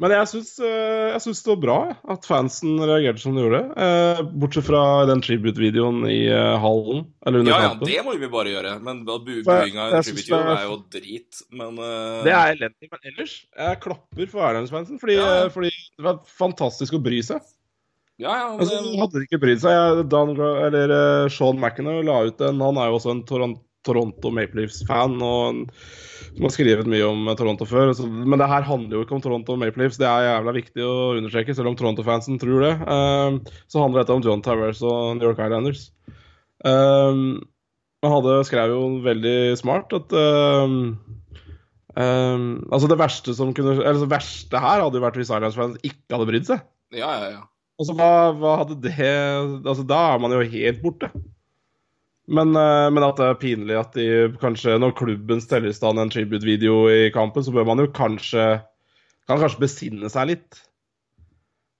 Men 0.00 0.10
jeg 0.14 0.26
syns, 0.30 0.50
eh, 0.64 1.12
det 1.14 1.46
var 1.46 1.58
bra 1.60 1.76
at 2.14 2.24
fansen 2.26 2.78
reagerte 2.80 3.20
som 3.20 3.34
de 3.36 3.42
gjorde. 3.44 3.60
Eh, 3.76 4.22
bortsett 4.32 4.64
fra 4.66 4.80
den 5.06 5.20
tribute-videoen 5.22 6.06
i 6.08 6.22
eh, 6.32 6.54
hallen, 6.58 7.04
eller 7.26 7.42
under 7.44 7.52
Ja, 7.52 7.58
ja, 7.62 7.68
kampen. 7.74 7.88
det 7.92 8.04
må 8.06 8.14
vi 8.18 8.30
bare 8.32 8.54
gjøre. 8.54 8.72
Men 8.82 9.04
bu- 9.06 9.20
bu- 9.24 9.42
buinga 9.44 9.88
i 9.92 10.00
tribute-videoen 10.00 10.48
er- 10.48 10.56
er 10.56 10.68
jo 10.70 10.78
drit. 10.96 11.42
Men 11.52 11.78
uh... 11.78 12.24
Det 12.24 12.32
er 12.32 12.56
elendig. 12.56 12.90
Men 12.90 13.10
ellers, 13.12 13.36
jeg 13.60 13.80
klapper 13.84 14.32
for 14.32 14.48
Islands-fansen, 14.50 15.00
fordi, 15.00 15.18
Ja, 15.20 15.48
fordi 15.52 15.70
det 15.70 16.08
var 16.08 16.20
fantastisk 16.40 16.96
å 16.96 17.02
bry 17.04 17.20
seg. 17.22 17.40
Ja, 18.22 18.30
ja, 18.30 18.48
Altså, 18.54 18.78
det, 18.78 18.98
hadde 19.00 19.20
de 19.20 19.26
ikke 19.26 19.40
brydd 19.42 19.62
seg 19.64 20.04
Dan, 20.06 20.36
eller 20.38 20.92
uh, 20.94 21.30
Sean 21.32 21.58
McInerney 21.58 22.04
la 22.06 22.20
ut 22.28 22.42
en 22.46 22.60
Han 22.62 22.78
er 22.78 22.92
jo 22.92 22.98
også 23.00 23.10
en 23.10 23.22
Toron 23.26 23.56
Toronto 23.84 24.30
Maple 24.32 24.62
Leafs-fan 24.62 25.18
og 25.20 25.64
som 26.34 26.46
har 26.48 26.52
skrevet 26.54 26.88
mye 26.90 27.04
om 27.06 27.28
eh, 27.28 27.36
Toronto 27.38 27.66
før. 27.68 27.92
Så, 27.94 28.06
men 28.08 28.40
det 28.40 28.48
her 28.50 28.66
handler 28.66 28.96
jo 28.96 29.04
ikke 29.04 29.16
om 29.18 29.22
Toronto 29.22 29.58
Maple 29.60 29.84
Leafs, 29.84 29.98
det 30.00 30.08
er 30.08 30.24
jævla 30.24 30.54
viktig 30.56 30.82
å 30.82 30.94
understreke, 31.18 31.54
selv 31.54 31.70
om 31.70 31.76
Toronto-fansen 31.78 32.40
tror 32.42 32.64
det. 32.64 32.72
uh, 32.88 33.60
så 33.70 33.82
handler 33.82 34.02
dette 34.02 34.16
om 34.16 34.24
John 34.24 34.42
Tavares 34.42 34.82
og 34.82 35.18
New 35.18 35.28
York 35.28 35.44
Islanders. 35.44 35.90
Um, 36.64 37.44
han 38.04 38.16
hadde, 38.16 38.38
skrev 38.48 38.72
jo 38.72 38.80
veldig 39.04 39.38
smart 39.60 39.92
at 39.96 40.12
Altså, 41.94 42.88
det 42.90 42.96
verste 42.98 43.34
som 43.36 43.52
kunne 43.54 43.76
Eller 43.76 44.00
det 44.00 44.08
verste 44.10 44.58
her 44.58 44.80
hadde 44.82 44.98
jo 44.98 45.04
vært 45.04 45.18
hvis 45.20 45.28
Islanders-fans 45.28 45.76
ikke 45.86 46.16
hadde 46.16 46.26
brydd 46.32 46.48
seg. 46.48 46.64
Ja, 46.96 47.12
ja, 47.20 47.28
ja. 47.36 47.42
Altså, 47.80 47.94
hva, 47.98 48.10
hva 48.38 48.58
hadde 48.60 48.76
det 48.84 48.94
Altså, 49.02 49.82
da 49.86 50.00
er 50.12 50.20
man 50.22 50.34
jo 50.36 50.44
helt 50.46 50.82
borte. 50.82 51.10
Men, 52.24 52.54
eh, 52.56 52.90
men 52.94 53.04
at 53.04 53.18
det 53.20 53.26
er 53.28 53.40
pinlig 53.40 53.74
at 53.76 53.96
de 53.98 54.04
kanskje 54.40 54.78
Når 54.80 54.94
klubben 54.96 55.42
steller 55.44 55.68
i 55.68 55.76
stand 55.76 56.00
en 56.00 56.12
tribute-video 56.12 56.86
i 56.88 57.10
kampen, 57.12 57.44
så 57.44 57.52
bør 57.52 57.66
man 57.68 57.82
jo 57.82 57.90
kanskje 57.92 58.62
Kan 59.28 59.42
kanskje 59.42 59.60
besinne 59.60 60.08
seg 60.12 60.30
litt. 60.32 60.62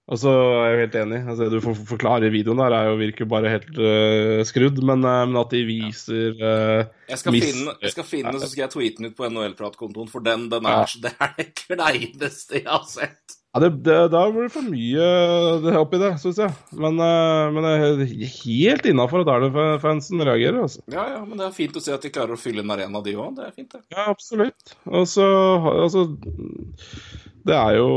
Og 0.04 0.20
så 0.20 0.30
er 0.32 0.66
jeg 0.66 0.72
jo 0.72 0.80
helt 0.82 0.96
enig. 1.00 1.18
Altså, 1.32 1.46
du 1.52 1.58
får 1.64 1.76
forklare 1.88 2.28
videoen 2.32 2.60
der 2.60 2.74
er 2.76 2.90
jo 2.90 2.98
virker 3.00 3.28
bare 3.28 3.52
helt 3.52 3.70
uh, 3.80 4.42
skrudd, 4.44 4.82
men, 4.84 5.04
uh, 5.04 5.22
men, 5.28 5.38
at 5.40 5.52
de 5.52 5.62
viser 5.64 6.34
uh, 6.40 6.82
jeg, 7.08 7.20
skal 7.22 7.36
finne, 7.36 7.76
jeg 7.80 7.94
skal 7.94 8.08
finne, 8.08 8.34
så 8.40 8.50
skal 8.50 8.66
jeg 8.66 8.72
tweete 8.74 9.00
den 9.00 9.12
ut 9.12 9.16
på 9.16 9.30
NHL-pratkontoen, 9.30 10.10
for 10.12 10.24
den, 10.24 10.50
den 10.52 10.68
er, 10.68 10.84
ja. 10.84 11.00
det 11.06 11.14
er 11.16 11.32
det 11.38 11.48
kleineste 11.62 12.60
jeg 12.60 12.68
har 12.68 12.84
sett. 12.88 13.38
Ja, 13.54 13.60
det, 13.62 13.68
det, 13.86 13.96
Da 14.10 14.24
blir 14.34 14.48
det 14.48 14.52
for 14.54 14.66
mye 14.66 15.08
opp 15.70 15.78
oppi 15.84 16.00
det, 16.02 16.12
syns 16.18 16.40
jeg. 16.42 16.50
Men, 16.74 16.98
men 16.98 17.62
det 17.62 17.74
er 17.74 18.04
helt 18.42 18.88
innafor 18.90 19.22
at 19.22 19.30
Arne-fansen 19.30 20.22
reagerer. 20.26 20.58
altså. 20.66 20.82
Ja, 20.90 21.04
ja, 21.12 21.20
men 21.22 21.38
det 21.38 21.46
er 21.46 21.54
fint 21.54 21.78
å 21.78 21.82
se 21.84 21.94
at 21.94 22.02
de 22.02 22.10
klarer 22.10 22.34
å 22.34 22.40
fylle 22.40 22.64
en 22.66 22.74
arena, 22.74 23.02
de 23.04 23.14
òg. 23.14 23.36
Det 23.38 23.46
er 23.46 23.54
fint, 23.54 23.70
det. 23.76 23.84
Ja, 23.94 24.08
absolutt. 24.10 24.74
Og 24.90 25.06
så 25.06 25.28
Altså, 25.74 26.08
det 27.46 27.54
er 27.54 27.78
jo 27.78 27.88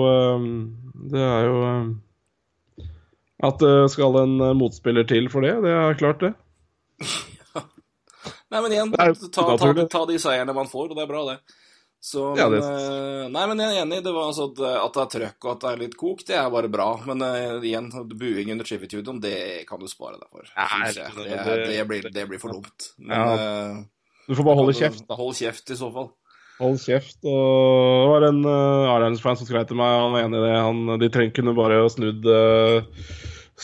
det 1.12 1.22
er 1.22 1.48
jo 1.48 1.62
eh, 1.68 2.88
At 3.48 3.62
det 3.62 3.76
skal 3.94 4.18
en 4.24 4.40
eh, 4.42 4.56
motspiller 4.58 5.08
til 5.08 5.30
for 5.34 5.46
det, 5.46 5.54
det 5.66 5.74
er 5.74 6.00
klart, 6.00 6.24
det. 6.24 6.34
Nei, 8.52 8.62
men 8.64 8.72
igjen, 8.74 8.92
ta, 8.96 9.12
ta, 9.60 9.74
ta, 9.92 10.02
de 10.08 10.18
seierne 10.24 10.56
man 10.56 10.70
får, 10.72 10.90
og 10.90 10.96
det 10.98 11.04
er 11.04 11.10
bra, 11.10 11.24
det. 11.28 11.58
Så, 12.00 12.30
men, 12.30 12.40
ja, 12.40 12.48
det... 12.50 12.60
Eh, 12.62 13.26
nei, 13.34 13.44
men 13.50 13.62
jeg 13.64 13.74
er 13.74 13.82
enig. 13.84 14.00
Det 14.06 14.14
var 14.16 14.30
altså 14.30 14.48
at, 14.52 14.62
at, 14.78 14.94
det 14.94 15.02
er 15.02 15.10
trøkk 15.16 15.48
og 15.48 15.52
at 15.54 15.64
det 15.64 15.72
er 15.72 15.82
litt 15.82 15.98
kok, 16.00 16.24
det 16.30 16.38
er 16.40 16.54
bare 16.54 16.70
bra. 16.72 16.92
Men 17.10 17.26
uh, 17.26 17.58
igjen, 17.66 17.90
buing 18.14 18.54
under 18.54 18.70
Chivitudoen, 18.70 19.20
det 19.24 19.66
kan 19.70 19.82
du 19.82 19.90
spare 19.92 20.20
deg 20.20 20.30
for. 20.30 20.48
Nei, 20.56 20.94
det, 20.96 21.10
det, 21.18 21.84
blir, 21.90 22.08
det, 22.14 22.28
blir, 22.30 22.42
for 22.42 22.56
dumt. 22.56 22.92
Men, 23.02 23.18
ja. 23.18 24.24
Du 24.28 24.36
får 24.36 24.48
bare 24.48 24.60
holde 24.62 24.78
kjeft, 24.78 25.04
da. 25.08 25.18
Hold 25.20 25.36
kjeft, 25.40 25.72
i 25.72 25.80
så 25.80 25.90
fall. 25.94 26.12
Hold 26.58 26.80
kjeft. 26.82 27.20
Og 27.22 28.02
det 28.02 28.12
var 28.14 28.28
en 28.28 28.42
uh, 28.46 28.94
Islanders-fan 28.96 29.40
som 29.40 29.50
skrev 29.50 29.68
til 29.70 29.78
meg, 29.80 29.94
han 30.02 30.16
var 30.16 30.26
enig 30.26 30.40
i 30.40 30.46
det. 30.46 30.56
Han, 30.56 31.00
de 31.04 31.12
trenger 31.14 31.36
kunne 31.38 31.58
bare 31.58 31.84
snudd, 31.94 32.26
uh, 32.26 33.12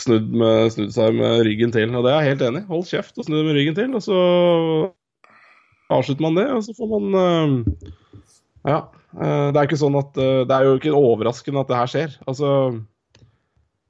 snudd, 0.04 0.30
med, 0.30 0.68
snudd, 0.74 0.92
seg 0.94 1.18
med 1.18 1.42
ryggen 1.48 1.74
til. 1.74 1.90
Og 1.94 2.06
det 2.06 2.12
er 2.12 2.22
jeg 2.22 2.34
helt 2.34 2.46
enig. 2.50 2.64
Hold 2.70 2.86
kjeft 2.90 3.18
og 3.18 3.26
snu 3.26 3.40
med 3.40 3.54
ryggen 3.58 3.76
til. 3.78 3.92
Og 3.98 4.04
så 4.04 4.20
avslutter 5.92 6.24
man 6.24 6.38
det, 6.38 6.46
og 6.54 6.64
så 6.64 6.76
får 6.78 6.92
man 6.94 7.18
uh, 7.18 7.92
Ja. 8.64 8.80
Uh, 9.14 9.52
det 9.52 9.60
er 9.60 9.68
ikke 9.68 9.78
sånn 9.78 9.94
at 9.94 10.16
uh, 10.18 10.42
Det 10.48 10.54
er 10.56 10.66
jo 10.66 10.78
ikke 10.78 10.96
overraskende 10.98 11.62
at 11.62 11.70
det 11.70 11.78
her 11.78 11.90
skjer. 11.92 12.18
Altså 12.30 12.48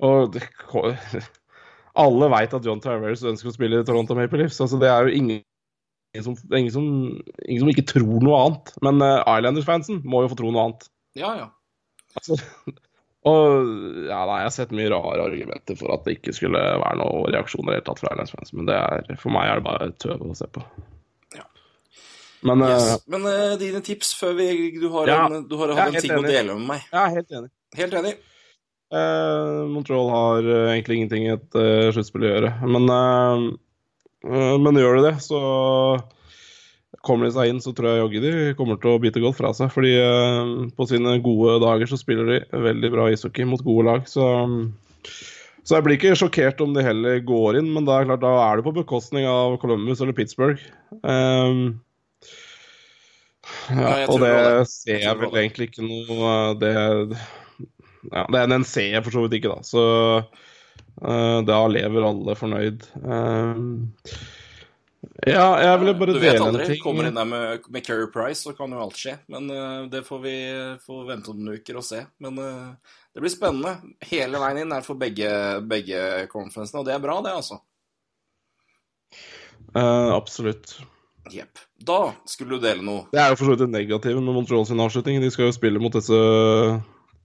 Og 0.05 0.35
det, 0.35 0.45
alle 2.05 2.31
veit 2.33 2.55
at 2.57 2.67
John 2.67 2.83
Travers 2.83 3.25
ønsker 3.25 3.51
å 3.51 3.55
spille 3.55 3.81
i 3.81 3.87
Toronto 3.87 4.17
Maple 4.19 4.43
Leafs. 4.43 4.61
Altså, 4.61 4.81
det 4.83 4.91
er 4.91 5.07
jo 5.07 5.15
ingen 5.15 5.43
som, 6.23 6.37
ingen, 6.53 6.71
som, 6.75 6.87
ingen 7.47 7.63
som 7.63 7.71
ikke 7.71 7.87
tror 7.91 8.23
noe 8.23 8.41
annet. 8.41 8.75
Men 8.87 9.03
uh, 9.03 9.23
Islanders-fansen 9.23 10.03
må 10.07 10.25
jo 10.25 10.33
få 10.33 10.41
tro 10.43 10.51
noe 10.55 10.69
annet. 10.69 10.89
Ja, 11.19 11.35
ja. 11.39 11.49
Altså, 12.19 12.39
og 13.31 13.47
ja, 14.11 14.21
nei, 14.29 14.41
Jeg 14.43 14.49
har 14.51 14.57
sett 14.59 14.75
mye 14.77 14.91
rare 14.93 15.29
argumenter 15.31 15.79
for 15.79 15.95
at 15.95 16.05
det 16.07 16.19
ikke 16.19 16.35
skulle 16.37 16.61
være 16.61 16.99
noen 17.01 17.31
reaksjoner 17.35 17.79
helt 17.79 17.89
tatt 17.89 18.03
fra 18.03 18.13
Islanders-fansen, 18.13 18.61
men 18.61 18.75
er, 18.75 19.15
for 19.23 19.35
meg 19.35 19.51
er 19.51 19.63
det 19.63 19.69
bare 19.71 19.95
tøv 20.03 20.27
å 20.29 20.37
se 20.39 20.51
på. 20.55 20.67
Men, 22.45 22.61
yes. 22.69 22.91
uh, 22.93 23.09
men 23.15 23.27
uh, 23.27 23.57
dine 23.61 23.81
tips 23.85 24.12
før 24.19 24.35
vi 24.37 24.47
Du 24.77 24.91
har, 24.93 25.09
ja, 25.09 25.19
en, 25.31 25.47
du 25.49 25.55
har 25.61 25.75
hatt 25.79 25.95
en 25.95 26.01
ting 26.01 26.12
enig. 26.12 26.29
å 26.29 26.33
dele 26.37 26.57
med 26.61 26.71
meg. 26.75 26.87
Ja, 26.93 27.09
helt 27.12 27.33
enig. 27.33 27.53
Helt 27.79 27.99
enig. 28.01 28.15
Uh, 28.95 29.65
Montreal 29.73 30.11
har 30.12 30.49
egentlig 30.77 31.01
ingenting 31.01 31.25
i 31.27 31.35
et 31.35 31.61
sluttspill 31.97 32.29
å 32.29 32.35
gjøre, 32.35 32.57
men 32.69 32.91
Eh, 34.25 34.57
men 34.61 34.81
gjør 34.81 34.99
de 34.99 35.07
det, 35.09 35.15
så 35.25 35.41
kommer 37.05 37.29
de 37.29 37.35
seg 37.35 37.51
inn, 37.51 37.61
så 37.61 37.75
tror 37.77 37.91
jeg 37.91 38.01
jaggu 38.01 38.21
de 38.25 38.33
kommer 38.57 38.79
til 38.81 38.95
å 38.95 39.01
bite 39.03 39.23
godt 39.23 39.39
fra 39.41 39.53
seg. 39.57 39.71
Fordi 39.75 39.93
eh, 40.01 40.53
på 40.77 40.89
sine 40.89 41.19
gode 41.25 41.59
dager 41.65 41.91
så 41.91 42.01
spiller 42.01 42.33
de 42.33 42.65
veldig 42.69 42.93
bra 42.95 43.11
ishockey 43.12 43.49
mot 43.49 43.65
gode 43.65 43.87
lag. 43.91 44.07
Så, 44.11 44.25
så 45.65 45.79
jeg 45.79 45.87
blir 45.87 45.99
ikke 45.99 46.16
sjokkert 46.19 46.62
om 46.65 46.77
de 46.77 46.87
heller 46.87 47.21
går 47.27 47.61
inn, 47.61 47.73
men 47.75 47.89
da 47.89 48.01
er, 48.01 48.09
klart, 48.09 48.25
da 48.25 48.37
er 48.49 48.61
det 48.61 48.69
på 48.69 48.77
bekostning 48.81 49.29
av 49.29 49.59
Columbus 49.62 50.01
eller 50.01 50.16
Pittsburgh. 50.16 50.65
Um, 51.03 51.83
ja, 53.71 53.93
og 54.09 54.23
det 54.23 54.35
ser 54.71 55.03
jeg 55.05 55.19
vel 55.21 55.37
egentlig 55.41 55.66
ikke 55.71 55.85
noe 55.85 56.33
Det, 56.61 56.71
ja, 58.11 58.25
det, 58.29 58.43
den 58.53 58.66
ser 58.69 58.91
jeg 58.97 59.05
for 59.07 59.16
så 59.16 59.25
vidt 59.25 59.39
ikke, 59.41 59.55
da. 59.55 59.65
Så 59.66 59.85
Uh, 61.03 61.43
da 61.43 61.59
lever 61.69 62.07
alle 62.07 62.37
fornøyd. 62.39 62.87
Uh, 63.03 63.57
ja, 65.27 65.47
jeg 65.61 65.81
ville 65.81 65.95
bare 65.99 66.15
dele 66.16 66.47
en 66.47 66.61
ting. 66.62 66.79
Kommer 66.83 67.09
inn 67.09 67.19
der 67.19 67.29
med, 67.29 67.66
med 67.69 67.87
Kerry 67.87 68.07
Price, 68.12 68.45
så 68.45 68.55
kan 68.57 68.73
jo 68.73 68.83
alt 68.85 68.99
skje. 68.99 69.16
Men 69.33 69.51
uh, 69.51 69.85
det 69.91 70.05
får 70.07 70.23
vi 70.23 70.37
får 70.85 71.05
vente 71.11 71.35
noen 71.35 71.59
uker 71.59 71.81
og 71.81 71.87
se. 71.87 72.05
Men 72.23 72.39
det 72.39 73.23
blir 73.23 73.33
spennende. 73.33 73.77
Hele 74.07 74.41
veien 74.43 74.65
inn 74.65 74.75
er 74.77 74.87
for 74.87 75.01
begge, 75.01 75.31
begge 75.71 76.27
conferencene, 76.33 76.83
og 76.83 76.89
det 76.89 76.97
er 76.97 77.05
bra, 77.05 77.21
det, 77.27 77.37
altså. 77.43 77.61
absolutt. 79.75 80.79
Jepp. 81.33 81.59
Da 81.81 82.13
skulle 82.29 82.59
du 82.59 82.65
dele 82.65 82.85
noe. 82.85 83.07
Det 83.13 83.21
er 83.21 83.33
jo 83.33 83.39
for 83.39 83.47
så 83.47 83.55
vidt 83.55 83.65
det 83.65 83.73
negative 83.73 84.21
med 84.21 84.37
Montreal 84.37 84.67
sin 84.69 84.83
avslutning. 84.83 85.23
De 85.23 85.31
skal 85.33 85.49
jo 85.49 85.57
spille 85.57 85.81
mot 85.81 85.95
disse 85.95 86.19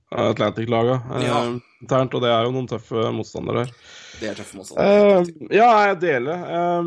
Atlantic-laga 0.09 0.95
ja. 1.21 1.41
internt, 1.83 2.15
og 2.17 2.23
det 2.23 2.31
er 2.33 2.47
jo 2.47 2.53
noen 2.55 2.69
tøffe 2.69 3.11
motstandere 3.13 3.65
her. 3.65 3.73
Det 4.19 4.31
er 4.31 4.39
tøffe 4.39 4.57
motstandere. 4.57 5.21
Uh, 5.21 5.51
ja, 5.53 5.69
jeg 5.89 5.99
deler. 6.01 6.37
Uh, 6.49 6.85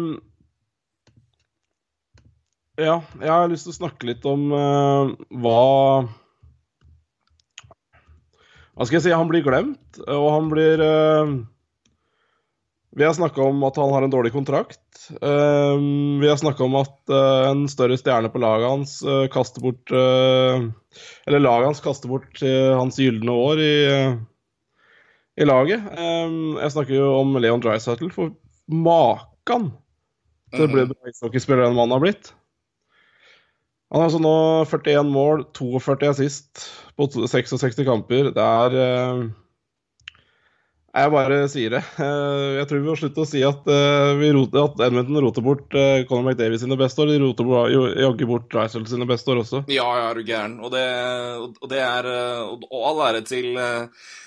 ja, 2.81 2.97
jeg 3.21 3.31
har 3.31 3.53
lyst 3.53 3.69
til 3.69 3.75
å 3.75 3.81
snakke 3.83 4.09
litt 4.09 4.27
om 4.27 4.49
uh, 4.57 5.13
hva 5.45 5.63
Hva 8.73 8.87
skal 8.89 8.97
jeg 8.97 9.05
si? 9.05 9.13
Han 9.13 9.29
blir 9.29 9.45
glemt, 9.45 10.01
og 10.09 10.29
han 10.33 10.47
blir 10.49 10.81
Vi 12.97 13.05
har 13.05 13.14
snakka 13.16 13.43
om 13.43 13.62
at 13.64 13.77
han 13.81 13.93
har 13.93 14.05
en 14.05 14.12
dårlig 14.12 14.32
kontrakt. 14.35 14.81
Um, 15.20 16.20
vi 16.20 16.28
har 16.28 16.36
snakka 16.36 16.64
om 16.64 16.74
at 16.77 16.98
uh, 17.09 17.48
en 17.48 17.64
større 17.70 17.97
stjerne 17.97 18.28
på 18.28 18.43
laget 18.43 18.69
hans 18.69 18.98
uh, 19.06 19.24
kaster 19.32 19.64
bort 19.64 19.93
uh, 19.97 20.69
Eller 21.27 21.40
laget 21.40 21.70
hans 21.70 21.81
kaster 21.81 22.12
bort 22.12 22.43
hans 22.43 23.01
gylne 23.01 23.32
år 23.32 23.62
i, 23.64 23.77
i 25.40 25.48
laget. 25.48 25.89
Um, 25.97 26.59
jeg 26.60 26.74
snakker 26.74 26.98
jo 26.98 27.09
om 27.23 27.32
Leon 27.40 27.64
Drysettle, 27.64 28.12
for 28.12 28.35
makan 28.69 29.70
til 30.52 30.69
bli 30.69 30.85
bra 30.90 31.09
ishockeyspiller 31.09 31.64
den 31.64 31.78
mannen 31.78 31.97
har 31.97 32.05
blitt. 32.05 32.35
Han 33.93 34.02
har 34.02 34.10
altså 34.10 34.20
nå 34.20 34.36
41 34.69 35.09
mål, 35.12 35.47
42 35.56 36.12
assist 36.12 36.66
på 36.97 37.09
66 37.09 37.81
kamper. 37.89 38.28
Det 38.36 38.44
er 38.44 38.77
jeg 40.93 41.12
bare 41.14 41.36
sier 41.48 41.73
det. 41.77 41.82
Eh, 42.02 42.59
jeg 42.59 42.69
tror 42.69 42.81
vi 42.81 42.89
må 42.89 42.94
slutte 42.98 43.23
å 43.23 43.28
si 43.28 43.40
at, 43.47 43.69
eh, 43.70 44.12
vi 44.19 44.32
roter, 44.35 44.66
at 44.66 44.81
Edmonton 44.89 45.20
roter 45.24 45.44
bort 45.44 45.77
eh, 45.78 46.02
Conor 46.09 46.32
McDavid 46.32 46.60
sine 46.60 46.77
beste 46.81 47.05
år. 47.05 47.12
De 47.12 47.20
roter 47.23 47.48
jaggu 48.02 48.24
bort 48.28 48.48
Drysdale 48.52 48.90
sine 48.90 49.06
beste 49.09 49.32
år 49.32 49.43
også. 49.44 49.62
Ja, 49.73 49.86
ja, 49.98 50.09
er 50.10 50.19
du 50.19 50.27
gæren. 50.28 50.59
Og 50.60 50.73
det, 50.74 50.82
og 51.62 51.70
det 51.70 51.81
er 51.81 52.09
Og 52.12 52.82
all 52.82 53.06
ære 53.09 53.23
til 53.28 53.55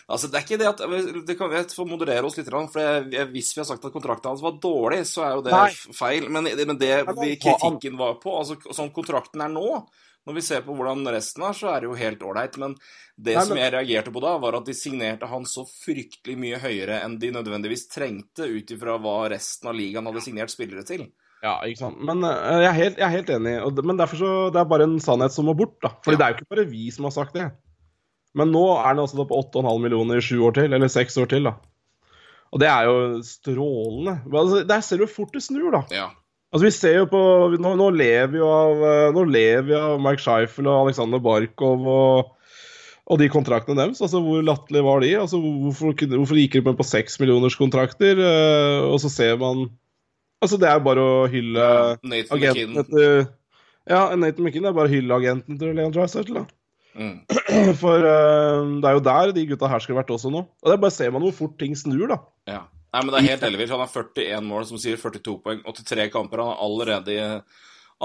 Altså, 0.06 0.30
det 0.30 0.38
er 0.38 0.44
ikke 0.46 0.58
det 0.62 0.68
at 0.70 0.82
det 1.26 1.34
kan, 1.38 1.50
Vi 1.50 1.62
får 1.74 1.88
moderere 1.90 2.28
oss 2.28 2.36
litt, 2.38 2.50
for 2.50 2.78
jeg, 2.78 3.30
hvis 3.34 3.56
vi 3.56 3.62
har 3.64 3.70
sagt 3.72 3.88
at 3.88 3.94
kontrakten 3.94 4.30
hans 4.30 4.44
var 4.44 4.60
dårlig, 4.62 5.02
så 5.10 5.24
er 5.26 5.32
jo 5.34 5.46
det 5.48 5.54
Nei. 5.56 5.72
feil. 5.98 6.28
Men, 6.30 6.46
men 6.46 6.78
det 6.78 6.92
det 7.10 7.32
kritikken 7.42 7.98
var 7.98 8.20
på, 8.22 8.36
altså 8.38 8.60
sånn 8.70 8.94
kontrakten 8.94 9.42
er 9.42 9.50
nå 9.50 9.82
når 10.26 10.38
vi 10.40 10.44
ser 10.46 10.64
på 10.66 10.74
hvordan 10.74 11.06
resten 11.14 11.44
er, 11.46 11.54
så 11.54 11.70
er 11.72 11.84
det 11.84 11.90
jo 11.90 11.98
helt 12.00 12.24
ålreit. 12.26 12.56
Men 12.62 12.74
det 13.16 13.36
Nei, 13.36 13.42
men... 13.42 13.50
som 13.50 13.60
jeg 13.62 13.74
reagerte 13.76 14.14
på 14.16 14.24
da, 14.24 14.32
var 14.42 14.58
at 14.58 14.66
de 14.70 14.76
signerte 14.78 15.30
han 15.30 15.46
så 15.50 15.66
fryktelig 15.70 16.38
mye 16.42 16.62
høyere 16.64 17.04
enn 17.06 17.20
de 17.22 17.30
nødvendigvis 17.36 17.86
trengte, 17.92 18.50
ut 18.50 18.74
ifra 18.74 18.98
hva 19.02 19.20
resten 19.36 19.70
av 19.70 19.78
ligaen 19.78 20.10
hadde 20.10 20.26
signert 20.26 20.54
spillere 20.54 20.86
til. 20.88 21.06
Ja, 21.46 21.60
ikke 21.68 21.84
sant. 21.84 22.02
Men 22.02 22.26
uh, 22.26 22.32
jeg, 22.64 22.72
er 22.72 22.80
helt, 22.80 22.98
jeg, 22.98 23.06
er 23.06 23.14
helt, 23.20 23.30
enig. 23.36 23.54
Men 23.86 24.02
derfor 24.02 24.22
så, 24.22 24.34
det 24.54 24.64
er 24.64 24.72
bare 24.72 24.90
en 24.90 24.98
sannhet 25.04 25.36
som 25.36 25.46
må 25.50 25.54
bort. 25.58 25.78
da. 25.84 25.94
Fordi 26.02 26.18
ja. 26.18 26.22
det 26.22 26.26
er 26.26 26.34
jo 26.34 26.40
ikke 26.40 26.56
bare 26.56 26.68
vi 26.72 26.90
som 26.96 27.08
har 27.10 27.16
sagt 27.16 27.38
det. 27.38 27.52
Men 28.36 28.52
nå 28.52 28.66
er 28.82 28.96
den 28.96 29.06
altså 29.06 29.24
på 29.30 29.38
8,5 29.46 29.70
millioner 29.84 30.20
i 30.20 30.26
sju 30.26 30.40
år 30.48 30.58
til, 30.58 30.74
eller 30.76 30.92
seks 30.92 31.16
år 31.22 31.30
til. 31.32 31.48
da. 31.48 31.56
Og 32.56 32.62
det 32.64 32.70
er 32.72 32.90
jo 32.90 33.22
strålende. 33.28 34.18
Altså, 34.32 34.64
der 34.68 34.84
ser 34.84 35.02
du 35.02 35.08
fort 35.12 35.34
det 35.36 35.44
snur, 35.46 35.70
da. 35.76 35.86
Ja. 35.94 36.10
Altså, 36.56 36.70
vi 36.70 36.72
ser 36.72 37.02
jo 37.02 37.08
på 37.12 37.22
Nå, 37.60 37.74
nå 37.76 37.90
lever 37.92 38.32
vi 38.32 38.40
jo 38.40 38.48
av 38.48 38.84
eh, 38.88 39.10
Nå 39.16 39.26
lever 39.28 39.68
vi 39.68 39.76
av 39.76 40.00
Mike 40.00 40.24
Scheifel 40.24 40.70
og 40.72 40.86
Aleksandr 40.86 41.20
Barkov 41.24 41.84
og, 41.92 42.30
og 43.12 43.20
de 43.20 43.28
kontraktene 43.30 43.76
deres. 43.82 44.00
Altså, 44.00 44.22
hvor 44.24 44.46
latterlig 44.46 44.86
var 44.88 45.04
de? 45.04 45.12
Altså, 45.20 45.42
hvorfor, 45.44 45.92
hvorfor 46.16 46.40
gikk 46.40 46.56
de 46.56 46.64
med 46.70 46.78
på 46.80 46.88
seks 46.88 47.20
millioners 47.20 47.58
kontrakter, 47.60 48.22
eh, 48.24 48.86
og 48.88 49.02
så 49.04 49.12
ser 49.12 49.36
man 49.42 49.68
Altså, 50.44 50.60
det 50.62 50.68
er 50.70 50.84
bare 50.84 51.02
å 51.02 51.26
hylle 51.32 51.64
ja, 51.64 52.22
agenten 52.36 52.82
etter 52.82 53.26
Ja, 53.90 54.02
Nathan 54.18 54.46
McKinn 54.46 54.68
er 54.68 54.76
bare 54.76 54.90
å 54.90 54.94
hylle 54.94 55.18
agenten 55.18 55.60
til 55.60 55.76
Leon 55.78 55.94
Dreisaitl, 55.96 56.40
da. 56.40 56.46
Mm. 56.96 57.18
For 57.82 58.04
uh, 58.08 58.64
det 58.80 58.90
er 58.90 58.98
jo 58.98 59.04
der 59.04 59.34
de 59.36 59.46
gutta 59.50 59.70
her 59.70 59.84
skulle 59.84 60.00
vært 60.00 60.14
også 60.16 60.32
nå. 60.34 60.46
Og 60.48 60.72
det 60.72 60.80
bare 60.82 60.96
ser 60.96 61.12
man 61.14 61.26
hvor 61.26 61.36
fort 61.36 61.58
ting 61.60 61.76
snur, 61.78 62.08
da. 62.12 62.20
Ja. 62.50 62.62
Nei, 62.96 63.02
men 63.04 63.12
det 63.12 63.20
er 63.20 63.30
helt 63.34 63.44
ellevilt. 63.44 63.74
Han 63.76 63.82
har 63.84 63.92
41 63.92 64.46
mål, 64.48 64.66
som 64.70 64.80
sier 64.80 64.96
42 65.02 65.34
poeng, 65.44 65.60
83 65.68 66.06
kamper. 66.14 66.40
Han 66.40 66.54
har 66.54 66.62
allerede, 66.64 67.18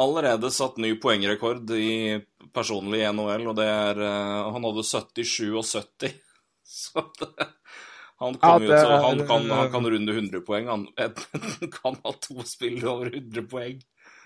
allerede 0.03 0.51
satt 0.51 0.81
ny 0.83 0.97
poengrekord 0.99 1.71
i 1.79 2.19
personlig 2.57 3.05
NHL, 3.15 3.47
og 3.53 3.55
det 3.61 3.69
er 3.71 4.01
eh, 4.03 4.51
Han 4.57 4.67
hadde 4.67 4.87
77 4.89 5.55
og 5.61 5.63
70. 5.69 6.17
Så 6.81 7.05
det, 7.21 7.31
han, 8.21 8.37
Ja, 8.43 8.57
det 8.59 8.75
er- 8.81 9.07
han, 9.07 9.23
kan, 9.31 9.47
han 9.51 9.71
kan 9.73 9.87
runde 9.95 10.13
100 10.19 10.43
poeng. 10.49 10.67
Han 10.75 10.89
kan 11.79 12.01
ha 12.03 12.17
to 12.27 12.43
spill 12.51 12.83
over 12.83 13.15
100 13.15 13.47
poeng. 13.51 13.79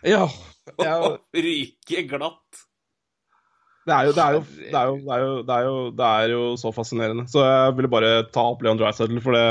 Ja. 0.04 0.24
ja 0.80 0.96
Og 1.04 1.20
ryke 1.36 2.08
glatt. 2.08 2.64
det 5.92 6.06
er 6.08 6.32
jo 6.32 6.44
så 6.56 6.72
fascinerende. 6.72 7.26
Så 7.28 7.44
jeg 7.44 7.74
ville 7.76 7.90
bare 7.92 8.22
ta 8.32 8.46
opp 8.54 8.64
Leon 8.64 8.80
Dreisaitl, 8.80 9.20
for 9.24 9.36
det 9.36 9.44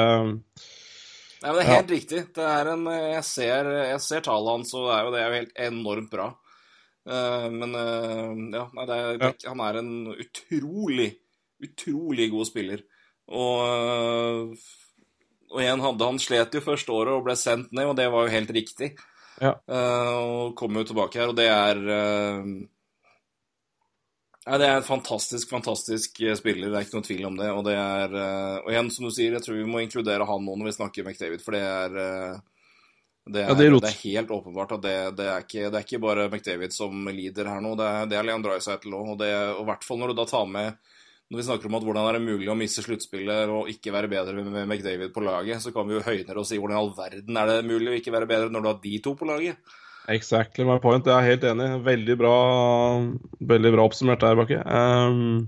Nei, 1.44 1.52
men 1.52 1.60
Det 1.60 1.64
er 1.66 1.76
helt 1.76 1.92
riktig. 1.92 2.22
Det 2.38 2.44
er 2.48 2.70
en, 2.72 2.86
jeg 2.88 3.24
ser, 3.28 3.70
jeg 3.90 4.00
ser 4.06 4.24
tallene 4.24 4.62
hans, 4.62 4.72
og 4.80 4.88
det 4.88 4.94
er 4.96 5.04
jo, 5.04 5.12
det 5.12 5.20
er 5.20 5.26
jo 5.26 5.40
helt 5.42 5.58
enormt 5.66 6.14
bra. 6.14 6.30
Uh, 7.04 7.50
men 7.52 7.76
uh, 7.76 8.30
ja, 8.56 8.64
nei, 8.78 8.86
det 8.88 9.00
er, 9.00 9.18
det, 9.20 9.32
han 9.50 9.64
er 9.66 9.80
en 9.82 9.92
utrolig, 10.14 11.10
utrolig 11.64 12.30
god 12.32 12.48
spiller. 12.48 12.86
Og, 13.34 13.60
eh, 13.64 14.64
og 15.54 15.60
igjen, 15.64 15.84
hadde 15.84 16.08
han 16.10 16.18
slet 16.20 16.56
jo 16.58 16.62
første 16.64 16.92
året 16.92 17.16
og 17.16 17.24
ble 17.24 17.36
sendt 17.40 17.72
ned, 17.72 17.88
og 17.88 17.96
det 17.96 18.10
var 18.12 18.26
jo 18.26 18.34
helt 18.34 18.52
riktig. 18.56 18.90
Ja. 19.40 19.54
Uh, 19.68 20.16
og 20.24 20.56
kom 20.60 20.76
jo 20.80 20.84
tilbake 20.88 21.20
her, 21.20 21.32
og 21.32 21.38
det 21.40 21.48
er 21.52 21.80
Nei, 24.44 24.58
Det 24.60 24.68
er 24.68 24.78
en 24.78 24.84
fantastisk, 24.84 25.50
fantastisk 25.50 26.20
eh, 26.22 26.36
spiller, 26.36 26.68
det 26.68 26.80
er 26.80 26.88
ikke 26.88 27.00
noe 27.00 27.08
tvil 27.08 27.28
om 27.30 27.38
det. 27.40 27.52
Og 27.56 27.62
det 27.68 27.76
er 27.80 28.16
eh, 28.20 28.58
Og 28.64 28.72
igjen, 28.74 28.90
som 28.92 29.08
du 29.08 29.14
sier, 29.16 29.36
jeg 29.38 29.46
tror 29.46 29.60
vi 29.60 29.70
må 29.70 29.84
inkludere 29.84 30.28
han 30.28 30.44
nå 30.44 30.58
når 30.60 30.70
vi 30.70 30.76
snakker 30.80 31.08
McDavid, 31.08 31.44
for 31.44 31.56
det 31.56 31.62
er 31.64 32.02
eh, 32.04 32.42
det 33.24 33.40
er, 33.40 33.48
Ja, 33.48 33.56
det 33.56 33.70
er 33.70 33.78
det 33.80 33.88
er 33.88 34.02
helt 34.02 34.34
åpenbart 34.36 34.74
at 34.76 34.82
det, 34.84 34.96
det, 35.16 35.28
er 35.32 35.46
ikke, 35.46 35.70
det 35.72 35.78
er 35.80 35.86
ikke 35.86 36.02
bare 36.04 36.26
McDavid 36.28 36.76
som 36.76 37.06
lider 37.08 37.48
her 37.48 37.62
nå, 37.64 37.72
det 37.80 37.86
er, 37.88 38.10
det 38.12 38.18
er 38.20 38.28
Leon 38.28 38.44
Dreisaitl 38.44 38.98
òg. 38.98 39.14
Og, 39.14 39.24
i 39.24 39.68
hvert 39.70 39.88
fall 39.88 40.02
når 40.02 40.12
du 40.12 40.18
da 40.18 40.26
tar 40.28 40.50
med 40.52 40.76
Når 41.32 41.40
vi 41.40 41.46
snakker 41.48 41.70
om 41.70 41.78
at 41.80 41.86
hvordan 41.88 42.10
er 42.10 42.18
det 42.18 42.26
mulig 42.26 42.50
å 42.52 42.58
misse 42.60 42.84
sluttspillet 42.84 43.48
og 43.50 43.72
ikke 43.72 43.94
være 43.96 44.12
bedre 44.12 44.36
med, 44.36 44.52
med 44.52 44.68
McDavid 44.68 45.16
på 45.16 45.24
laget, 45.24 45.64
så 45.64 45.72
kan 45.72 45.88
vi 45.88 45.96
jo 45.96 46.04
høyne 46.04 46.36
og 46.36 46.50
si 46.50 46.60
hvordan 46.60 46.76
i 46.76 46.82
all 46.82 46.92
verden 46.98 47.40
er 47.40 47.48
det 47.48 47.64
mulig 47.70 47.94
å 47.94 47.96
ikke 48.02 48.14
være 48.18 48.28
bedre 48.28 48.52
når 48.52 48.66
du 48.66 48.70
har 48.74 48.84
de 48.84 48.94
to 49.08 49.16
på 49.16 49.30
laget? 49.32 49.74
Exactly 50.12 50.66
my 50.68 50.80
point. 50.84 51.06
Jeg 51.08 51.16
er 51.16 51.30
helt 51.32 51.46
enig. 51.48 51.68
Veldig 51.86 52.16
bra, 52.20 52.36
veldig 53.54 53.72
bra 53.76 53.86
oppsummert 53.88 54.24
der, 54.24 54.36
Bakke. 54.36 54.60
Um, 54.68 55.46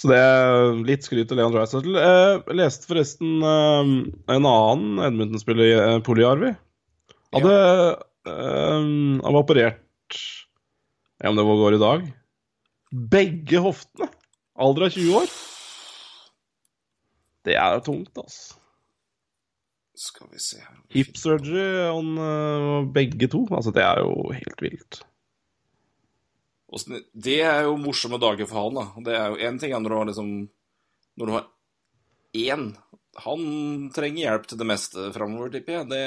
så 0.00 0.08
det 0.08 0.16
er 0.16 0.78
litt 0.88 1.04
skryt 1.04 1.28
til 1.28 1.36
Leon 1.36 1.52
Dreisettle. 1.52 2.00
Eh, 2.00 2.38
Jeg 2.48 2.56
leste 2.56 2.88
forresten 2.88 3.42
um, 3.44 3.90
en 4.32 4.48
annen 4.48 5.02
Edmundton-spiller, 5.10 5.74
uh, 5.76 5.98
Poliarvi. 6.06 6.54
Hadde 7.36 7.58
um, 8.26 9.20
Han 9.20 9.36
var 9.36 9.42
operert 9.44 10.16
Ja, 11.20 11.28
om 11.28 11.36
det 11.36 11.44
går 11.44 11.76
i 11.76 11.82
dag. 11.84 12.08
Begge 13.12 13.60
hoftene. 13.62 14.08
Alder 14.60 14.88
av 14.88 14.96
20 14.96 15.20
år. 15.20 15.36
Det 17.44 17.54
er 17.60 17.84
tungt, 17.84 18.16
altså. 18.20 18.59
Skal 20.00 20.30
vi 20.32 20.40
se 20.40 20.56
her 20.62 20.76
Hip 20.94 21.16
surgery 21.20 21.90
on 21.92 22.14
uh, 22.16 22.88
begge 22.88 23.28
to. 23.28 23.44
Altså, 23.52 23.72
det 23.74 23.82
er 23.84 24.00
jo 24.00 24.30
helt 24.32 24.62
vilt. 24.64 25.00
Det 27.12 27.40
er 27.44 27.66
jo 27.66 27.74
morsomme 27.82 28.20
dager 28.22 28.48
for 28.48 28.62
han, 28.62 28.78
da. 28.78 29.02
Det 29.04 29.16
er 29.18 29.32
jo 29.32 29.48
én 29.48 29.58
ting 29.60 29.74
når 29.74 29.90
du 29.90 29.96
har 29.98 30.08
liksom 30.08 30.30
Når 31.20 31.26
du 31.26 31.34
har 31.34 31.48
én 32.38 32.64
Han 33.26 33.42
trenger 33.92 34.22
hjelp 34.22 34.46
til 34.48 34.60
det 34.62 34.68
meste 34.70 35.10
framover, 35.12 35.52
tipper 35.52 35.80
jeg. 35.80 35.90
Det 35.90 36.04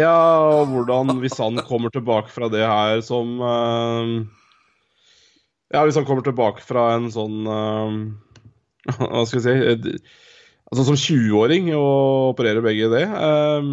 Ja, 0.00 0.16
og 0.46 0.70
hvordan 0.70 1.18
Hvis 1.20 1.36
han 1.42 1.60
kommer 1.68 1.92
tilbake 1.92 2.32
fra 2.32 2.48
det 2.48 2.64
her 2.64 3.02
som 3.04 3.36
uh... 3.42 4.16
Ja, 5.74 5.84
hvis 5.84 5.98
han 5.98 6.06
kommer 6.08 6.24
tilbake 6.24 6.64
fra 6.64 6.94
en 6.96 7.10
sånn 7.12 7.44
uh... 7.44 8.00
Hva 8.96 9.26
skal 9.28 9.42
vi 9.42 9.44
si 9.44 10.00
Altså 10.70 10.86
som 10.86 10.98
20-åring 10.98 11.72
å 11.74 11.86
operere 12.30 12.62
begge 12.62 12.90
det 12.92 13.02
eh, 13.02 13.70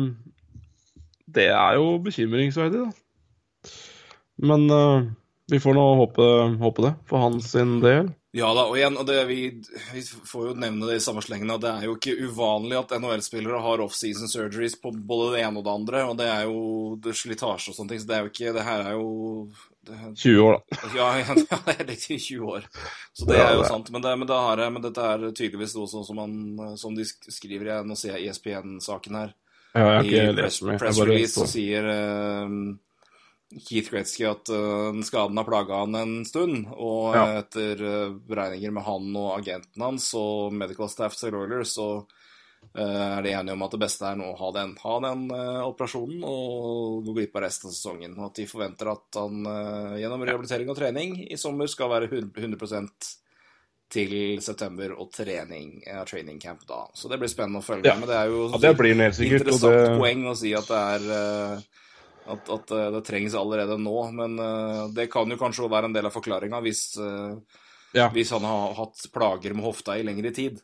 Det 1.38 1.50
er 1.54 1.78
jo 1.78 1.98
bekymringsverdig, 2.02 2.88
da. 2.88 3.74
Men 4.48 4.66
eh, 4.74 5.10
vi 5.52 5.60
får 5.62 5.78
nå 5.78 5.84
håpe, 6.02 6.30
håpe 6.62 6.88
det, 6.88 6.96
for 7.10 7.22
hans 7.22 7.54
del. 7.54 8.10
Ja 8.38 8.50
da, 8.54 8.68
og 8.68 8.76
igjen, 8.78 8.98
og 9.00 9.08
det, 9.08 9.22
vi, 9.30 9.38
vi 9.94 10.02
får 10.04 10.50
jo 10.50 10.56
nevne 10.60 10.90
det 10.90 10.98
i 11.00 11.04
samme 11.04 11.24
slengen, 11.26 11.54
at 11.54 11.64
det 11.64 11.72
er 11.72 11.86
jo 11.88 11.96
ikke 11.96 12.18
uvanlig 12.28 12.76
at 12.78 12.92
NHL-spillere 13.00 13.62
har 13.64 13.82
off-season 13.82 14.30
surgeries 14.30 14.76
på 14.82 14.92
både 14.92 15.32
det 15.34 15.46
ene 15.46 15.62
og 15.62 15.66
det 15.66 15.74
andre, 15.74 16.04
og 16.12 16.20
det 16.20 16.28
er 16.30 16.44
jo 16.50 16.60
det 17.02 17.16
slitasje 17.18 17.72
og 17.72 17.78
sånne 17.80 17.94
ting, 17.94 18.04
så 18.04 18.10
det 18.10 18.18
er 18.18 18.26
jo 18.26 18.34
ikke 18.34 18.54
Det 18.58 18.68
her 18.68 18.84
er 18.92 18.98
jo 19.00 19.08
20 20.16 20.40
år, 20.44 20.58
da. 20.58 20.78
Ja, 20.98 21.08
det 21.68 21.76
er 21.80 21.88
litt 21.90 22.06
i 22.12 22.18
20 22.20 22.52
år. 22.58 22.68
Så 23.14 23.26
det 23.30 23.38
Ja, 23.40 23.48
er 23.50 23.56
jo 23.58 23.62
det 23.64 23.70
sant. 23.72 23.92
Men, 23.94 24.02
det, 24.06 24.14
men, 24.20 24.28
det 24.30 24.40
har 24.48 24.64
jeg, 24.64 24.74
men 24.76 24.86
dette 24.86 25.06
er 25.14 25.28
tydeligvis 25.32 25.76
noe 25.78 25.88
sånn 25.92 26.06
som, 26.08 26.20
man, 26.22 26.76
som 26.78 26.96
de 26.98 27.06
skriver 27.08 27.72
i 27.72 27.78
Nå 27.88 27.96
ser 28.00 28.18
jeg 28.18 28.32
ESPN-saken 28.34 29.20
her. 29.22 29.34
Ja, 29.78 29.80
jeg 29.84 29.88
har 29.88 30.04
I 30.04 30.10
ikke 30.10 30.26
press, 30.28 30.44
lest 30.44 30.64
mye. 30.68 30.78
press 30.82 31.00
Jeg 31.00 31.08
release 31.12 31.34
så 31.38 31.48
sier 31.52 31.90
uh, 31.92 32.76
Keith 33.68 33.92
Gretzky 33.94 34.26
at 34.28 34.50
uh, 34.52 34.98
skaden 35.08 35.38
har 35.40 35.48
plaga 35.48 35.82
han 35.84 35.96
en 35.96 36.16
stund. 36.28 36.66
Og 36.76 37.16
Ja. 37.16 37.26
etter 37.44 37.84
uh, 37.84 38.16
beregninger 38.28 38.74
med 38.76 38.84
han 38.88 39.12
og 39.16 39.30
agenten 39.40 39.86
hans 39.86 40.10
og 40.18 40.54
medical 40.58 40.90
staff 40.92 41.16
til 41.20 41.36
Oilers, 41.38 41.76
så 41.78 42.06
er 42.76 43.22
de 43.24 43.32
enige 43.32 43.54
om 43.54 43.64
at 43.64 43.72
det 43.72 43.80
beste 43.80 44.06
er 44.10 44.18
nå 44.20 44.32
å 44.34 44.38
ha 44.38 44.52
den, 44.52 44.74
ha 44.84 44.96
den 45.06 45.24
eh, 45.32 45.62
operasjonen 45.68 46.24
og 46.28 47.06
gå 47.08 47.14
glipp 47.18 47.38
av 47.40 47.46
resten 47.48 47.70
av 47.70 47.74
sesongen. 47.78 48.18
Og 48.20 48.26
at 48.30 48.36
de 48.42 48.46
forventer 48.50 48.92
at 48.92 49.20
han 49.22 49.46
eh, 49.46 49.96
gjennom 50.04 50.26
rehabilitering 50.28 50.70
og 50.74 50.78
trening 50.78 51.16
i 51.32 51.38
sommer 51.40 51.70
skal 51.72 51.90
være 51.94 52.10
100% 52.12 53.14
til 53.88 54.42
september 54.44 54.92
og 55.00 55.12
trening, 55.16 55.78
ja, 55.88 56.02
training 56.04 56.42
camp 56.44 56.66
da. 56.68 56.82
Så 56.94 57.08
det 57.08 57.20
blir 57.22 57.32
spennende 57.32 57.62
å 57.62 57.66
følge 57.66 57.88
Ja. 57.88 57.96
med. 57.96 58.10
Det 58.10 58.18
er 58.20 58.28
jo 58.28 58.42
Ja, 58.52 58.58
det 58.58 58.76
sikkert. 59.16 59.48
Interessant 59.48 59.78
det, 59.78 60.00
poeng 60.02 60.26
å 60.28 60.36
si 60.36 60.54
at 60.54 60.68
det 60.68 60.82
er 60.82 61.08
eh, 61.18 61.62
at, 62.28 62.50
at 62.52 62.72
eh, 62.76 62.90
det 62.92 63.04
trengs 63.08 63.36
allerede 63.40 63.78
nå. 63.80 64.12
Men 64.12 64.38
eh, 64.44 64.88
det 64.94 65.10
kan 65.12 65.30
jo 65.32 65.38
kanskje 65.40 65.70
være 65.72 65.86
en 65.88 65.96
del 65.96 66.06
av 66.10 66.12
forklaringa 66.16 66.62
hvis, 66.62 66.98
eh, 67.00 67.38
Ja. 67.96 68.10
hvis 68.12 68.32
han 68.36 68.44
har 68.44 68.74
hatt 68.76 69.08
plager 69.14 69.54
med 69.56 69.64
hofta 69.64 69.96
i 69.98 70.04
lengre 70.04 70.34
tid. 70.36 70.60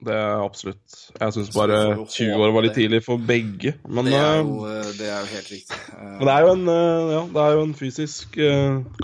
Det 0.00 0.14
er 0.16 0.40
absolutt. 0.40 0.94
Jeg 1.20 1.34
syns 1.36 1.50
bare 1.52 1.76
vi 1.76 1.94
får 1.98 1.98
jo 2.00 2.04
20 2.14 2.44
år 2.44 2.52
var 2.54 2.64
litt 2.64 2.76
tidlig 2.78 3.00
for 3.04 3.16
begge. 3.30 3.74
Men, 3.84 4.08
Det 4.08 4.16
er 4.16 4.38
eh, 4.38 4.40
jo, 4.40 4.54
eh, 4.68 4.90
det 4.96 5.08
er 5.08 5.18
jo 5.18 5.28
helt 5.34 5.50
riktig. 5.52 5.78
Eh, 5.92 6.04
men 6.06 6.24
det 6.24 6.34
er 6.34 6.40
jo 6.46 6.52
en, 6.54 6.64
ja, 7.12 7.22
det 7.34 7.42
er 7.42 7.52
jo 7.56 7.64
en 7.66 7.74
fysisk 7.76 8.38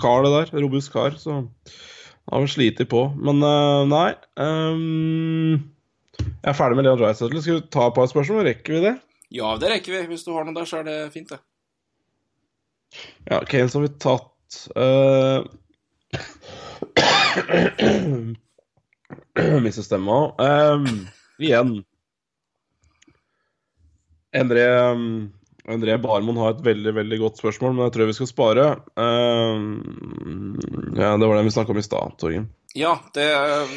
kar, 0.01 0.25
det 0.25 0.31
der. 0.33 0.53
Robust 0.63 0.91
kar. 0.93 1.11
Så 1.21 1.31
han 1.37 1.49
har 2.31 2.45
vel 2.45 2.49
slitt 2.49 2.81
på. 2.89 3.01
Men 3.17 3.35
nei. 3.91 4.09
Um, 4.41 5.53
jeg 6.17 6.49
er 6.49 6.57
ferdig 6.57 6.79
med 6.79 6.85
Leon 6.87 6.99
Dreisaitl. 6.99 7.41
Skal 7.43 7.59
vi 7.59 7.67
ta 7.73 7.83
et 7.91 7.97
par 7.99 8.09
spørsmål? 8.09 8.47
Rekker 8.49 8.71
vi 8.77 8.81
det? 8.87 8.95
Ja, 9.37 9.53
det 9.61 9.69
rekker 9.75 9.91
vi. 9.93 10.01
Hvis 10.13 10.25
du 10.25 10.33
har 10.33 10.43
noe 10.47 10.57
der, 10.57 10.65
så 10.65 10.81
er 10.81 10.85
det 10.89 10.97
fint, 11.13 11.29
det. 11.29 11.39
Ja, 13.29 13.43
Kane 13.45 13.69
så 13.69 13.77
har 13.77 13.85
vi 13.85 13.93
tatt 14.01 14.33
uh... 14.73 15.45
Mister 19.63 19.85
stemma. 19.85 20.19
Um, 20.41 21.07
igjen. 21.39 21.73
Endre, 24.35 24.65
um, 24.91 25.07
Endre 25.67 25.97
Barmoen 26.03 26.37
har 26.41 26.55
et 26.55 26.63
veldig 26.65 26.93
veldig 26.97 27.19
godt 27.21 27.41
spørsmål, 27.41 27.73
men 27.75 27.87
jeg 27.87 27.95
tror 27.95 28.09
vi 28.09 28.17
skal 28.17 28.29
spare. 28.29 28.67
Um, 28.99 30.57
ja, 30.97 31.15
Det 31.17 31.27
var 31.27 31.35
det 31.37 31.47
vi 31.47 31.55
snakka 31.57 31.75
om 31.75 31.81
i 31.81 31.85
stad, 31.85 32.17
Torgen. 32.21 32.49
Ja, 32.77 32.93
det, 33.15 33.25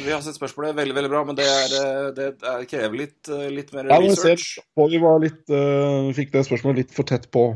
vi 0.05 0.11
har 0.11 0.21
sett 0.21 0.37
spørsmålet. 0.37 0.75
Veldig, 0.77 0.93
veldig 0.93 1.09
bra. 1.09 1.23
Men 1.25 1.37
det, 1.39 1.47
er, 1.49 1.71
eh, 1.79 2.07
det 2.13 2.25
er, 2.45 2.65
krever 2.69 2.99
litt, 2.99 3.19
eh, 3.33 3.47
litt 3.49 3.71
mer 3.73 3.89
Ja, 3.89 3.97
research. 4.03 4.59
Ja, 4.77 4.87
vi 4.91 4.99
var 5.01 5.21
litt, 5.23 5.41
uh, 5.49 6.11
fikk 6.13 6.33
det 6.35 6.43
spørsmålet 6.45 6.83
litt 6.83 6.93
for 6.93 7.07
tett 7.09 7.25
på. 7.33 7.47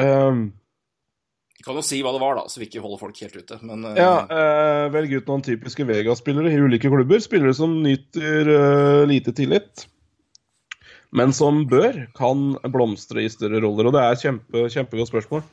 Um, 0.00 0.46
kan 1.64 1.78
jo 1.78 1.82
si 1.84 2.00
hva 2.04 2.12
det 2.14 2.20
var, 2.20 2.36
da, 2.38 2.44
så 2.50 2.60
vi 2.60 2.68
ikke 2.68 2.82
holder 2.84 3.00
folk 3.00 3.18
helt 3.24 3.36
ute. 3.36 3.58
Men 3.64 3.86
uh... 3.88 3.96
Ja, 3.96 4.12
uh, 4.28 4.92
velg 4.92 5.14
ut 5.16 5.30
noen 5.30 5.44
typiske 5.44 5.86
Vegas-spillere 5.88 6.52
i 6.52 6.60
ulike 6.60 6.90
klubber. 6.92 7.22
Spillere 7.24 7.54
som 7.56 7.78
nyter 7.84 8.50
uh, 8.50 9.02
lite 9.08 9.34
tillit. 9.36 9.86
men 11.14 11.32
som 11.32 11.62
bør 11.70 12.08
kan 12.18 12.56
blomstre 12.74 13.22
i 13.22 13.30
større 13.30 13.60
roller. 13.62 13.86
Og 13.88 13.94
det 13.94 14.02
er 14.02 14.18
kjempe, 14.18 14.64
kjempegodt 14.74 15.12
spørsmål. 15.12 15.44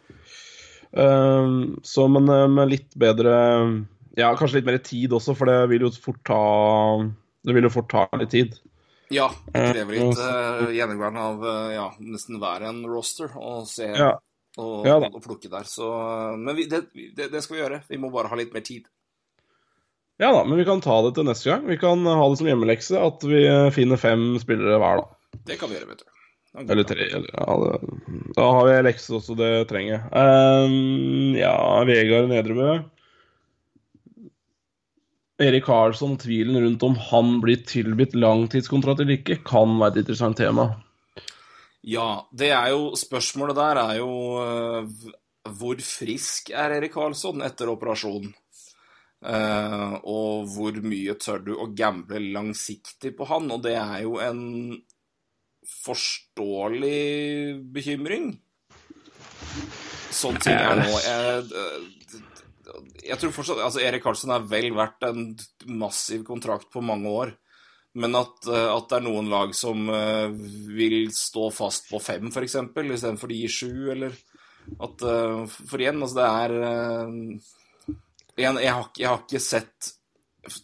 Eh, 0.92 1.52
så 1.88 2.08
men 2.12 2.26
med 2.52 2.68
litt 2.68 2.96
bedre 3.00 3.36
Ja, 4.18 4.34
kanskje 4.36 4.58
litt 4.58 4.66
mer 4.68 4.82
tid 4.84 5.14
også, 5.16 5.38
for 5.38 5.48
det 5.48 5.70
vil 5.72 5.86
jo 5.86 5.92
fort 5.94 6.20
ta 6.28 6.40
Det 7.48 7.56
vil 7.56 7.64
jo 7.64 7.72
fort 7.72 7.88
ta 7.94 8.08
litt 8.20 8.34
tid. 8.34 8.58
Ja, 9.14 9.30
det 9.54 9.70
krever 9.70 9.96
litt 9.96 10.76
gjennomgang 10.76 11.22
av 11.22 11.48
ja, 11.72 11.86
nesten 12.04 12.42
hver 12.42 12.66
en 12.68 12.82
roster 12.90 13.32
og 13.38 13.70
se 13.70 13.88
Ja. 13.88 14.18
Og, 14.60 14.88
Ja 14.88 14.98
og 15.00 15.22
plukke 15.24 15.52
der. 15.52 15.68
Så, 15.68 15.88
men 16.40 16.58
vi, 16.58 16.68
det, 16.72 16.88
det, 17.16 17.30
det 17.32 17.44
skal 17.44 17.56
vi 17.56 17.62
gjøre. 17.62 17.84
Vi 17.88 18.00
må 18.02 18.12
bare 18.14 18.32
ha 18.32 18.40
litt 18.40 18.56
mer 18.56 18.66
tid. 18.66 18.90
Ja 20.22 20.30
da, 20.36 20.44
men 20.46 20.60
vi 20.60 20.68
kan 20.68 20.84
ta 20.84 21.00
det 21.06 21.16
til 21.18 21.26
neste 21.26 21.50
gang. 21.50 21.64
Vi 21.70 21.80
kan 21.82 22.04
ha 22.06 22.26
det 22.30 22.40
som 22.42 22.50
hjemmelekse 22.50 23.00
at 23.02 23.24
vi 23.26 23.46
finner 23.74 24.02
fem 24.02 24.36
spillere 24.42 24.78
hver, 24.82 25.02
da. 25.02 25.40
Det 25.48 25.58
kan 25.58 25.72
vi 25.72 25.80
gjøre, 25.80 25.94
vet 25.94 26.04
du. 26.04 26.10
Eller 26.62 26.84
tre. 26.84 27.08
Eller, 27.08 27.30
ja, 27.34 27.56
det, 27.64 28.24
da 28.36 28.48
har 28.58 28.68
vi 28.68 28.80
lekse 28.86 29.16
også, 29.18 29.38
det 29.40 29.52
trenger. 29.72 30.04
Ehm, 30.12 31.38
ja, 31.40 31.56
Vegard 31.88 32.28
Nedrebø. 32.30 32.82
Erik 35.42 35.66
Karlsson, 35.66 36.20
tvilen 36.22 36.60
rundt 36.62 36.84
om 36.86 36.98
han 37.10 37.40
blir 37.42 37.64
tilbudt 37.66 38.14
langtidskontrakt 38.20 39.02
eller 39.02 39.18
ikke, 39.18 39.40
kan 39.48 39.74
være 39.80 39.96
et 39.96 40.04
interessant 40.04 40.38
tema. 40.38 40.68
Ja, 41.82 42.28
det 42.32 42.52
er 42.54 42.70
jo 42.76 42.92
Spørsmålet 43.00 43.58
der 43.58 43.80
er 43.82 43.96
jo 43.98 44.12
eh, 44.44 45.10
hvor 45.58 45.82
frisk 45.82 46.52
er 46.54 46.78
Erik 46.78 46.94
Karlsson 46.94 47.42
etter 47.46 47.72
operasjonen? 47.72 48.34
Uh, 49.22 50.00
og 50.10 50.48
hvor 50.50 50.78
mye 50.82 51.14
tør 51.22 51.44
du 51.46 51.52
å 51.54 51.68
gamble 51.78 52.18
langsiktig 52.34 53.12
på 53.18 53.28
han? 53.30 53.52
Og 53.54 53.62
det 53.66 53.76
er 53.78 54.00
jo 54.02 54.16
en 54.22 54.40
forståelig 55.82 57.62
bekymring. 57.74 58.32
Sånn 60.12 60.40
ting 60.42 60.58
er 60.58 60.82
nå. 60.82 60.98
Jeg, 61.06 62.24
jeg 63.06 63.20
tror 63.22 63.34
fortsatt 63.36 63.62
Altså, 63.62 63.84
Erik 63.86 64.04
Karlsson 64.06 64.34
er 64.34 64.50
vel 64.50 64.72
verdt 64.76 65.06
en 65.06 65.30
massiv 65.70 66.26
kontrakt 66.28 66.72
på 66.74 66.82
mange 66.86 67.14
år. 67.14 67.36
Men 67.94 68.16
at, 68.16 68.46
eh, 68.48 68.68
at 68.72 68.88
det 68.88 69.00
er 69.02 69.08
noen 69.08 69.30
lag 69.32 69.56
som 69.56 69.90
eh, 69.92 70.28
vil 70.72 71.10
stå 71.16 71.50
fast 71.52 71.90
på 71.92 72.00
fem, 72.00 72.30
f.eks., 72.32 72.56
istedenfor 72.56 73.32
de 73.32 73.40
i 73.44 73.50
sju, 73.52 73.92
eller 73.92 74.16
at 74.80 75.02
eh, 75.04 75.42
For 75.50 75.82
igjen, 75.82 76.00
altså, 76.00 76.22
det 76.22 76.30
er 76.30 76.54
jeg, 78.40 78.54
jeg, 78.64 78.72
har, 78.72 78.86
jeg 78.96 79.10
har 79.10 79.20
ikke 79.26 79.44
sett 79.44 79.92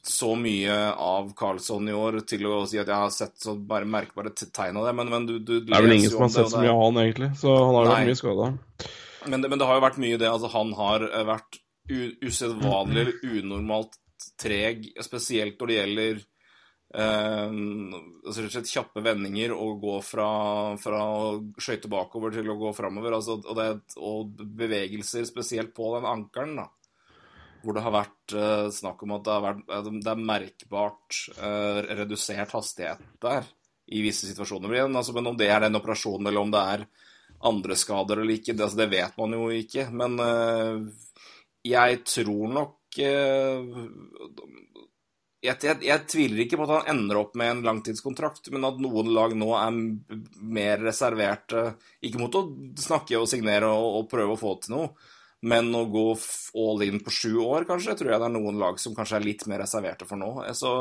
så 0.08 0.32
mye 0.40 0.76
av 1.04 1.34
Carlsson 1.38 1.90
i 1.92 1.94
år 1.94 2.22
til 2.26 2.48
å 2.50 2.64
si 2.66 2.80
at 2.82 2.88
jeg 2.88 2.96
har 2.96 3.12
sett 3.14 3.36
så 3.44 3.54
bare 3.60 3.86
merkbare 3.86 4.32
tegn 4.34 4.80
av 4.80 4.88
det, 4.88 4.96
men, 4.98 5.12
men 5.12 5.28
du, 5.28 5.36
du 5.38 5.60
Det 5.60 5.76
er 5.76 5.86
vel 5.86 5.98
ingen 6.00 6.14
som 6.14 6.24
har 6.24 6.34
sett 6.34 6.50
så 6.54 6.64
mye 6.64 6.72
av 6.72 6.82
han, 6.86 7.02
egentlig. 7.04 7.30
Så 7.38 7.52
han 7.52 7.76
har 7.76 7.84
jo 7.84 7.92
vært 7.92 8.08
mye 8.08 8.22
skada. 8.24 8.50
men 9.28 9.46
men 9.52 9.60
det 9.60 9.68
har 9.68 9.78
jo 9.78 9.86
vært 9.86 10.02
mye 10.02 10.18
det 10.24 10.32
Altså, 10.32 10.50
han 10.56 10.74
har 10.80 11.06
vært 11.28 11.60
usedvanlig 12.24 13.04
eller 13.04 13.36
unormalt 13.36 14.00
treg, 14.42 14.90
spesielt 15.04 15.60
når 15.60 15.70
det 15.70 15.78
gjelder 15.78 16.26
altså 16.96 18.42
rett 18.42 18.48
og 18.48 18.54
slett 18.54 18.72
kjappe 18.72 19.04
vendinger 19.04 19.52
og 19.54 19.82
gå 19.84 19.98
fra, 20.06 20.30
fra 20.80 21.02
å 21.04 21.26
skøyte 21.60 21.92
bakover 21.92 22.32
til 22.32 22.48
å 22.50 22.58
gå 22.60 22.72
framover. 22.76 23.18
Altså, 23.18 23.38
og, 23.44 23.98
og 24.00 24.42
bevegelser, 24.58 25.28
spesielt 25.28 25.74
på 25.76 25.92
den 25.98 26.08
ankelen. 26.08 26.62
Hvor 27.64 27.76
det 27.76 27.84
har 27.84 27.96
vært 27.96 28.36
uh, 28.38 28.68
snakk 28.72 29.02
om 29.04 29.16
at 29.18 29.26
det, 29.26 29.38
vært, 29.44 29.62
det 30.06 30.12
er 30.14 30.28
merkbart 30.30 31.18
uh, 31.42 31.80
redusert 32.00 32.54
hastighet 32.56 33.02
der 33.24 33.50
i 33.88 34.04
visse 34.06 34.30
situasjoner. 34.30 34.78
Altså, 34.86 35.16
men 35.18 35.28
om 35.34 35.38
det 35.40 35.50
er 35.52 35.66
den 35.66 35.80
operasjonen, 35.80 36.30
eller 36.30 36.46
om 36.46 36.54
det 36.54 36.64
er 36.76 36.86
andre 37.48 37.76
skader 37.78 38.22
eller 38.22 38.38
ikke, 38.38 38.54
det, 38.54 38.64
altså, 38.64 38.80
det 38.80 38.90
vet 38.94 39.18
man 39.20 39.36
jo 39.36 39.50
ikke. 39.58 39.90
Men 39.92 40.20
uh, 40.22 40.78
jeg 41.68 42.04
tror 42.08 42.54
nok 42.62 42.76
jeg, 45.44 45.58
jeg, 45.62 45.78
jeg 45.86 46.06
tviler 46.10 46.44
ikke 46.44 46.58
på 46.58 46.66
at 46.66 46.74
han 46.80 46.96
ender 46.96 47.20
opp 47.20 47.36
med 47.38 47.52
en 47.52 47.66
langtidskontrakt, 47.68 48.50
men 48.54 48.66
at 48.66 48.80
noen 48.82 49.12
lag 49.14 49.36
nå 49.38 49.52
er 49.58 49.76
mer 50.42 50.82
reserverte 50.82 51.70
Ikke 52.02 52.22
mot 52.22 52.34
å 52.40 52.48
snakke 52.82 53.20
og 53.20 53.30
signere 53.30 53.70
og, 53.70 54.02
og 54.02 54.10
prøve 54.12 54.34
å 54.34 54.40
få 54.40 54.56
til 54.64 54.74
noe, 54.74 54.90
men 55.46 55.70
å 55.78 55.84
gå 55.94 56.06
all 56.58 56.82
in 56.88 56.98
på 57.06 57.14
sju 57.14 57.36
år, 57.44 57.68
kanskje, 57.70 57.94
tror 58.00 58.12
jeg 58.12 58.22
det 58.24 58.30
er 58.32 58.34
noen 58.34 58.58
lag 58.58 58.80
som 58.82 58.96
kanskje 58.98 59.20
er 59.20 59.28
litt 59.28 59.46
mer 59.50 59.62
reserverte 59.62 60.08
for 60.10 60.18
nå. 60.18 60.32
Så 60.58 60.72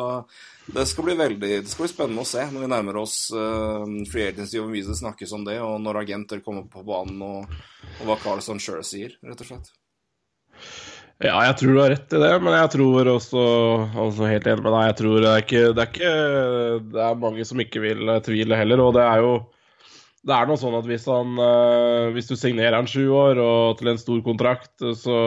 det 0.72 0.86
skal 0.88 1.10
bli 1.10 1.16
veldig 1.20 1.50
det 1.58 1.68
skal 1.68 1.84
bli 1.84 1.92
spennende 1.92 2.24
å 2.24 2.28
se 2.28 2.46
når 2.48 2.64
vi 2.64 2.70
nærmer 2.72 3.00
oss 3.02 3.18
uh, 3.36 3.84
free 4.08 4.30
agency 4.30 4.56
og 4.56 4.66
hvor 4.66 4.72
mye 4.72 4.88
det 4.88 5.00
snakkes 5.02 5.36
om 5.36 5.44
det, 5.44 5.58
og 5.60 5.76
når 5.84 6.00
agenter 6.06 6.40
kommer 6.44 6.64
på 6.72 6.86
banen, 6.88 7.20
og, 7.20 7.58
og 8.00 8.08
hva 8.08 8.22
Carlson 8.24 8.62
sjøl 8.62 8.80
sier, 8.86 9.18
rett 9.28 9.44
og 9.44 9.52
slett. 9.52 9.74
Ja, 11.24 11.38
jeg 11.46 11.56
tror 11.56 11.72
du 11.72 11.80
har 11.80 11.92
rett 11.94 12.12
i 12.12 12.18
det, 12.20 12.32
men 12.44 12.52
jeg 12.52 12.70
tror 12.74 13.08
også, 13.08 13.42
også 14.04 14.26
helt 14.28 14.48
enig 14.50 14.64
med 14.66 14.74
deg. 14.74 14.88
Jeg 14.90 14.96
tror 14.98 15.14
det 15.24 15.30
er 15.30 15.44
ikke 15.44 15.62
Det 15.72 15.84
er, 15.84 15.92
ikke, 15.94 16.16
det 16.92 17.04
er 17.06 17.22
mange 17.22 17.46
som 17.48 17.62
ikke 17.62 17.84
vil 17.86 18.10
eh, 18.12 18.24
tvile 18.26 18.58
heller, 18.60 18.82
og 18.84 18.96
det 18.98 19.04
er 19.06 19.22
jo 19.24 19.36
det 20.26 20.34
er 20.34 20.48
noe 20.48 20.58
sånn 20.58 20.74
at 20.74 20.86
hvis, 20.90 21.04
han, 21.06 21.36
eh, 21.38 22.08
hvis 22.16 22.26
du 22.26 22.34
signerer 22.34 22.74
han 22.74 22.88
sju 22.90 23.04
år 23.14 23.38
og 23.38 23.78
til 23.78 23.92
en 23.92 24.00
stor 24.00 24.18
kontrakt, 24.26 24.72
så, 24.98 25.18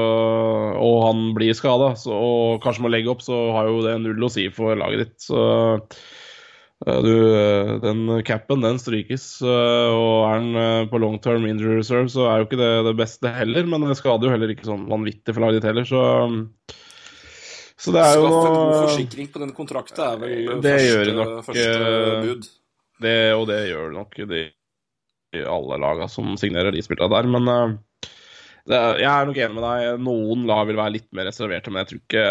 og 0.76 0.98
han 1.06 1.22
blir 1.38 1.56
skada 1.56 1.94
og 2.12 2.60
kanskje 2.66 2.84
må 2.84 2.92
legge 2.92 3.14
opp, 3.14 3.24
så 3.24 3.38
har 3.56 3.70
jo 3.72 3.80
det 3.86 3.96
null 4.04 4.28
å 4.28 4.32
si 4.34 4.50
for 4.52 4.76
laget 4.78 5.06
ditt. 5.06 5.16
Så 5.24 5.40
eh, 5.40 6.02
du, 6.80 7.12
eh, 7.36 7.74
den 7.84 8.06
capen, 8.24 8.62
den 8.64 8.78
strykes. 8.80 9.42
eh, 9.44 9.90
Og 9.92 10.30
er 10.30 10.46
eh, 10.62 10.86
på 10.88 11.00
long 11.02 11.18
term 11.20 11.46
injury 11.50 11.80
reserve, 11.82 12.08
så 12.12 12.30
er 12.30 12.40
jo 12.40 12.46
ikke 12.48 12.60
det 12.62 12.70
det 12.88 12.94
beste 13.02 13.32
heller. 13.36 13.66
Men 13.68 13.84
det 13.90 13.98
skader 14.00 14.30
jo 14.30 14.32
heller 14.36 14.54
ikke 14.54 14.68
sånn 14.70 14.86
vanvittig 14.88 15.36
for 15.36 15.44
laget 15.44 15.60
ditt 15.60 15.68
heller, 15.72 15.84
så 15.90 16.04
Så 17.80 17.92
det 17.96 18.02
er 18.04 18.16
jo 18.20 18.28
Skaff 18.28 18.48
en 18.48 18.56
god 18.56 18.78
forsikring 18.90 19.28
på 19.32 19.40
den 19.40 19.52
kontrakten 19.56 20.04
er 20.04 20.18
vel 20.20 20.62
Det 20.64 20.74
første, 20.80 21.14
nok, 21.16 21.36
første 21.48 21.68
eh, 21.68 22.24
bud. 22.26 22.48
det, 23.04 23.18
Og 23.36 23.46
det 23.48 23.60
gjør 23.70 23.92
nok 23.96 24.16
de, 24.32 24.42
i 25.36 25.44
alle 25.44 25.78
laga 25.80 26.08
som 26.12 26.36
signerer 26.40 26.72
de 26.76 26.82
spillerne 26.84 27.12
der. 27.16 27.30
Men 27.36 27.48
eh, 27.48 27.78
det, 28.68 28.80
jeg 29.00 29.10
er 29.12 29.26
nok 29.30 29.38
enig 29.40 29.56
med 29.56 29.64
deg. 29.68 30.02
Noen 30.04 30.48
lag 30.48 30.66
vil 30.68 30.80
være 30.80 30.96
litt 30.96 31.08
mer 31.16 31.28
reserverte, 31.32 31.72
men 31.72 31.84
jeg 31.84 31.92
tror 31.92 32.02
ikke 32.04 32.26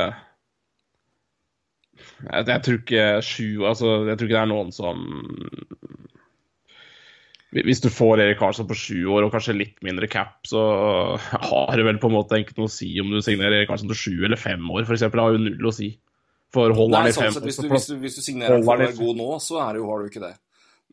jeg, 2.24 2.46
jeg 2.48 2.62
tror 2.66 2.78
ikke 2.82 3.06
sju 3.22 3.48
Altså, 3.68 3.92
jeg 4.08 4.18
tror 4.18 4.28
ikke 4.28 4.36
det 4.36 4.42
er 4.42 4.50
noen 4.52 4.72
som 4.74 5.04
Hvis 7.54 7.80
du 7.80 7.88
får 7.88 8.20
Erik 8.20 8.38
Karlsson 8.42 8.66
på 8.68 8.76
sju 8.76 8.98
år 9.14 9.24
og 9.24 9.32
kanskje 9.32 9.54
litt 9.56 9.78
mindre 9.86 10.08
cap, 10.12 10.34
så 10.46 10.60
har 11.16 11.72
det 11.80 11.86
vel 11.86 12.00
på 12.02 12.10
en 12.10 12.16
måte 12.18 12.40
ikke 12.42 12.58
noe 12.58 12.68
å 12.68 12.72
si 12.74 12.90
om 13.00 13.08
du 13.14 13.22
signerer 13.24 13.62
Erik 13.62 13.70
Karlsson 13.70 13.88
til 13.88 13.96
sju 14.02 14.16
eller 14.28 14.36
fem 14.40 14.66
år, 14.68 14.84
f.eks. 14.84 15.06
Det 15.06 15.22
har 15.22 15.32
jo 15.32 15.40
null 15.40 15.70
å 15.70 15.72
si. 15.72 15.88
For 16.52 16.72
holder 16.76 16.98
han 17.02 17.08
i 17.08 17.14
sånn 17.16 17.24
fem 17.30 17.38
sett, 17.38 17.46
hvis, 17.48 17.56
du, 17.62 17.70
hvis, 17.72 17.86
du, 17.88 17.94
hvis 18.02 18.18
du 18.18 18.22
signerer 18.26 18.60
for 18.60 18.68
å 18.76 18.76
være 18.82 18.92
god 18.98 19.16
nå, 19.22 19.30
så 19.40 19.62
er 19.64 19.72
det 19.76 19.80
jo, 19.80 19.88
har 19.88 20.04
du 20.04 20.10
ikke 20.12 20.22
det. 20.26 20.34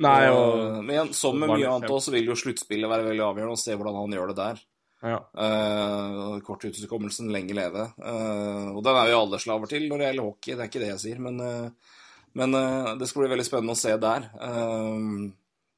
Nei, 0.06 0.16
Og- 0.32 0.56
og 0.62 0.80
men 0.88 1.12
som 1.16 1.38
med 1.40 1.52
mye 1.52 1.68
annet 1.74 1.92
òg, 1.92 2.00
så 2.04 2.12
vil 2.16 2.32
jo 2.32 2.40
sluttspillet 2.40 2.92
være 2.92 3.06
veldig 3.10 3.24
avgjørende, 3.28 3.56
og 3.56 3.62
se 3.62 3.76
hvordan 3.76 4.00
han 4.00 4.16
gjør 4.16 4.32
det 4.32 4.38
der. 4.40 4.64
Ja. 5.06 5.20
Uh, 5.38 6.40
Korttidshukommelsen 6.46 7.32
lenge 7.34 7.56
leve. 7.58 7.88
Uh, 8.02 8.74
og 8.74 8.82
den 8.86 8.98
er 8.98 9.12
jo 9.12 9.22
alle 9.22 9.40
slaver 9.42 9.70
til 9.72 9.88
når 9.90 10.02
det 10.02 10.10
gjelder 10.10 10.28
hockey, 10.28 10.54
det 10.54 10.64
er 10.64 10.72
ikke 10.72 10.84
det 10.84 10.92
jeg 10.94 11.04
sier, 11.04 11.24
men, 11.24 11.40
uh, 11.42 11.98
men 12.36 12.58
det 13.00 13.08
skal 13.10 13.24
bli 13.24 13.32
veldig 13.32 13.48
spennende 13.48 13.76
å 13.76 13.80
se 13.80 13.94
der. 14.02 14.26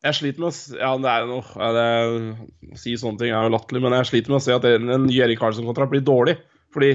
Jeg 0.08 0.18
sliter 0.18 0.42
med 0.42 0.50
å 0.50 0.80
Ja, 0.80 0.90
det 1.02 1.12
er 1.12 1.28
noe 1.30 1.68
det 1.76 1.86
Å 2.74 2.80
si 2.82 2.96
sånne 2.98 3.22
ting 3.22 3.34
er 3.34 3.46
jo 3.46 3.54
latterlig, 3.54 3.82
men 3.84 3.96
jeg 3.98 4.10
sliter 4.10 4.34
med 4.34 4.40
å 4.40 4.46
se 4.46 4.56
at 4.56 4.66
en 4.70 5.06
ny 5.06 5.20
Erik 5.22 5.42
Karlsson-kontrakt 5.42 5.94
blir 5.94 6.06
dårlig. 6.06 6.38
Fordi 6.74 6.92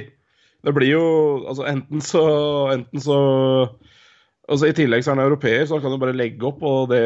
det 0.63 0.75
blir 0.75 0.93
jo 0.95 1.07
Altså, 1.51 1.67
enten 1.71 2.03
så 2.05 2.23
Enten 2.75 3.03
så 3.03 3.19
Altså, 4.51 4.67
I 4.69 4.75
tillegg 4.77 5.05
så 5.05 5.13
er 5.13 5.21
han 5.21 5.25
europeer, 5.25 5.63
så 5.67 5.77
han 5.77 5.85
kan 5.85 5.95
jo 5.95 6.01
bare 6.03 6.17
legge 6.19 6.45
opp, 6.49 6.65
og 6.67 6.91
det, 6.91 6.99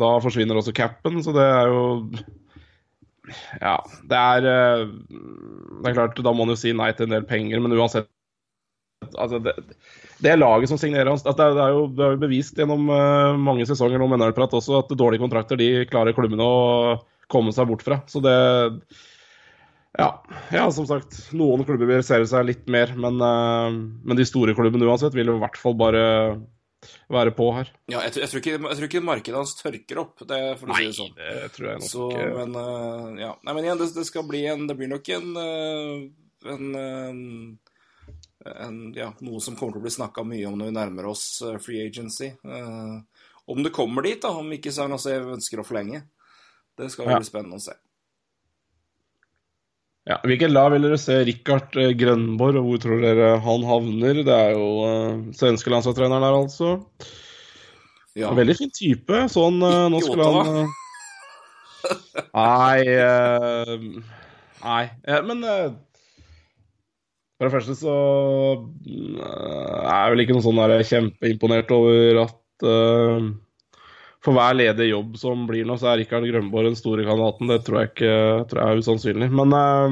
da 0.00 0.08
forsvinner 0.20 0.58
også 0.58 0.74
capen, 0.76 1.20
så 1.22 1.30
det 1.32 1.44
er 1.46 1.70
jo 1.70 1.84
Ja, 3.60 3.76
det 4.10 4.18
er 4.18 4.48
eh, 4.50 4.82
Det 5.12 5.90
er 5.90 5.96
klart, 5.96 6.18
da 6.18 6.32
må 6.32 6.44
man 6.44 6.54
jo 6.54 6.60
si 6.60 6.74
nei 6.76 6.90
til 6.96 7.08
en 7.08 7.16
del 7.16 7.28
penger, 7.28 7.62
men 7.62 7.76
uansett 7.78 8.10
Altså, 9.18 9.40
det, 9.42 9.56
det 10.22 10.36
laget 10.38 10.70
som 10.70 10.78
signerer 10.78 11.08
hans. 11.10 11.24
altså 11.26 11.34
Det, 11.34 11.56
det, 11.56 11.62
er 11.64 11.72
jo, 11.74 11.86
det 11.98 12.04
er 12.06 12.20
bevist 12.22 12.58
gjennom 12.58 12.86
eh, 12.94 13.38
mange 13.40 13.66
sesonger 13.66 13.98
nå 13.98 14.06
med 14.10 14.20
NHL-prat 14.20 14.54
også 14.58 14.78
at 14.78 14.92
dårlige 14.94 15.24
kontrakter 15.24 15.58
de 15.58 15.86
klarer 15.90 16.14
klubbene 16.16 16.46
å 16.46 17.00
komme 17.32 17.50
seg 17.54 17.66
bort 17.70 17.82
fra. 17.82 17.98
Så 18.06 18.22
det 18.22 18.36
ja, 19.98 20.08
ja, 20.54 20.68
som 20.72 20.86
sagt. 20.88 21.18
Noen 21.36 21.66
klubber 21.68 21.90
vil 21.90 22.04
se 22.06 22.16
seg 22.30 22.46
litt 22.48 22.70
mer, 22.70 22.94
men, 22.96 23.18
eh, 23.20 23.80
men 24.06 24.18
de 24.18 24.28
store 24.28 24.54
klubbene 24.56 24.88
uansett 24.88 25.16
vil 25.16 25.32
jo 25.32 25.36
i 25.40 25.42
hvert 25.42 25.58
fall 25.60 25.76
bare 25.78 26.04
være 27.12 27.32
på 27.36 27.46
her. 27.56 27.68
ja, 27.86 28.00
jeg, 28.06 28.16
jeg, 28.20 28.28
tror 28.30 28.40
ikke, 28.42 28.54
jeg 28.56 28.76
tror 28.78 28.88
ikke 28.88 29.02
markedet 29.06 29.38
hans 29.38 29.54
tørker 29.58 30.00
opp, 30.02 30.22
det 30.28 30.40
får 30.60 30.66
du 30.66 30.74
si 30.74 30.86
det 30.88 30.96
sånn. 30.96 31.12
det 31.18 31.50
tror 31.54 31.68
jeg 31.68 31.82
nok 31.82 31.90
Så, 31.90 32.08
men 32.38 32.56
uh, 32.58 33.20
ja. 33.20 33.32
Nei, 33.42 33.54
men 33.54 33.64
igjen, 33.68 33.78
det, 33.82 33.90
det 33.94 34.06
skal 34.08 34.26
bli 34.28 34.40
en 34.50 34.66
Det 34.66 34.76
blir 34.78 34.90
nok 34.90 35.12
en, 35.14 35.28
eh, 35.42 36.50
en, 36.54 36.74
eh, 36.82 38.56
en 38.66 38.80
Ja, 38.98 39.12
noe 39.22 39.40
som 39.44 39.54
kommer 39.58 39.76
til 39.76 39.82
å 39.82 39.86
bli 39.86 39.94
snakka 39.94 40.24
mye 40.26 40.48
om 40.50 40.58
når 40.58 40.72
vi 40.72 40.76
nærmer 40.80 41.10
oss 41.12 41.26
free 41.62 41.84
agency. 41.86 42.32
Uh, 42.42 42.98
Om 43.46 43.62
det 43.62 43.72
kommer 43.74 44.02
dit, 44.06 44.20
da. 44.22 44.30
Om 44.38 44.52
ikke 44.54 44.70
Jose 44.74 45.16
ønsker 45.22 45.62
å 45.62 45.66
forlenge. 45.66 46.02
Det 46.78 46.90
skal 46.90 47.10
Ja. 47.10 47.18
bli 47.18 47.26
spennende 47.26 47.58
å 47.58 47.62
se. 47.62 47.74
Ja, 50.10 50.16
Hvilket 50.26 50.50
lag 50.50 50.72
vil 50.74 50.82
dere 50.82 50.98
se 50.98 51.20
Rikard 51.28 51.76
eh, 51.78 51.92
Grønborg, 51.94 52.56
og 52.58 52.64
hvor 52.66 52.80
tror 52.82 53.02
dere 53.04 53.36
han 53.44 53.66
havner? 53.68 54.22
Det 54.26 54.34
er 54.34 54.56
jo 54.56 54.64
uh, 54.82 55.20
svenske 55.38 55.70
landslagstreneren 55.70 56.24
der, 56.26 56.38
altså. 56.40 56.72
Ja. 58.18 58.32
Veldig 58.34 58.56
fin 58.58 58.72
type. 58.74 59.20
Sånn 59.30 59.62
uh, 59.62 59.86
Nå 59.92 60.02
skulle 60.02 60.26
han 60.26 60.66
uh, 60.66 60.66
Nei 62.34 62.82
uh, 62.98 63.78
Nei. 64.62 64.82
Ja, 65.06 65.22
men 65.26 65.40
for 67.38 67.48
det 67.48 67.54
første 67.54 67.74
så 67.74 67.94
mm, 68.62 69.16
er 69.22 69.96
jeg 69.96 70.12
vel 70.12 70.22
ikke 70.22 70.36
noe 70.36 70.44
sånn 70.44 70.60
der 70.60 70.84
kjempeimponert 70.86 71.72
over 71.74 72.20
at 72.22 72.68
for 74.22 74.36
hver 74.36 74.54
ledig 74.54 74.92
jobb 74.92 75.16
som 75.18 75.46
blir 75.48 75.64
nå, 75.66 75.76
så 75.78 75.86
er 75.90 75.98
Rikard 76.02 76.26
Grønborg 76.28 76.66
den 76.70 76.76
store 76.78 77.04
kandidaten. 77.06 77.48
Det 77.50 77.60
tror 77.66 77.78
jeg 77.80 77.88
ikke 77.90 78.14
tror 78.50 78.60
jeg 78.60 78.68
er 78.68 78.80
usannsynlig. 78.84 79.28
Men 79.34 79.48
øh, 79.58 79.90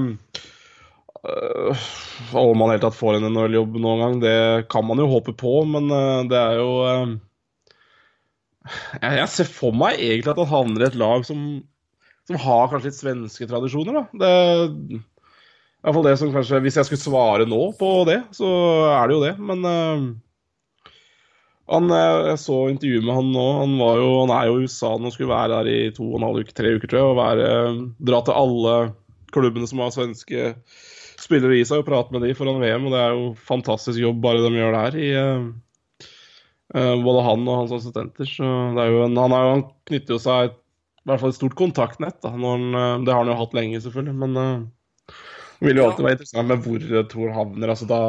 om 2.39 2.59
man 2.61 2.70
helt 2.73 2.85
tatt 2.86 2.98
får 2.98 3.12
en 3.19 3.28
NHL-jobb 3.32 3.73
noen 3.82 4.01
gang, 4.05 4.15
det 4.23 4.39
kan 4.70 4.85
man 4.86 5.01
jo 5.02 5.11
håpe 5.11 5.32
på, 5.39 5.55
men 5.69 5.85
eh, 5.90 6.23
det 6.31 6.39
er 6.39 6.55
jo 6.61 6.70
øh, 6.86 7.09
jeg, 9.02 9.28
ser 9.35 9.48
for 9.51 9.73
meg 9.74 9.93
egentlig 9.98 10.32
at 10.35 10.43
han 10.44 10.52
havner 10.52 10.81
i 10.85 10.89
et 10.90 11.01
lag 11.01 11.20
som, 11.27 11.40
som 12.28 12.36
har 12.44 12.69
kanskje 12.70 12.89
litt 12.90 13.01
svenske 13.01 13.44
tradisjoner, 13.51 13.93
da. 13.98 14.02
Det, 14.23 14.32
i 15.81 15.82
hvert 15.86 15.97
fall 15.97 16.05
det 16.05 16.19
som 16.20 16.32
kanskje 16.35 16.59
Hvis 16.61 16.77
jeg 16.77 16.86
skulle 16.86 17.01
svare 17.01 17.44
nå 17.48 17.73
på 17.78 18.05
det, 18.05 18.19
så 18.36 18.48
er 18.93 19.09
det 19.09 19.15
jo 19.16 19.23
det. 19.24 19.35
Men 19.40 19.59
eh, 19.66 20.02
han, 21.70 21.90
eh, 21.94 22.28
jeg 22.32 22.42
så 22.42 22.59
intervjuet 22.72 23.06
med 23.06 23.18
han 23.18 23.32
nå. 23.34 23.47
Han, 23.60 23.74
var 23.80 24.02
jo, 24.02 24.12
han 24.22 24.34
er 24.36 24.51
jo 24.51 24.59
i 24.59 24.68
USA 24.68 24.94
nå, 24.98 25.12
skulle 25.14 25.32
være 25.32 25.59
der 25.59 25.72
i 25.72 25.80
to 25.97 26.06
og 26.09 26.20
en 26.20 26.28
halv 26.28 26.44
uke, 26.44 26.56
tre 26.56 26.74
uker, 26.76 26.90
tror 26.90 27.01
jeg. 27.01 27.10
Og 27.10 27.20
være, 27.20 27.51
dra 28.10 28.22
til 28.26 28.38
alle 28.42 28.76
klubbene 29.34 29.70
som 29.70 29.82
har 29.84 29.94
svenske 29.94 30.52
spillere 31.20 31.60
i 31.60 31.66
seg, 31.68 31.82
og 31.82 31.88
prate 31.88 32.14
med 32.14 32.24
de 32.26 32.34
foran 32.34 32.62
VM. 32.62 32.88
Og 32.88 32.94
det 32.94 33.02
er 33.02 33.16
jo 33.16 33.26
fantastisk 33.48 34.02
jobb 34.02 34.22
bare 34.24 34.44
de 34.47 34.55
gjør 34.59 34.78
der. 34.78 35.01
i... 35.01 35.10
eh, 35.16 35.51
Eh, 36.74 36.97
både 37.02 37.22
han 37.26 37.47
og 37.48 37.62
hans 37.64 37.72
assistenter. 37.74 38.28
Så 38.28 38.47
det 38.76 38.84
er 38.84 38.92
jo 38.94 39.06
en, 39.06 39.16
han, 39.18 39.34
er 39.34 39.48
han 39.56 39.64
knytter 39.90 40.16
jo 40.16 40.20
seg 40.22 40.52
i 40.52 41.09
hvert 41.09 41.22
fall 41.22 41.32
et 41.32 41.38
stort 41.38 41.56
kontaktnett. 41.59 42.20
Da, 42.22 42.32
han, 42.34 42.68
eh, 42.70 42.98
det 43.06 43.14
har 43.14 43.24
han 43.24 43.32
jo 43.32 43.38
hatt 43.40 43.56
lenge, 43.56 43.80
selvfølgelig. 43.82 44.16
Men 44.22 44.36
uh, 44.38 45.16
det 45.60 45.70
vil 45.70 45.80
jo 45.80 45.88
alltid 45.88 46.06
være 46.06 46.18
interessant 46.18 46.52
med 46.52 46.66
hvor 46.66 47.09
Thor 47.10 47.34
havner. 47.34 47.74
altså 47.74 47.88
da 47.90 48.02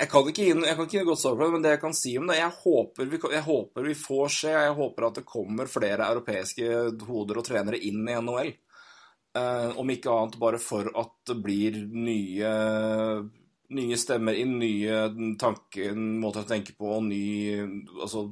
Jeg 0.00 0.08
kan 0.08 0.28
ikke 0.30 0.44
gi 0.46 0.52
noe- 0.56 1.04
godt 1.04 1.20
svar 1.20 1.36
på 1.36 1.44
det, 1.44 1.52
men 1.52 1.62
det 1.62 1.70
jeg 1.74 1.80
kan 1.80 1.94
si 1.94 2.16
om 2.16 2.26
det 2.26 2.36
Jeg 2.38 2.52
håper 2.62 3.04
vi, 3.04 3.18
jeg 3.18 3.42
håper 3.44 3.82
vi 3.84 3.94
får 3.94 4.28
se. 4.32 4.48
Jeg 4.48 4.74
håper 4.74 5.06
at 5.06 5.14
det 5.14 5.26
kommer 5.28 5.66
flere 5.68 6.08
europeiske 6.08 7.04
hoder 7.04 7.38
og 7.38 7.44
trenere 7.44 7.76
inn 7.78 8.08
i 8.08 8.16
NHL. 8.16 8.54
Eh, 9.36 9.78
om 9.78 9.90
ikke 9.90 10.10
annet 10.10 10.38
bare 10.40 10.58
for 10.58 10.88
at 10.96 11.12
det 11.26 11.36
blir 11.42 11.76
nye, 11.92 12.54
nye 13.76 13.98
stemmer 14.00 14.34
inn, 14.34 14.56
nye 14.58 15.36
tanker, 15.38 15.94
måter 15.94 16.42
å 16.42 16.48
tenke 16.48 16.74
på, 16.74 16.96
og 16.96 17.04
ny, 17.04 17.60
altså, 18.00 18.24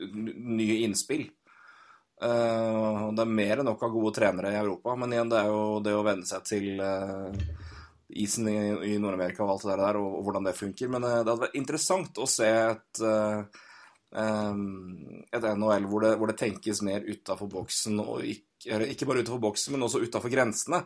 nye 0.00 0.80
innspill. 0.86 1.28
Eh, 2.22 3.04
det 3.14 3.22
er 3.22 3.36
mer 3.36 3.60
enn 3.60 3.68
nok 3.70 3.84
av 3.86 3.92
gode 3.94 4.16
trenere 4.16 4.50
i 4.54 4.58
Europa, 4.58 4.96
men 4.96 5.12
igjen, 5.12 5.30
det 5.30 5.38
er 5.38 5.52
jo 5.52 5.80
det 5.84 5.94
å 5.94 6.02
venne 6.04 6.26
seg 6.26 6.48
til 6.48 6.80
eh, 6.80 7.44
isen 8.18 8.48
i, 8.50 8.58
i 8.92 8.98
Nord-Amerika 9.00 9.44
og 9.44 9.54
alt 9.54 9.66
det 9.70 9.80
der, 9.80 9.98
og, 10.00 10.14
og 10.18 10.22
hvordan 10.26 10.48
det 10.48 10.58
funker. 10.58 10.92
Men 10.92 11.06
eh, 11.06 11.18
det 11.20 11.32
hadde 11.32 11.42
vært 11.46 11.58
interessant 11.60 12.20
å 12.20 12.28
se 12.30 12.48
et, 12.48 13.02
eh, 13.06 13.66
et 15.30 15.50
NHL 15.50 15.90
hvor 15.90 16.06
det, 16.06 16.14
hvor 16.18 16.32
det 16.32 16.38
tenkes 16.40 16.82
mer 16.86 17.06
utafor 17.06 17.50
boksen, 17.52 18.00
og 18.02 18.24
ikke, 18.26 18.80
ikke 18.94 19.08
bare 19.08 19.24
utafor 19.24 19.44
boksen, 19.50 19.76
men 19.76 19.86
også 19.86 20.02
utafor 20.06 20.32
grensene. 20.32 20.84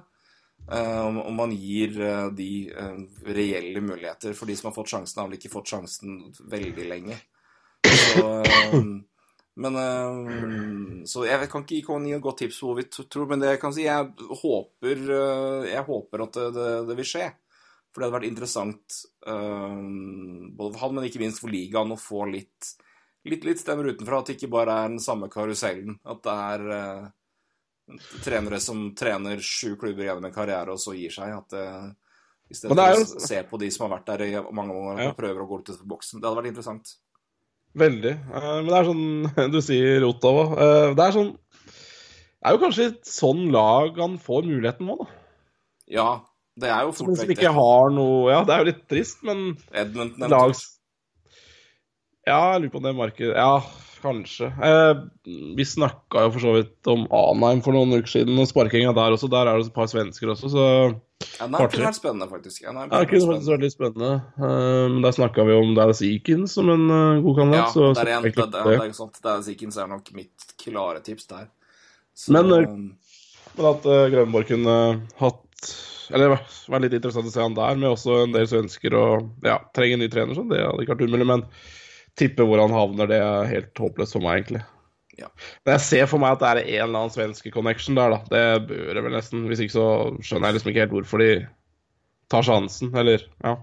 Um, 0.64 1.06
om, 1.06 1.18
om 1.28 1.34
man 1.36 1.50
gir 1.52 1.98
eh, 2.00 2.26
de 2.32 2.72
eh, 2.72 3.00
reelle 3.36 3.80
muligheter. 3.84 4.32
For 4.32 4.48
de 4.48 4.56
som 4.56 4.70
har 4.70 4.76
fått 4.78 4.94
sjansen, 4.94 5.20
har 5.20 5.28
vel 5.28 5.36
ikke 5.36 5.52
fått 5.52 5.74
sjansen 5.74 6.22
veldig 6.50 6.86
lenge. 6.88 7.18
Så, 7.84 8.24
eh, 8.40 8.78
men 9.56 9.76
eh, 9.78 11.04
Så 11.06 11.24
jeg 11.28 11.48
kan 11.52 11.62
ikke 11.62 11.78
gi 11.78 11.84
gi 12.08 12.14
et 12.16 12.22
godt 12.24 12.40
tips 12.42 12.60
på 12.60 12.70
hvor 12.70 12.78
vi 12.80 12.84
tror, 12.90 13.26
men 13.30 13.42
det 13.42 13.52
jeg 13.54 13.60
kan 13.62 13.74
si, 13.76 13.84
jeg 13.86 14.12
håper, 14.42 15.02
eh, 15.18 15.66
jeg 15.70 15.84
håper 15.86 16.24
at 16.26 16.38
det, 16.38 16.46
det, 16.56 16.70
det 16.90 16.96
vil 16.98 17.10
skje. 17.12 17.28
For 17.94 18.02
det 18.02 18.08
hadde 18.08 18.16
vært 18.18 18.30
interessant 18.32 18.96
eh, 19.30 19.82
både 20.58 20.72
for 20.74 20.80
han, 20.82 20.94
men 20.96 21.06
ikke 21.06 21.22
minst 21.22 21.42
for 21.44 21.52
ligaen, 21.54 21.94
å 21.94 22.00
få 22.00 22.24
litt, 22.32 22.72
litt, 23.30 23.44
litt 23.46 23.62
stemmer 23.62 23.92
utenfra. 23.92 24.18
At 24.18 24.32
det 24.32 24.38
ikke 24.40 24.50
bare 24.56 24.74
er 24.82 24.88
den 24.96 25.02
samme 25.04 25.30
karusellen. 25.30 26.00
At 26.02 26.24
det 26.26 26.34
er 26.34 26.66
eh, 26.78 27.04
trenere 28.24 28.58
som 28.64 28.88
trener 28.98 29.38
sju 29.44 29.76
klubber 29.78 30.08
gjennom 30.08 30.26
en 30.26 30.34
karriere, 30.34 30.74
og 30.74 30.82
så 30.82 30.96
gir 30.98 31.14
seg. 31.14 31.30
At 31.38 31.54
det, 31.54 31.64
I 32.50 32.58
stedet 32.58 32.74
for 32.74 33.22
å 33.22 33.26
se 33.28 33.42
på 33.52 33.62
de 33.62 33.70
som 33.70 33.86
har 33.86 33.94
vært 33.98 34.10
der 34.10 34.26
i 34.26 34.32
mange 34.50 34.74
år 34.74 34.98
Ja. 35.04 35.08
og 35.12 35.18
prøver 35.22 35.44
å 35.44 35.48
gå 35.52 35.62
ut 35.62 35.70
av 35.76 35.86
boksen. 35.94 36.18
Det 36.18 36.26
hadde 36.26 36.40
vært 36.42 36.50
interessant. 36.50 36.96
Veldig. 37.78 38.12
Eh, 38.14 38.50
men 38.60 38.68
det 38.70 38.76
er 38.78 38.88
sånn 38.90 39.48
Du 39.54 39.58
sier 39.64 40.06
Ottawa. 40.06 40.44
Eh, 40.54 40.92
det 40.94 41.06
er 41.08 41.16
sånn 41.16 41.32
Det 41.34 42.46
er 42.50 42.56
jo 42.56 42.62
kanskje 42.62 42.86
et 42.92 43.10
sånn 43.10 43.48
lag 43.54 43.98
han 43.98 44.18
får 44.22 44.46
muligheten 44.46 44.90
nå, 44.90 44.98
da. 45.00 45.08
Ja, 45.94 46.08
det 46.60 46.70
er 46.70 46.86
jo 46.86 46.94
fort 46.96 47.18
vekk 47.18 47.34
ikke 47.34 47.50
har 47.56 47.90
noe 47.92 48.30
Ja, 48.30 48.42
det 48.46 48.54
er 48.54 48.62
jo 48.62 48.68
litt 48.70 48.84
trist, 48.90 49.24
men 49.26 49.56
Edmonton 49.74 50.30
lag. 50.32 50.54
Ja, 52.24 52.38
jeg 52.54 52.62
lurer 52.62 52.72
på 52.72 52.80
om 52.80 52.86
det 52.86 52.94
markedet 52.96 53.34
Ja, 53.36 53.58
kanskje. 54.04 54.50
Eh, 54.52 54.92
vi 55.56 55.64
snakka 55.64 56.26
jo 56.26 56.30
for 56.34 56.44
så 56.44 56.52
vidt 56.58 56.90
om 56.90 57.06
Anheim 57.14 57.62
for 57.64 57.76
noen 57.76 57.96
uker 57.96 58.10
siden, 58.18 58.36
og 58.40 58.48
sparkinga 58.50 58.92
der 58.96 59.16
også. 59.16 59.30
Der 59.32 59.48
er 59.48 59.58
det 59.58 59.68
et 59.70 59.76
par 59.76 59.88
svensker 59.90 60.32
også, 60.34 60.50
så 60.52 60.64
Ja, 60.64 61.46
det 61.46 61.56
Partner. 61.56 61.68
kunne 61.72 61.88
vært 61.88 61.98
spennende, 61.98 62.28
faktisk. 62.28 62.62
Ja, 62.66 62.72
det 62.74 63.08
kunne 63.08 63.28
faktisk 63.30 63.52
vært 63.54 63.64
litt 63.64 63.74
spennende. 63.74 64.10
Um, 64.36 64.98
der 65.04 65.14
snakka 65.16 65.46
vi 65.48 65.56
om 65.56 65.74
Dallas 65.76 66.02
Eakins 66.04 66.56
som 66.58 66.68
en 66.72 66.84
uh, 66.90 67.22
god 67.24 67.54
Ja, 67.54 67.66
så, 67.72 67.92
det 67.96 68.04
er 68.04 68.12
en, 68.18 68.26
det, 68.26 68.34
det, 68.34 68.64
det 68.66 68.74
er 68.76 68.92
sant. 68.98 69.22
Dallas 69.24 69.48
Eakins 69.48 69.78
er 69.80 69.88
nok 69.88 70.10
mitt 70.16 70.48
klare 70.60 71.00
tips 71.04 71.30
der. 71.30 71.48
Så, 72.14 72.32
Men, 72.34 72.52
eh, 72.52 72.68
Men 73.56 73.70
at 73.70 73.86
uh, 73.88 74.04
Grønborg 74.12 74.46
kunne 74.46 74.76
hatt 75.18 75.70
Eller 76.14 76.36
var 76.68 76.84
litt 76.84 76.92
interessant 76.94 77.26
å 77.26 77.32
se 77.32 77.40
han 77.42 77.56
der, 77.56 77.78
med 77.80 77.94
også 77.94 78.20
en 78.26 78.34
del 78.34 78.46
svensker 78.50 78.94
og 78.98 79.30
ja, 79.42 79.56
trenge 79.74 79.96
en 79.96 80.04
ny 80.04 80.10
trener, 80.12 80.36
sånn. 80.36 80.50
Det 80.52 80.60
hadde 80.60 80.84
ikke 80.84 80.94
vært 80.98 81.08
umulig. 81.08 81.26
Men 81.30 81.46
tippe 82.18 82.46
hvor 82.46 82.62
han 82.62 82.74
havner, 82.74 83.10
det 83.10 83.18
er 83.22 83.50
helt 83.50 83.80
håpløst 83.80 84.16
for 84.16 84.24
meg, 84.24 84.42
egentlig. 84.42 84.62
Ja. 85.18 85.28
Men 85.62 85.76
jeg 85.76 85.84
ser 85.86 86.08
for 86.10 86.22
meg 86.22 86.34
at 86.34 86.42
det 86.42 86.48
er 86.48 86.60
en 86.62 86.86
eller 86.88 87.04
annen 87.04 87.14
svenske 87.14 87.52
connection 87.54 87.98
der, 87.98 88.16
da. 88.16 88.18
Det 88.30 88.68
bør 88.70 88.96
det 88.96 89.04
vel 89.06 89.14
nesten. 89.14 89.44
Hvis 89.50 89.62
ikke 89.62 89.76
så 89.76 89.88
skjønner 90.24 90.50
jeg 90.50 90.58
liksom 90.58 90.72
ikke 90.72 90.84
helt 90.84 90.96
hvorfor 90.96 91.22
de 91.22 91.30
tar 92.32 92.46
sjansen, 92.46 92.90
eller 92.98 93.22
ja. 93.44 93.54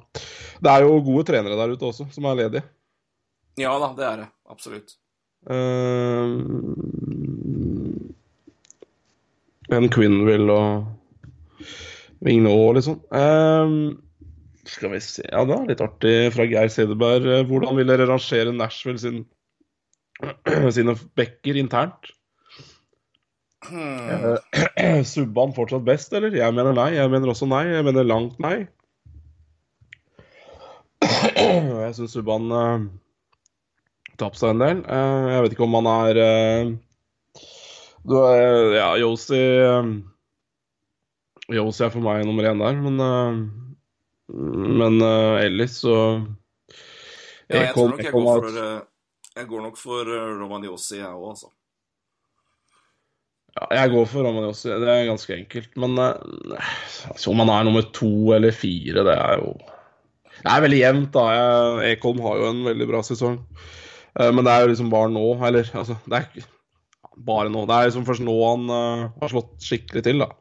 Det 0.62 0.72
er 0.72 0.86
jo 0.86 1.02
gode 1.04 1.26
trenere 1.32 1.58
der 1.60 1.76
ute 1.76 1.90
også, 1.90 2.08
som 2.14 2.28
er 2.30 2.40
ledige. 2.44 2.64
ja 3.60 3.74
da, 3.82 3.92
det 3.98 4.08
er 4.08 4.24
det. 4.24 4.30
Absolutt. 4.52 4.96
Uh, 5.50 6.38
en 9.72 9.90
Quinville 9.92 10.54
og 10.54 10.86
Vigne 12.22 12.52
Aa, 12.54 12.72
liksom. 12.78 13.02
sånn. 13.02 13.78
Skal 14.70 14.92
vi 14.94 15.00
se 15.02 15.24
Ja, 15.26 15.44
det 15.48 15.56
er 15.56 15.70
litt 15.72 15.84
artig 15.84 16.16
fra 16.36 16.46
Geir 16.50 16.70
Sederberg. 16.72 17.26
Eh, 17.26 17.46
Hvordan 17.50 17.78
vil 17.80 17.90
dere 17.90 18.08
rangere 18.10 18.54
Nashville 18.54 19.02
sin, 19.02 19.24
sine 20.78 20.96
backer 21.18 21.58
internt? 21.62 22.12
Hmm. 23.62 24.38
Uh, 24.42 25.02
Subba 25.06 25.46
han 25.46 25.56
fortsatt 25.58 25.86
best, 25.86 26.14
eller? 26.18 26.34
Jeg 26.34 26.54
mener 26.58 26.74
nei. 26.78 26.92
Jeg 26.98 27.10
mener 27.14 27.34
også 27.34 27.50
nei. 27.50 27.66
Jeg 27.70 27.86
mener 27.86 28.08
langt 28.08 28.40
nei. 28.42 28.68
Jeg 31.06 31.98
syns 31.98 32.14
Subban 32.14 32.54
uh, 32.54 32.86
tapte 34.22 34.42
seg 34.42 34.56
en 34.56 34.64
del. 34.64 34.86
Uh, 34.86 35.28
jeg 35.34 35.44
vet 35.46 35.56
ikke 35.56 35.66
om 35.66 35.78
han 35.80 35.90
er 35.90 36.22
uh, 36.22 37.44
Du 38.06 38.18
er 38.22 38.76
Ja, 38.78 38.90
Yosi 39.02 39.42
uh, 39.66 39.90
Yosi 41.52 41.84
er 41.86 41.92
for 41.94 42.04
meg 42.06 42.24
nummer 42.28 42.48
én 42.48 42.62
der, 42.62 42.78
men 42.80 43.02
eh, 43.04 43.40
Men 44.32 45.02
uh, 45.04 45.42
ellers 45.42 45.82
så 45.84 45.96
Ja, 47.52 47.66
jeg 47.66 47.74
nok 47.76 48.00
jeg 48.00 48.14
går 48.14 48.28
for 48.30 48.60
eh, 48.62 48.78
Jeg 49.36 49.48
går 49.50 49.66
nok 49.66 49.80
for 49.80 50.12
Romaniossi, 50.40 51.02
jeg 51.02 51.10
òg, 51.10 51.34
altså. 51.34 51.50
Ja, 53.58 53.68
jeg 53.82 53.92
går 53.92 54.08
for 54.08 54.24
Romaniossi. 54.24 54.70
Det 54.72 54.88
er 54.88 55.10
ganske 55.10 55.36
enkelt. 55.36 55.76
Men 55.84 56.00
uh, 56.00 56.72
altså, 57.12 57.34
om 57.34 57.44
han 57.44 57.52
er 57.52 57.68
nummer 57.68 57.86
to 57.96 58.32
eller 58.36 58.56
fire, 58.56 59.04
det 59.08 59.18
er 59.18 59.44
jo 59.44 59.54
Det 60.38 60.48
er 60.48 60.64
veldig 60.64 60.80
jevnt, 60.80 61.12
da. 61.16 61.28
Ekholm 61.92 62.24
har 62.24 62.40
jo 62.40 62.50
en 62.54 62.66
veldig 62.72 62.88
bra 62.88 63.04
sesong. 63.04 63.42
Uh, 64.16 64.32
men 64.32 64.46
det 64.48 64.54
er 64.54 64.64
jo 64.64 64.74
liksom 64.74 64.92
bare 64.92 65.12
nå, 65.12 65.26
eller 65.48 65.68
altså 65.76 66.00
Det 66.06 66.18
er 66.18 66.28
ikke 66.30 66.48
bare 67.28 67.52
nå. 67.52 67.66
Det 67.68 67.76
er 67.76 67.90
liksom 67.90 68.08
først 68.08 68.24
nå 68.24 68.36
han 68.48 68.70
uh, 68.72 69.10
har 69.20 69.34
slått 69.34 69.58
skikkelig 69.64 70.06
til, 70.08 70.24
da. 70.24 70.32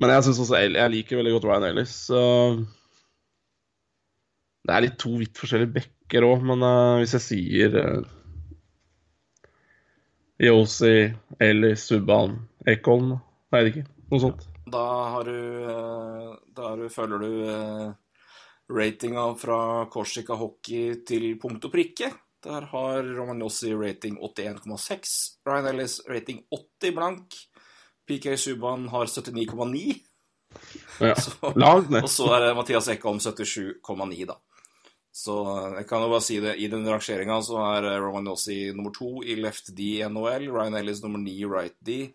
Men 0.00 0.14
jeg 0.14 0.24
synes 0.24 0.40
også 0.42 0.62
jeg 0.62 0.92
liker 0.94 1.20
veldig 1.20 1.34
godt 1.36 1.50
Ryan 1.50 1.68
Ellis. 1.68 1.92
så 2.08 2.22
det 4.62 4.74
er 4.74 4.84
litt 4.84 4.98
to 5.02 5.16
vidt 5.18 5.38
forskjellige 5.38 5.74
bekker 5.78 6.26
òg, 6.26 6.44
men 6.46 6.62
uh, 6.62 7.00
hvis 7.00 7.16
jeg 7.18 7.24
sier 7.24 7.76
uh, 7.82 8.12
Yosi, 10.42 11.10
eller 11.42 11.76
Subhaan, 11.78 12.38
Ekholm 12.66 13.16
jeg 13.52 13.64
det 13.64 13.72
ikke. 13.72 13.84
Noe 14.12 14.22
sånt. 14.22 14.44
Da 14.72 14.84
har 15.12 15.28
du 15.28 15.38
uh, 15.66 16.34
Da 16.56 16.70
har 16.70 16.80
du, 16.80 16.88
følger 16.92 17.20
du 17.20 17.32
uh, 17.44 17.92
ratinga 18.72 19.26
fra 19.36 19.58
Korsika 19.92 20.36
Hockey 20.40 21.02
til 21.06 21.34
punkt 21.42 21.66
og 21.68 21.74
prikke. 21.74 22.12
Der 22.42 22.66
har 22.72 23.02
Romagnossi 23.04 23.74
rating 23.76 24.16
81,6. 24.18 25.12
Ryan 25.46 25.68
Ellis 25.74 26.00
rating 26.08 26.42
80 26.50 26.96
blank. 26.96 27.36
PK 28.08 28.36
Subhaan 28.40 28.88
har 28.90 29.06
79,9. 29.06 30.00
Ja. 31.00 31.14
Så-. 31.22 31.36
Og 31.52 32.08
så 32.10 32.32
er 32.34 32.48
det 32.48 32.56
Mathias 32.56 32.88
Ekholm 32.94 33.20
77,9, 33.22 34.24
da. 34.26 34.40
Så 35.12 35.34
eh, 35.44 35.78
jeg 35.82 35.88
kan 35.90 36.04
jo 36.04 36.10
bare 36.14 36.24
si 36.24 36.38
det, 36.40 36.56
i 36.56 36.68
den 36.72 36.88
rangeringa 36.88 37.38
så 37.44 37.58
er 37.60 37.84
Roman 37.84 38.06
Romagnossi 38.06 38.58
nummer 38.72 38.94
to 38.96 39.20
i 39.24 39.36
left 39.36 39.74
D 39.76 39.98
i 39.98 40.06
NHL, 40.08 40.48
Ryan 40.48 40.78
Ellis 40.80 41.02
nummer 41.04 41.20
ni 41.20 41.36
i 41.42 41.48
right 41.48 41.76
D, 41.84 42.06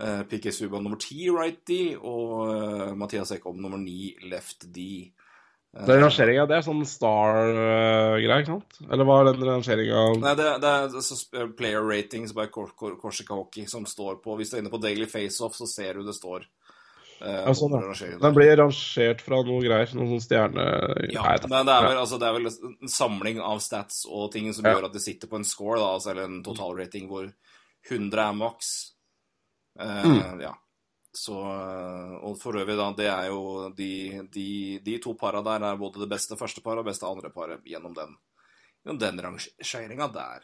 eh, 0.00 0.22
PK 0.30 0.48
Subhaan 0.56 0.86
nummer 0.86 1.00
ti 1.00 1.26
i 1.26 1.34
right 1.34 1.60
D, 1.68 1.82
og 1.98 2.54
eh, 2.54 2.94
Mathias 2.96 3.34
Ekholm 3.36 3.60
nummer 3.60 3.80
ni 3.80 4.14
left 4.30 4.64
D. 4.72 5.12
Eh, 5.76 5.84
Den 5.88 6.00
rangeringa, 6.06 6.46
det 6.48 6.56
er 6.56 6.64
sånn 6.64 6.80
star-greie, 6.88 8.40
ikke 8.40 8.54
sant? 8.54 8.80
Eller 8.88 9.08
hva 9.08 9.20
er 9.20 9.30
den 9.30 9.46
rangeringa 9.48 10.02
Nei, 10.24 10.34
det, 10.40 10.48
det 10.64 10.72
er 10.72 11.04
så 11.04 11.46
player 11.56 11.84
ratings 11.84 12.32
by 12.36 12.48
Kor 12.52 12.72
Kor 12.76 12.96
Korsika 13.00 13.36
Hockey 13.36 13.68
som 13.68 13.84
står 13.88 14.18
på 14.24 14.40
Hvis 14.40 14.52
du 14.52 14.56
er 14.56 14.64
inne 14.64 14.72
på 14.72 14.80
Daily 14.80 15.08
Faceoff, 15.08 15.56
så 15.56 15.68
ser 15.68 16.00
du 16.00 16.08
det 16.08 16.16
står. 16.16 16.48
Eh, 17.22 17.42
Ja, 17.46 17.52
sånn, 17.54 17.72
ja. 17.78 17.94
Den 18.18 18.24
er. 18.28 18.34
blir 18.36 18.56
rangert 18.58 19.20
fra 19.24 19.38
noe 19.46 19.62
greier. 19.64 19.92
Noen 19.94 20.10
sånn 20.14 20.24
stjerne... 20.26 20.64
Ja, 21.12 21.22
Nei, 21.28 21.36
men 21.52 21.66
det 21.68 21.74
er, 21.76 21.86
vel, 21.88 22.00
altså, 22.02 22.18
det 22.18 22.28
er 22.28 22.36
vel 22.38 22.50
en 22.50 22.88
samling 22.90 23.40
av 23.40 23.60
stats 23.64 24.02
og 24.10 24.32
ting 24.34 24.50
som 24.52 24.66
Ja. 24.66 24.74
gjør 24.76 24.88
at 24.90 24.96
det 24.98 25.02
sitter 25.04 25.28
på 25.30 25.38
en 25.40 25.44
score, 25.48 25.78
da, 25.80 25.92
altså, 25.96 26.10
eller 26.14 26.24
en 26.28 26.42
totalrating 26.42 27.06
hvor 27.08 27.30
100 27.90 28.26
er 28.28 28.34
maks. 28.42 28.72
Eh, 29.80 30.02
Mm. 30.04 30.40
Ja. 30.42 30.52
Så, 31.14 31.34
eh, 31.36 32.12
og 32.24 32.38
for 32.40 32.56
øvrig, 32.56 32.74
da, 32.78 32.86
det 32.96 33.06
er 33.12 33.26
jo 33.28 33.68
de, 33.76 33.88
de, 34.32 34.78
de 34.80 34.98
to 34.98 35.12
para 35.14 35.42
der 35.44 35.60
er 35.68 35.76
både 35.76 36.00
det 36.00 36.08
beste 36.08 36.36
første 36.40 36.62
paret 36.64 36.80
og 36.80 36.86
beste 36.88 37.04
andre 37.04 37.28
paret 37.30 37.60
gjennom 37.68 37.92
den, 37.94 38.14
gjennom 38.82 38.98
den 39.02 39.20
rangeringa 39.20 40.08
der. 40.14 40.40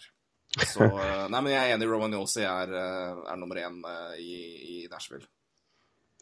Så 0.68 0.84
eh, 0.84 1.24
Nei, 1.32 1.40
men 1.40 1.52
jeg 1.54 1.70
er 1.70 1.74
enig, 1.78 1.88
Romagnosi 1.88 2.44
er, 2.44 2.68
eh, 2.76 3.22
er 3.32 3.36
nummer 3.40 3.56
én 3.56 3.80
i, 4.20 4.34
i 4.82 4.86
Nashville. 4.92 5.24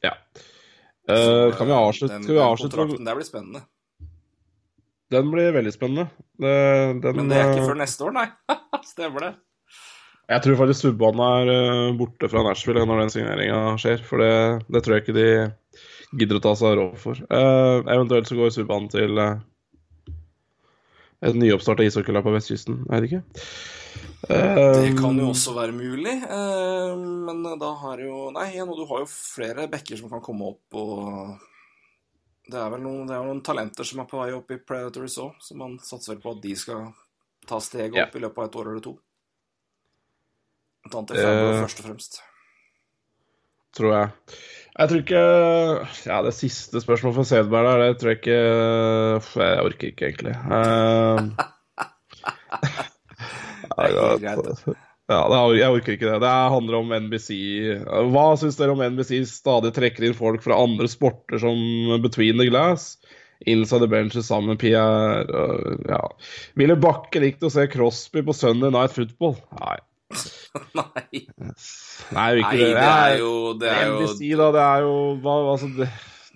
Ja. 0.07 0.15
Eh, 1.09 1.57
kan 1.57 1.69
vi 1.69 1.75
avslutte? 1.77 2.15
den, 2.15 2.27
vi 2.27 2.35
den 2.35 2.63
kontrakten 2.63 3.09
der 3.09 3.19
blir 3.19 3.27
spennende. 3.27 3.65
Den 5.11 5.29
blir 5.31 5.53
veldig 5.55 5.73
spennende. 5.75 6.09
Den, 6.43 7.01
den, 7.01 7.19
Men 7.21 7.29
det 7.31 7.39
er 7.39 7.53
ikke 7.53 7.63
eh, 7.63 7.69
før 7.71 7.79
neste 7.79 8.09
år, 8.09 8.17
nei. 8.17 8.27
Stemmer 8.93 9.29
det. 9.29 9.35
Jeg 10.27 10.43
tror 10.43 10.59
faktisk 10.59 10.83
Subhaan 10.83 11.21
er 11.23 11.93
borte 11.95 12.27
fra 12.31 12.43
Nashville 12.43 12.83
når 12.83 13.05
den 13.05 13.13
signeringa 13.15 13.61
skjer. 13.79 14.03
For 14.03 14.23
det, 14.23 14.33
det 14.75 14.83
tror 14.83 14.97
jeg 14.97 15.05
ikke 15.05 15.15
de 15.15 15.29
gidder 16.19 16.41
å 16.41 16.43
ta 16.43 16.57
seg 16.59 16.75
råd 16.81 16.97
for. 16.99 17.21
Uh, 17.31 17.87
eventuelt 17.95 18.27
så 18.27 18.39
går 18.39 18.51
Subhaan 18.55 18.91
til 18.91 19.23
uh, 19.23 19.39
et 21.23 21.39
nyoppstarta 21.39 21.87
ishockeylag 21.87 22.27
på 22.27 22.35
vestkysten. 22.35 22.83
Jeg 22.89 22.97
vet 22.97 23.09
ikke. 23.13 23.23
Det 24.27 24.37
Eh, 24.37 24.95
kan 24.99 25.19
jo 25.21 25.29
også 25.31 25.53
være 25.55 25.75
mulig, 25.77 26.15
eh, 26.25 26.95
men 26.99 27.45
da 27.61 27.69
har 27.83 28.01
jo 28.03 28.31
Nei, 28.35 28.49
igjen, 28.55 28.73
du 28.75 28.85
har 28.89 29.05
jo 29.05 29.07
flere 29.11 29.69
backer 29.71 30.01
som 30.01 30.11
kan 30.11 30.23
komme 30.25 30.49
opp, 30.51 30.75
og 30.75 31.39
det 32.51 32.59
er 32.59 32.71
vel 32.71 32.83
noen, 32.83 33.07
det 33.07 33.15
er 33.15 33.23
noen 33.27 33.43
talenter 33.47 33.87
som 33.87 34.01
er 34.03 34.09
på 34.11 34.19
vei 34.19 34.33
opp 34.35 34.51
i 34.51 34.59
Predators 34.59 35.19
òg, 35.23 35.37
så 35.43 35.57
man 35.59 35.79
satser 35.79 36.15
vel 36.15 36.23
på 36.25 36.35
at 36.35 36.43
de 36.43 36.55
skal 36.59 36.89
ta 37.47 37.61
steget 37.63 37.95
opp 38.03 38.17
i 38.19 38.23
løpet 38.25 38.39
av 38.43 38.49
et 38.51 38.59
år 38.63 38.71
eller 38.73 38.83
to. 38.83 38.97
Er 40.87 40.91
Fabro 40.91 41.51
Eh, 41.51 41.63
først 41.63 41.81
og 41.83 41.87
fremst. 41.89 42.21
tror 43.77 43.93
jeg. 43.93 44.11
Jeg 44.77 44.89
tror 44.89 45.01
ikke 45.03 46.07
Ja, 46.07 46.23
det 46.23 46.35
siste 46.35 46.81
spørsmålet 46.81 47.15
for 47.17 47.25
Sedberg 47.25 47.67
der, 47.67 47.83
det 47.83 47.99
tror 48.01 48.11
jeg 48.13 48.21
ikke 48.21 49.43
Jeg 49.43 49.65
orker 49.65 49.87
ikke, 49.91 50.11
egentlig. 50.11 50.37
Eh, 50.37 51.47
Det 53.77 53.87
er 53.87 53.95
helt 53.95 54.25
ja, 54.27 54.35
greit, 54.37 54.65
det. 54.67 54.77
Ja, 55.07 55.21
er, 55.23 55.53
jeg 55.55 55.71
orker 55.71 55.95
ikke 55.95 56.09
det. 56.09 56.19
Det 56.25 56.33
handler 56.57 56.81
om 56.81 56.95
NBC. 57.07 57.31
Hva 58.11 58.25
syns 58.41 58.59
dere 58.59 58.75
om 58.75 58.83
NBC 58.83 59.21
stadig 59.31 59.71
trekker 59.77 60.09
inn 60.09 60.17
folk 60.19 60.43
fra 60.43 60.59
andre 60.59 60.89
sporter 60.91 61.39
som 61.43 61.61
Between 62.03 62.43
the 62.43 62.49
Glass? 62.51 62.97
Inside 63.47 63.85
the 63.85 63.89
Benches 63.93 64.27
sammen 64.27 64.49
med 64.49 64.59
Pierre 64.59 65.27
ja. 65.89 66.01
Ville 66.57 66.77
Bakke 66.81 67.21
likt 67.21 67.45
å 67.45 67.51
se 67.53 67.67
Crosby 67.69 68.23
på 68.25 68.35
Sunday 68.35 68.73
Night 68.73 68.95
Football? 68.97 69.37
Nei. 69.61 69.77
Nei, 70.79 71.21
Nei, 72.15 72.27
ikke 72.39 72.51
nei, 72.55 72.67
det 72.71 72.83
er 72.87 73.17
jo 73.19 73.31
Det 73.59 73.71
er 73.73 73.89
jo 73.89 73.95
NBC, 73.97 74.21
da, 74.39 74.47
det 74.55 74.63
er 74.63 74.85
jo 74.87 74.93
hva, 75.25 75.35
altså, 75.51 75.71
det, 75.75 75.89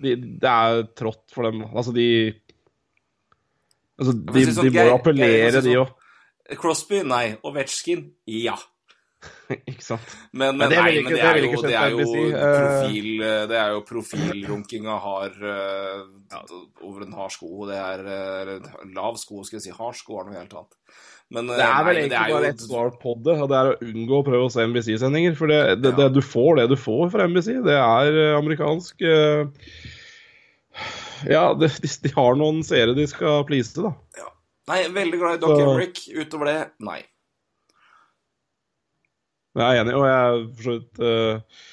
de, 0.03 0.15
det 0.43 0.51
er 0.51 0.81
trått 0.99 1.23
for 1.31 1.47
dem. 1.47 1.63
Altså, 1.71 1.93
de 1.95 2.07
Altså, 4.01 4.15
de, 4.17 4.43
si 4.43 4.53
sånn, 4.57 4.67
de 4.67 4.73
må 4.75 4.85
jo 4.87 4.93
appellere, 4.97 5.61
de 5.61 5.73
sånn. 5.75 5.81
òg. 5.83 6.00
Crosby, 6.59 7.01
nei. 7.07 7.35
Ovetsjkin, 7.47 8.07
ja. 8.31 8.57
Ikke 9.69 9.83
sant? 9.85 10.13
Men, 10.33 10.57
Men 10.57 10.71
det 10.71 10.79
nei, 10.79 10.91
ikke- 10.97 11.03
men 11.03 11.13
det 11.13 11.21
det 11.21 11.27
er 11.29 11.39
jo, 11.43 11.61
det 11.61 11.75
er 11.77 11.91
jo 11.93 11.99
eh. 12.01 12.57
profil 12.57 13.09
Det 13.51 13.57
er 13.59 13.71
jo 13.75 13.81
profilrunkinga 13.85 14.95
har 15.03 15.35
eh, 15.51 16.41
over 16.81 17.05
en 17.05 17.13
hard 17.19 17.35
sko. 17.35 17.67
Det 17.69 17.77
er 17.77 18.05
eh, 18.17 18.69
lav 18.95 19.19
sko, 19.21 19.43
skal 19.45 19.59
jeg 19.59 19.67
si. 19.67 19.75
Hard 19.77 19.99
sko 19.99 20.19
er 20.21 20.29
noe 20.29 20.39
helt 20.39 20.55
annet. 20.57 20.79
Men 21.31 21.47
eh, 21.53 21.59
Det 21.61 21.67
er 21.67 21.85
vel 21.87 21.99
nei, 21.99 22.03
egentlig 22.07 22.35
bare 22.35 22.51
ett 22.55 22.65
svar 22.65 22.91
på 23.03 23.15
det, 23.27 23.37
og 23.39 23.51
det 23.51 23.59
er 23.59 23.69
å 23.71 23.77
unngå 23.91 24.19
å 24.19 24.25
prøve 24.27 24.49
å 24.49 24.51
se 24.51 24.65
NBC-sendinger. 24.67 25.37
For 25.37 25.51
det, 25.53 25.61
det, 25.83 25.93
det, 25.99 26.09
du 26.17 26.21
får 26.25 26.63
det 26.63 26.67
du 26.73 26.77
får 26.79 27.11
fra 27.13 27.29
NBC. 27.29 27.53
Det 27.67 27.77
er 27.77 28.19
eh, 28.25 28.35
amerikansk 28.39 29.05
eh, 29.05 29.45
Ja, 31.29 31.51
de, 31.53 31.69
de, 31.69 32.15
har 32.17 32.39
noen 32.39 32.63
seere 32.65 32.97
de 32.97 33.05
skal 33.07 33.45
please, 33.45 33.77
da. 33.77 33.93
Nei, 34.71 34.81
veldig 34.95 35.19
glad 35.19 35.37
i 35.37 35.41
Doc 35.41 35.57
Så-. 35.59 36.17
Utover 36.21 36.47
det, 36.47 36.59
nei. 36.87 37.01
Jeg 39.59 39.67
er 39.67 39.81
enig, 39.81 39.95
og 39.99 40.05
jeg 40.07 40.43
for 40.55 40.63
så 40.63 40.75
vidt 40.77 41.01
eh, 41.03 41.63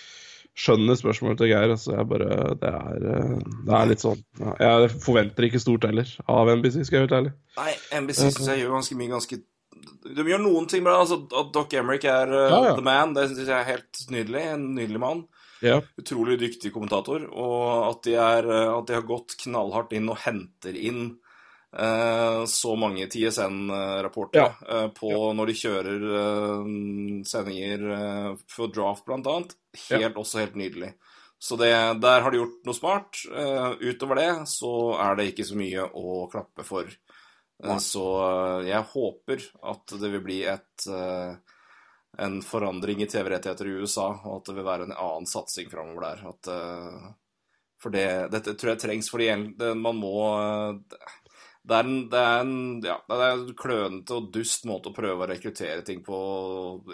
skjønner 0.58 0.98
spørsmålet 0.98 1.38
til 1.38 1.50
Geir. 1.52 1.74
Altså, 1.76 1.92
jeg 1.94 2.08
bare, 2.10 2.30
det, 2.58 2.72
er, 2.72 3.04
eh, 3.12 3.36
det 3.68 3.76
er 3.78 3.92
litt 3.92 4.02
sånn 4.02 4.24
ja, 4.40 4.56
Jeg 4.56 4.90
forventer 5.04 5.46
ikke 5.46 5.62
stort 5.62 5.86
heller 5.86 6.10
av 6.26 6.50
NBC, 6.58 6.80
skal 6.88 6.98
jeg 6.98 7.06
være 7.06 7.20
ærlig. 7.20 7.32
Nei, 7.60 7.70
NBC 8.02 8.24
syns 8.24 8.50
jeg 8.50 8.64
gjør 8.64 8.74
ganske 8.78 8.98
mye 8.98 9.12
ganske 9.12 9.38
De 10.18 10.26
gjør 10.32 10.42
noen 10.42 10.66
ting 10.70 10.82
bra. 10.86 10.96
altså 11.04 11.20
At 11.28 11.54
Doc 11.54 11.78
Emerick 11.78 12.08
er 12.10 12.34
eh, 12.34 12.50
Ja, 12.50 12.60
ja. 12.72 12.74
the 12.74 12.86
man, 12.88 13.14
det 13.14 13.28
syns 13.30 13.44
jeg 13.46 13.54
er 13.60 13.70
helt 13.70 14.02
nydelig. 14.10 14.44
En 14.56 14.66
nydelig 14.78 15.04
mann. 15.06 15.26
Ja. 15.58 15.80
utrolig 15.98 16.36
dyktig 16.38 16.70
kommentator, 16.70 17.24
og 17.34 17.62
at 17.88 18.04
de, 18.06 18.12
er, 18.14 18.46
at 18.46 18.84
de 18.86 18.94
har 18.94 19.02
gått 19.02 19.34
knallhardt 19.40 19.90
inn 19.98 20.06
og 20.06 20.20
henter 20.22 20.76
inn 20.78 21.16
så 22.48 22.76
mange 22.80 23.04
TSN-rapporter 23.12 24.54
eh, 24.68 24.86
på 24.96 25.10
når 25.36 25.50
de 25.50 25.56
kjører 25.58 26.06
eh, 26.20 26.70
sendinger 27.28 27.84
eh, 27.96 28.30
for 28.48 28.72
draft, 28.72 29.04
blant 29.08 29.28
annet. 29.28 29.52
Helt, 29.90 30.16
Også 30.16 30.40
helt 30.40 30.56
nydelig. 30.56 30.94
Så 31.38 31.58
det, 31.60 31.70
der 32.02 32.24
har 32.24 32.32
de 32.34 32.40
gjort 32.40 32.64
noe 32.66 32.74
smart. 32.74 33.20
Eh, 33.30 33.68
utover 33.84 34.18
det 34.18 34.30
så 34.50 34.72
er 34.98 35.20
det 35.20 35.28
ikke 35.30 35.46
så 35.46 35.58
mye 35.60 35.84
å 35.86 36.24
klappe 36.32 36.64
for. 36.66 36.88
Eh, 37.62 37.78
så 37.84 38.06
eh, 38.24 38.70
jeg 38.72 38.90
håper 38.94 39.46
at 39.74 39.94
det 40.00 40.10
vil 40.16 40.24
bli 40.24 40.40
et 40.50 40.88
eh, 40.88 41.36
en 42.18 42.40
forandring 42.42 43.04
i 43.04 43.06
TV-rettigheter 43.06 43.68
i 43.68 43.76
USA, 43.84 44.08
og 44.24 44.40
at 44.40 44.48
det 44.48 44.56
vil 44.56 44.66
være 44.66 44.88
en 44.88 44.96
annen 44.96 45.28
satsing 45.28 45.68
framover 45.70 46.08
der. 46.08 46.24
At, 46.32 46.50
eh, 46.50 47.08
for 47.78 47.94
det, 47.94 48.08
dette 48.32 48.56
tror 48.58 48.72
jeg 48.72 48.82
trengs, 48.82 49.10
fordi 49.12 49.28
man 49.78 50.00
må 50.00 50.16
eh, 50.32 50.98
det 51.68 51.76
er, 51.76 51.86
en, 51.86 51.96
det, 52.08 52.24
er 52.24 52.42
en, 52.42 52.52
ja, 52.84 52.98
det 53.10 53.16
er 53.20 53.32
en 53.34 53.56
klønete 53.58 54.16
og 54.16 54.28
dust 54.32 54.64
måte 54.68 54.88
å 54.88 54.96
prøve 54.96 55.26
å 55.26 55.28
rekruttere 55.28 55.82
ting 55.84 56.00
på. 56.04 56.18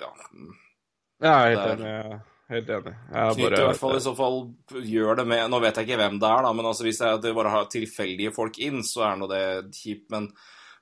Ja. 0.00 0.10
Jeg 1.22 1.30
er 1.30 1.52
helt 1.52 1.68
enig. 1.76 2.22
Helt 2.50 2.72
enig. 2.74 2.94
Jeg 3.14 3.36
Knytt 3.38 3.56
i 3.56 3.62
hvert 3.68 3.80
fall 3.80 3.96
i 3.96 4.02
så 4.04 4.12
fall 4.18 4.40
gjør 4.84 5.20
det 5.20 5.24
med 5.30 5.46
Nå 5.48 5.60
vet 5.62 5.78
jeg 5.80 5.88
ikke 5.88 6.00
hvem 6.02 6.18
det 6.20 6.28
er, 6.28 6.42
da, 6.44 6.50
men 6.56 6.68
altså 6.68 6.84
hvis 6.84 7.00
det 7.00 7.06
er 7.06 7.20
at 7.20 7.30
bare 7.38 7.54
har 7.54 7.70
tilfeldige 7.72 8.34
folk 8.34 8.58
inn, 8.66 8.82
så 8.84 9.06
er 9.08 9.16
nå 9.20 9.30
det 9.30 9.44
kjipt. 9.78 10.10
Men 10.12 10.28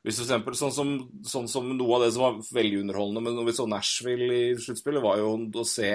hvis 0.02 0.18
for 0.18 0.26
eksempel 0.26 0.58
sånn 0.58 0.74
som, 0.74 0.94
sånn 1.28 1.48
som 1.50 1.68
noe 1.76 1.98
av 1.98 2.06
det 2.06 2.10
som 2.16 2.24
var 2.24 2.40
veldig 2.56 2.82
underholdende 2.82 3.22
men 3.22 3.38
når 3.38 3.50
vi 3.50 3.56
så 3.60 3.68
Nashville 3.70 4.30
i 4.34 4.48
sluttspillet, 4.58 5.04
var 5.04 5.20
jo 5.20 5.36
å 5.36 5.68
se 5.68 5.92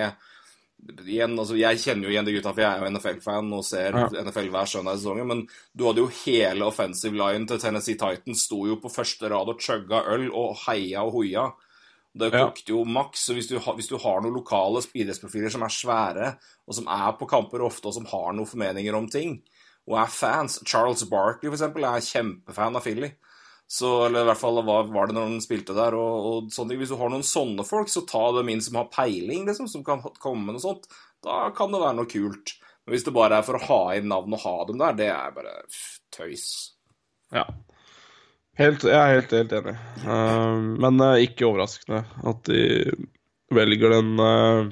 igjen, 1.03 1.33
altså 1.39 1.57
Jeg 1.57 1.79
kjenner 1.81 2.07
jo 2.07 2.13
igjen 2.13 2.27
de 2.27 2.33
gutta, 2.35 2.53
for 2.53 2.61
jeg 2.61 2.69
er 2.71 2.83
jo 2.83 2.91
NFL-fan 2.93 3.53
og 3.53 3.63
ser 3.65 3.95
Ja. 3.97 4.07
NFL 4.23 4.49
hver 4.53 4.69
søndag 4.69 4.95
i 4.95 5.01
sesongen. 5.01 5.27
Men 5.27 5.47
du 5.75 5.85
hadde 5.85 6.03
jo 6.03 6.11
hele 6.25 6.65
offensive 6.65 7.17
line 7.17 7.47
til 7.47 7.59
Tennessee 7.59 7.97
Titans 7.97 8.45
sto 8.45 8.65
jo 8.67 8.77
på 8.77 8.91
første 8.93 9.29
rad 9.29 9.49
og 9.49 9.59
chugga 9.59 10.03
øl 10.13 10.29
og 10.31 10.55
heia 10.67 11.03
og 11.03 11.13
hoia. 11.13 11.53
Det 12.17 12.31
kokte 12.31 12.73
jo 12.73 12.83
maks. 12.83 13.25
så 13.25 13.33
Hvis 13.33 13.47
du, 13.47 13.59
hvis 13.59 13.87
du 13.89 13.97
har 13.97 14.21
noen 14.21 14.33
lokale 14.33 14.81
idrettsprofiler 14.93 15.51
som 15.53 15.63
er 15.63 15.73
svære, 15.73 16.37
og 16.67 16.73
som 16.73 16.87
er 16.87 17.11
på 17.13 17.27
kamper 17.29 17.61
ofte, 17.61 17.87
og 17.87 17.93
som 17.93 18.05
har 18.05 18.33
noen 18.33 18.47
formeninger 18.47 18.95
om 18.95 19.07
ting, 19.09 19.41
og 19.87 19.99
er 20.01 20.07
fans 20.11 20.59
Charles 20.65 21.03
Barkley, 21.09 21.49
for 21.49 21.55
eksempel, 21.55 21.85
er 21.85 22.01
kjempefan 22.03 22.75
av 22.75 22.83
Philly. 22.83 23.11
Så, 23.68 23.89
eller 24.06 24.23
i 24.23 24.27
hvert 24.30 24.39
fall 24.39 24.61
hva 24.64 24.77
var 24.88 25.10
det 25.10 25.18
når 25.18 25.26
han 25.27 25.41
spilte 25.44 25.76
der, 25.76 25.95
og, 25.99 26.27
og 26.30 26.53
sånne. 26.56 26.77
Hvis 26.80 26.94
du 26.94 26.99
har 27.02 27.11
noen 27.11 27.26
sånne 27.27 27.65
folk, 27.68 27.91
så 27.91 28.06
ta 28.07 28.23
dem 28.38 28.53
inn 28.53 28.64
som 28.64 28.80
har 28.80 28.88
peiling, 28.94 29.44
liksom, 29.49 29.68
som 29.72 29.84
kan 29.84 29.99
komme 30.23 30.45
med 30.45 30.56
noe 30.56 30.64
sånt. 30.64 30.88
Da 31.23 31.49
kan 31.56 31.73
det 31.73 31.84
være 31.84 31.98
noe 31.99 32.10
kult. 32.10 32.56
Men 32.85 32.95
hvis 32.95 33.03
det 33.03 33.15
bare 33.18 33.41
er 33.41 33.44
for 33.44 33.60
å 33.60 33.65
ha 33.68 33.81
inn 33.98 34.07
navn 34.07 34.38
og 34.38 34.44
ha 34.45 34.56
dem 34.69 34.80
der, 34.80 34.95
det 34.95 35.10
er 35.11 35.35
bare 35.35 35.57
pff, 35.68 35.85
tøys. 36.15 36.48
Ja. 37.35 37.44
Helt, 38.57 38.88
jeg 38.88 38.95
er 38.95 39.18
helt, 39.18 39.35
helt 39.35 39.53
enig. 39.60 39.76
Uh, 40.07 40.56
men 40.80 41.03
uh, 41.03 41.19
ikke 41.22 41.49
overraskende 41.49 42.06
at 42.31 42.48
de 42.48 42.64
velger 43.53 43.94
den 43.94 44.19
eh, 44.19 44.69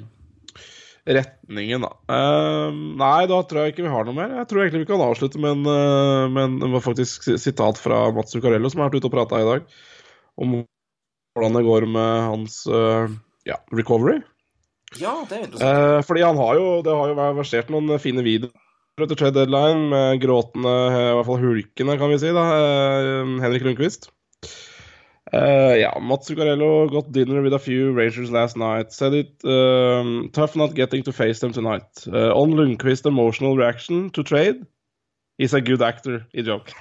retningen, 1.06 1.84
da. 1.86 1.90
Eh, 2.10 2.78
nei, 2.98 3.26
da 3.30 3.38
tror 3.46 3.62
jeg 3.62 3.74
ikke 3.74 3.84
vi 3.86 3.92
har 3.92 4.06
noe 4.06 4.16
mer. 4.16 4.32
Jeg 4.42 4.48
tror 4.50 4.62
egentlig 4.64 4.84
vi 4.84 4.88
kan 4.90 5.04
avslutte 5.04 5.40
med 5.42 5.54
en, 5.54 5.68
uh, 5.70 6.26
med 6.32 6.64
en 6.66 6.80
faktisk 6.82 7.26
si- 7.26 7.38
sitat 7.38 7.78
fra 7.78 8.08
Mats 8.14 8.34
Zuccarello, 8.34 8.70
som 8.72 8.82
har 8.82 8.90
vært 8.90 9.00
ute 9.00 9.10
og 9.10 9.14
prata 9.14 9.40
i 9.40 9.46
dag, 9.46 9.68
om 10.42 10.56
hvordan 11.36 11.58
det 11.58 11.64
går 11.68 11.86
med 11.94 12.26
hans 12.26 12.58
uh, 12.66 13.06
ja, 13.46 13.60
recovery. 13.70 14.18
Ja, 14.98 15.14
det 15.28 15.38
er 15.38 15.46
interessant. 15.46 15.66
Eh, 15.66 16.02
fordi 16.06 16.22
han 16.22 16.38
har 16.38 16.54
jo 16.54 16.66
Det 16.86 16.92
har 16.94 17.08
jo 17.10 17.16
versert 17.36 17.70
noen 17.74 17.98
fine 17.98 18.22
videoer 18.22 18.54
etter 19.02 19.18
trade 19.18 19.34
deadline 19.42 19.90
med 19.90 20.20
gråtende, 20.22 20.70
i 20.88 21.16
hvert 21.18 21.26
fall 21.28 21.42
hulkende, 21.42 21.96
kan 22.00 22.08
vi 22.08 22.20
si, 22.22 22.30
da, 22.32 22.44
Henrik 23.42 23.66
Lundqvist. 23.66 24.08
Uh, 25.34 25.74
ja, 25.74 25.98
Mats 26.00 26.28
Zuccarello 26.28 26.88
got 26.88 27.10
dinner 27.10 27.42
with 27.42 27.52
a 27.52 27.58
few 27.58 27.92
Rangers 27.92 28.30
last 28.30 28.56
night. 28.56 28.92
Said 28.92 29.12
it 29.12 29.44
um, 29.44 30.30
tough 30.32 30.54
not 30.54 30.74
getting 30.74 31.02
to 31.02 31.12
face 31.12 31.40
them 31.40 31.52
tonight. 31.52 32.06
Uh, 32.06 32.32
on 32.32 32.52
Lundqvist 32.52 33.06
emotional 33.06 33.56
reaction 33.56 34.10
to 34.10 34.22
trade, 34.22 34.64
he's 35.36 35.54
a 35.54 35.60
good 35.60 35.82
actor 35.82 36.24
i 36.36 36.42
joke. 36.42 36.72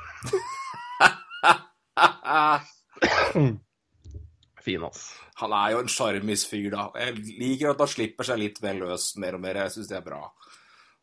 fin, 4.66 4.84
ass. 4.84 5.14
Han 5.42 5.52
er 5.52 5.74
jo 5.74 5.82
en 5.84 5.92
sjarmis 5.92 6.46
fyr, 6.48 6.70
da. 6.74 6.88
Jeg 7.02 7.20
liker 7.42 7.74
at 7.74 7.82
han 7.84 7.92
slipper 7.92 8.28
seg 8.28 8.40
litt 8.40 8.62
mer 8.64 8.78
løs 8.80 9.10
mer 9.22 9.38
og 9.38 9.44
mer. 9.44 9.60
Jeg 9.66 9.74
syns 9.74 9.90
det 9.92 10.00
er 10.00 10.06
bra. 10.06 10.22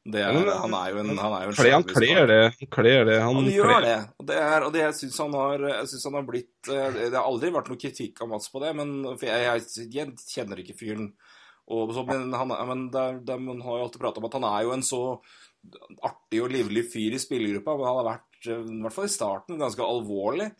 Det 0.02 0.18
er, 0.18 0.34
han 0.34 0.72
er 0.74 0.88
jo 0.90 0.98
en, 0.98 1.10
han 1.14 1.34
er 1.36 1.44
jo 1.44 1.50
en 1.52 1.56
Kler, 1.56 1.72
han 1.76 1.84
kler 1.86 2.24
det. 2.26 2.38
Han 2.58 2.70
kler 2.74 3.04
det. 3.06 3.18
Han, 3.22 3.36
Han 3.38 3.50
gjør 3.52 3.68
kler- 3.70 3.84
det. 3.86 3.98
Og 4.18 4.26
det, 4.26 4.38
er, 4.42 4.64
og 4.66 4.72
det 4.74 4.80
jeg 4.82 4.96
syns 4.98 5.18
han 5.22 5.36
har 5.38 5.66
Jeg 5.68 5.90
synes 5.92 6.06
han 6.08 6.16
har 6.18 6.24
blitt 6.26 6.70
eh, 6.74 6.96
Det 6.96 7.12
har 7.14 7.28
aldri 7.28 7.52
vært 7.54 7.70
noe 7.70 7.82
kritikk 7.84 8.24
av 8.24 8.32
Mats 8.32 8.50
på 8.50 8.62
det, 8.64 8.72
men 8.80 8.90
jeg, 9.22 9.62
jeg, 9.94 10.16
kjenner 10.32 10.62
ikke 10.64 10.74
fyren. 10.80 11.12
Og 11.70 11.94
så, 11.94 12.02
men 12.08 12.34
han, 12.34 12.50
men 12.72 12.84
der, 12.90 13.22
der, 13.22 13.38
man 13.38 13.62
har 13.62 13.78
jo 13.78 13.86
alltid 13.86 14.02
pratet 14.02 14.18
om 14.18 14.26
at 14.26 14.36
han 14.40 14.48
er 14.50 14.66
jo 14.66 14.74
en 14.74 14.82
så 14.86 15.02
artig 16.02 16.42
og 16.42 16.50
livlig 16.50 16.82
fyr 16.90 17.14
i 17.14 17.22
spillergruppa. 17.22 17.78
Men 17.78 17.90
han 17.92 18.00
har 18.00 18.10
vært, 18.10 18.40
eh, 18.48 18.66
i 18.66 18.82
hvert 18.82 18.96
fall 18.98 19.06
i 19.06 19.14
starten, 19.14 19.62
ganske 19.62 19.86
alvorlig. 19.86 20.50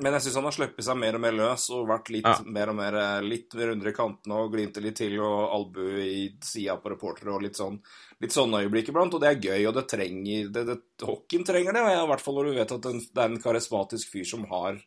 Men 0.00 0.12
jeg 0.16 0.22
syns 0.22 0.36
han 0.38 0.44
har 0.48 0.54
sluppet 0.56 0.84
seg 0.86 0.96
mer 0.96 1.14
og 1.18 1.20
mer 1.20 1.32
løs 1.36 1.64
og 1.74 1.88
vært 1.90 2.08
litt 2.14 2.24
Ja. 2.24 2.38
mer 2.46 2.68
og 2.72 2.76
mer 2.78 2.94
eh, 2.94 3.20
litt 3.26 3.52
rundere 3.54 3.90
i 3.92 3.96
kantene 3.96 4.38
og 4.40 4.52
glinter 4.54 4.80
litt 4.80 4.96
til 4.96 5.18
og 5.20 5.52
albue 5.56 6.00
i 6.06 6.22
sida 6.42 6.76
på 6.80 6.90
reportere 6.94 7.34
og 7.34 7.42
litt 7.42 7.56
sånn 7.58 7.80
litt 8.22 8.32
sånne 8.32 8.62
øyeblikk 8.64 8.88
iblant, 8.92 9.14
og 9.14 9.20
det 9.20 9.28
er 9.32 9.40
gøy, 9.42 9.66
og 9.68 9.74
det 9.74 9.86
trenger 9.90 10.48
det, 10.54 10.64
det, 10.68 10.78
Hockeyen 11.02 11.44
trenger 11.44 11.72
det, 11.74 11.82
og 11.82 12.04
i 12.04 12.10
hvert 12.12 12.20
fall 12.22 12.34
når 12.38 12.44
du 12.44 12.54
vet 12.60 12.72
at 12.78 12.82
det 12.88 13.18
er 13.18 13.28
en 13.28 13.40
karismatisk 13.42 14.12
fyr 14.14 14.24
som 14.24 14.44
har 14.50 14.78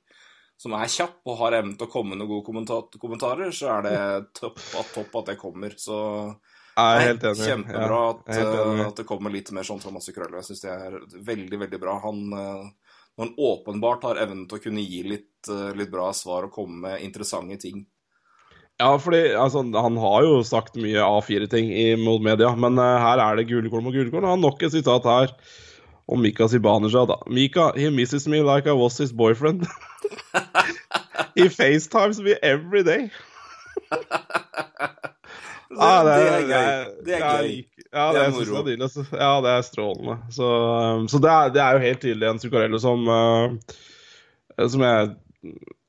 som 0.57 0.71
er 0.71 0.87
kjapp 0.87 1.17
og 1.27 1.37
har 1.41 1.51
evnen 1.57 1.75
til 1.75 1.83
å 1.85 1.91
komme 1.91 2.15
med 2.15 2.29
gode 2.29 2.45
kommentar 2.47 2.85
kommentarer, 2.97 3.51
så 3.51 3.73
er 3.75 3.81
det 3.83 3.97
topp 4.39 4.61
at, 4.79 4.93
topp 4.95 5.17
at 5.19 5.25
det 5.33 5.35
kommer. 5.41 5.73
Så 5.75 5.97
Jeg 6.77 6.95
er 6.95 7.03
helt 7.09 7.25
enig. 7.27 7.43
kjempebra 7.43 7.97
Ja, 7.99 8.09
at, 8.13 8.21
helt 8.31 8.53
eh, 8.55 8.61
enig. 8.71 8.85
at 8.87 8.95
det 9.01 9.05
kommer 9.09 9.33
litt 9.35 9.51
mer 9.51 9.67
sånn 9.67 9.81
fra 9.83 9.91
Masse 9.91 10.13
Krøller. 10.15 10.39
Jeg 10.39 10.47
syns 10.53 10.61
det 10.63 10.71
er 10.71 10.95
veldig, 11.27 11.59
veldig 11.59 11.79
bra. 11.83 11.97
Han, 12.07 12.23
eh, 12.39 12.71
når 13.15 13.25
han 13.25 13.35
åpenbart 13.49 14.03
har 14.03 14.21
evnen 14.23 14.45
til 14.49 14.59
å 14.59 14.63
kunne 14.63 14.83
gi 14.83 15.03
litt, 15.07 15.49
eh, 15.49 15.75
litt 15.77 15.91
bra 15.91 16.11
svar 16.13 16.47
og 16.47 16.55
komme 16.55 16.81
med 16.87 17.03
interessante 17.05 17.57
ting. 17.61 17.85
Ja, 18.77 18.89
fordi 18.99 19.29
altså, 19.39 19.61
han 19.71 19.97
har 20.03 20.25
jo 20.25 20.41
sagt 20.43 20.75
mye 20.75 20.99
A4-ting 20.99 21.69
mot 22.03 22.19
media, 22.19 22.49
men 22.59 22.75
uh, 22.75 22.97
her 22.99 23.21
er 23.23 23.39
det 23.39 23.47
gulekorn 23.47 23.85
mot 23.85 23.95
gulekorn. 23.95 24.27
Han 24.27 24.35
har 24.35 24.41
nok 24.43 24.65
et 24.67 24.73
sitat 24.73 25.07
her 25.07 25.31
om 26.11 26.19
Mika 26.21 26.49
Zibanejad. 26.51 27.07
da. 27.07 27.21
Mika, 27.27 27.71
he 27.77 27.89
misses 27.89 28.27
me 28.27 28.41
like 28.41 28.67
I 28.67 28.73
was 28.73 28.97
his 28.97 29.13
boyfriend. 29.13 29.65
he 31.35 31.43
FaceTimes 31.59 32.19
me 32.19 32.35
every 32.43 32.83
day. 32.83 33.11
Det, 35.69 35.77
Ja, 35.79 35.91
det 36.05 36.15
er 36.15 36.45
gøy. 36.45 36.93
Det 37.05 37.15
er 37.15 37.23
ja, 37.23 37.33
gøy. 37.41 37.55
Ja, 37.95 38.05
Det 38.11 38.19
det, 38.19 38.23
er 38.23 38.33
moro. 38.35 38.61
er 38.61 38.85
altså. 38.87 39.05
Ja, 39.11 39.31
det 39.41 39.51
er 39.51 39.65
strålende. 39.65 40.17
Så, 40.35 40.49
um, 40.99 41.07
så 41.11 41.21
det, 41.23 41.31
er, 41.31 41.53
det 41.55 41.61
er 41.63 41.75
jo 41.77 41.83
helt 41.85 42.01
tydelig 42.03 42.29
en 42.29 42.41
Zuccarello 42.43 42.79
som 42.81 43.05
uh, 43.09 43.77
Som 44.69 44.83
jeg 44.85 45.13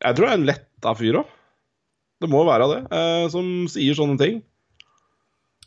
Jeg 0.05 0.17
tror 0.17 0.29
er 0.29 0.37
en 0.39 0.47
letta 0.49 0.95
fyr 0.97 1.21
òg. 1.23 1.33
Det 2.23 2.29
må 2.33 2.45
være 2.49 2.69
det. 2.73 2.83
Uh, 2.93 3.27
som 3.33 3.49
sier 3.73 3.97
sånne 3.99 4.17
ting. 4.21 4.45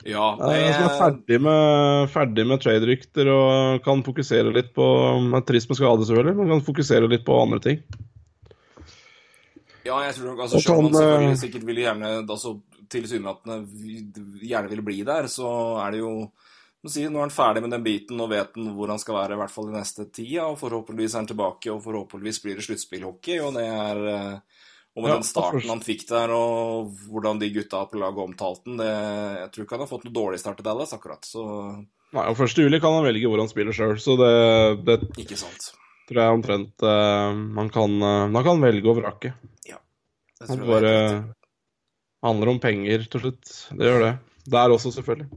Ja, 0.07 0.37
Eh, 0.39 0.47
det 0.47 0.75
som 0.75 0.85
er 0.87 0.95
ferdig 0.95 1.39
med, 1.43 2.09
ferdig 2.13 2.45
med 2.47 2.61
trade-rykter 2.63 3.27
og 3.33 3.81
kan 3.83 4.03
fokusere 4.05 4.53
litt 4.55 4.71
på 4.75 4.85
er 5.35 5.43
trist 5.47 5.67
med 5.67 5.75
skade, 5.75 6.05
selvfølgelig, 6.07 6.37
men 6.37 6.53
kan 6.53 6.63
fokusere 6.63 7.09
litt 7.11 7.25
på 7.27 7.35
andre 7.35 7.59
ting. 7.59 7.81
Ja, 9.83 9.97
jeg 10.05 10.15
tror 10.15 10.31
nok 10.31 10.45
altså, 10.45 10.55
han 10.55 10.63
sånn, 10.63 10.93
selvfølgelig 10.95 11.41
sikkert 11.41 11.67
ville 11.67 11.83
gjerne 11.83 12.13
altså, 12.21 12.55
tilsynelatende 12.91 13.59
gjerne 14.43 14.71
vil 14.71 14.85
bli 14.85 15.01
der, 15.07 15.29
så 15.31 15.49
er 15.83 15.95
det 15.95 16.03
jo 16.03 16.13
må 16.79 16.91
si, 16.91 17.03
Nå 17.11 17.19
er 17.19 17.27
han 17.27 17.33
ferdig 17.33 17.63
med 17.65 17.73
den 17.75 17.83
biten 17.83 18.21
og 18.23 18.31
vet 18.31 18.55
han 18.55 18.71
hvor 18.75 18.91
han 18.91 19.01
skal 19.01 19.17
være, 19.17 19.35
i 19.35 19.41
hvert 19.41 19.53
fall 19.53 19.69
i 19.71 19.75
neste 19.75 20.07
tida. 20.15 20.47
Og 20.47 20.59
forhåpentligvis 20.61 21.15
er 21.15 21.23
han 21.23 21.29
tilbake, 21.31 21.71
og 21.73 21.83
forhåpentligvis 21.83 22.41
blir 22.45 22.59
det 22.59 22.65
sluttspillhockey. 22.67 23.39
Og 23.43 23.57
det 23.57 23.65
er 23.67 24.03
eh, 24.13 24.65
Og 24.95 25.03
med 25.03 25.11
Ja, 25.11 25.17
den 25.19 25.27
starten 25.27 25.69
han 25.69 25.83
fikk 25.85 26.07
der, 26.09 26.31
og 26.33 26.93
hvordan 27.11 27.39
de 27.39 27.51
gutta 27.53 27.83
på 27.85 27.99
laget 27.99 28.23
omtalte 28.23 28.65
den 28.69 28.79
det, 28.81 28.93
Jeg 29.43 29.51
tror 29.51 29.65
ikke 29.65 29.75
han 29.75 29.83
har 29.85 29.91
fått 29.91 30.07
noe 30.07 30.15
dårlig 30.15 30.39
start 30.39 30.63
i 30.63 30.65
Dallas, 30.65 30.95
akkurat. 30.95 31.27
Så 31.27 31.43
Nei, 32.09 32.23
og 32.25 32.39
1. 32.41 32.57
juli 32.57 32.79
kan 32.81 32.95
han 32.95 33.05
velge 33.05 33.29
hvor 33.29 33.43
han 33.43 33.51
spiller 33.51 33.75
sjøl, 33.75 33.99
så 34.01 34.15
det, 34.17 34.31
det 34.87 34.95
ikke 35.21 35.37
sant. 35.37 35.67
tror 36.09 36.23
jeg 36.23 36.37
omtrent 36.39 36.81
uh, 36.81 37.35
man 37.37 37.69
kan, 37.69 37.91
uh, 38.01 38.25
Man 38.33 38.47
kan 38.47 38.63
velge 38.63 38.89
og 38.89 38.97
vrake. 38.97 39.35
Ja. 39.67 39.77
Det 40.39 40.47
tror 40.47 40.63
jeg 40.63 40.71
bare 40.71 40.95
er. 40.95 41.19
Handler 42.25 42.53
om 42.53 42.59
penger 42.63 43.05
til 43.11 43.23
slutt. 43.25 43.53
Det 43.75 43.89
gjør 43.89 44.03
det. 44.05 44.13
Der 44.49 44.73
også, 44.73 44.91
selvfølgelig. 44.95 45.29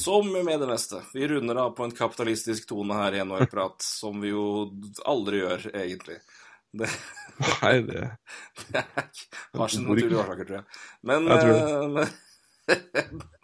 Som 0.00 0.30
med 0.32 0.60
det 0.60 0.68
meste. 0.70 1.02
Vi 1.12 1.28
runder 1.28 1.58
av 1.66 1.74
på 1.76 1.84
en 1.84 1.92
kapitalistisk 1.96 2.68
tone 2.70 2.96
her 2.96 3.18
i 3.18 3.24
NHL-prat, 3.24 3.82
som 4.00 4.22
vi 4.22 4.32
jo 4.32 4.46
aldri 5.08 5.42
gjør, 5.42 5.68
egentlig. 5.74 6.18
Det, 6.72 6.88
Nei, 7.60 7.74
det 7.84 8.02
det 8.72 9.60
har 9.60 9.72
sine 9.72 9.90
naturlige 9.90 10.22
årsaker, 10.22 10.48
tror 10.48 10.58
jeg. 10.62 10.80
Men, 11.10 11.28
Jeg 11.28 11.44
tror 11.44 11.52
det. 11.52 11.66
men 11.92 13.22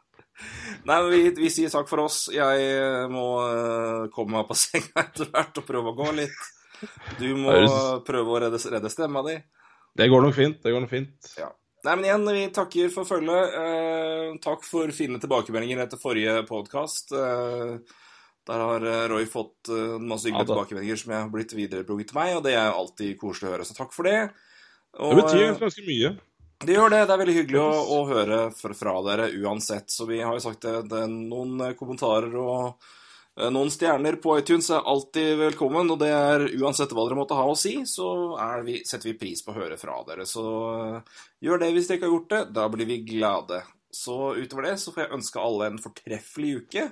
Nei, 0.89 0.97
men 1.03 1.09
vi, 1.11 1.23
vi 1.37 1.51
sier 1.53 1.73
takk 1.73 1.89
for 1.91 2.05
oss. 2.07 2.29
Jeg 2.33 2.69
eh, 2.71 3.05
må 3.11 3.27
eh, 3.45 4.05
komme 4.15 4.39
meg 4.39 4.49
på 4.49 4.57
senga 4.57 5.03
etter 5.03 5.29
hvert 5.33 5.61
og 5.61 5.67
prøve 5.67 5.93
å 5.93 5.99
gå 5.99 6.13
litt. 6.17 6.39
Du 7.19 7.27
må 7.37 7.53
prøve 8.07 8.33
å 8.37 8.41
redde, 8.47 8.61
redde 8.71 8.93
stemma 8.93 9.25
di. 9.27 9.35
Det 9.99 10.07
går 10.09 10.23
nok 10.25 10.37
fint. 10.37 10.61
Det 10.63 10.73
går 10.73 10.85
nok 10.85 10.93
fint. 10.93 11.33
Ja. 11.41 11.51
Nei, 11.87 11.95
men 11.95 12.05
igjen, 12.09 12.25
vi 12.35 12.45
takker 12.55 12.91
for 12.91 13.07
følget. 13.07 13.55
Eh, 13.55 14.33
takk 14.43 14.65
for 14.67 14.91
fine 14.95 15.21
tilbakemeldinger 15.23 15.85
etter 15.85 16.01
forrige 16.01 16.41
podkast. 16.49 17.13
Eh, 17.15 17.77
der 18.49 18.65
har 18.65 18.87
eh, 18.89 19.05
Roy 19.13 19.27
fått 19.31 19.71
eh, 19.71 19.95
masse 20.03 20.27
hyggelige 20.27 20.47
Ja, 20.49 20.51
tilbakemeldinger 20.55 20.99
som 21.03 21.13
jeg 21.15 21.23
har 21.23 21.31
blitt 21.33 21.55
viderebrakt 21.55 22.11
til 22.11 22.19
meg, 22.19 22.35
og 22.39 22.43
det 22.49 22.57
er 22.57 22.71
jo 22.71 22.79
alltid 22.83 23.19
koselig 23.21 23.51
å 23.51 23.55
høre, 23.55 23.69
så 23.69 23.77
takk 23.79 23.95
for 23.95 24.09
det. 24.11 24.19
Og, 24.99 25.13
Det 25.15 25.23
betyr 25.23 25.45
eh, 25.45 25.59
ganske 25.63 25.87
mye. 25.87 26.13
det 26.67 26.75
gjør 26.79 26.95
det. 26.97 27.03
Det 27.07 27.15
er 27.15 27.23
veldig 27.23 27.37
hyggelig 27.39 27.63
å, 27.63 27.73
å 27.95 27.99
høre 28.11 28.39
fra, 28.59 28.75
fra 28.75 28.95
dere 29.07 29.31
uansett. 29.39 29.93
Så 29.95 30.09
vi 30.11 30.19
har 30.25 30.35
jo 30.35 30.43
sagt 30.49 30.65
det, 30.67 30.75
det 30.91 31.05
er 31.05 31.13
noen 31.15 31.61
eh, 31.69 31.77
kommentarer 31.79 32.35
og 32.43 32.89
noen 33.39 33.71
stjerner 33.71 34.17
på 34.19 34.35
iTunes 34.41 34.67
er 34.75 34.87
alltid 34.89 35.37
velkommen. 35.39 35.91
Og 35.95 35.99
det 36.01 36.11
er 36.11 36.47
uansett 36.59 36.93
hva 36.95 37.07
dere 37.07 37.19
måtte 37.21 37.39
ha 37.39 37.47
å 37.47 37.57
si, 37.59 37.77
så 37.87 38.11
vi, 38.67 38.81
setter 38.87 39.13
vi 39.13 39.19
pris 39.21 39.45
på 39.45 39.55
å 39.55 39.59
høre 39.61 39.79
fra 39.81 40.01
dere. 40.09 40.27
Så 40.29 40.45
eh, 40.75 41.19
gjør 41.47 41.63
det 41.63 41.73
hvis 41.75 41.91
dere 41.91 42.01
ikke 42.01 42.09
har 42.09 42.17
gjort 42.17 42.33
det. 42.33 42.41
Da 42.57 42.69
blir 42.73 42.89
vi 42.89 43.03
glade. 43.07 43.61
Så 43.95 44.35
utover 44.37 44.69
det 44.69 44.79
så 44.83 44.95
får 44.95 45.05
jeg 45.05 45.15
ønske 45.19 45.43
alle 45.43 45.69
en 45.71 45.83
fortreffelig 45.83 46.55
uke. 46.65 46.89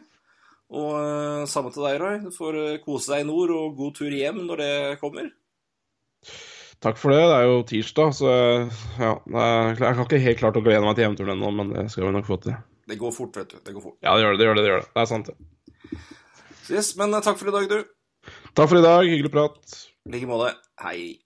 Og 0.77 0.93
eh, 1.01 1.49
samme 1.51 1.75
til 1.75 1.89
deg, 1.89 1.99
Roy. 2.03 2.21
Du 2.29 2.31
får 2.35 2.61
eh, 2.63 2.79
kose 2.85 3.15
deg 3.15 3.27
i 3.27 3.29
nord, 3.33 3.55
og 3.57 3.75
god 3.81 3.99
tur 3.99 4.15
hjem 4.15 4.45
når 4.47 4.63
det 4.63 4.77
kommer. 5.03 5.35
Takk 6.85 7.01
for 7.01 7.11
det. 7.11 7.25
Det 7.27 7.37
er 7.41 7.49
jo 7.49 7.61
tirsdag, 7.67 8.15
så 8.15 8.31
ja, 9.01 9.13
jeg 9.17 9.83
har 9.83 10.03
ikke 10.05 10.23
helt 10.23 10.41
klart 10.43 10.59
å 10.61 10.63
glede 10.63 10.85
meg 10.85 10.95
til 10.99 11.07
hjemturen 11.07 11.35
ennå, 11.35 11.51
men 11.59 11.73
det 11.73 11.87
skal 11.91 12.07
vi 12.07 12.15
nok 12.19 12.29
få 12.29 12.39
til. 12.45 12.55
Det 12.87 12.99
går 13.01 13.15
fort, 13.17 13.35
vet 13.35 13.51
du. 13.51 13.59
Det 13.65 13.75
går 13.75 13.83
fort. 13.83 13.99
Ja, 14.05 14.15
det 14.15 14.23
gjør 14.23 14.37
det. 14.37 14.39
Det 14.39 14.47
gjør 14.47 14.59
det. 14.59 14.63
Det, 14.63 14.71
gjør 14.71 14.83
det. 14.85 14.91
det 14.93 15.03
er 15.03 15.09
sant, 15.11 15.31
det. 15.33 15.53
Yes, 16.71 16.95
men 16.99 17.15
eh, 17.15 17.23
takk 17.23 17.39
for 17.39 17.51
i 17.51 17.55
dag, 17.55 17.69
du. 17.71 17.85
Takk 18.57 18.71
for 18.71 18.81
i 18.81 18.85
dag. 18.85 19.07
Hyggelig 19.07 19.33
prat. 19.35 19.77
I 20.07 20.15
like 20.15 20.27
måte. 20.31 20.55
Hei. 20.83 21.26